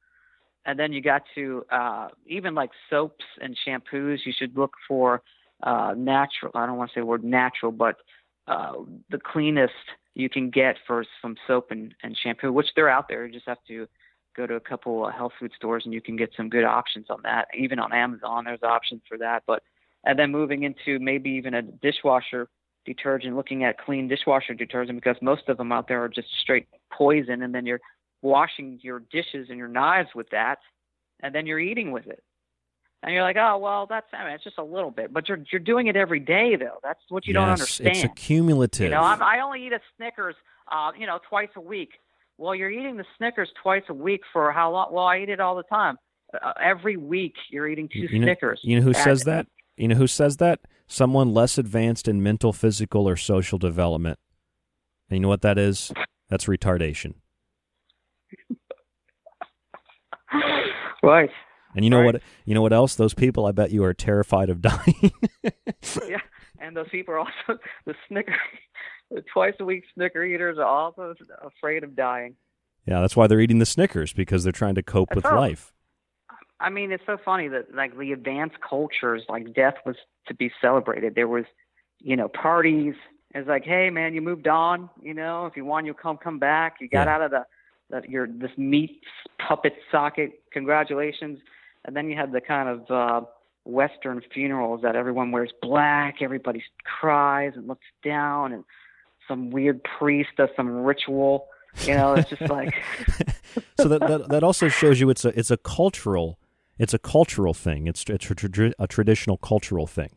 and 0.65 0.77
then 0.79 0.93
you 0.93 1.01
got 1.01 1.23
to 1.35 1.65
uh 1.71 2.07
even 2.27 2.53
like 2.53 2.69
soaps 2.89 3.25
and 3.41 3.57
shampoos 3.65 4.19
you 4.25 4.33
should 4.37 4.55
look 4.55 4.73
for 4.87 5.21
uh 5.63 5.93
natural 5.97 6.51
i 6.55 6.65
don't 6.65 6.77
want 6.77 6.89
to 6.91 6.93
say 6.93 7.01
the 7.01 7.05
word 7.05 7.23
natural 7.23 7.71
but 7.71 7.95
uh 8.47 8.73
the 9.09 9.17
cleanest 9.17 9.73
you 10.13 10.29
can 10.29 10.51
get 10.51 10.75
for 10.85 11.03
some 11.21 11.35
soap 11.47 11.71
and, 11.71 11.95
and 12.03 12.15
shampoo 12.21 12.51
which 12.51 12.67
they're 12.75 12.89
out 12.89 13.07
there 13.07 13.25
you 13.25 13.33
just 13.33 13.47
have 13.47 13.63
to 13.67 13.87
go 14.35 14.45
to 14.47 14.55
a 14.55 14.59
couple 14.59 15.05
of 15.05 15.13
health 15.13 15.33
food 15.39 15.51
stores 15.55 15.83
and 15.85 15.93
you 15.93 16.01
can 16.01 16.15
get 16.15 16.31
some 16.35 16.49
good 16.49 16.63
options 16.63 17.07
on 17.09 17.19
that 17.23 17.47
even 17.57 17.79
on 17.79 17.93
amazon 17.93 18.43
there's 18.45 18.63
options 18.63 19.01
for 19.07 19.17
that 19.17 19.43
but 19.47 19.63
and 20.05 20.19
then 20.19 20.31
moving 20.31 20.63
into 20.63 20.99
maybe 20.99 21.29
even 21.31 21.53
a 21.53 21.61
dishwasher 21.61 22.49
detergent, 22.85 23.35
looking 23.35 23.63
at 23.63 23.77
clean 23.77 24.07
dishwasher 24.07 24.53
detergent 24.53 24.97
because 24.97 25.15
most 25.21 25.47
of 25.47 25.57
them 25.57 25.71
out 25.71 25.87
there 25.87 26.03
are 26.03 26.09
just 26.09 26.27
straight 26.41 26.67
poison, 26.91 27.41
and 27.41 27.53
then 27.53 27.65
you're 27.65 27.81
washing 28.21 28.79
your 28.81 28.99
dishes 29.11 29.47
and 29.49 29.57
your 29.57 29.67
knives 29.67 30.09
with 30.15 30.29
that, 30.31 30.59
and 31.21 31.33
then 31.33 31.45
you're 31.45 31.59
eating 31.59 31.91
with 31.91 32.07
it. 32.07 32.23
And 33.01 33.13
you're 33.13 33.23
like, 33.23 33.35
oh 33.37 33.57
well, 33.57 33.85
that's 33.85 34.07
I 34.13 34.25
mean, 34.25 34.33
it's 34.33 34.43
just 34.43 34.57
a 34.57 34.63
little 34.63 34.91
bit, 34.91 35.11
but 35.11 35.27
you're 35.27 35.39
you're 35.51 35.59
doing 35.59 35.87
it 35.87 35.95
every 35.95 36.19
day 36.19 36.55
though. 36.55 36.79
That's 36.83 37.01
what 37.09 37.25
you 37.25 37.33
don't 37.33 37.47
yes, 37.47 37.59
understand. 37.59 37.95
it's 37.95 38.03
accumulative. 38.05 38.85
You 38.85 38.89
know, 38.91 39.01
I'm, 39.01 39.21
I 39.21 39.41
only 39.41 39.65
eat 39.65 39.73
a 39.73 39.79
Snickers, 39.97 40.35
uh, 40.71 40.91
you 40.97 41.05
know, 41.05 41.19
twice 41.29 41.49
a 41.55 41.61
week. 41.61 41.91
Well, 42.43 42.53
you're 42.53 42.69
eating 42.69 42.97
the 42.97 43.05
Snickers 43.17 43.49
twice 43.63 43.83
a 43.87 43.93
week 43.93 44.19
for 44.33 44.51
how 44.51 44.69
long? 44.69 44.89
Well, 44.91 45.05
I 45.05 45.19
eat 45.19 45.29
it 45.29 45.39
all 45.39 45.55
the 45.55 45.63
time. 45.63 45.95
Uh, 46.33 46.51
every 46.61 46.97
week, 46.97 47.35
you're 47.49 47.69
eating 47.69 47.87
two 47.87 47.99
you 47.99 48.19
know, 48.19 48.25
Snickers. 48.25 48.59
You 48.63 48.75
know 48.75 48.81
who 48.81 48.93
says 48.93 49.23
that? 49.23 49.47
You 49.77 49.87
know 49.87 49.95
who 49.95 50.07
says 50.07 50.35
that? 50.37 50.59
Someone 50.85 51.33
less 51.33 51.57
advanced 51.57 52.05
in 52.05 52.21
mental, 52.21 52.51
physical, 52.51 53.07
or 53.07 53.15
social 53.15 53.57
development. 53.57 54.19
And 55.09 55.15
you 55.15 55.21
know 55.21 55.29
what 55.29 55.41
that 55.43 55.57
is? 55.57 55.93
That's 56.29 56.43
retardation. 56.47 57.13
Right. 61.01 61.29
And 61.75 61.85
you 61.85 61.89
know 61.89 62.03
what? 62.03 62.21
You 62.43 62.55
know 62.55 62.61
what 62.61 62.73
else? 62.73 62.95
Those 62.95 63.13
people, 63.13 63.45
I 63.45 63.53
bet 63.53 63.71
you, 63.71 63.85
are 63.85 63.93
terrified 63.93 64.49
of 64.49 64.61
dying. 64.61 65.13
yeah, 66.07 66.19
and 66.59 66.75
those 66.75 66.89
people 66.89 67.13
are 67.13 67.19
also 67.19 67.31
the 67.85 67.93
Snicker, 68.07 68.35
the 68.35 68.92
twice 69.31 69.53
a 69.59 69.65
week 69.65 69.83
Snicker 69.93 70.23
eaters 70.23 70.57
are 70.57 70.65
also 70.65 71.13
afraid 71.43 71.83
of 71.83 71.95
dying. 71.95 72.35
yeah, 72.85 72.99
that's 73.01 73.15
why 73.15 73.27
they're 73.27 73.39
eating 73.39 73.59
the 73.59 73.65
Snickers 73.65 74.13
because 74.13 74.43
they're 74.43 74.51
trying 74.51 74.75
to 74.75 74.83
cope 74.83 75.13
with 75.15 75.25
Oh. 75.25 75.35
life. 75.35 75.71
I 76.59 76.69
mean, 76.69 76.91
it's 76.91 77.05
so 77.05 77.17
funny 77.23 77.47
that 77.49 77.73
like 77.75 77.97
the 77.97 78.11
advanced 78.13 78.55
cultures, 78.67 79.23
like 79.27 79.53
death 79.53 79.75
was 79.85 79.95
to 80.27 80.33
be 80.33 80.51
celebrated. 80.61 81.13
There 81.15 81.27
was, 81.27 81.45
you 81.99 82.15
know, 82.15 82.29
parties. 82.29 82.95
It's 83.35 83.47
like, 83.47 83.65
hey 83.65 83.89
man, 83.89 84.13
you 84.13 84.21
moved 84.21 84.47
on. 84.47 84.89
You 85.01 85.13
know, 85.13 85.45
if 85.45 85.57
you 85.57 85.65
want, 85.65 85.85
you 85.85 85.93
come 85.93 86.17
come 86.17 86.39
back. 86.39 86.77
You 86.79 86.87
got 86.87 87.07
Yeah. 87.07 87.15
out 87.15 87.21
of 87.21 87.31
the 87.31 87.45
that 87.89 88.09
you're 88.09 88.27
this 88.27 88.51
meat 88.57 89.01
puppet 89.45 89.73
socket. 89.91 90.41
Congratulations. 90.53 91.39
And 91.85 91.95
then 91.95 92.09
you 92.09 92.15
had 92.15 92.31
the 92.31 92.39
kind 92.41 92.69
of 92.69 92.89
uh, 92.91 93.25
Western 93.65 94.21
funerals 94.33 94.81
that 94.83 94.95
everyone 94.95 95.31
wears 95.31 95.51
black, 95.61 96.21
everybody 96.21 96.63
cries 96.85 97.53
and 97.55 97.67
looks 97.67 97.85
down, 98.03 98.53
and 98.53 98.63
some 99.27 99.49
weird 99.51 99.81
priest 99.97 100.29
does 100.37 100.49
some 100.55 100.69
ritual. 100.69 101.47
You 101.85 101.95
know, 101.95 102.13
it's 102.13 102.29
just 102.29 102.41
like. 102.49 102.73
so 103.79 103.87
that, 103.87 104.01
that 104.01 104.29
that 104.29 104.43
also 104.43 104.67
shows 104.67 104.99
you 104.99 105.09
it's 105.09 105.25
a 105.25 105.37
it's 105.37 105.49
a 105.51 105.57
cultural 105.57 106.39
it's 106.77 106.93
a 106.93 106.99
cultural 106.99 107.53
thing. 107.53 107.87
It's 107.87 108.03
it's 108.07 108.29
a, 108.29 108.35
tra- 108.35 108.73
a 108.79 108.87
traditional 108.87 109.37
cultural 109.37 109.87
thing 109.87 110.09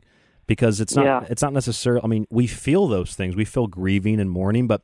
because 0.47 0.81
it's 0.81 0.95
not 0.95 1.05
Yeah. 1.05 1.24
it's 1.31 1.43
not 1.43 1.53
necessarily. 1.53 2.03
I 2.05 2.09
mean, 2.09 2.27
we 2.31 2.47
feel 2.47 2.89
those 2.89 3.15
things. 3.15 3.37
We 3.37 3.45
feel 3.45 3.66
grieving 3.66 4.20
and 4.20 4.31
mourning, 4.31 4.66
but 4.66 4.83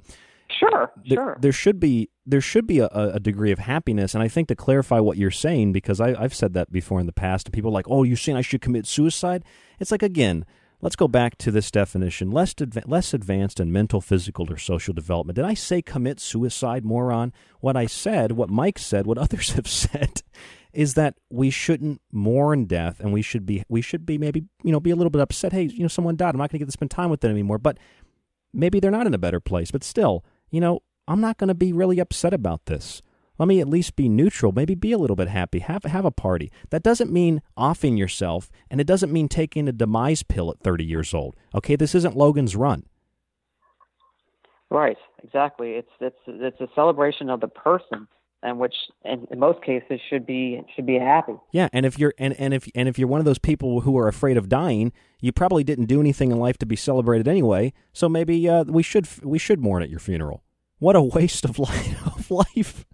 Sure, 0.61 0.93
there, 1.09 1.17
sure. 1.17 1.39
there 1.41 1.53
should 1.53 1.81
be 1.81 2.11
there 2.27 2.43
should 2.43 2.67
be 2.67 2.79
a, 2.81 2.87
a 2.89 3.19
degree 3.19 3.53
of 3.53 3.59
happiness. 3.59 4.15
And 4.15 4.23
I 4.23 4.29
think 4.29 4.49
to 4.49 4.55
clarify 4.55 5.01
what 5.01 5.17
you're 5.17 5.31
saying, 5.31 5.73
because 5.73 5.99
I, 5.99 6.15
I've 6.23 6.35
said 6.35 6.53
that 6.55 6.71
before 6.71 7.01
in 7.01 7.07
the 7.07 7.13
past, 7.13 7.47
and 7.47 7.55
people 7.55 7.71
are 7.71 7.75
like, 7.75 7.89
"Oh, 7.89 8.03
you're 8.03 8.19
saying 8.19 8.37
I 8.37 8.43
should 8.43 8.61
commit 8.61 8.87
suicide?" 8.87 9.45
It's 9.81 9.91
like 9.91 10.03
again, 10.03 10.45
let's 10.83 10.97
go 10.97 11.09
back 11.09 11.39
to 11.39 11.51
this 11.51 11.71
definition: 11.71 12.31
less 12.31 12.53
adva- 12.55 12.87
less 12.87 13.15
advanced 13.15 13.61
in 13.61 13.73
mental, 13.73 14.01
physical, 14.01 14.53
or 14.53 14.59
social 14.59 14.93
development. 14.93 15.37
Did 15.37 15.47
I 15.47 15.55
say 15.55 15.81
commit 15.81 16.21
suicide, 16.21 16.85
moron? 16.85 17.33
What 17.61 17.77
I 17.77 17.87
said, 17.87 18.33
what 18.33 18.51
Mike 18.51 18.79
said, 18.79 19.07
what 19.07 19.19
others 19.25 19.53
have 19.53 19.69
said, 19.69 20.23
is 20.73 20.95
that 20.95 21.15
we 21.31 21.49
shouldn't 21.49 22.03
mourn 22.13 22.67
death, 22.67 23.01
and 23.01 23.13
we 23.13 23.23
should 23.23 23.47
be 23.47 23.63
we 23.69 23.81
should 23.81 24.05
be 24.05 24.19
maybe 24.19 24.45
you 24.63 24.73
know 24.73 24.81
be 24.81 24.91
a 24.91 24.97
little 24.97 25.11
bit 25.11 25.23
upset. 25.23 25.53
Hey, 25.53 25.63
you 25.63 25.81
know, 25.81 25.89
someone 25.89 26.17
died. 26.17 26.35
I'm 26.35 26.39
not 26.39 26.51
going 26.51 26.59
to 26.59 26.65
get 26.65 26.67
to 26.67 26.73
spend 26.73 26.91
time 26.91 27.09
with 27.09 27.21
them 27.21 27.31
anymore, 27.31 27.59
but 27.59 27.79
maybe 28.53 28.81
they're 28.81 28.91
not 28.91 29.07
in 29.07 29.15
a 29.15 29.19
better 29.19 29.41
place, 29.41 29.71
but 29.71 29.83
still, 29.83 30.25
you 30.51 30.61
know, 30.61 30.81
I'm 31.09 31.21
not 31.21 31.39
going 31.39 31.49
to 31.49 31.55
be 31.55 31.73
really 31.73 31.99
upset 32.01 32.35
about 32.35 32.67
this. 32.67 33.03
Let 33.39 33.49
me 33.49 33.61
at 33.61 33.69
least 33.69 33.97
be 33.97 34.09
neutral, 34.09 34.53
maybe 34.53 34.75
be 34.75 34.93
a 34.93 34.99
little 34.99 35.17
bit 35.17 35.29
happy, 35.29 35.61
have 35.61 35.85
have 35.85 36.05
a 36.05 36.11
party. 36.11 36.51
That 36.71 36.83
doesn't 36.83 37.13
mean 37.13 37.43
offing 37.57 37.97
yourself, 37.97 38.51
and 38.71 38.81
it 38.81 38.87
doesn't 38.87 39.13
mean 39.13 39.29
taking 39.29 39.69
a 39.69 39.73
demise 39.73 40.23
pill 40.23 40.51
at 40.51 40.61
30 40.61 40.85
years 40.85 41.15
old. 41.15 41.37
Okay, 41.55 41.77
this 41.77 41.95
isn't 41.95 42.17
Logan's 42.17 42.55
Run. 42.57 42.85
Right, 44.73 44.97
exactly. 45.23 45.73
It's 45.73 45.91
it's 46.01 46.17
it's 46.27 46.61
a 46.61 46.69
celebration 46.75 47.29
of 47.29 47.41
the 47.41 47.49
person, 47.49 48.09
and 48.43 48.59
which 48.59 48.75
in, 49.05 49.27
in 49.31 49.39
most 49.39 49.63
cases 49.63 50.01
should 50.09 50.25
be 50.25 50.63
should 50.75 50.87
be 50.87 50.99
happy. 50.99 51.35
Yeah, 51.53 51.69
and 51.73 51.85
if 51.85 51.99
you're 51.99 52.15
and, 52.19 52.35
and 52.39 52.55
if 52.55 52.67
and 52.75 52.89
if 52.89 52.99
you're 52.99 53.09
one 53.09 53.21
of 53.21 53.27
those 53.27 53.39
people 53.39 53.83
who 53.83 53.99
are 53.99 54.09
afraid 54.09 54.39
of 54.39 54.49
dying, 54.49 54.93
you 55.21 55.31
probably 55.31 55.63
didn't 55.63 55.87
do 55.87 56.01
anything 56.01 56.33
in 56.33 56.39
life 56.39 56.57
to 56.59 56.67
be 56.67 56.77
celebrated 56.77 57.29
anyway. 57.29 57.75
So 57.93 58.09
maybe 58.09 58.49
uh, 58.49 58.65
we 58.65 58.83
should 58.83 59.07
we 59.23 59.39
should 59.39 59.61
mourn 59.61 59.83
at 59.83 59.91
your 59.91 60.01
funeral. 60.01 60.43
What 60.79 60.97
a 60.97 61.03
waste 61.03 61.45
of 61.45 61.59
life, 61.59 62.07
of 62.07 62.31
life. 62.31 62.87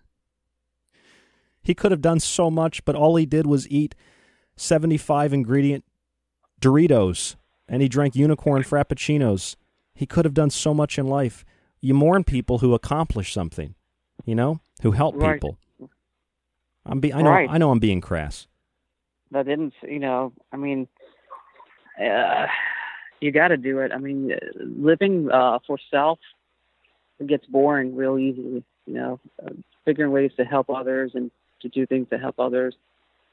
He 1.68 1.74
could 1.74 1.90
have 1.90 2.00
done 2.00 2.18
so 2.18 2.50
much, 2.50 2.82
but 2.86 2.96
all 2.96 3.16
he 3.16 3.26
did 3.26 3.46
was 3.46 3.68
eat 3.68 3.94
75 4.56 5.34
ingredient 5.34 5.84
Doritos 6.62 7.36
and 7.68 7.82
he 7.82 7.90
drank 7.90 8.16
unicorn 8.16 8.62
frappuccinos. 8.62 9.54
He 9.94 10.06
could 10.06 10.24
have 10.24 10.32
done 10.32 10.48
so 10.48 10.72
much 10.72 10.98
in 10.98 11.06
life. 11.06 11.44
You 11.82 11.92
mourn 11.92 12.24
people 12.24 12.60
who 12.60 12.72
accomplish 12.72 13.34
something, 13.34 13.74
you 14.24 14.34
know, 14.34 14.60
who 14.80 14.92
help 14.92 15.14
Right. 15.16 15.34
people. 15.34 15.58
I'm 16.86 17.00
be- 17.00 17.12
I 17.12 17.20
know 17.20 17.32
Right. 17.32 17.50
I 17.50 17.58
know 17.58 17.70
I'm 17.70 17.80
being 17.80 18.00
crass. 18.00 18.48
That 19.30 19.44
didn't, 19.44 19.74
you 19.82 19.98
know. 19.98 20.32
I 20.50 20.56
mean, 20.56 20.88
uh, 22.02 22.46
you 23.20 23.30
got 23.30 23.48
to 23.48 23.58
do 23.58 23.80
it. 23.80 23.92
I 23.92 23.98
mean, 23.98 24.32
living 24.56 25.30
uh, 25.30 25.58
for 25.66 25.78
self 25.90 26.18
gets 27.26 27.44
boring 27.44 27.94
real 27.94 28.18
easy, 28.18 28.64
You 28.86 28.94
know, 28.94 29.20
uh, 29.44 29.50
figuring 29.84 30.12
ways 30.12 30.32
to 30.38 30.46
help 30.46 30.70
others 30.70 31.10
and 31.14 31.30
to 31.60 31.68
do 31.68 31.86
things 31.86 32.08
to 32.10 32.18
help 32.18 32.38
others 32.38 32.74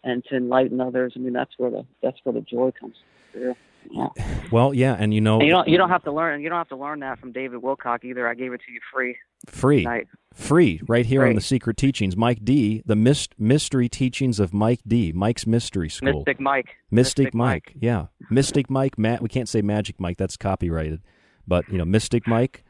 and 0.04 0.24
to 0.26 0.36
enlighten 0.38 0.80
others. 0.82 1.14
I 1.16 1.20
mean, 1.20 1.34
that's 1.34 1.52
where 1.58 1.72
the 1.72 1.86
that's 2.02 2.18
where 2.24 2.34
the 2.34 2.42
joy 2.42 2.72
comes 2.80 2.96
through. 3.32 3.56
Yeah. 3.92 4.08
Well, 4.52 4.74
yeah, 4.74 4.96
and 4.98 5.14
you 5.14 5.22
know, 5.22 5.36
And 5.38 5.46
you 5.48 5.52
don't 5.54 5.68
you 5.68 5.78
don't 5.78 5.90
have 5.90 6.04
to 6.06 6.12
learn 6.12 6.42
you 6.42 6.50
don't 6.50 6.58
have 6.58 6.70
to 6.70 6.76
learn 6.76 7.02
that 7.02 7.20
from 7.20 7.32
David 7.32 7.62
Wilcock 7.62 8.04
either. 8.04 8.28
I 8.28 8.34
gave 8.34 8.52
it 8.52 8.62
to 8.66 8.72
you 8.72 8.80
free. 8.92 9.16
free, 9.48 9.84
tonight. 9.84 10.08
free, 10.34 10.82
right 10.88 11.06
here 11.06 11.24
on 11.24 11.36
the 11.36 11.42
Secret 11.42 11.78
Teachings. 11.78 12.18
Mike 12.18 12.44
D, 12.44 12.82
the 12.86 12.96
myst- 12.96 13.36
mystery 13.38 13.88
teachings 13.88 14.40
of 14.40 14.56
Mike 14.56 14.80
D, 14.88 15.12
Mike's 15.14 15.46
Mystery 15.46 15.90
School. 15.90 16.14
Mystic 16.14 16.40
Mike. 16.40 16.70
Mystic, 16.90 17.36
Mike. 17.36 17.74
yeah, 17.80 18.08
Mystic 18.32 18.72
Mike. 18.72 18.98
Matt, 18.98 19.22
we 19.22 19.30
can't 19.30 19.48
say 19.48 19.62
Magic 19.62 20.00
Mike. 20.00 20.18
That's 20.18 20.36
copyrighted, 20.36 21.02
but 21.48 21.70
you 21.70 21.78
know, 21.78 21.86
Mystic 21.86 22.28
Mike. 22.28 22.64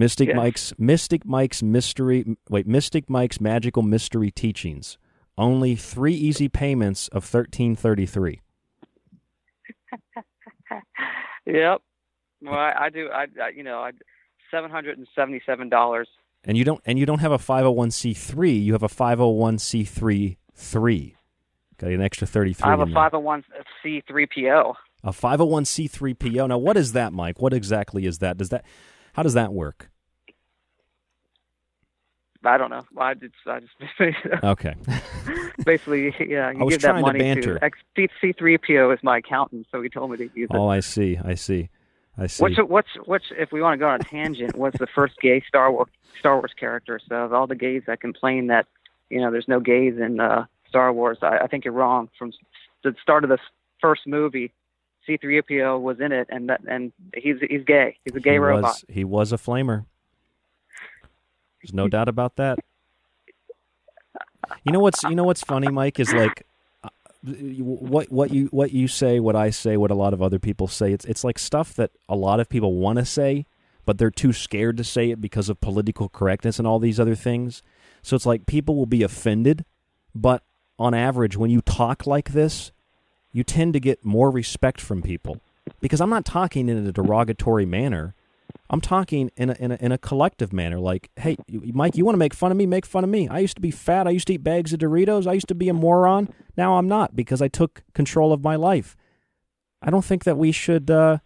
Mystic 0.00 0.28
Yes. 0.28 0.36
Mike's 0.36 0.72
Mystic 0.78 1.26
Mike's 1.26 1.62
mystery. 1.62 2.24
Wait, 2.48 2.66
Mystic 2.66 3.10
Mike's 3.10 3.38
magical 3.38 3.82
mystery 3.82 4.30
teachings. 4.30 4.96
Only 5.36 5.76
three 5.76 6.14
easy 6.14 6.48
payments 6.48 7.08
of 7.08 7.22
thirteen 7.22 7.76
thirty 7.76 8.06
three. 8.06 8.40
Yep. 11.46 11.82
Well, 12.42 12.54
I, 12.54 12.74
I 12.78 12.90
do. 12.90 13.08
I, 13.12 13.26
I 13.42 13.48
you 13.48 13.64
know, 13.64 13.80
I 13.80 13.90
seven 14.50 14.70
hundred 14.70 14.98
and 14.98 15.08
seventy-seven 15.16 15.68
dollars. 15.68 16.08
And 16.44 16.56
you 16.56 16.64
don't 16.64 16.80
and 16.86 16.98
you 16.98 17.04
don't 17.04 17.18
have 17.18 17.32
a 17.32 17.38
five 17.38 17.64
hundred 17.64 17.72
one 17.72 17.90
c 17.90 18.14
three. 18.14 18.52
You 18.52 18.72
have 18.72 18.82
a 18.82 18.88
five 18.88 19.18
hundred 19.18 19.32
one 19.32 19.58
c 19.58 19.84
three 19.84 20.38
three. 20.54 21.16
Got 21.76 21.90
an 21.90 22.00
extra 22.00 22.26
thirty 22.26 22.54
three. 22.54 22.68
I 22.68 22.70
have 22.70 22.80
a 22.80 22.86
five 22.86 23.12
hundred 23.12 23.24
one 23.24 23.44
C 23.82 24.02
three 24.06 24.26
PO. 24.26 24.74
A 25.02 25.12
501c3 25.12 26.18
PO. 26.18 26.46
Now, 26.46 26.58
what 26.58 26.76
is 26.76 26.92
that, 26.92 27.14
Mike? 27.14 27.40
What 27.40 27.54
exactly 27.54 28.04
is 28.04 28.18
that? 28.18 28.36
Does 28.36 28.50
that 28.50 28.64
how 29.14 29.22
does 29.22 29.34
that 29.34 29.52
work? 29.52 29.89
I 32.44 32.56
don't 32.56 32.70
know. 32.70 32.84
I 32.96 33.14
just, 33.14 33.34
I 33.46 33.60
just 33.60 34.18
Okay. 34.44 34.74
basically, 35.64 36.14
yeah. 36.20 36.50
You 36.50 36.60
I 36.60 36.62
was 36.64 36.74
give 36.74 36.82
that 36.82 36.88
trying 36.88 36.96
to 36.96 37.06
money 37.06 37.18
banter. 37.18 37.58
X 37.62 37.78
C 38.20 38.32
three 38.32 38.58
PO 38.58 38.90
is 38.92 38.98
my 39.02 39.18
accountant, 39.18 39.66
so 39.70 39.82
he 39.82 39.88
told 39.88 40.10
me 40.10 40.16
to 40.18 40.24
use 40.34 40.48
it. 40.50 40.56
Oh, 40.56 40.68
I 40.68 40.80
see. 40.80 41.18
I 41.22 41.34
see. 41.34 41.68
I 42.16 42.26
see. 42.26 42.42
What's 42.42 42.56
what's 42.58 42.88
what's 43.04 43.24
if 43.38 43.52
we 43.52 43.62
want 43.62 43.74
to 43.74 43.78
go 43.78 43.88
on 43.88 44.00
a 44.00 44.04
tangent? 44.04 44.56
What's 44.56 44.78
the 44.78 44.86
first 44.86 45.20
gay 45.20 45.42
Star 45.46 45.70
Wars 45.70 45.88
Star 46.18 46.36
Wars 46.36 46.52
character? 46.58 47.00
So 47.08 47.16
of 47.16 47.32
all 47.32 47.46
the 47.46 47.54
gays 47.54 47.82
that 47.86 48.00
complain 48.00 48.46
that 48.48 48.66
you 49.10 49.20
know 49.20 49.30
there's 49.30 49.48
no 49.48 49.60
gays 49.60 49.98
in 49.98 50.20
uh, 50.20 50.46
Star 50.68 50.92
Wars, 50.92 51.18
I, 51.22 51.38
I 51.38 51.46
think 51.46 51.64
you're 51.64 51.74
wrong. 51.74 52.08
From 52.18 52.32
the 52.82 52.94
start 53.02 53.24
of 53.24 53.30
the 53.30 53.38
first 53.80 54.06
movie, 54.06 54.52
C-3PO 55.06 55.80
was 55.80 56.00
in 56.00 56.12
it, 56.12 56.28
and 56.30 56.48
that 56.48 56.62
and 56.68 56.92
he's 57.14 57.36
he's 57.48 57.64
gay. 57.64 57.98
He's 58.04 58.14
a 58.14 58.20
gay 58.20 58.32
he 58.32 58.38
robot. 58.38 58.62
Was, 58.62 58.84
he 58.88 59.04
was 59.04 59.32
a 59.32 59.36
flamer. 59.36 59.84
There's 61.62 61.74
no 61.74 61.88
doubt 61.88 62.08
about 62.08 62.36
that. 62.36 62.58
You 64.64 64.72
know 64.72 64.80
what's 64.80 65.02
you 65.04 65.14
know 65.14 65.24
what's 65.24 65.42
funny, 65.42 65.68
Mike, 65.68 66.00
is 66.00 66.12
like 66.12 66.46
uh, 66.82 66.88
what 67.24 68.10
what 68.10 68.32
you 68.32 68.46
what 68.46 68.72
you 68.72 68.88
say, 68.88 69.20
what 69.20 69.36
I 69.36 69.50
say, 69.50 69.76
what 69.76 69.90
a 69.90 69.94
lot 69.94 70.12
of 70.12 70.22
other 70.22 70.38
people 70.38 70.68
say. 70.68 70.92
It's 70.92 71.04
it's 71.04 71.24
like 71.24 71.38
stuff 71.38 71.74
that 71.74 71.90
a 72.08 72.16
lot 72.16 72.40
of 72.40 72.48
people 72.48 72.74
want 72.74 72.98
to 72.98 73.04
say, 73.04 73.46
but 73.84 73.98
they're 73.98 74.10
too 74.10 74.32
scared 74.32 74.76
to 74.78 74.84
say 74.84 75.10
it 75.10 75.20
because 75.20 75.48
of 75.48 75.60
political 75.60 76.08
correctness 76.08 76.58
and 76.58 76.66
all 76.66 76.78
these 76.78 76.98
other 76.98 77.14
things. 77.14 77.62
So 78.02 78.16
it's 78.16 78.26
like 78.26 78.46
people 78.46 78.76
will 78.76 78.86
be 78.86 79.02
offended, 79.02 79.64
but 80.14 80.42
on 80.78 80.94
average, 80.94 81.36
when 81.36 81.50
you 81.50 81.60
talk 81.60 82.06
like 82.06 82.32
this, 82.32 82.72
you 83.32 83.44
tend 83.44 83.74
to 83.74 83.80
get 83.80 84.04
more 84.04 84.30
respect 84.30 84.80
from 84.80 85.02
people 85.02 85.40
because 85.80 86.00
I'm 86.00 86.10
not 86.10 86.24
talking 86.24 86.68
in 86.68 86.86
a 86.86 86.92
derogatory 86.92 87.66
manner. 87.66 88.14
I'm 88.68 88.80
talking 88.80 89.30
in 89.36 89.50
a, 89.50 89.56
in 89.58 89.72
a 89.72 89.78
in 89.80 89.92
a 89.92 89.98
collective 89.98 90.52
manner. 90.52 90.78
Like, 90.78 91.10
hey, 91.16 91.36
Mike, 91.48 91.96
you 91.96 92.04
want 92.04 92.14
to 92.14 92.18
make 92.18 92.34
fun 92.34 92.50
of 92.50 92.56
me? 92.56 92.66
Make 92.66 92.86
fun 92.86 93.04
of 93.04 93.10
me. 93.10 93.28
I 93.28 93.40
used 93.40 93.56
to 93.56 93.60
be 93.60 93.70
fat. 93.70 94.06
I 94.06 94.10
used 94.10 94.26
to 94.28 94.34
eat 94.34 94.44
bags 94.44 94.72
of 94.72 94.80
Doritos. 94.80 95.26
I 95.26 95.32
used 95.32 95.48
to 95.48 95.54
be 95.54 95.68
a 95.68 95.74
moron. 95.74 96.28
Now 96.56 96.76
I'm 96.76 96.88
not 96.88 97.16
because 97.16 97.42
I 97.42 97.48
took 97.48 97.82
control 97.94 98.32
of 98.32 98.42
my 98.42 98.56
life. 98.56 98.96
I 99.82 99.90
don't 99.90 100.04
think 100.04 100.24
that 100.24 100.36
we 100.36 100.52
should 100.52 100.90
uh, 100.90 101.18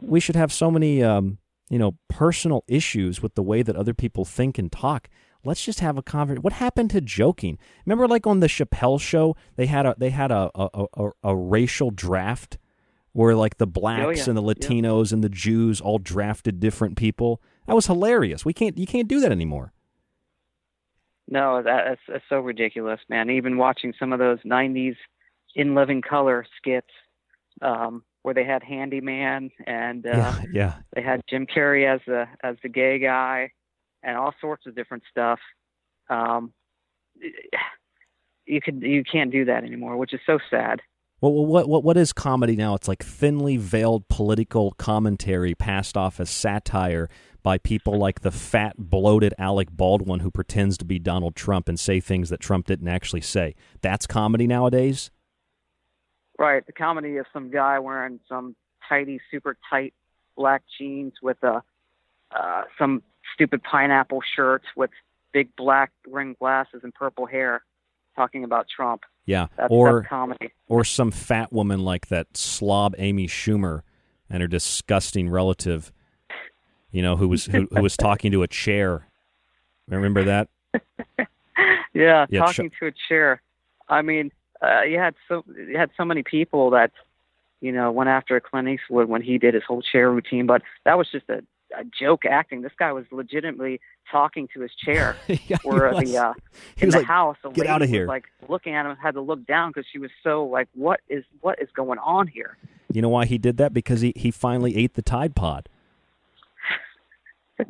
we 0.00 0.20
should 0.20 0.36
have 0.36 0.52
so 0.52 0.70
many 0.70 1.02
um, 1.02 1.38
you 1.68 1.78
know 1.78 1.96
personal 2.08 2.64
issues 2.66 3.22
with 3.22 3.34
the 3.34 3.42
way 3.42 3.62
that 3.62 3.76
other 3.76 3.94
people 3.94 4.24
think 4.24 4.58
and 4.58 4.70
talk. 4.70 5.08
Let's 5.44 5.64
just 5.64 5.80
have 5.80 5.96
a 5.96 6.02
conversation. 6.02 6.42
What 6.42 6.54
happened 6.54 6.90
to 6.90 7.00
joking? 7.00 7.58
Remember, 7.86 8.08
like 8.08 8.26
on 8.26 8.40
the 8.40 8.48
Chappelle 8.48 9.00
show, 9.00 9.36
they 9.56 9.66
had 9.66 9.86
a 9.86 9.94
they 9.98 10.10
had 10.10 10.30
a 10.30 10.50
a, 10.54 10.86
a, 10.94 11.10
a 11.24 11.36
racial 11.36 11.90
draft 11.90 12.58
where 13.18 13.34
like 13.34 13.56
the 13.58 13.66
blacks 13.66 14.18
yeah. 14.18 14.24
and 14.28 14.36
the 14.38 14.42
Yeah. 14.42 14.52
Latinos 14.52 15.12
and 15.12 15.24
the 15.24 15.28
Jews 15.28 15.80
all 15.80 15.98
drafted 15.98 16.60
different 16.60 16.96
people. 16.96 17.42
That 17.66 17.74
was 17.74 17.86
hilarious. 17.86 18.44
We 18.44 18.52
can't 18.52 18.78
you 18.78 18.86
can't 18.86 19.08
do 19.08 19.18
that 19.18 19.32
anymore. 19.32 19.72
No, 21.26 21.60
that, 21.60 21.84
that's, 21.84 22.00
that's 22.06 22.24
so 22.28 22.38
ridiculous, 22.38 23.00
man. 23.08 23.28
Even 23.28 23.58
watching 23.58 23.92
some 23.98 24.12
of 24.12 24.20
those 24.20 24.38
'90s 24.46 24.94
in 25.56 25.74
living 25.74 26.00
color 26.00 26.46
skits, 26.58 26.92
um, 27.60 28.04
where 28.22 28.34
they 28.34 28.44
had 28.44 28.62
Handyman 28.62 29.50
and 29.66 30.06
uh, 30.06 30.10
Yeah, 30.10 30.42
yeah. 30.52 30.74
they 30.94 31.02
had 31.02 31.20
Jim 31.28 31.44
Carrey 31.44 31.92
as 31.92 32.00
the 32.06 32.26
as 32.44 32.56
the 32.62 32.68
gay 32.68 33.00
guy, 33.00 33.50
and 34.04 34.16
all 34.16 34.32
sorts 34.40 34.64
of 34.66 34.76
different 34.76 35.02
stuff. 35.10 35.40
Um, 36.08 36.52
you 38.46 38.60
could 38.60 38.80
you 38.80 39.02
can't 39.02 39.32
do 39.32 39.44
that 39.46 39.64
anymore, 39.64 39.96
which 39.96 40.14
is 40.14 40.20
so 40.24 40.38
sad. 40.48 40.80
Well, 41.20 41.32
what 41.32 41.68
what 41.68 41.82
what 41.82 41.96
is 41.96 42.12
comedy 42.12 42.54
now? 42.54 42.74
It's 42.74 42.86
like 42.86 43.02
thinly 43.02 43.56
veiled 43.56 44.08
political 44.08 44.72
commentary 44.72 45.54
passed 45.54 45.96
off 45.96 46.20
as 46.20 46.30
satire 46.30 47.08
by 47.42 47.58
people 47.58 47.98
like 47.98 48.20
the 48.20 48.30
fat, 48.30 48.74
bloated 48.76 49.34
Alec 49.38 49.70
Baldwin 49.70 50.20
who 50.20 50.30
pretends 50.30 50.78
to 50.78 50.84
be 50.84 50.98
Donald 50.98 51.34
Trump 51.34 51.68
and 51.68 51.78
say 51.78 51.98
things 51.98 52.30
that 52.30 52.40
Trump 52.40 52.66
didn't 52.66 52.88
actually 52.88 53.20
say. 53.20 53.54
That's 53.80 54.06
comedy 54.06 54.46
nowadays. 54.46 55.10
Right. 56.38 56.64
The 56.64 56.72
comedy 56.72 57.16
of 57.16 57.26
some 57.32 57.50
guy 57.50 57.80
wearing 57.80 58.20
some 58.28 58.54
tidy, 58.88 59.20
super 59.30 59.56
tight 59.68 59.94
black 60.36 60.62
jeans 60.78 61.14
with 61.20 61.42
a 61.42 61.62
uh, 62.30 62.62
some 62.78 63.02
stupid 63.34 63.62
pineapple 63.62 64.20
shirt 64.36 64.62
with 64.76 64.90
big 65.32 65.54
black 65.56 65.90
ring 66.06 66.36
glasses 66.38 66.80
and 66.84 66.94
purple 66.94 67.26
hair, 67.26 67.62
talking 68.18 68.44
about 68.44 68.66
Trump. 68.68 69.02
Yeah, 69.26 69.46
That's, 69.56 69.70
or 69.70 70.00
that's 70.00 70.08
comedy. 70.08 70.52
or 70.68 70.84
some 70.84 71.10
fat 71.10 71.52
woman 71.52 71.80
like 71.80 72.08
that 72.08 72.36
slob 72.36 72.94
Amy 72.98 73.26
Schumer 73.28 73.82
and 74.30 74.40
her 74.40 74.48
disgusting 74.48 75.28
relative, 75.28 75.92
you 76.90 77.02
know, 77.02 77.16
who 77.16 77.28
was 77.28 77.44
who, 77.46 77.68
who 77.70 77.82
was 77.82 77.96
talking 77.96 78.32
to 78.32 78.42
a 78.42 78.48
chair. 78.48 79.06
Remember 79.88 80.24
that? 80.24 80.48
Yeah, 81.94 82.26
Yeah, 82.30 82.40
talking 82.40 82.70
to 82.78 82.86
a 82.86 82.92
chair. 83.08 83.42
I 83.88 84.02
mean, 84.02 84.30
uh, 84.62 84.82
you 84.82 84.98
had 84.98 85.14
so 85.26 85.44
you 85.56 85.76
had 85.76 85.90
so 85.96 86.04
many 86.04 86.22
people 86.22 86.70
that 86.70 86.92
you 87.60 87.72
know 87.72 87.90
went 87.90 88.08
after 88.08 88.38
Clint 88.40 88.68
Eastwood 88.68 89.08
when 89.08 89.20
he 89.22 89.38
did 89.38 89.54
his 89.54 89.64
whole 89.66 89.82
chair 89.82 90.10
routine, 90.10 90.46
but 90.46 90.62
that 90.84 90.96
was 90.96 91.08
just 91.10 91.28
a, 91.28 91.42
a 91.76 91.84
joke 91.84 92.24
acting. 92.24 92.62
This 92.62 92.72
guy 92.78 92.92
was 92.92 93.04
legitimately 93.10 93.80
talking 94.10 94.48
to 94.54 94.60
his 94.60 94.70
chair. 94.74 95.16
where 95.62 95.92
was. 95.92 96.04
the 96.04 96.18
uh, 96.18 96.32
in 96.78 96.90
the 96.90 96.98
like, 96.98 97.06
house, 97.06 97.36
a 97.44 97.50
"Get 97.50 97.66
outta 97.66 97.84
was, 97.84 97.90
here." 97.90 98.06
like 98.06 98.24
looking 98.48 98.74
at 98.74 98.86
him, 98.86 98.96
had 98.96 99.14
to 99.14 99.20
look 99.20 99.46
down 99.46 99.70
because 99.70 99.86
she 99.90 99.98
was 99.98 100.10
so 100.22 100.44
like, 100.44 100.68
"What 100.74 101.00
is 101.08 101.24
what 101.40 101.60
is 101.60 101.68
going 101.74 101.98
on 101.98 102.26
here?" 102.26 102.56
You 102.92 103.02
know 103.02 103.08
why 103.08 103.26
he 103.26 103.38
did 103.38 103.58
that? 103.58 103.72
Because 103.72 104.00
he, 104.00 104.12
he 104.16 104.30
finally 104.30 104.76
ate 104.76 104.94
the 104.94 105.02
Tide 105.02 105.36
Pod. 105.36 105.68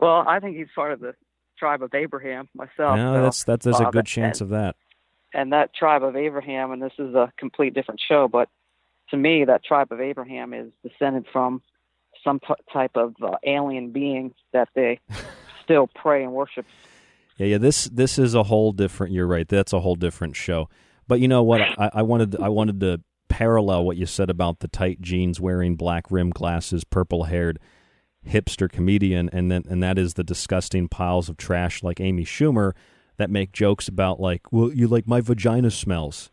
well, 0.00 0.24
I 0.26 0.40
think 0.40 0.56
he's 0.56 0.66
part 0.74 0.92
of 0.92 1.00
the 1.00 1.14
tribe 1.58 1.82
of 1.82 1.94
Abraham 1.94 2.48
myself. 2.54 2.96
no, 2.96 3.14
so, 3.14 3.22
that's 3.22 3.44
that. 3.44 3.60
There's 3.60 3.80
uh, 3.80 3.88
a 3.88 3.92
good 3.92 4.06
chance 4.06 4.40
and, 4.40 4.46
of 4.46 4.58
that. 4.58 4.76
and 5.32 5.52
that 5.52 5.74
tribe 5.74 6.02
of 6.02 6.16
Abraham, 6.16 6.72
and 6.72 6.82
this 6.82 6.92
is 6.98 7.14
a 7.14 7.32
complete 7.36 7.74
different 7.74 8.00
show, 8.06 8.28
but 8.28 8.48
to 9.10 9.16
me, 9.16 9.44
that 9.44 9.64
tribe 9.64 9.92
of 9.92 10.00
Abraham 10.00 10.52
is 10.52 10.70
descended 10.82 11.26
from 11.32 11.62
some 12.24 12.40
t- 12.40 12.54
type 12.72 12.92
of 12.96 13.14
uh, 13.22 13.36
alien 13.44 13.90
being 13.90 14.34
that 14.52 14.68
they 14.74 15.00
still 15.64 15.88
pray 15.94 16.22
and 16.24 16.32
worship. 16.32 16.66
Yeah, 17.36 17.46
yeah. 17.46 17.58
This 17.58 17.84
this 17.84 18.18
is 18.18 18.34
a 18.34 18.42
whole 18.44 18.72
different. 18.72 19.12
You're 19.12 19.26
right. 19.26 19.48
That's 19.48 19.72
a 19.72 19.80
whole 19.80 19.94
different 19.94 20.36
show. 20.36 20.68
But 21.06 21.20
you 21.20 21.28
know 21.28 21.42
what? 21.42 21.60
I, 21.62 21.90
I 21.94 22.02
wanted 22.02 22.36
I 22.40 22.48
wanted 22.48 22.80
to 22.80 23.00
parallel 23.28 23.84
what 23.84 23.96
you 23.96 24.06
said 24.06 24.30
about 24.30 24.60
the 24.60 24.68
tight 24.68 25.00
jeans, 25.00 25.40
wearing 25.40 25.76
black 25.76 26.10
rim 26.10 26.30
glasses, 26.30 26.84
purple 26.84 27.24
haired 27.24 27.58
hipster 28.26 28.70
comedian, 28.70 29.30
and 29.32 29.50
then 29.50 29.62
and 29.68 29.82
that 29.82 29.98
is 29.98 30.14
the 30.14 30.24
disgusting 30.24 30.88
piles 30.88 31.28
of 31.28 31.36
trash 31.36 31.82
like 31.82 32.00
Amy 32.00 32.24
Schumer 32.24 32.72
that 33.16 33.30
make 33.30 33.52
jokes 33.52 33.88
about 33.88 34.20
like, 34.20 34.52
well, 34.52 34.72
you 34.72 34.86
like 34.88 35.06
my 35.06 35.20
vagina 35.20 35.70
smells. 35.70 36.30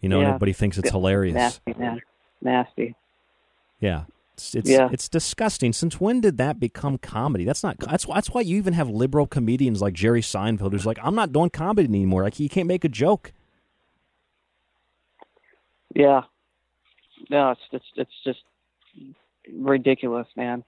You 0.00 0.08
know, 0.08 0.16
and 0.16 0.22
Yeah. 0.22 0.28
everybody 0.30 0.52
thinks 0.54 0.78
it's 0.78 0.90
hilarious. 0.90 1.34
Nasty, 1.34 1.74
man. 1.76 2.00
Nasty. 2.40 2.94
Yeah. 3.80 4.04
It's 4.40 4.54
it's, 4.54 4.70
Yeah. 4.70 4.88
it's 4.92 5.08
disgusting. 5.08 5.72
Since 5.72 6.00
when 6.00 6.20
did 6.20 6.38
that 6.38 6.58
become 6.58 6.98
comedy? 6.98 7.44
That's 7.44 7.62
not 7.62 7.78
that's 7.78 8.06
why 8.06 8.14
that's 8.16 8.30
why 8.30 8.40
you 8.40 8.56
even 8.56 8.72
have 8.74 8.88
liberal 8.88 9.26
comedians 9.26 9.80
like 9.82 9.94
Jerry 9.94 10.22
Seinfeld 10.22 10.72
who's 10.72 10.86
like, 10.86 10.98
I'm 11.02 11.14
not 11.14 11.32
doing 11.32 11.50
comedy 11.50 11.88
anymore. 11.88 12.22
Like 12.22 12.40
you 12.40 12.48
can't 12.48 12.68
make 12.68 12.84
a 12.84 12.88
joke. 12.88 13.32
Yeah. 15.94 16.22
No, 17.28 17.50
it's 17.50 17.60
it's 17.72 17.84
it's 17.96 18.24
just 18.24 18.40
ridiculous, 19.52 20.26
man. 20.36 20.64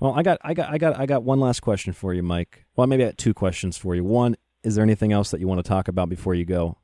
Well, 0.00 0.12
I 0.14 0.22
got 0.22 0.38
I 0.42 0.54
got 0.54 0.70
I 0.70 0.78
got 0.78 0.98
I 0.98 1.06
got 1.06 1.22
one 1.22 1.40
last 1.40 1.60
question 1.60 1.92
for 1.92 2.14
you, 2.14 2.22
Mike. 2.22 2.64
Well, 2.76 2.86
maybe 2.86 3.02
I 3.04 3.06
got 3.08 3.18
two 3.18 3.34
questions 3.34 3.76
for 3.76 3.94
you. 3.94 4.04
One, 4.04 4.36
is 4.62 4.74
there 4.74 4.84
anything 4.84 5.12
else 5.12 5.30
that 5.30 5.40
you 5.40 5.48
want 5.48 5.58
to 5.58 5.68
talk 5.68 5.88
about 5.88 6.08
before 6.08 6.34
you 6.34 6.44
go? 6.44 6.76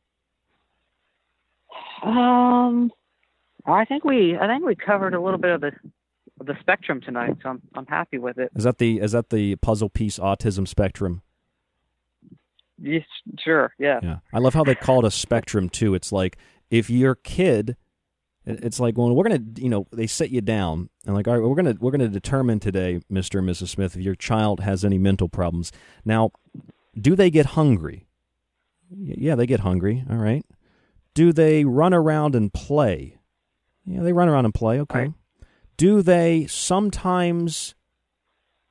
Um, 2.02 2.90
I 3.66 3.84
think 3.84 4.04
we 4.04 4.36
I 4.36 4.46
think 4.46 4.64
we 4.64 4.74
covered 4.74 5.14
a 5.14 5.20
little 5.20 5.38
bit 5.38 5.52
of 5.52 5.60
the 5.60 5.72
of 6.40 6.46
the 6.46 6.54
spectrum 6.60 7.00
tonight, 7.00 7.36
so 7.42 7.50
I'm 7.50 7.62
I'm 7.74 7.86
happy 7.86 8.18
with 8.18 8.38
it. 8.38 8.50
Is 8.54 8.64
that 8.64 8.78
the 8.78 9.00
is 9.00 9.12
that 9.12 9.30
the 9.30 9.56
puzzle 9.56 9.88
piece 9.88 10.18
autism 10.18 10.66
spectrum? 10.68 11.22
Yes, 12.78 13.04
sure, 13.38 13.72
yeah. 13.78 14.00
Yeah. 14.02 14.18
I 14.32 14.40
love 14.40 14.54
how 14.54 14.64
they 14.64 14.74
call 14.74 14.98
it 15.00 15.06
a 15.06 15.10
spectrum 15.10 15.68
too. 15.68 15.94
It's 15.94 16.12
like 16.12 16.36
if 16.70 16.90
your 16.90 17.14
kid 17.14 17.76
it's 18.46 18.78
like 18.78 18.98
well 18.98 19.14
we're 19.14 19.24
going 19.24 19.54
to 19.54 19.62
you 19.62 19.70
know 19.70 19.86
they 19.90 20.06
set 20.06 20.30
you 20.30 20.40
down 20.40 20.90
and 21.06 21.14
like 21.14 21.26
all 21.26 21.34
right 21.34 21.42
we're 21.48 21.62
to 21.62 21.78
we're 21.80 21.90
going 21.90 22.00
to 22.00 22.08
determine 22.08 22.60
today 22.60 23.00
Mr. 23.10 23.38
and 23.38 23.48
Mrs. 23.48 23.68
Smith 23.68 23.96
if 23.96 24.02
your 24.02 24.14
child 24.14 24.60
has 24.60 24.84
any 24.84 24.98
mental 24.98 25.28
problems. 25.28 25.72
Now, 26.04 26.30
do 26.98 27.16
they 27.16 27.30
get 27.30 27.46
hungry? 27.46 28.06
Yeah, 28.90 29.34
they 29.34 29.46
get 29.46 29.60
hungry, 29.60 30.04
all 30.10 30.16
right. 30.18 30.44
Do 31.14 31.32
they 31.32 31.64
run 31.64 31.94
around 31.94 32.34
and 32.34 32.52
play? 32.52 33.18
Yeah, 33.86 34.02
they 34.02 34.12
run 34.12 34.28
around 34.28 34.44
and 34.44 34.54
play, 34.54 34.80
okay. 34.80 35.12
Do 35.76 36.02
they 36.02 36.46
sometimes 36.46 37.74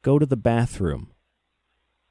go 0.02 0.18
to 0.18 0.26
the 0.26 0.38
bathroom? 0.38 1.12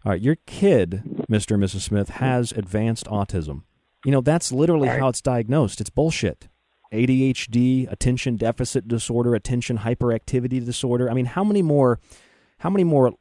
All 0.05 0.13
right, 0.13 0.21
your 0.21 0.37
kid, 0.47 1.03
Mr. 1.31 1.55
and 1.55 1.63
Mrs. 1.63 1.83
Smith, 1.83 2.11
has 2.11 2.53
advanced 2.53 3.07
autism. 3.07 3.63
You 4.05 4.13
know, 4.13 4.21
that's 4.21 4.51
literally 4.51 4.89
how 4.89 5.09
it's 5.09 5.21
diagnosed. 5.21 5.81
It's 5.81 5.91
bullshit. 5.91 6.49
ADHD, 6.93 7.91
attention 7.91 8.37
deficit 8.37 8.87
disorder, 8.87 9.35
attention 9.35 9.79
hyperactivity 9.79 10.65
disorder. 10.65 11.11
I 11.11 11.15
mean, 11.15 11.27
how 11.27 11.45
many 11.45 11.63
more 11.63 12.01
how 12.59 12.71
many 12.71 12.85
more 12.85 13.15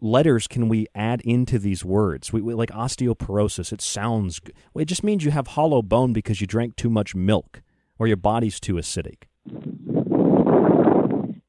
letters 0.00 0.48
can 0.48 0.68
we 0.68 0.86
add 0.94 1.20
into 1.20 1.58
these 1.58 1.84
words? 1.84 2.32
We, 2.32 2.40
we 2.40 2.54
like 2.54 2.70
osteoporosis. 2.70 3.72
It 3.72 3.80
sounds 3.80 4.40
it 4.74 4.84
just 4.86 5.04
means 5.04 5.24
you 5.24 5.30
have 5.30 5.48
hollow 5.48 5.82
bone 5.82 6.12
because 6.12 6.40
you 6.40 6.46
drank 6.46 6.76
too 6.76 6.90
much 6.90 7.14
milk 7.14 7.62
or 8.02 8.08
your 8.08 8.16
body's 8.16 8.58
too 8.58 8.74
acidic. 8.74 9.28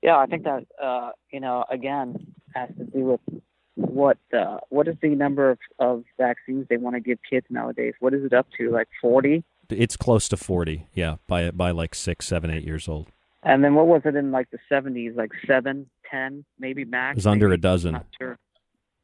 Yeah, 0.03 0.17
I 0.17 0.27
think 0.27 0.43
that 0.43 0.67
uh, 0.81 1.09
you 1.31 1.39
know 1.39 1.65
again 1.71 2.27
has 2.53 2.69
to 2.77 2.83
do 2.83 2.99
with 2.99 3.41
what 3.73 4.19
uh, 4.37 4.57
what 4.69 4.87
is 4.87 4.95
the 5.01 5.09
number 5.09 5.49
of, 5.49 5.57
of 5.79 6.03
vaccines 6.19 6.67
they 6.69 6.77
want 6.77 6.95
to 6.95 6.99
give 6.99 7.17
kids 7.27 7.47
nowadays? 7.49 7.95
What 8.01 8.13
is 8.13 8.23
it 8.23 8.33
up 8.33 8.45
to? 8.59 8.69
Like 8.69 8.87
forty? 9.01 9.43
It's 9.69 9.97
close 9.97 10.27
to 10.29 10.37
40, 10.37 10.87
yeah, 10.93 11.15
by 11.25 11.49
by 11.49 11.71
like 11.71 11.95
six, 11.95 12.27
seven, 12.27 12.51
eight 12.51 12.63
years 12.63 12.87
old. 12.87 13.07
And 13.41 13.63
then 13.63 13.73
what 13.73 13.87
was 13.87 14.03
it 14.05 14.15
in 14.15 14.29
like 14.29 14.51
the 14.51 14.59
seventies? 14.69 15.13
Like 15.15 15.31
seven, 15.47 15.89
ten, 16.11 16.45
maybe 16.59 16.85
max. 16.85 17.13
It 17.13 17.15
was 17.15 17.27
under 17.27 17.47
maybe? 17.47 17.59
a 17.59 17.61
dozen. 17.61 17.93
Not 17.93 18.05
sure. 18.19 18.37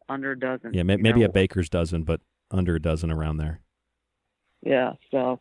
Under 0.07 0.33
a 0.33 0.39
dozen. 0.39 0.75
Yeah, 0.75 0.83
may, 0.83 0.97
maybe 0.97 1.21
know? 1.21 1.27
a 1.27 1.29
baker's 1.29 1.69
dozen, 1.69 2.03
but 2.03 2.21
under 2.51 2.75
a 2.75 2.81
dozen 2.81 3.11
around 3.11 3.37
there. 3.37 3.61
Yeah. 4.61 4.93
So, 5.09 5.39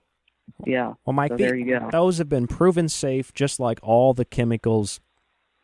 yeah. 0.66 0.94
Well, 1.04 1.14
Mike, 1.14 1.30
so 1.30 1.36
the- 1.36 1.42
there 1.44 1.56
you 1.56 1.66
go. 1.78 1.88
those 1.90 2.18
have 2.18 2.28
been 2.28 2.46
proven 2.46 2.88
safe, 2.88 3.32
just 3.34 3.58
like 3.60 3.78
all 3.82 4.14
the 4.14 4.24
chemicals 4.24 5.00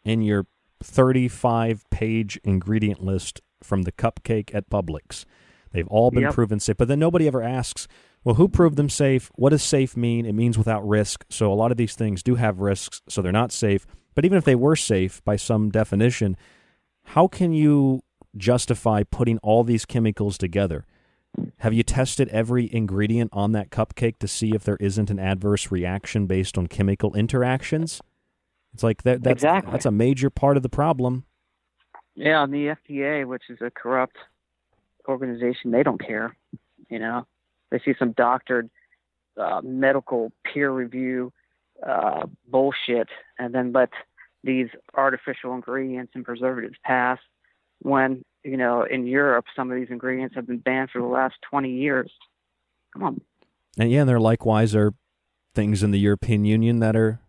in 0.05 0.23
your 0.23 0.47
35 0.83 1.89
page 1.91 2.39
ingredient 2.45 3.03
list 3.03 3.41
from 3.63 3.83
the 3.83 3.93
cupcake 3.93 4.55
at 4.55 4.69
Publix. 4.69 5.25
They've 5.73 5.89
all 5.89 6.11
been 6.11 6.23
Yep. 6.25 6.35
proven 6.35 6.61
safe. 6.61 6.77
But 6.77 6.89
then 6.89 6.99
nobody 6.99 7.27
ever 7.27 7.43
asks, 7.43 7.89
well, 8.23 8.37
who 8.37 8.49
proved 8.49 8.77
them 8.77 8.89
safe? 8.89 9.31
What 9.35 9.51
does 9.51 9.63
safe 9.63 9.97
mean? 9.97 10.25
It 10.27 10.35
means 10.35 10.57
without 10.57 10.87
risk. 10.87 11.25
So 11.31 11.53
a 11.53 11.55
lot 11.55 11.71
of 11.71 11.77
these 11.77 11.95
things 11.95 12.23
do 12.23 12.37
have 12.37 12.61
risks, 12.61 13.03
so 13.09 13.21
they're 13.23 13.33
not 13.33 13.53
safe. 13.53 13.87
But 14.15 14.25
even 14.25 14.39
if 14.39 14.45
they 14.45 14.55
were 14.55 14.77
safe 14.77 15.23
by 15.25 15.37
some 15.37 15.71
definition, 15.71 16.37
how 17.09 17.27
can 17.27 17.53
you 17.53 18.03
justify 18.37 19.03
putting 19.03 19.39
all 19.39 19.65
these 19.65 19.85
chemicals 19.85 20.39
together? 20.39 20.87
Have 21.59 21.73
you 21.73 21.83
tested 21.83 22.29
every 22.29 22.73
ingredient 22.73 23.31
on 23.33 23.53
that 23.53 23.71
cupcake 23.71 24.19
to 24.19 24.29
see 24.29 24.55
if 24.55 24.65
there 24.65 24.77
isn't 24.81 25.11
an 25.11 25.19
adverse 25.19 25.71
reaction 25.71 26.27
based 26.27 26.57
on 26.59 26.67
chemical 26.67 27.15
interactions? 27.15 28.01
It's 28.73 28.83
like 28.83 29.03
that 29.05 29.23
that's 29.23 29.35
Exactly. 29.35 29.73
that's 29.73 29.87
a 29.87 29.91
major 29.91 30.31
part 30.31 30.57
of 30.57 30.63
the 30.63 30.69
problem. 30.69 31.25
Yeah, 32.15 32.45
and 32.45 32.53
the 32.53 32.77
FDA, 32.89 33.27
which 33.27 33.45
is 33.49 33.59
a 33.61 33.71
corrupt 33.71 34.17
organization, 35.09 35.71
they 35.71 35.83
don't 35.83 36.01
care. 36.01 36.37
You 36.89 36.99
know, 36.99 37.27
they 37.71 37.81
see 37.85 37.95
some 37.99 38.13
doctored 38.13 38.71
uh, 39.37 39.61
medical 39.65 40.33
peer 40.45 40.71
review 40.71 41.33
uh, 41.85 42.27
bullshit, 42.49 43.09
and 43.39 43.55
then 43.55 43.73
let 43.73 43.91
these 44.45 44.69
artificial 44.95 45.55
ingredients 45.55 46.13
and 46.15 46.25
preservatives 46.25 46.77
pass. 46.85 47.19
When 47.81 48.25
you 48.45 48.57
know, 48.57 48.83
in 48.83 49.07
Europe, 49.07 49.47
some 49.57 49.71
of 49.71 49.77
these 49.77 49.89
ingredients 49.91 50.35
have 50.35 50.47
been 50.47 50.59
banned 50.59 50.91
for 50.91 51.01
the 51.01 51.07
last 51.09 51.35
twenty 51.49 51.73
years. 51.73 52.13
Come 52.93 53.03
on, 53.03 53.21
And 53.79 53.91
yeah, 53.91 54.01
and 54.01 54.09
there 54.09 54.21
likewise 54.21 54.75
are 54.75 54.93
things 55.55 55.83
in 55.83 55.91
the 55.91 55.99
European 55.99 56.45
Union 56.45 56.79
that 56.81 56.95
are 56.95 57.21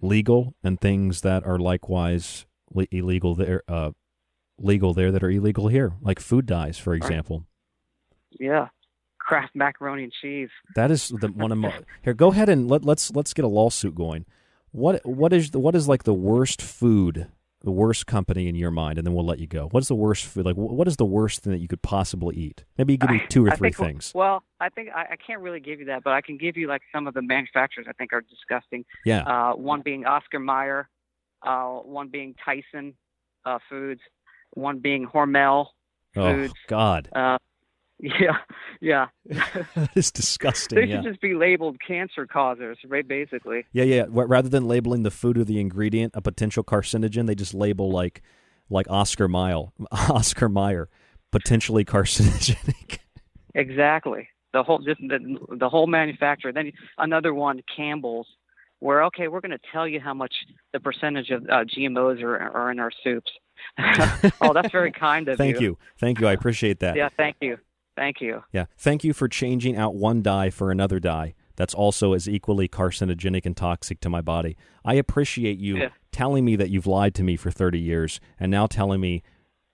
legal 0.00 0.54
and 0.62 0.80
things 0.80 1.20
that 1.22 1.46
are 1.46 1.58
likewise 1.58 2.44
le- 2.72 2.86
illegal 2.90 3.34
there 3.34 3.62
uh, 3.68 3.92
legal 4.58 4.92
there 4.92 5.10
that 5.12 5.22
are 5.22 5.30
illegal 5.30 5.68
here, 5.68 5.92
like 6.02 6.20
food 6.20 6.46
dyes, 6.46 6.78
for 6.78 6.94
example. 6.94 7.46
yeah, 8.38 8.68
Kraft 9.18 9.54
macaroni 9.54 10.04
and 10.04 10.12
cheese. 10.12 10.50
That 10.74 10.90
is 10.90 11.08
the 11.08 11.28
one 11.28 11.52
of 11.52 11.58
my 11.58 11.72
here. 12.02 12.12
Go 12.14 12.30
ahead 12.32 12.48
and 12.48 12.68
let, 12.68 12.84
let's 12.84 13.10
let's 13.12 13.32
get 13.32 13.44
a 13.44 13.48
lawsuit 13.48 13.94
going. 13.94 14.26
What 14.72 15.00
what 15.06 15.32
is 15.32 15.52
the, 15.52 15.58
what 15.60 15.74
is 15.74 15.88
like 15.88 16.02
the 16.02 16.12
worst 16.12 16.60
food, 16.60 17.28
the 17.64 17.70
worst 17.70 18.06
company 18.06 18.48
in 18.48 18.54
your 18.54 18.70
mind, 18.70 18.98
and 18.98 19.06
then 19.06 19.14
we'll 19.14 19.24
let 19.24 19.38
you 19.38 19.46
go. 19.46 19.68
What 19.68 19.82
is 19.82 19.88
the 19.88 19.94
worst 19.94 20.26
food? 20.26 20.44
Like 20.44 20.56
what 20.56 20.86
is 20.86 20.96
the 20.96 21.04
worst 21.04 21.40
thing 21.40 21.52
that 21.52 21.58
you 21.58 21.68
could 21.68 21.82
possibly 21.82 22.36
eat? 22.36 22.64
Maybe 22.78 22.94
you 22.94 22.98
give 22.98 23.10
me 23.10 23.22
two 23.28 23.46
or 23.46 23.52
I 23.52 23.56
three 23.56 23.72
think, 23.72 23.88
things. 23.88 24.12
Well, 24.14 24.42
I 24.60 24.68
think 24.68 24.90
I, 24.94 25.02
I 25.12 25.16
can't 25.16 25.40
really 25.40 25.60
give 25.60 25.80
you 25.80 25.86
that, 25.86 26.04
but 26.04 26.12
I 26.12 26.20
can 26.20 26.36
give 26.36 26.56
you 26.56 26.68
like 26.68 26.82
some 26.92 27.06
of 27.06 27.14
the 27.14 27.22
manufacturers 27.22 27.86
I 27.88 27.92
think 27.92 28.12
are 28.12 28.20
disgusting. 28.22 28.84
Yeah. 29.04 29.22
Uh, 29.22 29.54
one 29.56 29.80
being 29.80 30.04
Oscar 30.06 30.38
Mayer, 30.38 30.88
uh, 31.42 31.66
one 31.68 32.08
being 32.08 32.34
Tyson 32.44 32.94
uh, 33.44 33.58
Foods, 33.68 34.00
one 34.52 34.78
being 34.78 35.06
Hormel 35.06 35.66
Oh 36.16 36.48
God, 36.68 37.08
Uh, 37.12 37.38
yeah, 38.04 38.36
yeah. 38.80 39.06
is 39.94 40.10
disgusting. 40.10 40.76
they 40.76 40.84
yeah. 40.84 40.96
should 40.96 41.04
just 41.04 41.20
be 41.20 41.34
labeled 41.34 41.78
cancer 41.86 42.26
causers, 42.26 42.78
right? 42.86 43.06
Basically. 43.06 43.64
Yeah, 43.72 43.84
yeah. 43.84 44.04
Rather 44.08 44.48
than 44.48 44.68
labeling 44.68 45.04
the 45.04 45.10
food 45.10 45.38
or 45.38 45.44
the 45.44 45.58
ingredient 45.58 46.12
a 46.14 46.20
potential 46.20 46.62
carcinogen, 46.62 47.26
they 47.26 47.34
just 47.34 47.54
label 47.54 47.90
like 47.90 48.22
like 48.68 48.86
Oscar 48.90 49.26
Mayer, 49.26 49.66
Oscar 49.92 50.48
Mayer, 50.48 50.88
potentially 51.30 51.84
carcinogenic. 51.84 52.98
Exactly. 53.56 54.28
The 54.52 54.64
whole 54.64 54.80
just 54.80 55.00
the 55.00 55.38
the 55.56 55.68
whole 55.68 55.86
manufacturer. 55.86 56.52
Then 56.52 56.72
another 56.98 57.32
one, 57.32 57.60
Campbell's, 57.76 58.26
where 58.80 59.04
okay, 59.04 59.28
we're 59.28 59.40
going 59.40 59.52
to 59.52 59.60
tell 59.70 59.86
you 59.86 60.00
how 60.00 60.12
much 60.12 60.34
the 60.72 60.80
percentage 60.80 61.30
of 61.30 61.44
uh, 61.44 61.62
GMOs 61.62 62.20
are 62.20 62.36
are 62.36 62.72
in 62.72 62.80
our 62.80 62.90
soups. 63.04 63.30
oh, 64.40 64.52
that's 64.52 64.72
very 64.72 64.90
kind 64.90 65.28
of 65.28 65.34
you. 65.34 65.36
Thank 65.38 65.60
you. 65.60 65.78
Thank 65.98 66.20
you. 66.20 66.26
I 66.26 66.32
appreciate 66.32 66.80
that. 66.80 66.96
Yeah, 66.96 67.10
thank 67.16 67.36
you, 67.40 67.58
thank 67.96 68.20
you. 68.20 68.42
Yeah. 68.52 68.66
Thank 68.78 69.04
you 69.04 69.12
for 69.12 69.28
changing 69.28 69.76
out 69.76 69.94
one 69.94 70.22
dye 70.22 70.50
for 70.50 70.70
another 70.70 70.98
dye 71.00 71.34
that's 71.56 71.74
also 71.74 72.12
as 72.14 72.28
equally 72.28 72.68
carcinogenic 72.68 73.46
and 73.46 73.56
toxic 73.56 74.00
to 74.00 74.08
my 74.10 74.20
body. 74.20 74.56
I 74.84 74.94
appreciate 74.94 75.58
you 75.58 75.76
Yeah. 75.78 75.88
telling 76.12 76.44
me 76.44 76.56
that 76.56 76.70
you've 76.70 76.86
lied 76.86 77.14
to 77.16 77.22
me 77.22 77.36
for 77.36 77.50
30 77.50 77.78
years 77.78 78.20
and 78.40 78.50
now 78.50 78.66
telling 78.66 79.00
me 79.00 79.22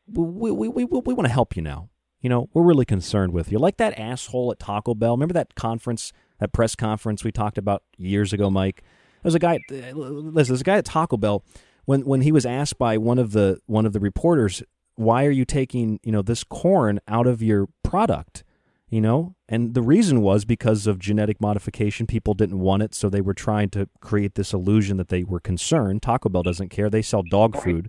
we, 0.07 0.51
we, 0.51 0.69
we, 0.69 0.85
we, 0.85 1.01
we 1.07 1.15
want 1.15 1.27
to 1.27 1.33
help 1.33 1.57
you 1.57 1.63
now. 1.63 1.89
You 2.21 2.29
know, 2.29 2.51
we're 2.53 2.65
really 2.65 2.85
concerned 2.85 3.33
with 3.33 3.51
you. 3.51 3.59
Like 3.59 3.79
that 3.79 3.99
asshole 3.99 4.53
at 4.53 4.59
Taco 4.59 4.95
Bell. 4.95 5.13
Remember 5.17 5.33
that 5.35 5.55
conference, 5.55 6.13
that 6.39 6.53
press 6.53 6.75
conference 6.77 7.25
we 7.25 7.33
talked 7.33 7.57
about 7.57 7.83
years 7.97 8.33
ago, 8.35 8.51
Mike? 8.51 8.83
There's 9.23 9.35
a 9.35 9.39
guy. 9.39 9.61
uh, 9.71 9.93
Listen, 9.95 10.53
there's 10.53 10.61
a 10.61 10.65
guy 10.65 10.77
at 10.77 10.85
Taco 10.85 11.17
Bell. 11.17 11.45
When 11.87 12.03
when 12.03 12.21
he 12.21 12.31
was 12.31 12.45
asked 12.45 12.77
by 12.79 12.99
one 12.99 13.19
of 13.19 13.33
the 13.33 13.59
one 13.67 13.87
of 13.87 13.93
the 13.95 14.01
reporters, 14.01 14.63
why 14.97 15.25
are 15.25 15.31
you 15.31 15.45
taking 15.47 15.99
you 16.03 16.13
know 16.13 16.21
this 16.23 16.45
corn 16.45 17.01
out 17.09 17.27
of 17.27 17.43
your 17.43 17.69
product? 17.91 18.45
You 18.89 19.01
know, 19.01 19.37
and 19.49 19.75
the 19.75 19.83
reason 19.83 20.21
was 20.21 20.45
because 20.45 20.89
of 20.89 20.99
genetic 20.99 21.41
modification. 21.41 22.07
People 22.07 22.35
didn't 22.35 22.59
want 22.59 22.83
it, 22.83 22.93
so 22.93 23.09
they 23.09 23.21
were 23.21 23.35
trying 23.35 23.71
to 23.71 23.89
create 24.01 24.35
this 24.35 24.53
illusion 24.53 24.97
that 24.97 25.09
they 25.09 25.23
were 25.23 25.39
concerned. 25.39 26.03
Taco 26.03 26.29
Bell 26.29 26.43
doesn't 26.43 26.71
care; 26.71 26.91
they 26.91 27.03
sell 27.03 27.23
dog 27.23 27.61
food. 27.63 27.89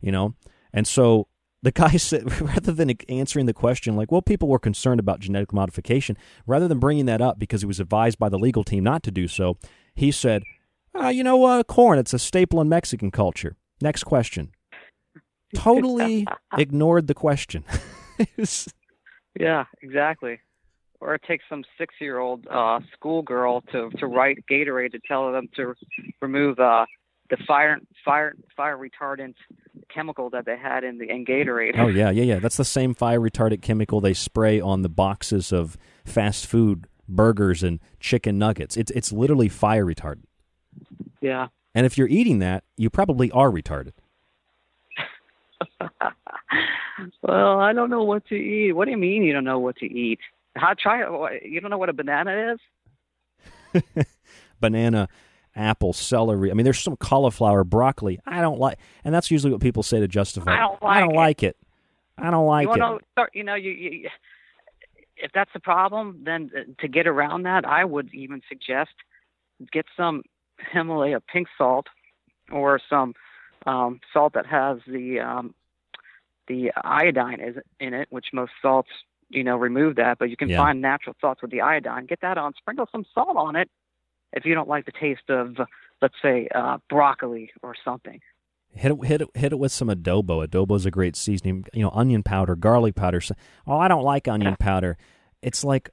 You 0.00 0.12
know, 0.12 0.34
and 0.72 0.86
so 0.86 1.26
the 1.62 1.72
guy 1.72 1.96
said, 1.96 2.40
rather 2.40 2.72
than 2.72 2.90
answering 3.08 3.46
the 3.46 3.52
question 3.52 3.96
like, 3.96 4.10
well, 4.12 4.22
people 4.22 4.48
were 4.48 4.58
concerned 4.58 5.00
about 5.00 5.20
genetic 5.20 5.52
modification, 5.52 6.16
rather 6.46 6.68
than 6.68 6.78
bringing 6.78 7.06
that 7.06 7.20
up 7.20 7.38
because 7.38 7.62
he 7.62 7.66
was 7.66 7.80
advised 7.80 8.18
by 8.18 8.28
the 8.28 8.38
legal 8.38 8.64
team 8.64 8.84
not 8.84 9.02
to 9.02 9.10
do 9.10 9.28
so, 9.28 9.58
he 9.94 10.10
said, 10.10 10.42
uh, 10.98 11.08
you 11.08 11.22
know, 11.22 11.44
uh, 11.44 11.62
corn, 11.62 11.98
it's 11.98 12.14
a 12.14 12.18
staple 12.18 12.60
in 12.60 12.68
Mexican 12.68 13.10
culture. 13.10 13.56
Next 13.80 14.04
question. 14.04 14.52
Totally 15.54 16.26
ignored 16.56 17.06
the 17.06 17.14
question. 17.14 17.64
Was- 18.36 18.72
Yeah, 19.38 19.64
exactly. 19.82 20.40
Or 21.00 21.14
it 21.14 21.22
takes 21.26 21.44
some 21.48 21.64
six-year-old 21.78 22.46
uh, 22.50 22.80
schoolgirl 22.92 23.62
to 23.72 23.90
to 23.98 24.06
write 24.06 24.44
Gatorade 24.50 24.92
to 24.92 25.00
tell 25.06 25.32
them 25.32 25.48
to 25.56 25.74
remove 26.20 26.58
uh, 26.58 26.84
the 27.30 27.38
fire 27.46 27.78
fire 28.04 28.34
fire 28.56 28.76
retardant 28.76 29.34
chemical 29.92 30.28
that 30.30 30.44
they 30.44 30.58
had 30.58 30.84
in 30.84 30.98
the 30.98 31.08
in 31.08 31.24
Gatorade. 31.24 31.78
oh, 31.78 31.88
yeah, 31.88 32.10
yeah, 32.10 32.24
yeah. 32.24 32.38
That's 32.38 32.56
the 32.56 32.64
same 32.64 32.92
fire 32.92 33.20
retardant 33.20 33.62
chemical 33.62 34.00
they 34.00 34.14
spray 34.14 34.60
on 34.60 34.82
the 34.82 34.88
boxes 34.88 35.52
of 35.52 35.78
fast 36.04 36.46
food 36.46 36.86
burgers 37.08 37.62
and 37.62 37.80
chicken 37.98 38.38
nuggets. 38.38 38.76
It's, 38.76 38.90
it's 38.92 39.12
literally 39.12 39.48
fire 39.48 39.84
retardant. 39.84 40.24
Yeah. 41.20 41.48
And 41.74 41.86
if 41.86 41.98
you're 41.98 42.08
eating 42.08 42.38
that, 42.40 42.64
you 42.76 42.90
probably 42.90 43.30
are 43.30 43.50
retarded. 43.50 43.92
Well, 47.22 47.60
I 47.60 47.72
don't 47.72 47.90
know 47.90 48.02
what 48.02 48.26
to 48.28 48.34
eat. 48.34 48.72
What 48.72 48.86
do 48.86 48.90
you 48.90 48.96
mean 48.96 49.22
you 49.22 49.32
don't 49.32 49.44
know 49.44 49.58
what 49.58 49.76
to 49.76 49.86
eat? 49.86 50.20
How 50.56 50.74
try 50.74 50.98
you 51.44 51.60
don't 51.60 51.70
know 51.70 51.78
what 51.78 51.88
a 51.88 51.92
banana 51.92 52.56
is? 53.74 54.04
banana, 54.60 55.08
apple, 55.54 55.92
celery. 55.92 56.50
I 56.50 56.54
mean, 56.54 56.64
there's 56.64 56.80
some 56.80 56.96
cauliflower, 56.96 57.64
broccoli. 57.64 58.20
I 58.26 58.40
don't 58.40 58.58
like, 58.58 58.78
and 59.04 59.14
that's 59.14 59.30
usually 59.30 59.52
what 59.52 59.60
people 59.60 59.82
say 59.82 60.00
to 60.00 60.08
justify. 60.08 60.54
I 60.54 60.58
don't 60.58 60.78
I 60.82 61.00
don't 61.00 61.08
like 61.10 61.16
like 61.16 61.42
it. 61.42 61.56
I 62.18 62.30
don't 62.30 62.46
like 62.46 62.66
you 62.66 62.74
it. 62.74 62.80
wanna 62.80 62.98
start, 63.12 63.30
you 63.34 63.44
know, 63.44 63.54
you, 63.54 63.70
you 63.70 64.08
if 65.16 65.30
that's 65.32 65.52
the 65.52 65.60
problem, 65.60 66.20
then 66.24 66.50
uh, 66.56 66.60
to 66.80 66.88
get 66.88 67.06
around 67.06 67.44
that, 67.44 67.64
I 67.64 67.84
would 67.84 68.12
even 68.12 68.42
suggest 68.48 68.90
get 69.72 69.86
some 69.96 70.22
Himalaya 70.72 71.20
pink 71.20 71.48
salt 71.56 71.86
or 72.50 72.80
some 72.88 73.14
um, 73.66 74.00
salt 74.12 74.34
that 74.34 74.46
has 74.46 74.78
the 74.86 75.20
um, 75.20 75.54
the 76.50 76.72
iodine 76.84 77.40
is 77.40 77.56
in 77.78 77.94
it, 77.94 78.08
which 78.10 78.26
most 78.32 78.50
salts, 78.60 78.90
you 79.28 79.44
know, 79.44 79.56
remove 79.56 79.94
that. 79.96 80.18
But 80.18 80.30
you 80.30 80.36
can 80.36 80.48
Yeah. 80.48 80.56
find 80.58 80.80
natural 80.80 81.14
salts 81.20 81.40
with 81.42 81.52
the 81.52 81.60
iodine. 81.60 82.06
Get 82.06 82.20
that 82.22 82.36
on. 82.36 82.52
Sprinkle 82.58 82.88
some 82.90 83.04
salt 83.14 83.36
on 83.36 83.54
it 83.54 83.70
if 84.32 84.44
you 84.44 84.54
don't 84.54 84.68
like 84.68 84.84
the 84.84 84.92
taste 84.92 85.30
of, 85.30 85.56
let's 86.02 86.14
say, 86.20 86.48
uh, 86.54 86.78
broccoli 86.88 87.52
or 87.62 87.74
something. 87.84 88.20
Hit 88.72 88.92
it, 88.92 89.04
hit 89.04 89.20
it, 89.22 89.28
hit 89.34 89.52
it 89.52 89.58
with 89.58 89.72
some 89.72 89.88
adobo. 89.88 90.44
Adobo 90.46 90.76
is 90.76 90.86
a 90.86 90.90
great 90.90 91.14
seasoning. 91.16 91.64
You 91.72 91.82
know, 91.82 91.90
onion 91.90 92.22
powder, 92.24 92.56
garlic 92.56 92.94
powder. 92.96 93.20
So- 93.20 93.34
Oh, 93.66 93.78
I 93.78 93.86
don't 93.88 94.02
like 94.04 94.26
onion 94.28 94.56
powder. 94.60 94.96
It's 95.42 95.62
like 95.64 95.90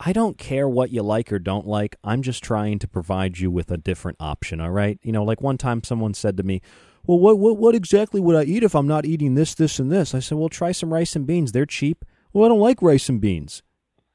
I 0.00 0.12
don't 0.12 0.36
care 0.38 0.68
what 0.68 0.90
you 0.90 1.02
like 1.02 1.32
or 1.32 1.38
don't 1.38 1.66
like. 1.66 1.96
I'm 2.02 2.20
just 2.22 2.42
trying 2.42 2.78
to 2.80 2.88
provide 2.88 3.38
you 3.38 3.50
with 3.50 3.70
a 3.70 3.76
different 3.76 4.16
option. 4.20 4.60
All 4.60 4.70
right. 4.72 4.98
You 5.02 5.12
know, 5.12 5.22
like 5.22 5.40
one 5.40 5.56
time 5.56 5.84
someone 5.84 6.14
said 6.14 6.36
to 6.38 6.42
me, 6.42 6.60
"Well, 7.06 7.18
what 7.18 7.38
what 7.38 7.56
what 7.56 7.74
exactly 7.74 8.20
would 8.20 8.36
I 8.36 8.44
eat 8.44 8.62
if 8.62 8.74
I'm 8.74 8.86
not 8.86 9.04
eating 9.04 9.34
this, 9.34 9.54
this, 9.54 9.78
and 9.78 9.90
this?" 9.90 10.14
I 10.14 10.20
said, 10.20 10.38
"Well, 10.38 10.48
try 10.48 10.72
some 10.72 10.92
rice 10.92 11.16
and 11.16 11.26
beans. 11.26 11.52
They're 11.52 11.66
cheap." 11.66 12.04
Well, 12.32 12.44
I 12.44 12.48
don't 12.48 12.60
like 12.60 12.82
rice 12.82 13.08
and 13.08 13.20
beans. 13.20 13.62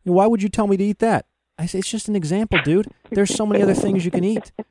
Why 0.04 0.28
would 0.28 0.44
you 0.44 0.50
tell 0.50 0.68
me 0.68 0.78
to 0.78 0.84
eat 0.84 1.00
that? 1.00 1.26
I 1.58 1.66
say 1.66 1.80
it's 1.80 1.90
just 1.90 2.08
an 2.08 2.16
example, 2.16 2.60
dude. 2.64 2.88
There's 3.12 3.34
so 3.34 3.46
many 3.46 3.62
other 3.62 3.74
things 3.74 4.06
you 4.06 4.12
can 4.12 4.24
eat. 4.24 4.52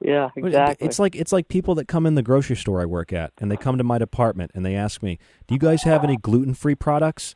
Yeah, 0.00 0.30
exactly. 0.36 0.86
It's 0.86 0.98
like 0.98 1.16
it's 1.16 1.32
like 1.32 1.48
people 1.48 1.74
that 1.74 1.88
come 1.88 2.06
in 2.06 2.14
the 2.14 2.22
grocery 2.22 2.56
store 2.56 2.80
I 2.80 2.86
work 2.86 3.12
at, 3.12 3.32
and 3.38 3.50
they 3.50 3.56
come 3.56 3.78
to 3.78 3.84
my 3.84 3.98
department 3.98 4.52
and 4.54 4.64
they 4.64 4.76
ask 4.76 5.02
me, 5.02 5.18
"Do 5.46 5.54
you 5.54 5.58
guys 5.58 5.82
have 5.82 6.04
any 6.04 6.16
gluten 6.16 6.54
free 6.54 6.76
products?" 6.76 7.34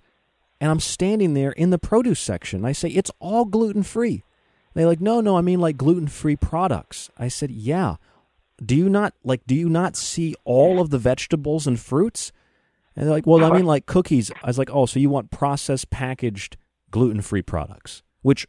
And 0.60 0.70
I'm 0.70 0.78
standing 0.80 1.34
there 1.34 1.50
in 1.50 1.70
the 1.70 1.78
produce 1.78 2.20
section. 2.20 2.64
I 2.64 2.70
say, 2.72 2.88
"It's 2.90 3.10
all 3.18 3.46
gluten 3.46 3.82
free." 3.82 4.22
They're 4.74 4.86
like, 4.86 5.00
"No, 5.00 5.20
no, 5.20 5.36
I 5.36 5.40
mean 5.40 5.58
like 5.60 5.76
gluten 5.76 6.06
free 6.06 6.36
products." 6.36 7.10
I 7.18 7.26
said, 7.26 7.50
"Yeah." 7.50 7.96
Do 8.64 8.76
you 8.76 8.88
not 8.88 9.14
like? 9.24 9.42
Do 9.46 9.54
you 9.54 9.68
not 9.68 9.96
see 9.96 10.34
all 10.44 10.80
of 10.80 10.90
the 10.90 10.98
vegetables 10.98 11.66
and 11.66 11.78
fruits? 11.78 12.32
And 12.94 13.06
they're 13.06 13.14
like, 13.14 13.26
"Well, 13.26 13.44
I 13.44 13.50
mean 13.50 13.66
like 13.66 13.86
cookies." 13.86 14.30
I 14.42 14.46
was 14.46 14.58
like, 14.58 14.70
"Oh, 14.72 14.86
so 14.86 15.00
you 15.00 15.10
want 15.10 15.30
processed 15.30 15.90
packaged 15.90 16.56
gluten 16.90 17.22
free 17.22 17.42
products, 17.42 18.02
which 18.22 18.46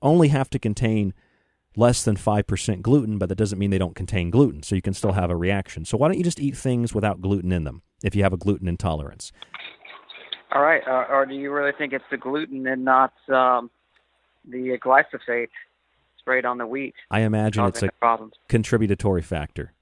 only 0.00 0.28
have 0.28 0.50
to 0.50 0.58
contain." 0.58 1.14
less 1.76 2.04
than 2.04 2.16
5% 2.16 2.82
gluten, 2.82 3.18
but 3.18 3.28
that 3.28 3.36
doesn't 3.36 3.58
mean 3.58 3.70
they 3.70 3.78
don't 3.78 3.96
contain 3.96 4.30
gluten. 4.30 4.62
So 4.62 4.74
you 4.74 4.82
can 4.82 4.94
still 4.94 5.12
have 5.12 5.30
a 5.30 5.36
reaction. 5.36 5.84
So 5.84 5.96
why 5.96 6.08
don't 6.08 6.18
you 6.18 6.24
just 6.24 6.40
eat 6.40 6.56
things 6.56 6.94
without 6.94 7.20
gluten 7.20 7.52
in 7.52 7.64
them 7.64 7.82
if 8.04 8.14
you 8.14 8.22
have 8.22 8.32
a 8.32 8.36
gluten 8.36 8.68
intolerance? 8.68 9.32
All 10.54 10.62
right, 10.62 10.82
uh, 10.86 11.06
or 11.08 11.24
do 11.24 11.34
you 11.34 11.50
really 11.50 11.72
think 11.76 11.94
it's 11.94 12.04
the 12.10 12.18
gluten 12.18 12.66
and 12.66 12.84
not 12.84 13.14
um, 13.30 13.70
the 14.46 14.76
glyphosate 14.84 15.48
sprayed 16.22 16.44
on 16.44 16.58
the 16.58 16.66
wheat? 16.66 16.94
I 17.10 17.20
imagine 17.20 17.64
it's 17.66 17.82
a 17.82 17.90
problems. 18.00 18.34
contributory 18.48 19.22
factor. 19.22 19.72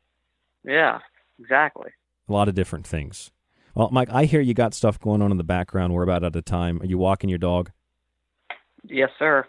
Yeah, 0.65 0.99
exactly. 1.39 1.91
A 2.29 2.33
lot 2.33 2.49
of 2.49 2.55
different 2.55 2.87
things. 2.87 3.31
Well, 3.75 3.91
Mike, 3.93 4.09
I 4.11 4.25
hear 4.25 4.41
you 4.41 4.55
got 4.55 4.75
stuff 4.75 4.99
going 4.99 5.23
on 5.23 5.31
in 5.31 5.37
the 5.37 5.45
background. 5.45 5.95
We're 5.95 6.03
about 6.03 6.25
out 6.25 6.35
of 6.35 6.45
time. 6.45 6.81
Are 6.83 6.87
you 6.87 6.99
walking 6.99 7.31
your 7.31 7.39
dog? 7.39 7.71
Yes, 8.85 9.11
sir. 9.19 9.47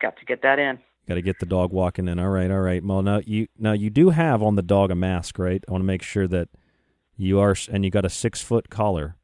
Got 0.00 0.16
to 0.18 0.24
get 0.24 0.42
that 0.42 0.58
in. 0.58 0.78
Got 1.08 1.14
to 1.14 1.22
get 1.22 1.38
the 1.38 1.46
dog 1.46 1.72
walking 1.72 2.08
in. 2.08 2.18
All 2.18 2.28
right, 2.28 2.50
all 2.50 2.60
right. 2.60 2.84
Well, 2.84 3.02
now 3.02 3.20
you 3.24 3.48
now 3.58 3.72
you 3.72 3.90
do 3.90 4.10
have 4.10 4.42
on 4.42 4.56
the 4.56 4.62
dog 4.62 4.90
a 4.90 4.94
mask, 4.94 5.38
right? 5.38 5.62
I 5.68 5.72
want 5.72 5.82
to 5.82 5.86
make 5.86 6.02
sure 6.02 6.26
that 6.28 6.48
you 7.16 7.40
are, 7.40 7.54
and 7.70 7.84
you 7.84 7.90
got 7.90 8.04
a 8.04 8.10
six 8.10 8.40
foot 8.40 8.70
collar, 8.70 9.16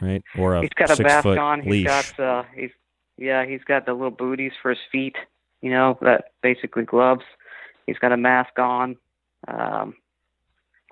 right? 0.00 0.22
Or 0.38 0.54
a 0.54 0.60
he's 0.60 0.70
got 0.70 0.90
a 0.90 0.96
six 0.96 1.08
mask 1.08 1.22
foot 1.24 1.38
on. 1.38 1.60
leash. 1.62 1.88
He's 1.88 2.12
got 2.12 2.20
uh, 2.20 2.42
he's 2.54 2.70
yeah, 3.16 3.44
he's 3.46 3.64
got 3.64 3.86
the 3.86 3.94
little 3.94 4.10
booties 4.10 4.52
for 4.62 4.70
his 4.70 4.78
feet. 4.90 5.16
You 5.62 5.70
know, 5.70 5.98
that 6.02 6.32
basically 6.42 6.84
gloves. 6.84 7.24
He's 7.86 7.98
got 7.98 8.12
a 8.12 8.16
mask 8.16 8.58
on. 8.58 8.96
Um, 9.48 9.94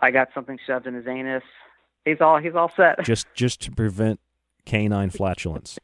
I 0.00 0.10
got 0.10 0.28
something 0.34 0.58
shoved 0.66 0.86
in 0.86 0.94
his 0.94 1.06
anus. 1.06 1.42
He's 2.04 2.20
all 2.20 2.38
he's 2.38 2.54
all 2.54 2.72
set. 2.76 3.04
just 3.04 3.26
just 3.34 3.60
to 3.62 3.70
prevent 3.70 4.20
canine 4.64 5.10
flatulence. 5.10 5.78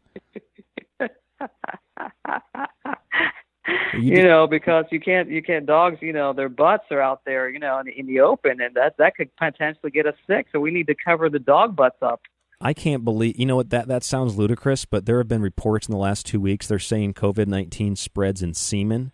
you, 3.94 4.14
did- 4.16 4.24
know, 4.24 4.46
because 4.46 4.84
you 4.90 5.00
can't 5.00 5.28
you 5.28 5.42
can't 5.42 5.66
dogs, 5.66 5.98
you 6.00 6.12
know, 6.12 6.32
their 6.32 6.48
butts 6.48 6.84
are 6.90 7.00
out 7.00 7.22
there, 7.24 7.48
you 7.48 7.58
know, 7.58 7.78
in, 7.80 7.88
in 7.88 8.06
the 8.06 8.20
open, 8.20 8.60
and 8.60 8.74
that 8.74 8.96
that 8.98 9.16
could 9.16 9.34
potentially 9.36 9.90
get 9.90 10.06
us 10.06 10.14
sick. 10.26 10.46
So 10.52 10.60
we 10.60 10.70
need 10.70 10.86
to 10.86 10.94
cover 10.94 11.28
the 11.28 11.38
dog 11.38 11.76
butts 11.76 11.98
up. 12.02 12.22
I 12.61 12.73
can't 12.73 13.05
believe 13.05 13.39
you 13.39 13.47
know 13.47 13.57
what 13.57 13.70
that 13.70 13.89
that 13.89 14.03
sounds 14.05 14.37
ludicrous, 14.37 14.85
but 14.85 15.07
there 15.07 15.19
have 15.19 15.28
been 15.28 15.43
reports 15.43 15.89
in 15.89 15.93
the 15.93 15.99
last 15.99 16.24
two 16.27 16.41
weeks. 16.41 16.66
They're 16.66 16.78
saying 16.78 17.15
COVID 17.15 17.47
nineteen 17.47 17.97
spreads 17.97 18.43
in 18.43 18.55
semen, 18.55 19.12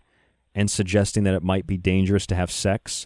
and 0.55 0.71
suggesting 0.71 1.23
that 1.23 1.33
it 1.33 1.43
might 1.43 1.67
be 1.67 1.77
dangerous 1.77 2.25
to 2.27 2.35
have 2.35 2.51
sex. 2.51 3.05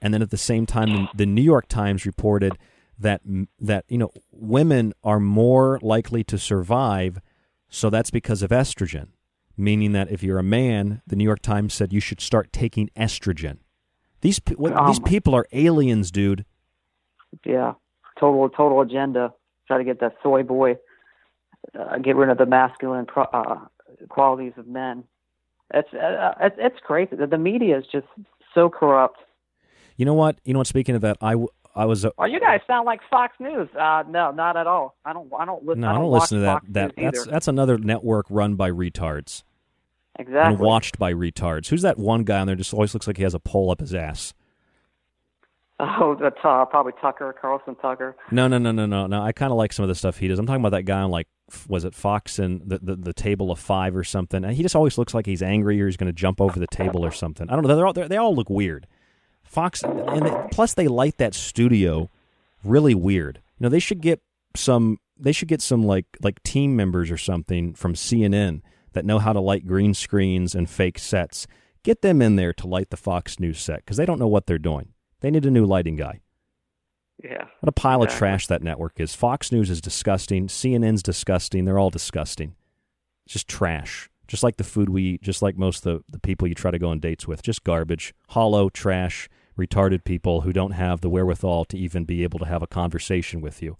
And 0.00 0.12
then 0.12 0.22
at 0.22 0.30
the 0.30 0.36
same 0.36 0.66
time, 0.66 1.08
the, 1.14 1.26
New 1.26 1.42
York 1.42 1.68
Times 1.68 2.04
reported 2.04 2.58
that 2.98 3.20
that 3.60 3.84
you 3.88 3.98
know 3.98 4.10
women 4.30 4.92
are 5.02 5.20
more 5.20 5.78
likely 5.82 6.24
to 6.24 6.38
survive, 6.38 7.20
so 7.68 7.90
that's 7.90 8.10
because 8.10 8.42
of 8.42 8.50
estrogen. 8.50 9.08
Meaning 9.56 9.92
that 9.92 10.10
if 10.10 10.22
you're 10.22 10.38
a 10.38 10.44
man, 10.44 11.02
the 11.06 11.14
New 11.14 11.24
York 11.24 11.42
Times 11.42 11.74
said 11.74 11.92
you 11.92 12.00
should 12.00 12.20
start 12.20 12.52
taking 12.52 12.88
estrogen. 12.96 13.58
These 14.22 14.40
what, 14.56 14.72
Oh 14.76 14.86
these 14.86 14.98
um. 14.98 15.04
people 15.04 15.34
are 15.34 15.46
aliens, 15.52 16.10
dude. 16.10 16.44
Yeah, 17.44 17.74
total 18.18 18.48
total 18.48 18.80
agenda. 18.80 19.32
Try 19.66 19.78
to 19.78 19.84
get 19.84 20.00
that 20.00 20.14
soy 20.22 20.42
boy, 20.42 20.76
uh, 21.78 21.98
get 21.98 22.16
rid 22.16 22.28
of 22.30 22.38
the 22.38 22.46
masculine 22.46 23.06
pro- 23.06 23.24
uh, 23.24 23.60
qualities 24.08 24.52
of 24.56 24.66
men. 24.66 25.04
It's 25.72 25.88
uh, 25.94 26.34
it's, 26.40 26.56
it's 26.58 26.76
crazy. 26.84 27.16
The, 27.16 27.38
media 27.38 27.78
is 27.78 27.84
just 27.90 28.06
so 28.54 28.68
corrupt. 28.68 29.18
You 29.96 30.04
know 30.04 30.14
what? 30.14 30.38
You 30.44 30.52
know 30.52 30.58
what? 30.58 30.66
Speaking 30.66 30.94
of 30.94 31.00
that, 31.02 31.16
I, 31.20 31.30
w- 31.32 31.48
I 31.74 31.84
was. 31.86 32.04
Uh, 32.04 32.10
Oh, 32.18 32.24
you 32.26 32.40
guys 32.40 32.60
sound 32.66 32.84
like 32.86 33.00
Fox 33.08 33.34
News. 33.40 33.68
Uh, 33.78 34.02
no, 34.08 34.30
not 34.32 34.56
at 34.56 34.66
all. 34.66 34.96
I 35.04 35.12
don't. 35.12 35.30
I 35.38 35.44
don't 35.44 35.64
listen. 35.64 35.80
no, 35.80 35.86
I 35.86 35.90
I 35.90 35.94
don't, 35.94 36.02
don't 36.02 36.12
listen 36.12 36.38
to 36.38 36.42
that. 36.42 36.52
Fox 36.54 36.66
That 36.70 36.96
News 36.96 37.04
that's 37.06 37.20
either. 37.20 37.30
that's 37.30 37.48
another 37.48 37.78
network 37.78 38.26
run 38.28 38.56
by 38.56 38.70
retards 38.70 39.44
Exactly. 40.18 40.54
and 40.54 40.58
watched 40.58 40.98
by 40.98 41.12
retards. 41.14 41.68
Who's 41.68 41.82
that 41.82 41.98
one 41.98 42.24
guy 42.24 42.40
on 42.40 42.46
there? 42.48 42.56
Just 42.56 42.74
always 42.74 42.92
looks 42.92 43.06
like 43.06 43.16
he 43.16 43.22
has 43.22 43.32
a 43.34 43.40
pole 43.40 43.70
up 43.70 43.80
his 43.80 43.94
ass. 43.94 44.34
Oh, 45.84 46.14
that's 46.14 46.36
uh, 46.44 46.64
probably 46.66 46.92
Tucker 47.00 47.34
Carlson 47.40 47.74
Tucker. 47.74 48.14
No, 48.30 48.46
no, 48.46 48.56
no, 48.56 48.70
no, 48.70 48.86
no, 48.86 49.08
no. 49.08 49.20
I 49.20 49.32
kind 49.32 49.50
of 49.50 49.58
like 49.58 49.72
some 49.72 49.82
of 49.82 49.88
the 49.88 49.96
stuff 49.96 50.16
he 50.16 50.28
does. 50.28 50.38
I'm 50.38 50.46
talking 50.46 50.62
about 50.62 50.76
that 50.76 50.84
guy 50.84 51.00
on 51.00 51.10
like, 51.10 51.26
was 51.68 51.84
it 51.84 51.92
Fox 51.92 52.38
and 52.38 52.62
the, 52.64 52.78
the 52.78 52.94
the 52.94 53.12
table 53.12 53.50
of 53.50 53.58
five 53.58 53.96
or 53.96 54.04
something? 54.04 54.44
And 54.44 54.54
he 54.54 54.62
just 54.62 54.76
always 54.76 54.96
looks 54.96 55.12
like 55.12 55.26
he's 55.26 55.42
angry 55.42 55.82
or 55.82 55.86
he's 55.86 55.96
going 55.96 56.06
to 56.06 56.12
jump 56.12 56.40
over 56.40 56.60
the 56.60 56.68
table 56.68 57.04
or 57.04 57.10
something. 57.10 57.50
I 57.50 57.54
don't 57.54 57.66
know. 57.66 57.74
They're 57.74 57.86
all, 57.86 57.92
they're, 57.92 58.08
they 58.08 58.16
all 58.16 58.34
look 58.34 58.48
weird. 58.48 58.86
Fox, 59.42 59.82
and 59.82 60.24
they, 60.24 60.34
plus 60.52 60.74
they 60.74 60.86
light 60.86 61.18
that 61.18 61.34
studio 61.34 62.10
really 62.62 62.94
weird. 62.94 63.40
You 63.58 63.64
know, 63.64 63.68
they 63.68 63.80
should 63.80 64.00
get 64.00 64.22
some. 64.54 65.00
They 65.18 65.32
should 65.32 65.48
get 65.48 65.60
some 65.60 65.82
like 65.82 66.06
like 66.22 66.40
team 66.44 66.76
members 66.76 67.10
or 67.10 67.18
something 67.18 67.74
from 67.74 67.94
CNN 67.94 68.62
that 68.92 69.04
know 69.04 69.18
how 69.18 69.32
to 69.32 69.40
light 69.40 69.66
green 69.66 69.94
screens 69.94 70.54
and 70.54 70.70
fake 70.70 71.00
sets. 71.00 71.48
Get 71.82 72.02
them 72.02 72.22
in 72.22 72.36
there 72.36 72.52
to 72.52 72.68
light 72.68 72.90
the 72.90 72.96
Fox 72.96 73.40
News 73.40 73.58
set 73.58 73.78
because 73.78 73.96
they 73.96 74.06
don't 74.06 74.20
know 74.20 74.28
what 74.28 74.46
they're 74.46 74.58
doing. 74.58 74.92
They 75.22 75.30
need 75.30 75.46
a 75.46 75.50
new 75.50 75.64
lighting 75.64 75.96
guy. 75.96 76.20
Yeah. 77.22 77.44
What 77.60 77.68
a 77.68 77.72
pile 77.72 78.02
of 78.02 78.10
trash 78.10 78.48
that 78.48 78.62
network 78.62 78.98
is. 78.98 79.14
Fox 79.14 79.52
News 79.52 79.70
is 79.70 79.80
disgusting. 79.80 80.48
CNN's 80.48 81.02
disgusting. 81.02 81.64
They're 81.64 81.78
all 81.78 81.90
disgusting. 81.90 82.56
It's 83.24 83.34
just 83.34 83.48
trash. 83.48 84.10
Just 84.26 84.42
like 84.42 84.56
the 84.56 84.64
food 84.64 84.88
we 84.88 85.02
eat, 85.02 85.22
just 85.22 85.40
like 85.40 85.56
most 85.56 85.86
of 85.86 85.98
the, 85.98 86.12
the 86.12 86.18
people 86.18 86.48
you 86.48 86.54
try 86.54 86.72
to 86.72 86.78
go 86.78 86.88
on 86.88 86.98
dates 86.98 87.28
with. 87.28 87.42
Just 87.42 87.62
garbage. 87.62 88.14
Hollow, 88.30 88.68
trash, 88.68 89.28
retarded 89.56 90.04
people 90.04 90.40
who 90.40 90.52
don't 90.52 90.72
have 90.72 91.00
the 91.00 91.08
wherewithal 91.08 91.66
to 91.66 91.78
even 91.78 92.04
be 92.04 92.24
able 92.24 92.40
to 92.40 92.46
have 92.46 92.62
a 92.62 92.66
conversation 92.66 93.40
with 93.40 93.62
you. 93.62 93.76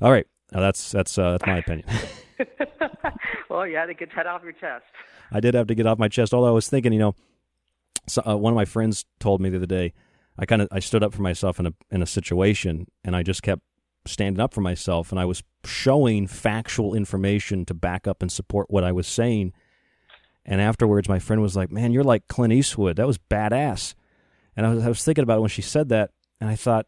All 0.00 0.10
right. 0.10 0.26
Now 0.50 0.60
that's 0.60 0.90
that's 0.90 1.16
uh, 1.16 1.32
that's 1.32 1.46
my 1.46 1.58
opinion. 1.58 1.86
well, 3.48 3.66
you 3.66 3.76
had 3.76 3.86
to 3.86 3.94
get 3.94 4.08
that 4.16 4.26
off 4.26 4.42
your 4.42 4.52
chest. 4.52 4.84
I 5.30 5.38
did 5.38 5.54
have 5.54 5.68
to 5.68 5.74
get 5.74 5.86
off 5.86 5.98
my 5.98 6.08
chest. 6.08 6.34
Although 6.34 6.48
I 6.48 6.52
was 6.52 6.68
thinking, 6.68 6.92
you 6.92 6.98
know, 6.98 7.14
so, 8.06 8.22
uh, 8.26 8.36
one 8.36 8.52
of 8.52 8.56
my 8.56 8.64
friends 8.64 9.04
told 9.20 9.40
me 9.40 9.48
the 9.48 9.58
other 9.58 9.66
day, 9.66 9.92
I 10.38 10.46
kind 10.46 10.62
of 10.62 10.68
I 10.72 10.80
stood 10.80 11.02
up 11.02 11.14
for 11.14 11.22
myself 11.22 11.60
in 11.60 11.66
a 11.66 11.74
in 11.90 12.02
a 12.02 12.06
situation, 12.06 12.86
and 13.04 13.14
I 13.14 13.22
just 13.22 13.42
kept 13.42 13.62
standing 14.06 14.40
up 14.40 14.52
for 14.52 14.60
myself, 14.60 15.10
and 15.10 15.20
I 15.20 15.24
was 15.24 15.42
showing 15.64 16.26
factual 16.26 16.94
information 16.94 17.64
to 17.66 17.74
back 17.74 18.06
up 18.06 18.22
and 18.22 18.32
support 18.32 18.70
what 18.70 18.84
I 18.84 18.92
was 18.92 19.06
saying. 19.06 19.52
And 20.44 20.60
afterwards, 20.60 21.08
my 21.08 21.18
friend 21.18 21.40
was 21.42 21.54
like, 21.54 21.70
"Man, 21.70 21.92
you're 21.92 22.02
like 22.02 22.28
Clint 22.28 22.52
Eastwood. 22.52 22.96
That 22.96 23.06
was 23.06 23.18
badass." 23.18 23.94
And 24.56 24.66
I 24.66 24.74
was 24.74 24.84
I 24.84 24.88
was 24.88 25.04
thinking 25.04 25.22
about 25.22 25.38
it 25.38 25.42
when 25.42 25.50
she 25.50 25.62
said 25.62 25.88
that, 25.90 26.10
and 26.40 26.50
I 26.50 26.56
thought, 26.56 26.86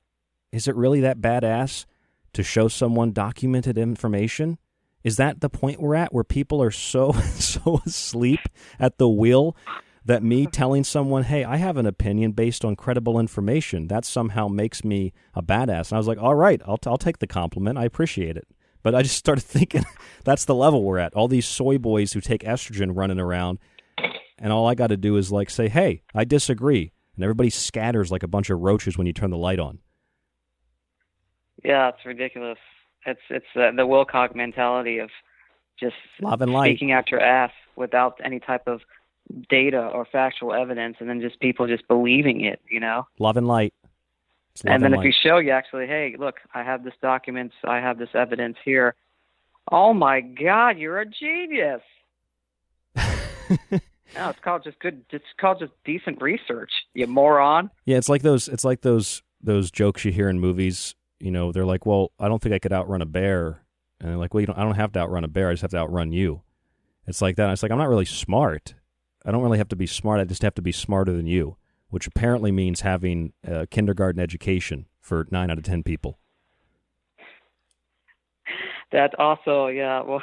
is 0.50 0.68
it 0.68 0.76
really 0.76 1.00
that 1.00 1.20
badass 1.20 1.84
to 2.32 2.42
show 2.42 2.68
someone 2.68 3.12
documented 3.12 3.78
information? 3.78 4.58
Is 5.02 5.16
that 5.16 5.40
the 5.40 5.50
point 5.50 5.80
we're 5.80 5.94
at 5.94 6.14
where 6.14 6.24
people 6.24 6.62
are 6.62 6.70
so 6.70 7.12
so 7.38 7.80
asleep 7.86 8.40
at 8.78 8.98
the 8.98 9.08
wheel 9.08 9.56
that 10.04 10.22
me 10.22 10.46
telling 10.46 10.84
someone, 10.84 11.24
"Hey, 11.24 11.44
I 11.44 11.56
have 11.56 11.76
an 11.76 11.86
opinion 11.86 12.32
based 12.32 12.64
on 12.64 12.76
credible 12.76 13.18
information," 13.18 13.88
that 13.88 14.04
somehow 14.04 14.48
makes 14.48 14.84
me 14.84 15.12
a 15.34 15.42
badass? 15.42 15.90
And 15.90 15.94
I 15.94 15.98
was 15.98 16.08
like, 16.08 16.18
"All 16.22 16.34
right, 16.34 16.60
I'll 16.66 16.76
t- 16.78 16.90
I'll 16.90 16.98
take 16.98 17.18
the 17.18 17.26
compliment. 17.26 17.78
I 17.78 17.84
appreciate 17.84 18.36
it." 18.36 18.46
But 18.82 18.94
I 18.94 19.02
just 19.02 19.16
started 19.24 19.42
thinking 19.42 19.84
that's 20.24 20.44
the 20.44 20.54
level 20.54 20.82
we're 20.84 20.98
at. 20.98 21.14
All 21.14 21.28
these 21.28 21.46
soy 21.46 21.78
boys 21.78 22.12
who 22.12 22.20
take 22.20 22.42
estrogen 22.42 22.92
running 22.94 23.18
around, 23.18 23.58
and 24.38 24.52
all 24.52 24.66
I 24.66 24.74
got 24.74 24.88
to 24.88 24.96
do 24.96 25.16
is 25.16 25.32
like 25.32 25.50
say, 25.50 25.68
"Hey, 25.68 26.02
I 26.14 26.24
disagree," 26.24 26.92
and 27.16 27.24
everybody 27.24 27.50
scatters 27.50 28.12
like 28.12 28.22
a 28.22 28.28
bunch 28.28 28.50
of 28.50 28.60
roaches 28.60 28.98
when 28.98 29.06
you 29.06 29.12
turn 29.12 29.30
the 29.30 29.38
light 29.38 29.58
on. 29.58 29.78
Yeah, 31.64 31.88
it's 31.88 32.04
ridiculous. 32.04 32.58
It's 33.06 33.20
it's 33.30 33.46
uh, 33.56 33.70
the 33.74 33.86
Wilcock 33.86 34.34
mentality 34.34 34.98
of 34.98 35.10
just 35.80 35.96
Love 36.20 36.42
and 36.42 36.52
light. 36.52 36.70
speaking 36.70 36.92
out 36.92 37.10
your 37.10 37.20
ass 37.20 37.50
without 37.76 38.20
any 38.22 38.38
type 38.38 38.62
of 38.66 38.80
data 39.48 39.78
or 39.78 40.06
factual 40.10 40.52
evidence, 40.52 40.96
and 41.00 41.08
then 41.08 41.20
just 41.20 41.40
people 41.40 41.66
just 41.66 41.86
believing 41.88 42.44
it. 42.44 42.60
You 42.70 42.80
know. 42.80 43.06
Love 43.18 43.36
and 43.36 43.46
light. 43.46 43.74
Love 44.64 44.74
and 44.74 44.84
then 44.84 44.92
if 44.92 44.98
light. 44.98 45.06
you 45.06 45.12
show 45.22 45.38
you 45.38 45.50
actually, 45.50 45.86
hey, 45.86 46.14
look, 46.16 46.36
I 46.54 46.62
have 46.62 46.84
this 46.84 46.94
document, 47.02 47.52
I 47.64 47.78
have 47.78 47.98
this 47.98 48.10
evidence 48.14 48.56
here. 48.64 48.94
Oh 49.70 49.92
my 49.92 50.20
God, 50.20 50.78
you're 50.78 51.00
a 51.00 51.06
genius. 51.06 51.80
no, 54.14 54.28
it's 54.28 54.38
called 54.40 54.62
just 54.62 54.78
good. 54.78 55.04
It's 55.10 55.24
called 55.40 55.58
just 55.58 55.72
decent 55.84 56.22
research. 56.22 56.70
You 56.94 57.06
moron. 57.06 57.70
Yeah, 57.84 57.96
it's 57.96 58.08
like 58.08 58.22
those. 58.22 58.48
It's 58.48 58.64
like 58.64 58.82
those 58.82 59.22
those 59.42 59.70
jokes 59.70 60.04
you 60.04 60.12
hear 60.12 60.28
in 60.28 60.38
movies. 60.38 60.94
You 61.18 61.30
know, 61.30 61.50
they're 61.50 61.64
like, 61.64 61.86
"Well, 61.86 62.12
I 62.18 62.28
don't 62.28 62.40
think 62.40 62.54
I 62.54 62.58
could 62.58 62.72
outrun 62.72 63.02
a 63.02 63.06
bear," 63.06 63.62
and 64.00 64.08
they're 64.08 64.18
like, 64.18 64.34
"Well, 64.34 64.42
you 64.42 64.46
don't, 64.46 64.58
I 64.58 64.62
don't 64.62 64.74
have 64.76 64.92
to 64.92 65.00
outrun 65.00 65.24
a 65.24 65.28
bear. 65.28 65.48
I 65.48 65.52
just 65.52 65.62
have 65.62 65.70
to 65.72 65.78
outrun 65.78 66.12
you." 66.12 66.42
It's 67.06 67.22
like 67.22 67.36
that. 67.36 67.50
It's 67.50 67.62
like 67.62 67.72
I'm 67.72 67.78
not 67.78 67.88
really 67.88 68.04
smart. 68.04 68.74
I 69.24 69.30
don't 69.30 69.42
really 69.42 69.58
have 69.58 69.68
to 69.68 69.76
be 69.76 69.86
smart. 69.86 70.20
I 70.20 70.24
just 70.24 70.42
have 70.42 70.54
to 70.54 70.62
be 70.62 70.72
smarter 70.72 71.12
than 71.12 71.26
you, 71.26 71.56
which 71.88 72.06
apparently 72.06 72.52
means 72.52 72.82
having 72.82 73.32
a 73.42 73.66
kindergarten 73.66 74.20
education 74.20 74.86
for 75.00 75.26
nine 75.30 75.50
out 75.50 75.58
of 75.58 75.64
ten 75.64 75.82
people. 75.82 76.18
That 78.92 79.18
also, 79.18 79.68
yeah, 79.68 80.02
well, 80.02 80.22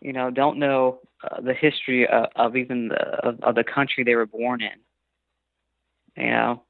you 0.00 0.12
know, 0.12 0.30
don't 0.30 0.58
know 0.58 1.00
uh, 1.22 1.40
the 1.40 1.54
history 1.54 2.06
of, 2.06 2.26
of 2.36 2.56
even 2.56 2.88
the, 2.88 2.96
of, 2.96 3.40
of 3.42 3.54
the 3.54 3.64
country 3.64 4.04
they 4.04 4.14
were 4.14 4.26
born 4.26 4.60
in. 4.62 6.22
You 6.22 6.30
know, 6.30 6.62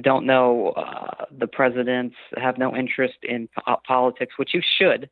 don't 0.00 0.26
know 0.26 0.70
uh, 0.70 1.26
the 1.30 1.46
presidents, 1.46 2.16
have 2.36 2.58
no 2.58 2.74
interest 2.74 3.18
in 3.22 3.48
po- 3.54 3.76
politics, 3.86 4.34
which 4.38 4.54
you 4.54 4.62
should 4.78 5.08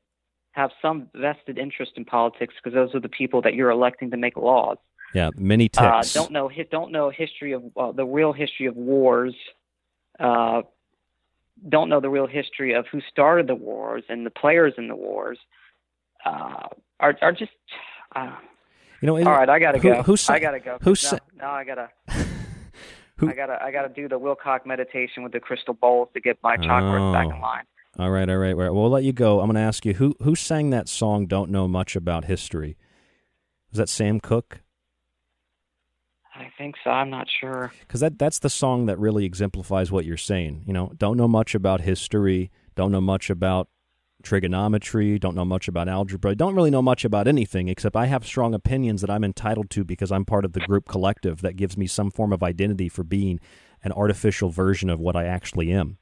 have 0.53 0.71
some 0.81 1.09
vested 1.15 1.59
interest 1.59 1.93
in 1.97 2.05
politics 2.05 2.55
because 2.57 2.75
those 2.75 2.95
are 2.95 3.01
the 3.01 3.11
people 3.11 3.43
that 3.43 3.55
you're 3.55 3.71
electing 3.71 4.11
to 4.11 4.17
make 4.17 4.37
laws. 4.37 4.79
Yeah, 5.17 5.31
many 5.37 5.71
Uh, 5.77 6.03
ticks. 6.03 6.13
don't 6.13 6.31
know 6.31 6.51
don't 6.71 6.93
know 6.93 7.09
history 7.11 7.53
of 7.53 7.63
uh, 7.77 7.93
the 7.93 8.05
real 8.05 8.33
history 8.35 8.67
of 8.67 8.77
wars. 8.77 9.35
Uh, 10.21 10.63
don't 11.69 11.89
know 11.89 12.01
the 12.01 12.11
real 12.11 12.27
history 12.27 12.75
of 12.75 12.87
who 12.93 13.01
started 13.11 13.47
the 13.47 13.55
wars 13.55 14.05
and 14.11 14.27
the 14.27 14.31
players 14.31 14.75
in 14.77 14.89
the 14.89 14.97
wars. 14.97 15.39
Uh, 16.25 16.69
are 17.01 17.15
are 17.23 17.33
just. 17.33 17.53
Uh, 18.15 18.37
you 19.01 19.07
know, 19.07 19.17
all 19.17 19.25
right, 19.39 19.49
I 19.49 19.59
gotta 19.59 19.79
who- 19.79 19.95
go. 19.95 20.03
who's 20.03 20.21
sa- 20.21 20.35
I 20.35 20.39
gotta 20.39 20.61
go. 20.61 20.79
who's 20.83 21.03
now, 21.05 21.09
sa- 21.11 21.19
now 21.37 21.51
I 21.53 21.65
gotta. 21.65 21.89
I 23.23 23.33
gotta 23.33 23.63
I 23.63 23.71
gotta 23.71 23.89
do 23.89 24.09
the 24.09 24.19
Wilcock 24.21 24.67
meditation 24.67 25.23
with 25.23 25.33
the 25.33 25.41
crystal 25.41 25.73
bowls 25.75 26.09
to 26.15 26.21
get 26.21 26.37
my 26.43 26.57
chakras 26.59 27.13
back 27.15 27.27
in 27.27 27.33
Oh. 27.33 27.41
line. 27.41 27.65
All 27.99 28.11
right, 28.11 28.29
all 28.29 28.37
right, 28.37 28.53
all 28.53 28.59
right. 28.61 28.71
We'll 28.75 28.91
let 28.91 29.05
you 29.05 29.15
go. 29.15 29.41
I'm 29.41 29.47
going 29.47 29.55
to 29.55 29.61
ask 29.63 29.87
you 29.87 29.95
who 29.95 30.15
who 30.23 30.35
sang 30.35 30.69
that 30.71 30.87
song. 30.87 31.27
Don't 31.27 31.51
know 31.51 31.67
much 31.67 31.97
about 31.97 32.27
history. 32.27 32.77
Was 33.71 33.79
that 33.79 33.89
Sam 33.89 34.21
Cooke? 34.21 34.61
I 36.57 36.63
think 36.63 36.77
so. 36.83 36.91
I'm 36.91 37.11
not 37.11 37.27
sure. 37.41 37.73
because 37.81 38.01
that 38.01 38.19
that's 38.19 38.39
the 38.39 38.49
song 38.49 38.87
that 38.87 38.99
really 38.99 39.25
exemplifies 39.25 39.93
what 39.93 40.05
you're 40.05 40.17
saying. 40.17 40.63
You 40.67 40.73
know, 40.73 40.93
don't 40.97 41.17
know 41.17 41.29
much 41.29 41.55
about 41.55 41.83
history, 41.83 42.51
don't 42.75 42.91
know 42.91 43.01
much 43.01 43.29
about 43.29 43.69
trigonometry, 44.23 45.19
don't 45.19 45.35
know 45.35 45.45
much 45.45 45.69
about 45.69 45.89
algebra, 45.89 46.35
don't 46.35 46.55
really 46.55 46.71
know 46.71 46.83
much 46.83 47.05
about 47.05 47.29
anything 47.29 47.69
except 47.69 47.95
I 47.95 48.07
have 48.07 48.27
strong 48.27 48.55
opinions 48.55 49.03
that 49.03 49.11
I'm 49.11 49.23
entitled 49.23 49.69
to 49.71 49.85
because 49.85 50.11
I'm 50.11 50.25
part 50.25 50.45
of 50.45 50.53
the 50.55 50.61
group 50.61 50.89
collective 50.89 51.43
that 51.43 51.57
gives 51.57 51.77
me 51.77 51.87
some 51.87 52.11
form 52.11 52.33
of 52.33 52.43
identity 52.43 52.89
for 52.89 53.05
being 53.05 53.39
an 53.83 53.93
artificial 53.93 54.49
version 54.49 54.89
of 54.89 54.99
what 54.99 55.15
I 55.15 55.27
actually 55.27 55.71
am. 55.73 55.99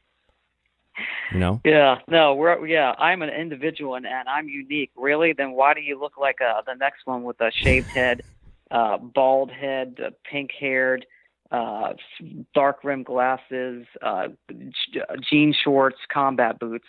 You 1.33 1.41
know? 1.41 1.61
Yeah, 1.65 1.99
no, 2.07 2.35
we're 2.35 2.65
yeah. 2.67 2.93
I'm 2.99 3.23
an 3.23 3.31
individual 3.31 3.97
and, 3.97 4.07
and 4.07 4.29
I'm 4.29 4.49
unique. 4.49 4.93
Really? 4.97 5.33
Then 5.33 5.53
why 5.53 5.75
do 5.75 5.81
you 5.81 5.99
look 5.99 6.17
like 6.17 6.37
uh, 6.41 6.63
the 6.65 6.75
next 6.75 7.07
one 7.07 7.25
with 7.25 7.41
a 7.41 7.51
shaved 7.51 7.89
head, 7.89 8.23
uh, 8.71 8.99
bald 8.99 9.51
head, 9.51 9.99
uh, 10.05 10.11
pink 10.31 10.51
haired, 10.59 11.07
uh, 11.51 11.93
dark 12.55 12.85
rimmed 12.85 13.07
glasses, 13.07 13.87
uh, 14.03 14.29
jean 15.31 15.55
shorts, 15.65 15.99
combat 16.13 16.59
boots? 16.59 16.87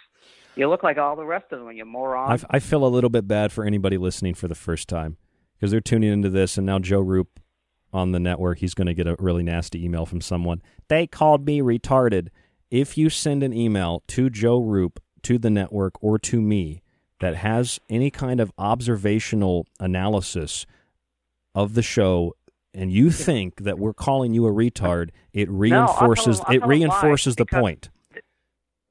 You 0.56 0.70
look 0.70 0.84
like 0.84 0.98
all 0.98 1.16
the 1.16 1.26
rest 1.26 1.52
of 1.52 1.60
them, 1.60 1.72
you 1.74 1.86
moron. 1.86 2.32
I, 2.32 2.58
I 2.58 2.60
feel 2.60 2.86
a 2.86 2.88
little 2.88 3.10
bit 3.10 3.28
bad 3.28 3.52
for 3.52 3.66
anybody 3.66 3.98
listening 3.98 4.36
for 4.36 4.48
the 4.48 4.56
first 4.56 4.88
time 4.88 5.18
because 5.56 5.72
they're 5.72 5.82
tuning 5.82 6.12
into 6.12 6.30
this, 6.30 6.58
and 6.58 6.66
now 6.66 6.80
Joe 6.80 7.02
Rupe 7.02 7.40
on 7.92 8.12
the 8.12 8.20
network, 8.20 8.60
he's 8.60 8.74
going 8.74 8.88
to 8.88 8.94
get 8.94 9.08
a 9.08 9.16
really 9.20 9.44
nasty 9.44 9.84
email 9.84 10.06
from 10.06 10.22
someone. 10.22 10.62
They 10.90 11.08
called 11.08 11.46
me 11.46 11.62
retarded. 11.62 12.28
If 12.70 12.98
you 12.98 13.10
send 13.10 13.44
an 13.44 13.54
email 13.54 14.04
to 14.08 14.30
Joe 14.30 14.60
Rupe, 14.60 15.00
to 15.24 15.38
the 15.40 15.50
network, 15.50 15.96
or 16.02 16.20
to 16.20 16.40
me 16.40 16.84
that 17.20 17.36
has 17.38 17.80
any 17.90 18.12
kind 18.12 18.40
of 18.40 18.52
observational 18.58 19.66
analysis 19.80 20.66
of 21.56 21.74
the 21.74 21.82
show, 21.82 22.36
and 22.74 22.92
you 22.92 23.10
think 23.10 23.64
that 23.64 23.80
we're 23.80 23.94
calling 23.94 24.34
you 24.34 24.46
a 24.46 24.52
retard, 24.52 25.10
it 25.34 25.50
reinforces 25.50 26.42
no, 26.48 26.54
it 26.54 26.66
reinforces 26.66 27.36
the 27.36 27.46
because, 27.46 27.62
point. 27.62 27.90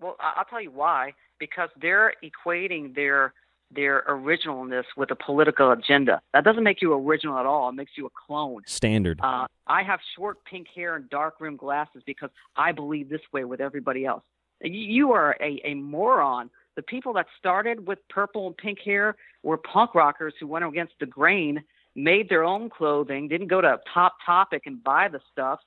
Well, 0.00 0.16
I'll 0.18 0.46
tell 0.46 0.62
you 0.62 0.70
why. 0.70 1.12
Because 1.38 1.68
they're 1.80 2.14
equating 2.22 2.94
their 2.94 3.34
their 3.70 4.04
originalness 4.08 4.84
with 4.96 5.10
a 5.10 5.16
political 5.16 5.72
agenda. 5.72 6.20
That 6.32 6.44
doesn't 6.44 6.62
make 6.62 6.80
you 6.80 6.94
original 6.94 7.38
at 7.38 7.46
all. 7.46 7.68
It 7.68 7.72
makes 7.72 7.92
you 7.96 8.06
a 8.06 8.10
clone. 8.26 8.62
Standard. 8.66 9.18
Uh, 9.20 9.46
I 9.66 9.82
have 9.82 10.00
short 10.16 10.44
pink 10.44 10.68
hair 10.74 10.94
and 10.96 11.10
dark 11.10 11.40
rimmed 11.40 11.58
glasses 11.58 12.02
because 12.06 12.30
I 12.56 12.72
believe 12.72 13.08
this 13.08 13.20
way 13.32 13.44
with 13.44 13.60
everybody 13.60 14.04
else. 14.06 14.22
You 14.60 15.12
are 15.12 15.36
a, 15.40 15.60
a 15.64 15.74
moron. 15.74 16.50
The 16.76 16.82
people 16.82 17.12
that 17.14 17.26
started 17.38 17.86
with 17.86 17.98
purple 18.08 18.46
and 18.46 18.56
pink 18.56 18.78
hair 18.84 19.16
were 19.42 19.58
punk 19.58 19.94
rockers 19.94 20.34
who 20.38 20.46
went 20.46 20.64
against 20.64 20.94
the 21.00 21.06
grain, 21.06 21.62
made 21.94 22.28
their 22.28 22.44
own 22.44 22.70
clothing, 22.70 23.28
didn't 23.28 23.48
go 23.48 23.60
to 23.60 23.78
Hot 23.86 24.12
Topic 24.24 24.62
and 24.66 24.82
buy 24.82 25.08
the 25.08 25.20
stuff, 25.32 25.60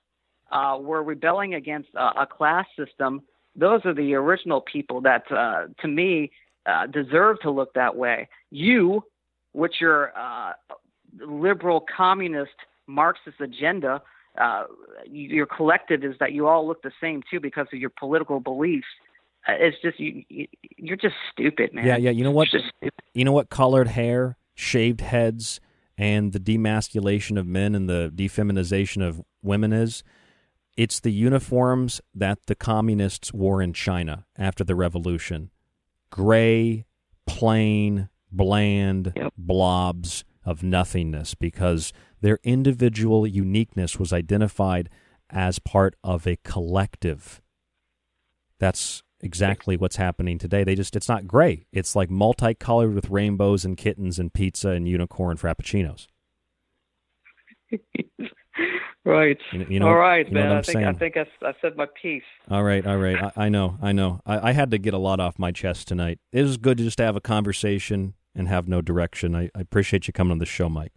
uh, 0.52 0.78
were 0.80 1.04
rebelling 1.04 1.54
against 1.54 1.90
a 1.96 2.26
class 2.26 2.66
system. 2.78 3.22
Those 3.56 3.82
are 3.86 3.94
the 3.94 4.14
original 4.14 4.62
people 4.62 5.02
that, 5.02 5.24
uh, 5.32 5.68
to 5.82 5.88
me, 5.88 6.32
uh, 6.66 6.88
deserve 6.88 7.40
to 7.42 7.52
look 7.52 7.74
that 7.74 7.96
way. 7.96 8.30
You, 8.52 9.04
with 9.54 9.72
your 9.80 10.12
uh, 10.18 10.54
liberal, 11.20 11.86
communist, 11.96 12.52
Marxist 12.88 13.42
agenda, 13.42 14.02
uh, 14.38 14.66
your 15.06 15.46
collective 15.46 16.04
is 16.04 16.16
that 16.20 16.32
you 16.32 16.48
all 16.48 16.68
look 16.68 16.82
the 16.84 16.92
same 17.02 17.24
too 17.30 17.40
because 17.40 17.68
of 17.74 17.80
your 17.80 17.90
political 17.90 18.40
beliefs. 18.40 18.88
Uh, 19.48 19.54
it's 19.60 19.78
just 19.82 20.00
you, 20.00 20.24
you're 20.78 20.98
just 20.98 21.16
stupid, 21.32 21.74
man. 21.74 21.86
Yeah, 21.86 21.98
yeah. 21.98 22.12
You 22.12 22.24
know 22.24 22.32
what? 22.32 22.50
You 23.14 23.26
know 23.26 23.32
what? 23.32 23.50
Colored 23.50 23.88
hair, 23.88 24.38
shaved 24.56 25.02
heads, 25.02 25.60
and 25.98 26.34
the 26.34 26.40
demasculation 26.40 27.38
of 27.40 27.48
men 27.48 27.74
and 27.74 27.90
the 27.90 28.12
defeminization 28.14 29.08
of 29.08 29.22
women 29.42 29.74
is. 29.74 30.04
It's 30.76 31.00
the 31.00 31.12
uniforms 31.12 32.02
that 32.14 32.46
the 32.46 32.56
communists 32.56 33.34
wore 33.34 33.62
in 33.64 33.74
China 33.74 34.26
after 34.38 34.64
the 34.64 34.76
revolution 34.76 35.50
gray, 36.10 36.86
plain, 37.26 38.10
bland 38.32 39.14
yep. 39.16 39.34
blobs 39.38 40.24
of 40.46 40.64
nothingness 40.64 41.36
because 41.36 41.92
their 42.22 42.40
individual 42.44 43.28
uniqueness 43.28 44.00
was 44.00 44.14
identified 44.14 44.90
as 45.30 45.60
part 45.60 45.96
of 46.04 46.26
a 46.26 46.38
collective. 46.44 47.42
That's 48.60 49.04
exactly 49.22 49.78
what's 49.78 49.96
happening 49.96 50.38
today. 50.38 50.64
They 50.64 50.76
just 50.76 50.96
it's 50.96 51.10
not 51.10 51.28
gray. 51.28 51.66
It's 51.72 51.96
like 51.96 52.10
multicolored 52.10 52.94
with 52.94 53.10
rainbows 53.10 53.66
and 53.66 53.78
kittens 53.78 54.20
and 54.20 54.34
pizza 54.34 54.70
and 54.70 54.88
unicorn 54.88 55.38
frappuccinos. 55.38 56.08
Right. 59.08 59.38
You, 59.54 59.66
you 59.70 59.80
know, 59.80 59.88
all 59.88 59.96
right, 59.96 60.28
you 60.28 60.34
know 60.34 60.42
man. 60.42 60.52
I 60.58 60.62
think. 60.62 60.80
I 60.80 60.92
think 60.92 61.16
I, 61.16 61.26
I 61.42 61.54
said 61.62 61.78
my 61.78 61.88
piece. 62.02 62.24
All 62.52 62.62
right, 62.62 62.86
all 62.86 62.98
right. 62.98 63.16
I, 63.38 63.46
I 63.46 63.50
know, 63.50 63.78
I 63.82 63.94
know. 63.94 64.20
I, 64.26 64.50
I, 64.50 64.52
had 64.52 64.70
to 64.72 64.78
get 64.78 64.94
a 64.94 64.98
lot 64.98 65.22
off 65.22 65.40
my 65.40 65.54
chest 65.54 65.88
tonight. 65.88 66.20
It 66.34 66.42
was 66.42 66.58
good 66.58 66.78
to 66.80 66.84
just 66.84 67.00
have 67.00 67.16
a 67.16 67.22
conversation 67.22 68.16
and 68.36 68.50
have 68.50 68.68
no 68.68 68.82
direction. 68.82 69.34
I, 69.34 69.44
I 69.56 69.62
appreciate 69.62 70.08
you 70.08 70.14
coming 70.14 70.34
on 70.34 70.40
the 70.40 70.46
show, 70.46 70.68
Mike. 70.68 70.92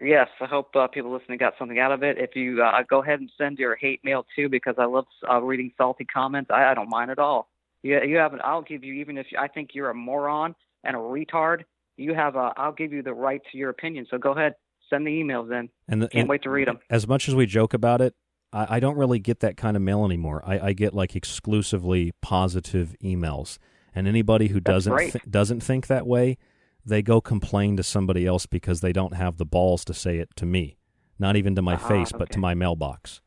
Yes, 0.00 0.28
I 0.40 0.46
hope 0.46 0.74
uh, 0.74 0.88
people 0.88 1.12
listening 1.12 1.38
got 1.38 1.54
something 1.58 1.78
out 1.78 1.92
of 1.92 2.02
it. 2.02 2.18
If 2.18 2.34
you 2.34 2.62
uh, 2.62 2.82
go 2.88 3.02
ahead 3.02 3.20
and 3.20 3.30
send 3.38 3.58
your 3.58 3.76
hate 3.76 4.00
mail 4.04 4.26
too, 4.34 4.48
because 4.48 4.74
I 4.76 4.86
love 4.86 5.06
uh, 5.28 5.40
reading 5.40 5.72
salty 5.78 6.04
comments. 6.04 6.50
I, 6.52 6.64
I 6.64 6.74
don't 6.74 6.90
mind 6.90 7.10
at 7.10 7.18
all. 7.18 7.48
You, 7.82 8.00
you 8.02 8.16
have 8.16 8.32
an, 8.34 8.40
I'll 8.42 8.62
give 8.62 8.82
you 8.82 8.94
even 8.94 9.18
if 9.18 9.26
I 9.38 9.46
think 9.46 9.70
you're 9.72 9.90
a 9.90 9.94
moron 9.94 10.54
and 10.82 10.96
a 10.96 10.98
retard. 10.98 11.64
You 11.96 12.14
have 12.14 12.34
a. 12.34 12.52
I'll 12.56 12.72
give 12.72 12.92
you 12.92 13.02
the 13.02 13.14
right 13.14 13.40
to 13.52 13.58
your 13.58 13.70
opinion. 13.70 14.06
So 14.10 14.18
go 14.18 14.32
ahead, 14.32 14.56
send 14.90 15.06
the 15.06 15.10
emails 15.10 15.52
in. 15.56 15.68
And 15.86 16.02
the, 16.02 16.08
can't 16.08 16.22
and 16.22 16.28
wait 16.28 16.42
to 16.42 16.50
read 16.50 16.66
them. 16.66 16.80
As 16.90 17.06
much 17.06 17.28
as 17.28 17.36
we 17.36 17.46
joke 17.46 17.72
about 17.72 18.00
it, 18.00 18.14
I, 18.52 18.76
I 18.76 18.80
don't 18.80 18.96
really 18.96 19.20
get 19.20 19.40
that 19.40 19.56
kind 19.56 19.76
of 19.76 19.82
mail 19.82 20.04
anymore. 20.04 20.42
I, 20.44 20.58
I, 20.58 20.72
get 20.72 20.92
like 20.92 21.14
exclusively 21.14 22.12
positive 22.20 22.96
emails, 23.02 23.58
and 23.94 24.08
anybody 24.08 24.48
who 24.48 24.60
That's 24.60 24.86
doesn't 24.86 24.98
th- 24.98 25.24
doesn't 25.30 25.60
think 25.60 25.86
that 25.86 26.04
way, 26.04 26.38
they 26.86 27.02
go 27.02 27.20
complain 27.20 27.76
to 27.76 27.82
somebody 27.82 28.26
else 28.26 28.46
because 28.46 28.80
they 28.80 28.92
don't 28.92 29.14
have 29.14 29.36
the 29.38 29.46
balls 29.46 29.84
to 29.86 29.94
say 29.94 30.18
it 30.18 30.28
to 30.36 30.46
me, 30.46 30.76
not 31.18 31.36
even 31.36 31.54
to 31.54 31.62
my 31.62 31.74
Ah, 31.74 31.88
face, 31.88 32.12
but 32.12 32.30
to 32.30 32.38
my 32.38 32.54
mailbox. 32.54 33.20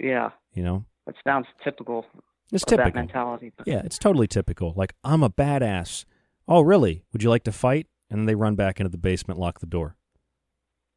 Yeah, 0.00 0.30
You 0.54 0.62
know, 0.62 0.84
that 1.06 1.16
sounds 1.24 1.46
typical. 1.64 2.06
it's 2.52 2.64
typical. 2.64 2.92
mentality. 2.92 3.52
But 3.56 3.66
Yeah, 3.66 3.82
it's 3.84 3.98
totally 3.98 4.26
typical. 4.28 4.72
Like 4.76 4.94
I'm 5.02 5.22
a 5.22 5.30
badass. 5.30 6.04
Oh, 6.46 6.60
really? 6.60 7.02
Would 7.12 7.22
you 7.22 7.30
like 7.30 7.44
to 7.44 7.52
fight? 7.52 7.86
And 8.10 8.20
then 8.20 8.26
they 8.26 8.34
run 8.34 8.54
back 8.54 8.80
into 8.80 8.88
the 8.90 8.96
basement, 8.98 9.38
lock 9.40 9.60
the 9.60 9.66
door. 9.66 9.96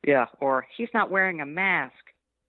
yeah, 0.07 0.25
or 0.39 0.65
he's 0.77 0.87
not 0.93 1.11
wearing 1.11 1.41
a 1.41 1.45
mask. 1.45 1.93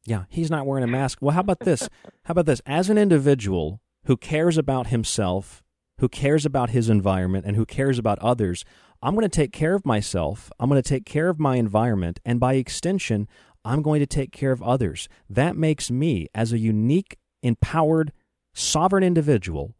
Yeah, 0.05 0.25
he's 0.29 0.51
not 0.51 0.67
wearing 0.67 0.85
a 0.85 0.89
mask. 0.89 1.19
Well, 1.21 1.35
how 1.35 1.41
about 1.41 1.61
this? 1.61 1.89
How 2.25 2.33
about 2.33 2.47
this? 2.47 2.61
As 2.67 2.89
an 2.91 2.99
individual 2.99 3.81
who 4.05 4.17
cares 4.17 4.57
about 4.59 4.89
himself, 4.89 5.63
who 6.03 6.09
cares 6.09 6.45
about 6.45 6.71
his 6.71 6.91
environment, 6.91 7.47
and 7.47 7.55
who 7.55 7.65
cares 7.65 7.97
about 7.97 8.19
others, 8.19 8.65
I'm 9.01 9.15
going 9.15 9.23
to 9.23 9.29
take 9.29 9.53
care 9.53 9.77
of 9.77 9.87
myself. 9.87 10.51
I'm 10.59 10.69
going 10.69 10.83
to 10.83 10.89
take 10.89 11.07
care 11.07 11.29
of 11.29 11.39
my 11.39 11.55
environment. 11.55 12.19
And 12.25 12.41
by 12.41 12.55
extension, 12.55 13.29
I'm 13.65 13.83
going 13.83 14.01
to 14.01 14.07
take 14.07 14.33
care 14.33 14.51
of 14.51 14.61
others. 14.65 15.09
That 15.31 15.55
makes 15.55 15.93
me, 15.93 16.27
as 16.35 16.53
a 16.53 16.59
unique, 16.59 17.19
empowered, 17.41 18.13
sovereign 18.53 19.05
individual, 19.05 19.77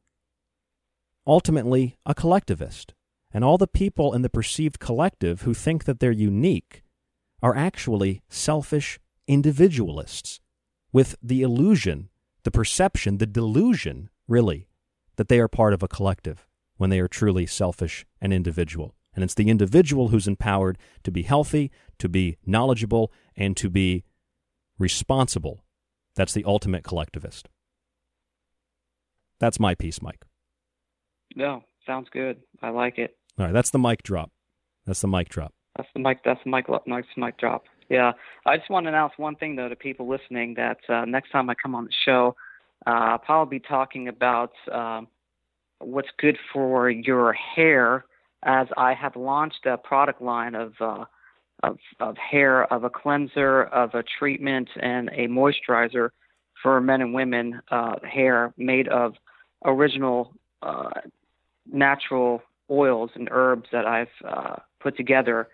ultimately 1.27 1.97
a 2.07 2.15
collectivist. 2.15 2.95
And 3.33 3.43
all 3.43 3.59
the 3.59 3.67
people 3.67 4.15
in 4.15 4.23
the 4.23 4.31
perceived 4.31 4.79
collective 4.79 5.43
who 5.43 5.55
think 5.55 5.87
that 5.87 5.99
they're 5.99 6.13
unique 6.13 6.85
are 7.43 7.57
actually 7.57 8.23
selfish 8.29 9.01
individualists 9.27 10.39
with 10.93 11.17
the 11.21 11.43
illusion, 11.43 12.11
the 12.45 12.53
perception, 12.53 13.19
the 13.19 13.27
delusion, 13.27 14.09
really, 14.29 14.69
that 15.17 15.29
they 15.29 15.41
are 15.41 15.49
part 15.49 15.73
of 15.73 15.83
a 15.83 15.89
collective 15.89 16.47
when 16.77 16.91
they 16.91 17.01
are 17.01 17.09
truly 17.09 17.47
selfish 17.47 18.07
and 18.21 18.33
individual. 18.33 18.95
And 19.15 19.23
it's 19.23 19.35
the 19.35 19.51
individual 19.51 20.09
who's 20.09 20.27
empowered 20.27 20.79
to 21.05 21.11
be 21.11 21.23
healthy, 21.23 21.71
to 21.99 22.09
be 22.09 22.39
knowledgeable, 22.47 23.13
and 23.37 23.57
to 23.59 23.69
be 23.69 24.05
responsible. 24.79 25.65
That's 26.17 26.33
the 26.33 26.45
ultimate 26.45 26.85
collectivist. 26.85 27.49
That's 29.39 29.61
my 29.61 29.75
piece, 29.75 30.01
Mike. 30.01 30.25
No, 31.37 31.65
sounds 31.87 32.09
good. 32.13 32.39
I 32.63 32.71
like 32.71 32.99
it. 32.99 33.17
All 33.39 33.47
right, 33.47 33.53
that's 33.53 33.71
the 33.71 33.79
mic 33.79 34.03
drop. 34.03 34.31
That's 34.87 35.01
the 35.01 35.09
mic 35.09 35.29
drop. 35.29 35.53
That's 35.77 35.89
the 35.95 36.01
mic. 36.01 36.23
That's 36.25 36.41
the 36.45 36.51
mic. 36.51 36.67
Nice 36.87 37.05
mic 37.17 37.39
drop. 37.39 37.65
Yeah, 37.89 38.13
I 38.47 38.57
just 38.57 38.71
want 38.71 38.85
to 38.85 38.89
announce 38.89 39.13
one 39.17 39.37
thing 39.37 39.57
though 39.57 39.69
to 39.69 39.77
people 39.77 40.09
listening 40.09 40.55
that 40.55 40.79
uh, 40.89 41.05
next 41.05 41.31
time 41.31 41.51
I 41.51 41.55
come 41.55 41.75
on 41.75 41.85
the 41.85 41.93
show, 42.05 42.37
uh, 42.87 42.91
I'll 42.91 43.19
probably 43.19 43.59
be 43.59 43.65
talking 43.65 44.09
about 44.09 44.53
um, 44.71 45.09
what's 45.79 46.09
good 46.19 46.39
for 46.53 46.91
your 46.91 47.33
hair, 47.33 48.05
as 48.43 48.67
I 48.77 48.95
have 48.95 49.17
launched 49.17 49.67
a 49.67 49.77
product 49.77 50.21
line 50.23 50.55
of 50.55 50.75
uh, 50.81 51.05
of 51.63 51.79
of 52.01 52.17
hair, 52.17 52.73
of 52.73 52.85
a 52.85 52.91
cleanser, 52.91 53.63
of 53.65 53.95
a 53.95 54.03
treatment, 54.03 54.69
and 54.81 55.09
a 55.11 55.29
moisturizer 55.29 56.11
for 56.63 56.81
men 56.81 57.01
and 57.01 57.15
women 57.15 57.61
uh, 57.71 57.97
hair 58.03 58.53
made 58.57 58.89
of 58.89 59.15
original 59.65 60.35
uh, 60.63 60.91
natural 61.71 62.43
oils 62.71 63.11
and 63.15 63.29
herbs 63.31 63.69
that 63.73 63.87
I've 63.87 64.09
uh, 64.27 64.57
put 64.81 64.97
together. 64.97 65.49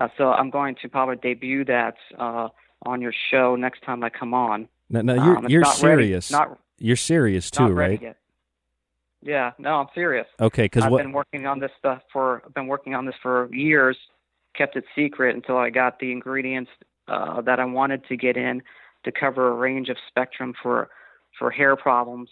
Uh, 0.00 0.08
so 0.16 0.32
I'm 0.32 0.50
going 0.50 0.74
to 0.82 0.88
probably 0.88 1.16
debut 1.16 1.64
that 1.66 1.96
uh, 2.18 2.48
on 2.86 3.00
your 3.00 3.12
show 3.30 3.56
next 3.56 3.82
time 3.82 4.02
I 4.02 4.10
come 4.10 4.34
on. 4.34 4.68
Now, 4.88 5.02
now 5.02 5.14
you're 5.14 5.36
Um, 5.38 5.46
you're 5.48 5.60
not 5.60 5.82
ready. 5.82 6.04
serious. 6.04 6.30
Not 6.30 6.58
you're 6.78 6.96
serious 6.96 7.50
too, 7.50 7.68
right? 7.68 8.00
yet. 8.00 8.16
Yeah, 9.22 9.52
no, 9.58 9.76
I'm 9.80 9.86
serious. 9.94 10.26
Okay, 10.40 10.68
'cause 10.68 10.82
I've 10.82 10.90
what- 10.90 11.02
been 11.02 11.12
working 11.12 11.46
on 11.46 11.60
this 11.60 11.70
stuff 11.78 12.02
for 12.12 12.42
I've 12.44 12.54
been 12.54 12.66
working 12.66 12.94
on 12.94 13.06
this 13.06 13.14
for 13.22 13.48
years, 13.54 13.96
kept 14.54 14.76
it 14.76 14.84
secret 14.94 15.34
until 15.36 15.56
I 15.56 15.70
got 15.70 15.98
the 16.00 16.10
ingredients 16.12 16.70
uh, 17.08 17.40
that 17.42 17.58
I 17.60 17.64
wanted 17.64 18.04
to 18.08 18.16
get 18.16 18.36
in 18.36 18.62
to 19.04 19.12
cover 19.12 19.48
a 19.48 19.54
range 19.54 19.88
of 19.88 19.96
spectrum 20.08 20.54
for 20.62 20.90
for 21.38 21.50
hair 21.50 21.76
problems. 21.76 22.28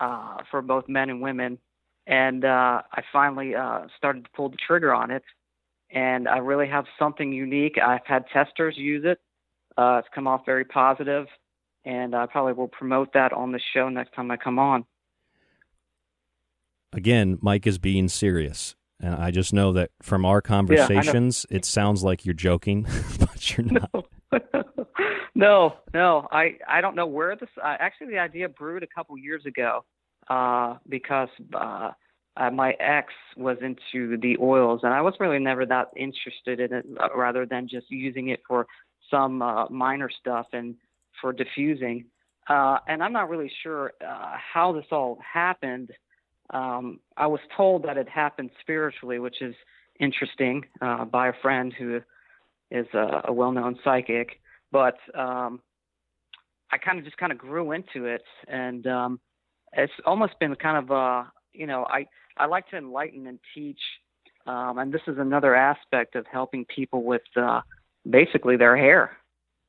uh, 0.00 0.36
for 0.48 0.62
both 0.62 0.88
men 0.88 1.10
and 1.10 1.20
women. 1.20 1.58
And 2.06 2.44
uh, 2.44 2.82
I 2.92 3.02
finally 3.12 3.56
uh, 3.56 3.88
started 3.96 4.22
to 4.26 4.30
pull 4.30 4.48
the 4.48 4.56
trigger 4.56 4.94
on 4.94 5.10
it. 5.10 5.24
And 5.90 6.28
I 6.28 6.38
really 6.38 6.68
have 6.68 6.84
something 6.96 7.32
unique. 7.32 7.78
I've 7.84 8.06
had 8.06 8.24
testers 8.32 8.76
use 8.76 9.04
it. 9.04 9.18
Uh, 9.76 9.96
it's 9.98 10.08
come 10.14 10.28
off 10.28 10.46
very 10.46 10.64
positive, 10.64 11.26
and 11.84 12.14
I 12.14 12.26
probably 12.26 12.52
will 12.52 12.68
promote 12.68 13.12
that 13.14 13.32
on 13.32 13.52
the 13.52 13.60
show 13.74 13.88
next 13.88 14.14
time 14.14 14.30
I 14.30 14.36
come 14.36 14.58
on. 14.58 14.84
Again, 16.92 17.38
Mike 17.40 17.66
is 17.66 17.78
being 17.78 18.08
serious. 18.08 18.74
And 19.00 19.14
I 19.14 19.30
just 19.30 19.52
know 19.52 19.72
that 19.74 19.90
from 20.02 20.24
our 20.24 20.40
conversations, 20.40 21.46
it 21.50 21.64
sounds 21.64 22.02
like 22.02 22.24
you're 22.24 22.34
joking, 22.34 22.86
but 23.20 23.56
you're 23.56 23.66
not. 23.66 24.06
no, 25.34 25.76
no, 25.94 26.28
I 26.32 26.58
I 26.66 26.80
don't 26.80 26.96
know 26.96 27.06
where 27.06 27.36
this. 27.36 27.48
Uh, 27.62 27.76
actually, 27.78 28.08
the 28.08 28.18
idea 28.18 28.48
brewed 28.48 28.82
a 28.82 28.88
couple 28.88 29.16
years 29.16 29.46
ago, 29.46 29.84
uh, 30.28 30.78
because 30.88 31.28
uh, 31.54 31.92
uh, 32.36 32.50
my 32.50 32.72
ex 32.80 33.12
was 33.36 33.58
into 33.62 34.16
the 34.18 34.36
oils, 34.40 34.80
and 34.82 34.92
I 34.92 35.00
was 35.00 35.14
really 35.20 35.38
never 35.38 35.64
that 35.66 35.88
interested 35.96 36.58
in 36.58 36.78
it, 36.78 36.86
uh, 37.00 37.16
rather 37.16 37.46
than 37.46 37.68
just 37.68 37.86
using 37.90 38.30
it 38.30 38.40
for 38.48 38.66
some 39.08 39.42
uh, 39.42 39.68
minor 39.68 40.10
stuff 40.10 40.46
and 40.52 40.74
for 41.20 41.32
diffusing. 41.32 42.04
Uh, 42.48 42.78
and 42.86 43.02
I'm 43.02 43.12
not 43.12 43.28
really 43.28 43.50
sure 43.62 43.92
uh, 44.06 44.36
how 44.54 44.72
this 44.72 44.86
all 44.90 45.18
happened. 45.32 45.90
Um, 46.50 47.00
I 47.16 47.26
was 47.26 47.40
told 47.56 47.84
that 47.84 47.98
it 47.98 48.08
happened 48.08 48.50
spiritually, 48.60 49.18
which 49.18 49.42
is 49.42 49.54
interesting, 50.00 50.64
uh, 50.80 51.04
by 51.04 51.28
a 51.28 51.32
friend 51.42 51.74
who 51.78 52.00
is 52.70 52.86
a, 52.94 53.22
a 53.24 53.32
well-known 53.32 53.78
psychic. 53.84 54.40
But 54.72 54.96
um, 55.14 55.60
I 56.70 56.78
kind 56.78 56.98
of 56.98 57.04
just 57.04 57.16
kind 57.16 57.32
of 57.32 57.38
grew 57.38 57.72
into 57.72 58.06
it, 58.06 58.22
and 58.46 58.86
um, 58.86 59.20
it's 59.72 59.92
almost 60.04 60.38
been 60.38 60.54
kind 60.56 60.78
of 60.78 60.90
uh, 60.90 61.28
you 61.52 61.66
know 61.66 61.86
I 61.88 62.06
I 62.36 62.46
like 62.46 62.68
to 62.70 62.76
enlighten 62.76 63.26
and 63.26 63.38
teach, 63.54 63.80
um, 64.46 64.78
and 64.78 64.92
this 64.92 65.00
is 65.06 65.16
another 65.18 65.54
aspect 65.54 66.14
of 66.16 66.26
helping 66.30 66.64
people 66.66 67.04
with 67.04 67.22
uh, 67.36 67.60
basically 68.08 68.56
their 68.56 68.76
hair. 68.76 69.16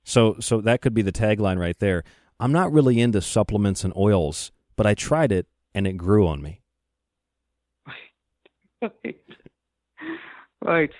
So, 0.03 0.37
so 0.39 0.61
that 0.61 0.81
could 0.81 0.93
be 0.93 1.01
the 1.01 1.11
tagline 1.11 1.59
right 1.59 1.77
there. 1.79 2.03
I'm 2.39 2.51
not 2.51 2.71
really 2.71 2.99
into 2.99 3.21
supplements 3.21 3.83
and 3.83 3.93
oils, 3.95 4.51
but 4.75 4.85
I 4.85 4.93
tried 4.93 5.31
it 5.31 5.47
and 5.73 5.85
it 5.85 5.97
grew 5.97 6.27
on 6.27 6.41
me. 6.41 6.61
right. 8.81 9.15
right. 10.61 10.91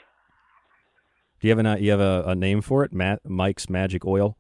Do 1.40 1.48
you 1.48 1.56
have 1.56 1.66
a 1.66 1.82
you 1.82 1.92
have 1.92 2.02
a, 2.02 2.24
a 2.28 2.36
name 2.36 2.62
for 2.62 2.84
it? 2.84 2.92
Ma- 2.92 3.16
Mike's 3.24 3.70
Magic 3.70 4.06
Oil. 4.06 4.38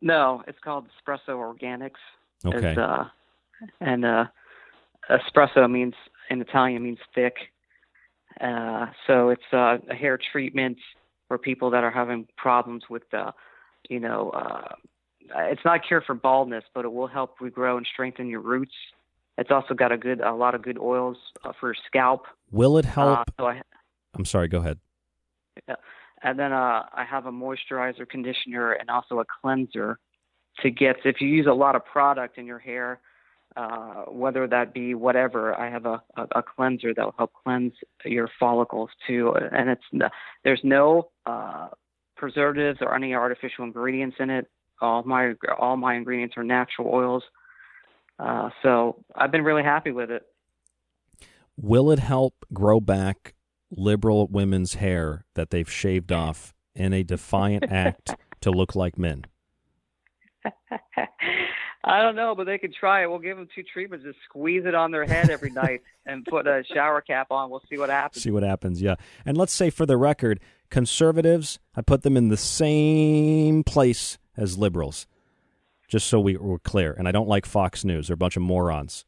No, 0.00 0.42
it's 0.48 0.58
called 0.58 0.86
Espresso 0.88 1.36
Organics. 1.36 1.92
Okay. 2.44 2.74
Uh, 2.76 3.04
and 3.80 4.04
uh, 4.04 4.24
espresso 5.08 5.70
means 5.70 5.94
in 6.30 6.40
Italian 6.40 6.82
means 6.82 6.98
thick. 7.14 7.34
Uh, 8.40 8.86
so 9.06 9.28
it's 9.28 9.42
uh, 9.52 9.78
a 9.88 9.94
hair 9.94 10.18
treatment 10.32 10.78
for 11.32 11.38
people 11.38 11.70
that 11.70 11.82
are 11.82 11.90
having 11.90 12.28
problems 12.36 12.82
with, 12.90 13.04
the, 13.10 13.32
you 13.88 13.98
know, 13.98 14.28
uh, 14.34 14.74
it's 15.34 15.62
not 15.64 15.76
a 15.76 15.78
cure 15.78 16.02
for 16.02 16.14
baldness, 16.14 16.62
but 16.74 16.84
it 16.84 16.92
will 16.92 17.06
help 17.06 17.38
regrow 17.38 17.78
and 17.78 17.86
strengthen 17.90 18.28
your 18.28 18.42
roots. 18.42 18.74
It's 19.38 19.50
also 19.50 19.72
got 19.72 19.92
a 19.92 19.96
good, 19.96 20.20
a 20.20 20.34
lot 20.34 20.54
of 20.54 20.60
good 20.60 20.76
oils 20.76 21.16
uh, 21.42 21.52
for 21.58 21.68
your 21.68 21.76
scalp. 21.86 22.26
Will 22.50 22.76
it 22.76 22.84
help? 22.84 23.20
Uh, 23.20 23.24
so 23.40 23.46
I, 23.46 23.62
I'm 24.14 24.26
sorry. 24.26 24.48
Go 24.48 24.58
ahead. 24.58 24.78
yeah. 25.66 25.76
And 26.22 26.38
then 26.38 26.52
uh, 26.52 26.82
I 26.92 27.06
have 27.10 27.24
a 27.24 27.32
moisturizer, 27.32 28.06
conditioner, 28.06 28.72
and 28.72 28.90
also 28.90 29.20
a 29.20 29.24
cleanser 29.24 29.98
to 30.60 30.70
get. 30.70 30.96
If 31.06 31.22
you 31.22 31.28
use 31.28 31.46
a 31.46 31.54
lot 31.54 31.76
of 31.76 31.86
product 31.86 32.36
in 32.36 32.44
your 32.44 32.58
hair, 32.58 33.00
uh, 33.56 34.04
whether 34.08 34.46
that 34.46 34.72
be 34.72 34.94
whatever, 34.94 35.54
I 35.54 35.70
have 35.70 35.86
a, 35.86 36.02
a, 36.16 36.22
a 36.36 36.42
cleanser 36.42 36.94
that 36.94 37.04
will 37.04 37.14
help 37.18 37.32
cleanse 37.44 37.72
your 38.04 38.28
follicles 38.38 38.90
too. 39.06 39.34
And 39.34 39.68
it's 39.68 40.12
there's 40.44 40.60
no 40.62 41.10
uh, 41.26 41.68
preservatives 42.16 42.78
or 42.80 42.94
any 42.94 43.14
artificial 43.14 43.64
ingredients 43.64 44.16
in 44.20 44.30
it. 44.30 44.46
All 44.80 45.02
my 45.04 45.34
all 45.58 45.76
my 45.76 45.94
ingredients 45.94 46.36
are 46.36 46.44
natural 46.44 46.88
oils. 46.92 47.22
Uh, 48.18 48.50
so 48.62 49.04
I've 49.14 49.32
been 49.32 49.44
really 49.44 49.62
happy 49.62 49.92
with 49.92 50.10
it. 50.10 50.22
Will 51.56 51.90
it 51.90 51.98
help 51.98 52.34
grow 52.52 52.80
back 52.80 53.34
liberal 53.70 54.26
women's 54.28 54.74
hair 54.74 55.24
that 55.34 55.50
they've 55.50 55.70
shaved 55.70 56.12
off 56.12 56.54
in 56.74 56.92
a 56.92 57.02
defiant 57.02 57.64
act 57.70 58.14
to 58.40 58.50
look 58.50 58.74
like 58.74 58.98
men? 58.98 59.24
I 61.84 62.00
don't 62.00 62.14
know, 62.14 62.34
but 62.36 62.46
they 62.46 62.58
can 62.58 62.72
try 62.72 63.02
it. 63.02 63.10
We'll 63.10 63.18
give 63.18 63.36
them 63.36 63.48
two 63.54 63.64
treatments. 63.64 64.04
Just 64.04 64.18
squeeze 64.24 64.64
it 64.66 64.74
on 64.74 64.92
their 64.92 65.04
head 65.04 65.30
every 65.30 65.50
night 65.62 65.82
and 66.06 66.24
put 66.24 66.46
a 66.46 66.62
shower 66.72 67.00
cap 67.00 67.30
on. 67.30 67.50
We'll 67.50 67.62
see 67.68 67.76
what 67.76 67.90
happens. 67.90 68.22
See 68.22 68.30
what 68.30 68.44
happens, 68.44 68.80
yeah. 68.80 68.94
And 69.26 69.36
let's 69.36 69.52
say 69.52 69.68
for 69.68 69.84
the 69.84 69.96
record, 69.96 70.38
conservatives, 70.70 71.58
I 71.74 71.82
put 71.82 72.02
them 72.02 72.16
in 72.16 72.28
the 72.28 72.36
same 72.36 73.64
place 73.64 74.18
as 74.36 74.56
liberals, 74.56 75.06
just 75.88 76.06
so 76.06 76.20
we, 76.20 76.36
we're 76.36 76.60
clear. 76.60 76.92
And 76.92 77.08
I 77.08 77.12
don't 77.12 77.28
like 77.28 77.46
Fox 77.46 77.84
News. 77.84 78.06
They're 78.06 78.14
a 78.14 78.18
bunch 78.18 78.36
of 78.36 78.42
morons. 78.42 79.04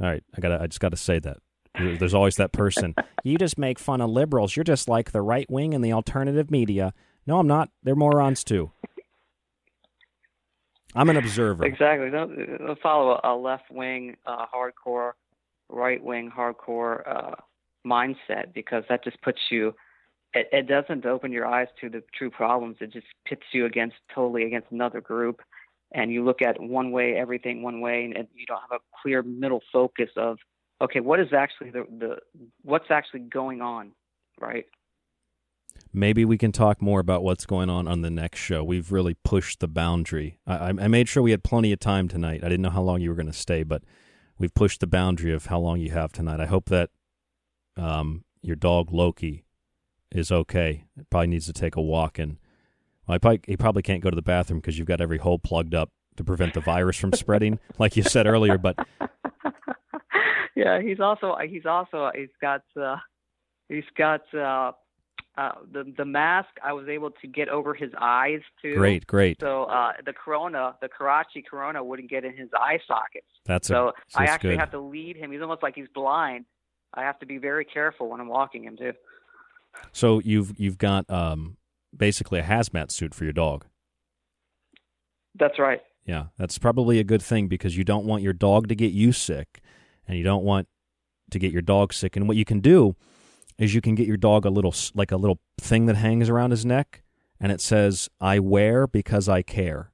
All 0.00 0.06
right, 0.06 0.22
I 0.36 0.40
got 0.40 0.60
I 0.60 0.66
just 0.66 0.80
got 0.80 0.90
to 0.90 0.96
say 0.96 1.18
that. 1.18 1.38
There's 1.74 2.14
always 2.14 2.36
that 2.36 2.52
person. 2.52 2.94
you 3.24 3.38
just 3.38 3.58
make 3.58 3.78
fun 3.78 4.00
of 4.00 4.10
liberals. 4.10 4.54
You're 4.54 4.64
just 4.64 4.88
like 4.88 5.12
the 5.12 5.22
right 5.22 5.48
wing 5.50 5.74
and 5.74 5.84
the 5.84 5.92
alternative 5.92 6.50
media. 6.50 6.92
No, 7.26 7.38
I'm 7.38 7.46
not. 7.46 7.70
They're 7.82 7.96
morons 7.96 8.44
too. 8.44 8.70
I'm 10.94 11.10
an 11.10 11.16
observer. 11.16 11.64
Exactly. 11.64 12.10
Don't, 12.10 12.34
don't 12.58 12.80
follow 12.80 13.20
a, 13.22 13.34
left 13.34 13.70
wing, 13.70 14.16
uh, 14.26 14.46
hardcore, 14.54 15.12
right 15.68 16.02
wing, 16.02 16.30
hardcore 16.36 17.02
uh, 17.06 17.34
mindset 17.86 18.54
because 18.54 18.84
that 18.88 19.04
just 19.04 19.20
puts 19.22 19.38
you. 19.50 19.74
It, 20.34 20.48
it 20.52 20.68
doesn't 20.68 21.06
open 21.06 21.32
your 21.32 21.46
eyes 21.46 21.68
to 21.80 21.88
the 21.88 22.02
true 22.14 22.30
problems. 22.30 22.76
It 22.80 22.92
just 22.92 23.06
pits 23.26 23.42
you 23.52 23.66
against 23.66 23.96
totally 24.14 24.44
against 24.44 24.70
another 24.70 25.00
group, 25.00 25.40
and 25.92 26.10
you 26.10 26.24
look 26.24 26.42
at 26.42 26.60
one 26.60 26.90
way 26.90 27.14
everything 27.16 27.62
one 27.62 27.80
way, 27.80 28.04
and, 28.04 28.16
and 28.16 28.28
you 28.34 28.46
don't 28.46 28.60
have 28.60 28.80
a 28.80 29.00
clear 29.02 29.22
middle 29.22 29.62
focus 29.72 30.10
of 30.16 30.38
okay, 30.80 31.00
what 31.00 31.20
is 31.20 31.32
actually 31.32 31.70
the 31.70 31.86
the 31.98 32.16
what's 32.62 32.90
actually 32.90 33.20
going 33.20 33.60
on, 33.60 33.92
right? 34.40 34.66
Maybe 35.92 36.24
we 36.24 36.38
can 36.38 36.52
talk 36.52 36.82
more 36.82 37.00
about 37.00 37.22
what's 37.22 37.46
going 37.46 37.70
on 37.70 37.88
on 37.88 38.02
the 38.02 38.10
next 38.10 38.40
show. 38.40 38.62
We've 38.62 38.90
really 38.92 39.14
pushed 39.24 39.60
the 39.60 39.68
boundary. 39.68 40.38
I, 40.46 40.68
I 40.68 40.88
made 40.88 41.08
sure 41.08 41.22
we 41.22 41.30
had 41.30 41.44
plenty 41.44 41.72
of 41.72 41.80
time 41.80 42.08
tonight. 42.08 42.40
I 42.42 42.48
didn't 42.48 42.62
know 42.62 42.70
how 42.70 42.82
long 42.82 43.00
you 43.00 43.10
were 43.10 43.16
going 43.16 43.26
to 43.26 43.32
stay, 43.32 43.62
but 43.62 43.82
we've 44.38 44.54
pushed 44.54 44.80
the 44.80 44.86
boundary 44.86 45.32
of 45.32 45.46
how 45.46 45.58
long 45.58 45.80
you 45.80 45.90
have 45.90 46.12
tonight. 46.12 46.40
I 46.40 46.46
hope 46.46 46.66
that 46.66 46.90
um, 47.76 48.24
your 48.42 48.56
dog 48.56 48.92
Loki 48.92 49.44
is 50.12 50.32
okay. 50.32 50.84
It 50.98 51.10
probably 51.10 51.28
needs 51.28 51.46
to 51.46 51.52
take 51.52 51.76
a 51.76 51.82
walk, 51.82 52.18
and 52.18 52.38
well, 53.06 53.18
probably, 53.18 53.40
he 53.46 53.56
probably 53.56 53.82
can't 53.82 54.02
go 54.02 54.10
to 54.10 54.16
the 54.16 54.22
bathroom 54.22 54.60
because 54.60 54.78
you've 54.78 54.88
got 54.88 55.00
every 55.00 55.18
hole 55.18 55.38
plugged 55.38 55.74
up 55.74 55.90
to 56.16 56.24
prevent 56.24 56.54
the 56.54 56.60
virus 56.60 56.96
from 56.96 57.12
spreading, 57.12 57.58
like 57.78 57.96
you 57.96 58.02
said 58.02 58.26
earlier. 58.26 58.58
But 58.58 58.76
yeah, 60.56 60.80
he's 60.80 61.00
also 61.00 61.36
he's 61.48 61.66
also 61.66 62.10
he's 62.14 62.28
got 62.40 62.62
uh, 62.80 62.96
he's 63.68 63.84
got 63.96 64.22
uh, 64.34 64.72
uh, 65.38 65.52
the 65.72 65.94
the 65.96 66.04
mask 66.04 66.48
I 66.64 66.72
was 66.72 66.88
able 66.88 67.12
to 67.12 67.26
get 67.28 67.48
over 67.48 67.72
his 67.72 67.92
eyes 67.98 68.40
too. 68.60 68.74
Great, 68.74 69.06
great. 69.06 69.38
So 69.40 69.64
uh, 69.64 69.92
the 70.04 70.12
corona, 70.12 70.74
the 70.82 70.88
Karachi 70.88 71.44
corona, 71.48 71.82
wouldn't 71.82 72.10
get 72.10 72.24
in 72.24 72.36
his 72.36 72.48
eye 72.52 72.80
sockets. 72.88 73.28
That's 73.46 73.68
so. 73.68 73.92
I 74.16 74.24
actually 74.24 74.54
good. 74.54 74.58
have 74.58 74.72
to 74.72 74.80
lead 74.80 75.16
him. 75.16 75.30
He's 75.30 75.40
almost 75.40 75.62
like 75.62 75.76
he's 75.76 75.86
blind. 75.94 76.44
I 76.92 77.02
have 77.02 77.20
to 77.20 77.26
be 77.26 77.38
very 77.38 77.64
careful 77.64 78.10
when 78.10 78.20
I'm 78.20 78.26
walking 78.26 78.64
him 78.64 78.76
too. 78.76 78.94
So 79.92 80.20
you've 80.24 80.58
you've 80.58 80.76
got 80.76 81.08
um, 81.08 81.56
basically 81.96 82.40
a 82.40 82.44
hazmat 82.44 82.90
suit 82.90 83.14
for 83.14 83.22
your 83.22 83.32
dog. 83.32 83.64
That's 85.38 85.60
right. 85.60 85.80
Yeah, 86.04 86.26
that's 86.36 86.58
probably 86.58 86.98
a 86.98 87.04
good 87.04 87.22
thing 87.22 87.46
because 87.46 87.76
you 87.76 87.84
don't 87.84 88.06
want 88.06 88.24
your 88.24 88.32
dog 88.32 88.66
to 88.68 88.74
get 88.74 88.90
you 88.90 89.12
sick, 89.12 89.60
and 90.08 90.18
you 90.18 90.24
don't 90.24 90.42
want 90.42 90.66
to 91.30 91.38
get 91.38 91.52
your 91.52 91.62
dog 91.62 91.92
sick. 91.92 92.16
And 92.16 92.26
what 92.26 92.36
you 92.36 92.44
can 92.44 92.58
do 92.58 92.96
is 93.58 93.74
you 93.74 93.80
can 93.80 93.94
get 93.94 94.06
your 94.06 94.16
dog 94.16 94.44
a 94.44 94.50
little 94.50 94.74
like 94.94 95.10
a 95.12 95.16
little 95.16 95.38
thing 95.60 95.86
that 95.86 95.96
hangs 95.96 96.28
around 96.28 96.50
his 96.50 96.64
neck 96.64 97.02
and 97.40 97.52
it 97.52 97.60
says 97.60 98.08
I 98.20 98.38
wear 98.38 98.86
because 98.86 99.28
I 99.28 99.42
care. 99.42 99.90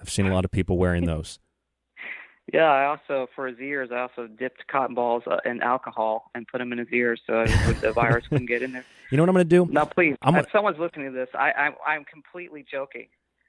I've 0.00 0.10
seen 0.10 0.26
a 0.26 0.32
lot 0.34 0.44
of 0.44 0.50
people 0.50 0.78
wearing 0.78 1.04
those. 1.06 1.38
Yeah, 2.52 2.64
I 2.64 2.86
also 2.86 3.28
for 3.34 3.46
his 3.46 3.58
ears, 3.58 3.90
I 3.92 3.98
also 4.00 4.26
dipped 4.26 4.66
cotton 4.68 4.94
balls 4.94 5.22
uh, 5.26 5.36
in 5.44 5.60
alcohol 5.60 6.30
and 6.34 6.46
put 6.48 6.58
them 6.58 6.72
in 6.72 6.78
his 6.78 6.88
ears 6.92 7.20
so 7.26 7.44
the 7.82 7.92
virus 7.92 8.24
wouldn't 8.30 8.48
get 8.48 8.62
in 8.62 8.72
there. 8.72 8.84
You 9.10 9.16
know 9.16 9.22
what 9.22 9.30
I'm 9.30 9.34
going 9.36 9.48
to 9.48 9.64
do? 9.66 9.72
Now, 9.72 9.86
please, 9.86 10.16
I'm 10.20 10.34
if 10.36 10.50
someone's 10.52 10.78
listening 10.78 11.06
to 11.06 11.12
this, 11.12 11.30
I, 11.32 11.50
I 11.50 11.92
I'm 11.92 12.04
completely 12.04 12.62
joking. 12.70 13.06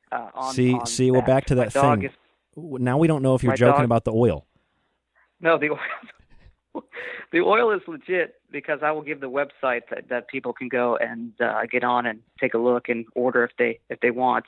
Uh, 0.09 0.29
on, 0.33 0.53
see, 0.53 0.73
on 0.73 0.85
see, 0.85 1.11
we're 1.11 1.21
back 1.21 1.47
to 1.47 1.55
My 1.55 1.65
that 1.65 1.73
dog 1.73 1.99
thing. 1.99 2.09
Is, 2.09 2.15
now 2.55 2.97
we 2.97 3.07
don't 3.07 3.21
know 3.21 3.35
if 3.35 3.43
you're 3.43 3.51
my 3.51 3.57
joking 3.57 3.79
dog- 3.79 3.83
about 3.85 4.05
the 4.05 4.13
oil. 4.13 4.45
no, 5.41 5.57
the 5.57 5.69
oil, 5.71 5.79
the 7.31 7.39
oil 7.39 7.71
is 7.71 7.81
legit 7.87 8.35
because 8.51 8.79
I 8.83 8.91
will 8.91 9.01
give 9.01 9.19
the 9.19 9.29
website 9.29 9.81
that, 9.89 10.09
that 10.09 10.27
people 10.27 10.53
can 10.53 10.67
go 10.69 10.97
and 10.97 11.33
uh, 11.41 11.61
get 11.71 11.83
on 11.83 12.05
and 12.05 12.19
take 12.39 12.53
a 12.53 12.57
look 12.57 12.89
and 12.89 13.05
order 13.15 13.43
if 13.43 13.51
they 13.57 13.79
if 13.89 13.99
they 14.01 14.11
want. 14.11 14.45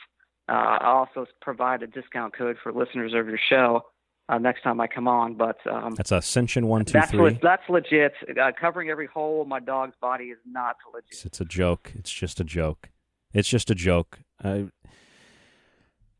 Uh, 0.49 0.77
I 0.81 0.85
also 0.87 1.25
provide 1.41 1.83
a 1.83 1.87
discount 1.87 2.35
code 2.35 2.57
for 2.61 2.73
listeners 2.73 3.13
of 3.13 3.27
your 3.27 3.39
show. 3.49 3.83
uh, 4.27 4.37
next 4.37 4.63
time 4.63 4.79
I 4.81 4.87
come 4.87 5.07
on. 5.07 5.35
But 5.35 5.57
um, 5.69 5.93
That's 5.95 6.11
Ascension 6.11 6.67
one 6.67 6.85
two 6.85 6.93
that's 6.93 7.11
three. 7.11 7.21
le- 7.21 7.39
that's 7.41 7.63
legit. 7.69 8.13
Uh, 8.41 8.51
covering 8.59 8.89
every 8.89 9.07
hole 9.07 9.41
in 9.43 9.49
my 9.49 9.59
dog's 9.59 9.95
body 10.01 10.25
is 10.25 10.39
not 10.45 10.77
legit. 10.93 11.09
It's, 11.11 11.25
it's 11.25 11.41
a 11.41 11.45
joke. 11.45 11.91
It's 11.95 12.11
just 12.11 12.39
a 12.39 12.43
joke. 12.43 12.89
It's 13.33 13.47
just 13.47 13.69
a 13.69 13.75
joke. 13.75 14.19
I, 14.43 14.67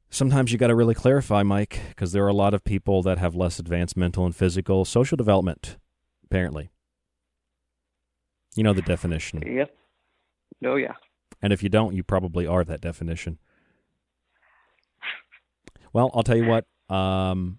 sometimes 0.09 0.51
you 0.51 0.57
got 0.57 0.67
to 0.67 0.75
really 0.75 0.95
clarify, 0.95 1.43
Mike, 1.43 1.79
because 1.89 2.11
there 2.11 2.23
are 2.23 2.29
a 2.29 2.33
lot 2.33 2.53
of 2.53 2.63
people 2.63 3.01
that 3.03 3.17
have 3.17 3.35
less 3.35 3.59
advanced 3.59 3.97
mental 3.97 4.25
and 4.25 4.35
physical 4.35 4.85
social 4.85 5.17
development. 5.17 5.77
Apparently, 6.31 6.71
you 8.55 8.63
know 8.63 8.71
the 8.71 8.81
definition, 8.81 9.41
Yep. 9.45 9.75
Oh 10.63 10.77
yeah. 10.77 10.93
and 11.41 11.51
if 11.51 11.61
you 11.61 11.67
don't, 11.67 11.93
you 11.93 12.03
probably 12.03 12.47
are 12.47 12.63
that 12.63 12.79
definition. 12.79 13.37
Well, 15.91 16.09
I'll 16.13 16.23
tell 16.23 16.37
you 16.37 16.45
what. 16.45 16.65
Um, 16.89 17.57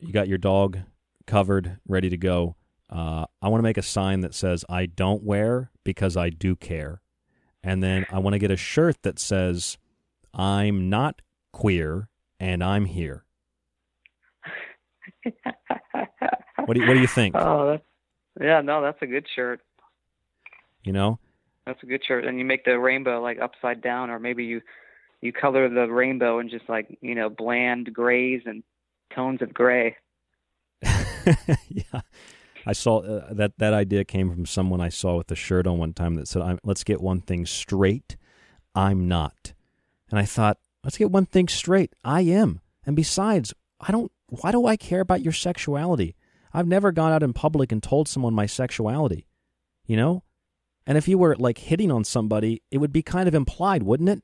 you 0.00 0.12
got 0.12 0.28
your 0.28 0.36
dog 0.36 0.80
covered, 1.26 1.78
ready 1.88 2.10
to 2.10 2.18
go. 2.18 2.56
Uh, 2.90 3.24
I 3.40 3.48
want 3.48 3.60
to 3.60 3.62
make 3.62 3.78
a 3.78 3.82
sign 3.82 4.20
that 4.20 4.34
says 4.34 4.66
"I 4.68 4.84
don't 4.84 5.22
wear 5.22 5.70
because 5.82 6.14
I 6.14 6.28
do 6.28 6.54
care," 6.56 7.00
and 7.62 7.82
then 7.82 8.04
I 8.12 8.18
want 8.18 8.34
to 8.34 8.38
get 8.38 8.50
a 8.50 8.56
shirt 8.58 8.96
that 9.02 9.18
says 9.18 9.78
"I'm 10.34 10.90
not 10.90 11.22
queer 11.54 12.10
and 12.38 12.62
I'm 12.62 12.84
here." 12.84 13.24
What 16.66 16.74
do 16.74 16.82
you, 16.82 16.86
what 16.86 16.94
do 16.94 17.00
you 17.00 17.06
think? 17.08 17.34
Oh, 17.36 17.70
that's, 17.70 17.82
yeah. 18.40 18.60
No, 18.60 18.82
that's 18.82 19.00
a 19.02 19.06
good 19.06 19.26
shirt. 19.34 19.60
You 20.82 20.92
know, 20.92 21.18
That's 21.66 21.82
a 21.82 21.86
good 21.86 22.02
shirt. 22.06 22.24
And 22.24 22.38
you 22.38 22.44
make 22.44 22.64
the 22.64 22.78
rainbow 22.78 23.20
like 23.20 23.38
upside 23.38 23.82
down, 23.82 24.10
or 24.10 24.18
maybe 24.18 24.44
you 24.44 24.62
you 25.20 25.32
color 25.32 25.68
the 25.68 25.86
rainbow 25.86 26.38
in 26.38 26.48
just 26.48 26.68
like 26.68 26.98
you 27.00 27.14
know 27.14 27.28
bland 27.28 27.92
grays 27.92 28.42
and 28.46 28.62
tones 29.14 29.42
of 29.42 29.52
gray. 29.52 29.96
yeah. 31.68 32.00
I 32.66 32.72
saw 32.72 32.98
uh, 32.98 33.32
that 33.32 33.52
that 33.58 33.72
idea 33.72 34.04
came 34.04 34.30
from 34.30 34.46
someone 34.46 34.80
I 34.80 34.88
saw 34.88 35.16
with 35.16 35.30
a 35.30 35.34
shirt 35.34 35.66
on 35.66 35.78
one 35.78 35.92
time 35.92 36.14
that 36.16 36.28
said, 36.28 36.42
I'm, 36.42 36.58
"Let's 36.62 36.84
get 36.84 37.00
one 37.00 37.20
thing 37.20 37.46
straight. 37.46 38.16
I'm 38.74 39.08
not." 39.08 39.52
And 40.10 40.18
I 40.18 40.24
thought, 40.24 40.58
"Let's 40.84 40.98
get 40.98 41.10
one 41.10 41.26
thing 41.26 41.48
straight. 41.48 41.94
I 42.04 42.22
am." 42.22 42.60
And 42.84 42.96
besides, 42.96 43.54
I 43.80 43.92
don't. 43.92 44.12
Why 44.28 44.52
do 44.52 44.66
I 44.66 44.76
care 44.76 45.00
about 45.00 45.22
your 45.22 45.32
sexuality? 45.32 46.16
I've 46.52 46.66
never 46.66 46.92
gone 46.92 47.12
out 47.12 47.22
in 47.22 47.32
public 47.32 47.72
and 47.72 47.82
told 47.82 48.08
someone 48.08 48.34
my 48.34 48.46
sexuality. 48.46 49.26
You 49.86 49.96
know, 49.96 50.22
and 50.86 50.96
if 50.96 51.08
you 51.08 51.18
were 51.18 51.36
like 51.36 51.58
hitting 51.58 51.90
on 51.90 52.04
somebody, 52.04 52.62
it 52.70 52.78
would 52.78 52.92
be 52.92 53.02
kind 53.02 53.28
of 53.28 53.34
implied, 53.34 53.82
wouldn't 53.82 54.08
it? 54.08 54.22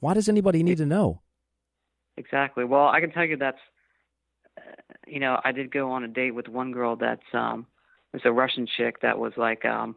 Why 0.00 0.14
does 0.14 0.28
anybody 0.28 0.62
need 0.62 0.78
to 0.78 0.86
know? 0.86 1.22
Exactly. 2.16 2.64
Well, 2.64 2.86
I 2.88 3.00
can 3.00 3.10
tell 3.10 3.24
you 3.24 3.36
that's, 3.36 3.58
uh, 4.58 4.62
you 5.06 5.20
know, 5.20 5.40
I 5.44 5.52
did 5.52 5.70
go 5.70 5.90
on 5.92 6.04
a 6.04 6.08
date 6.08 6.32
with 6.34 6.48
one 6.48 6.72
girl 6.72 6.96
that's, 6.96 7.22
um, 7.32 7.66
was 8.12 8.22
a 8.24 8.32
Russian 8.32 8.66
chick 8.66 9.00
that 9.02 9.18
was 9.18 9.32
like, 9.36 9.64
um, 9.64 9.96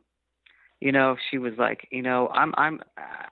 you 0.79 0.91
know, 0.91 1.17
she 1.29 1.37
was 1.37 1.53
like, 1.57 1.87
you 1.91 2.01
know, 2.01 2.29
I'm, 2.29 2.53
I'm, 2.57 2.81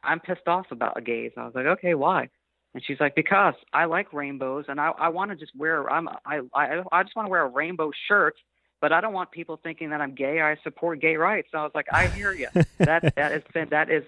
I'm 0.04 0.20
pissed 0.20 0.48
off 0.48 0.68
about 0.72 1.04
gays. 1.06 1.32
I 1.38 1.46
was 1.46 1.56
like, 1.56 1.66
okay, 1.66 1.94
why? 1.94 2.30
And 2.78 2.84
she's 2.86 3.00
like, 3.00 3.16
because 3.16 3.56
I 3.74 3.86
like 3.86 4.14
rainbows 4.14 4.66
and 4.68 4.80
I, 4.80 4.92
I 5.00 5.10
want 5.10 5.32
to 5.32 5.36
just 5.36 5.52
wear, 5.56 5.90
I'm, 5.90 6.08
I, 6.08 6.42
I, 6.54 6.84
I 6.92 7.02
just 7.02 7.16
want 7.16 7.26
to 7.26 7.32
wear 7.32 7.42
a 7.42 7.50
rainbow 7.50 7.90
shirt, 8.08 8.36
but 8.82 8.94
I 8.94 9.02
don't 9.02 9.14
want 9.14 9.32
people 9.32 9.60
thinking 9.64 9.90
that 9.90 10.00
I'm 10.00 10.14
gay. 10.14 10.42
I 10.42 10.58
support 10.64 11.02
gay 11.02 11.16
rights. 11.16 11.48
So 11.52 11.58
I 11.58 11.64
was 11.64 11.72
like, 11.74 11.88
I 11.92 12.06
hear 12.10 12.36
you. 12.36 12.50
that, 12.78 13.02
that 13.16 13.32
is, 13.32 13.42
that 13.72 13.90
is 13.90 14.04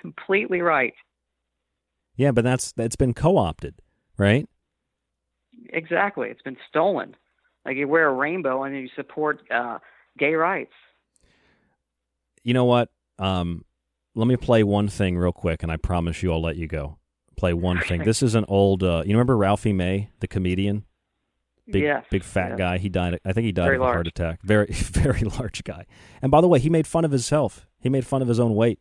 completely 0.00 0.62
right. 0.62 0.94
Yeah, 2.16 2.30
but 2.30 2.44
that's 2.44 2.72
that's 2.72 2.96
been 2.96 3.12
co-opted, 3.12 3.74
right? 4.16 4.48
Exactly. 5.68 6.30
It's 6.30 6.40
been 6.40 6.56
stolen. 6.66 7.16
Like 7.66 7.76
you 7.76 7.86
wear 7.88 8.08
a 8.08 8.14
rainbow 8.14 8.62
and 8.62 8.74
you 8.74 8.88
support 8.96 9.42
uh, 9.50 9.80
gay 10.18 10.32
rights. 10.32 10.72
You 12.42 12.54
know 12.54 12.64
what? 12.64 12.88
Um, 13.18 13.66
let 14.14 14.26
me 14.26 14.36
play 14.38 14.62
one 14.62 14.88
thing 14.88 15.18
real 15.18 15.32
quick, 15.32 15.62
and 15.62 15.70
I 15.70 15.76
promise 15.76 16.22
you 16.22 16.32
I'll 16.32 16.40
let 16.40 16.56
you 16.56 16.66
go. 16.66 16.96
Play 17.36 17.52
one 17.54 17.80
thing. 17.80 18.04
This 18.04 18.22
is 18.22 18.34
an 18.34 18.44
old. 18.48 18.82
Uh, 18.82 19.02
you 19.04 19.12
remember 19.14 19.36
Ralphie 19.36 19.72
May, 19.72 20.10
the 20.20 20.28
comedian? 20.28 20.84
Big, 21.66 21.82
Yes, 21.82 22.04
big 22.10 22.22
fat 22.22 22.50
yes. 22.50 22.58
guy. 22.58 22.78
He 22.78 22.88
died. 22.90 23.18
I 23.24 23.32
think 23.32 23.46
he 23.46 23.52
died 23.52 23.64
Very 23.64 23.76
of 23.76 23.82
a 23.82 23.86
heart 23.86 24.06
attack. 24.06 24.40
Very, 24.42 24.66
very 24.70 25.20
large 25.20 25.64
guy. 25.64 25.86
And 26.20 26.30
by 26.30 26.40
the 26.40 26.48
way, 26.48 26.58
he 26.58 26.68
made 26.68 26.86
fun 26.86 27.04
of 27.04 27.10
himself. 27.10 27.66
He 27.80 27.88
made 27.88 28.06
fun 28.06 28.20
of 28.22 28.28
his 28.28 28.38
own 28.38 28.54
weight. 28.54 28.78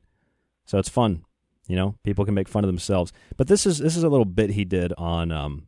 So 0.66 0.78
it's 0.80 0.90
fun. 0.90 1.24
You 1.68 1.78
know, 1.78 1.96
people 2.04 2.26
can 2.26 2.34
make 2.34 2.50
fun 2.50 2.66
of 2.66 2.68
themselves. 2.68 3.14
But 3.38 3.48
this 3.48 3.66
is 3.66 3.78
this 3.78 3.96
is 3.96 4.04
a 4.04 4.10
little 4.10 4.26
bit 4.26 4.52
he 4.52 4.66
did 4.66 4.92
on 4.98 5.32
um 5.32 5.68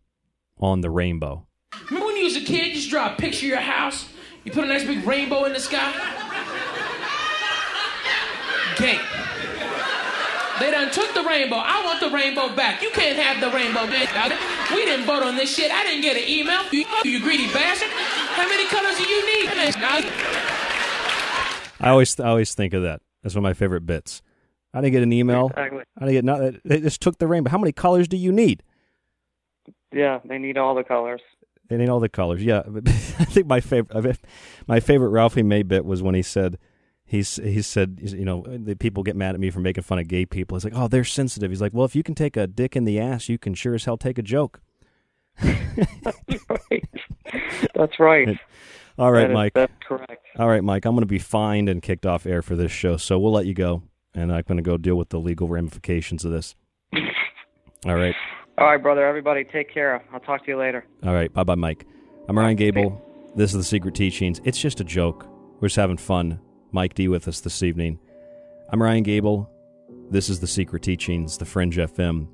on 0.60 0.82
the 0.82 0.90
rainbow. 0.90 1.48
Remember 1.90 2.07
when 2.07 2.18
you 2.18 2.26
was 2.26 2.36
a 2.36 2.41
kid, 2.41 2.68
you 2.68 2.74
just 2.74 2.90
draw 2.90 3.14
a 3.14 3.16
picture 3.16 3.45
of 3.45 3.49
your 3.49 3.60
house, 3.60 4.10
you 4.44 4.52
put 4.52 4.66
a 4.66 4.68
nice 4.68 4.84
big 4.84 5.06
rainbow 5.07 5.45
in 5.45 5.53
the 5.53 5.60
sky? 5.60 5.94
Gay. 8.78 8.99
They 10.60 10.72
done 10.72 10.91
took 10.91 11.14
the 11.14 11.23
rainbow. 11.23 11.57
I 11.57 11.84
want 11.84 11.99
the 11.99 12.10
rainbow 12.10 12.56
back. 12.56 12.82
You 12.82 12.90
can't 12.91 13.18
have 13.19 13.41
the 13.41 13.56
rainbow. 13.56 13.86
bitch. 13.91 14.10
We 14.73 14.86
didn't 14.86 15.06
vote 15.06 15.23
on 15.23 15.36
this 15.36 15.53
shit. 15.53 15.72
I 15.72 15.84
didn't 15.84 16.02
get 16.02 16.15
an 16.15 16.27
email. 16.27 16.61
You, 16.72 16.86
you 17.03 17.19
greedy 17.19 17.52
bastard. 17.52 17.90
How 17.90 18.48
many 18.48 18.68
colors 18.68 18.98
do 18.98 19.03
you 19.03 19.26
need? 19.26 19.49
I 21.80 21.90
always 21.90 22.19
I 22.19 22.30
always 22.30 22.56
think 22.56 22.73
of 22.73 22.84
that. 22.84 23.02
That's 23.22 23.36
one 23.36 23.40
of 23.40 23.44
my 23.44 23.53
favorite 23.53 23.86
bits. 23.86 24.22
I 24.73 24.82
didn't 24.82 24.94
get 24.94 25.03
an 25.03 25.14
email. 25.14 25.48
Exactly. 25.48 25.84
I 25.98 25.99
didn't 26.02 26.14
get 26.14 26.26
nothing. 26.26 26.61
They 26.64 26.80
just 26.82 27.02
took 27.02 27.18
the 27.18 27.27
rainbow. 27.27 27.49
How 27.49 27.57
many 27.57 27.72
colors 27.72 28.07
do 28.07 28.18
you 28.18 28.32
need? 28.32 28.64
Yeah, 29.94 30.19
they 30.26 30.38
need 30.38 30.57
all 30.57 30.76
the 30.76 30.84
colors. 30.84 31.22
They 31.69 31.77
need 31.77 31.90
all 31.90 31.99
the 31.99 32.10
colors. 32.10 32.44
Yeah, 32.44 32.64
I 32.86 33.26
think 33.26 33.48
my 33.48 33.60
favorite 33.61 34.19
my 34.68 34.80
favorite 34.80 35.10
Ralphie 35.10 35.44
May 35.44 35.64
bit 35.64 35.86
was 35.86 36.02
when 36.02 36.15
he 36.15 36.22
said 36.22 36.57
he's 37.06 37.36
he 37.38 37.61
said 37.61 37.99
you 38.02 38.26
know 38.26 38.44
the 38.48 38.76
people 38.76 39.03
get 39.03 39.15
mad 39.15 39.36
at 39.36 39.40
me 39.40 39.49
for 39.49 39.60
making 39.60 39.84
fun 39.84 39.99
of 39.99 40.07
gay 40.07 40.26
people. 40.26 40.57
He's 40.57 40.64
like, 40.64 40.73
oh, 40.76 40.88
they're 40.88 41.03
sensitive. 41.03 41.52
He's 41.52 41.61
like, 41.61 41.73
well, 41.73 41.86
if 41.86 41.95
you 41.95 42.03
can 42.03 42.15
take 42.15 42.36
a 42.38 42.48
dick 42.48 42.76
in 42.76 42.86
the 42.86 42.99
ass, 42.99 43.30
you 43.30 43.38
can 43.38 43.53
sure 43.53 43.76
as 43.76 43.86
hell 43.86 43.98
take 43.98 44.18
a 44.18 44.23
joke. 44.23 44.61
That's 45.41 46.49
right. 46.49 46.90
That's 47.76 47.99
right. 47.99 48.40
All 48.98 49.11
right, 49.11 49.27
That 49.27 49.34
Mike. 49.34 49.53
That's 49.53 49.73
correct. 49.86 50.26
All 50.38 50.48
right, 50.48 50.64
Mike. 50.64 50.86
I'm 50.86 50.94
going 50.94 51.02
to 51.02 51.06
be 51.06 51.19
fined 51.19 51.68
and 51.68 51.82
kicked 51.82 52.06
off 52.06 52.26
air 52.26 52.41
for 52.41 52.56
this 52.56 52.72
show, 52.72 52.95
so 52.95 53.19
we'll 53.19 53.34
let 53.34 53.45
you 53.45 53.53
go, 53.53 53.84
and 54.14 54.32
I'm 54.32 54.44
going 54.48 54.56
to 54.57 54.64
go 54.64 54.77
deal 54.77 54.95
with 54.95 55.10
the 55.10 55.19
legal 55.19 55.49
ramifications 55.49 56.23
of 56.23 56.32
this. 56.32 56.56
All 57.86 57.95
right. 57.95 58.15
All 58.57 58.68
right, 58.68 58.82
brother. 58.82 59.06
Everybody, 59.06 59.44
take 59.44 59.73
care. 59.73 60.02
I'll 60.14 60.22
talk 60.22 60.45
to 60.45 60.52
you 60.52 60.57
later. 60.57 60.86
All 61.03 61.14
right. 61.14 61.32
Bye 61.34 61.44
bye, 61.44 61.56
Mike. 61.56 61.86
I'm 62.30 62.40
Ryan 62.40 62.56
Gable. 62.56 63.02
This 63.36 63.52
is 63.52 63.57
The 63.57 63.64
Secret 63.65 63.95
Teachings. 63.95 64.40
It's 64.45 64.60
just 64.60 64.80
a 64.80 64.86
joke. 64.86 65.27
We're 65.60 65.68
just 65.68 65.76
having 65.76 65.98
fun. 65.98 66.40
Mike 66.76 66.94
D 66.94 67.08
with 67.08 67.30
us 67.30 67.40
this 67.40 67.64
evening. 67.64 67.98
I'm 68.70 68.84
Ryan 68.84 69.04
Gable. 69.04 69.50
This 70.12 70.30
is 70.30 70.42
The 70.42 70.48
Secret 70.48 70.84
Teachings, 70.84 71.38
The 71.38 71.46
Fringe 71.46 71.78
FM. 71.78 72.28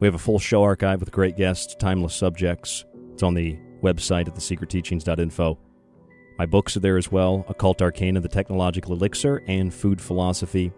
We 0.00 0.06
have 0.06 0.14
a 0.14 0.18
full 0.18 0.38
show 0.38 0.62
archive 0.62 1.00
with 1.00 1.10
great 1.10 1.38
guests, 1.38 1.76
timeless 1.76 2.14
subjects. 2.14 2.84
It's 3.14 3.22
on 3.22 3.32
the 3.32 3.58
website 3.82 4.28
at 4.28 4.34
thesecretteachings.info. 4.34 5.58
My 6.38 6.44
books 6.44 6.76
are 6.76 6.80
there 6.80 6.98
as 6.98 7.10
well 7.10 7.46
Occult 7.48 7.80
Arcana, 7.80 8.20
The 8.20 8.28
Technological 8.28 8.92
Elixir, 8.92 9.42
and 9.46 9.72
Food 9.72 9.98
Philosophy. 9.98 10.72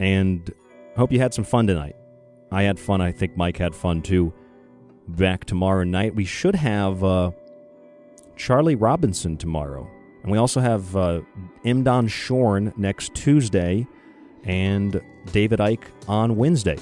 And 0.00 0.52
hope 0.96 1.12
you 1.12 1.20
had 1.20 1.34
some 1.34 1.44
fun 1.44 1.68
tonight. 1.68 1.94
I 2.50 2.64
had 2.64 2.80
fun. 2.80 3.00
I 3.00 3.12
think 3.12 3.36
Mike 3.36 3.58
had 3.58 3.76
fun 3.76 4.02
too. 4.02 4.32
Back 5.06 5.44
tomorrow 5.44 5.84
night. 5.84 6.16
We 6.16 6.24
should 6.24 6.56
have 6.56 7.04
uh, 7.04 7.30
Charlie 8.34 8.74
Robinson 8.74 9.36
tomorrow. 9.36 9.88
And 10.28 10.32
we 10.34 10.36
also 10.36 10.60
have 10.60 10.94
uh, 10.94 11.22
M. 11.64 11.84
Don 11.84 12.06
Shorn 12.06 12.74
next 12.76 13.14
Tuesday 13.14 13.86
and 14.44 15.00
David 15.32 15.58
Icke 15.58 15.84
on 16.06 16.36
Wednesday. 16.36 16.76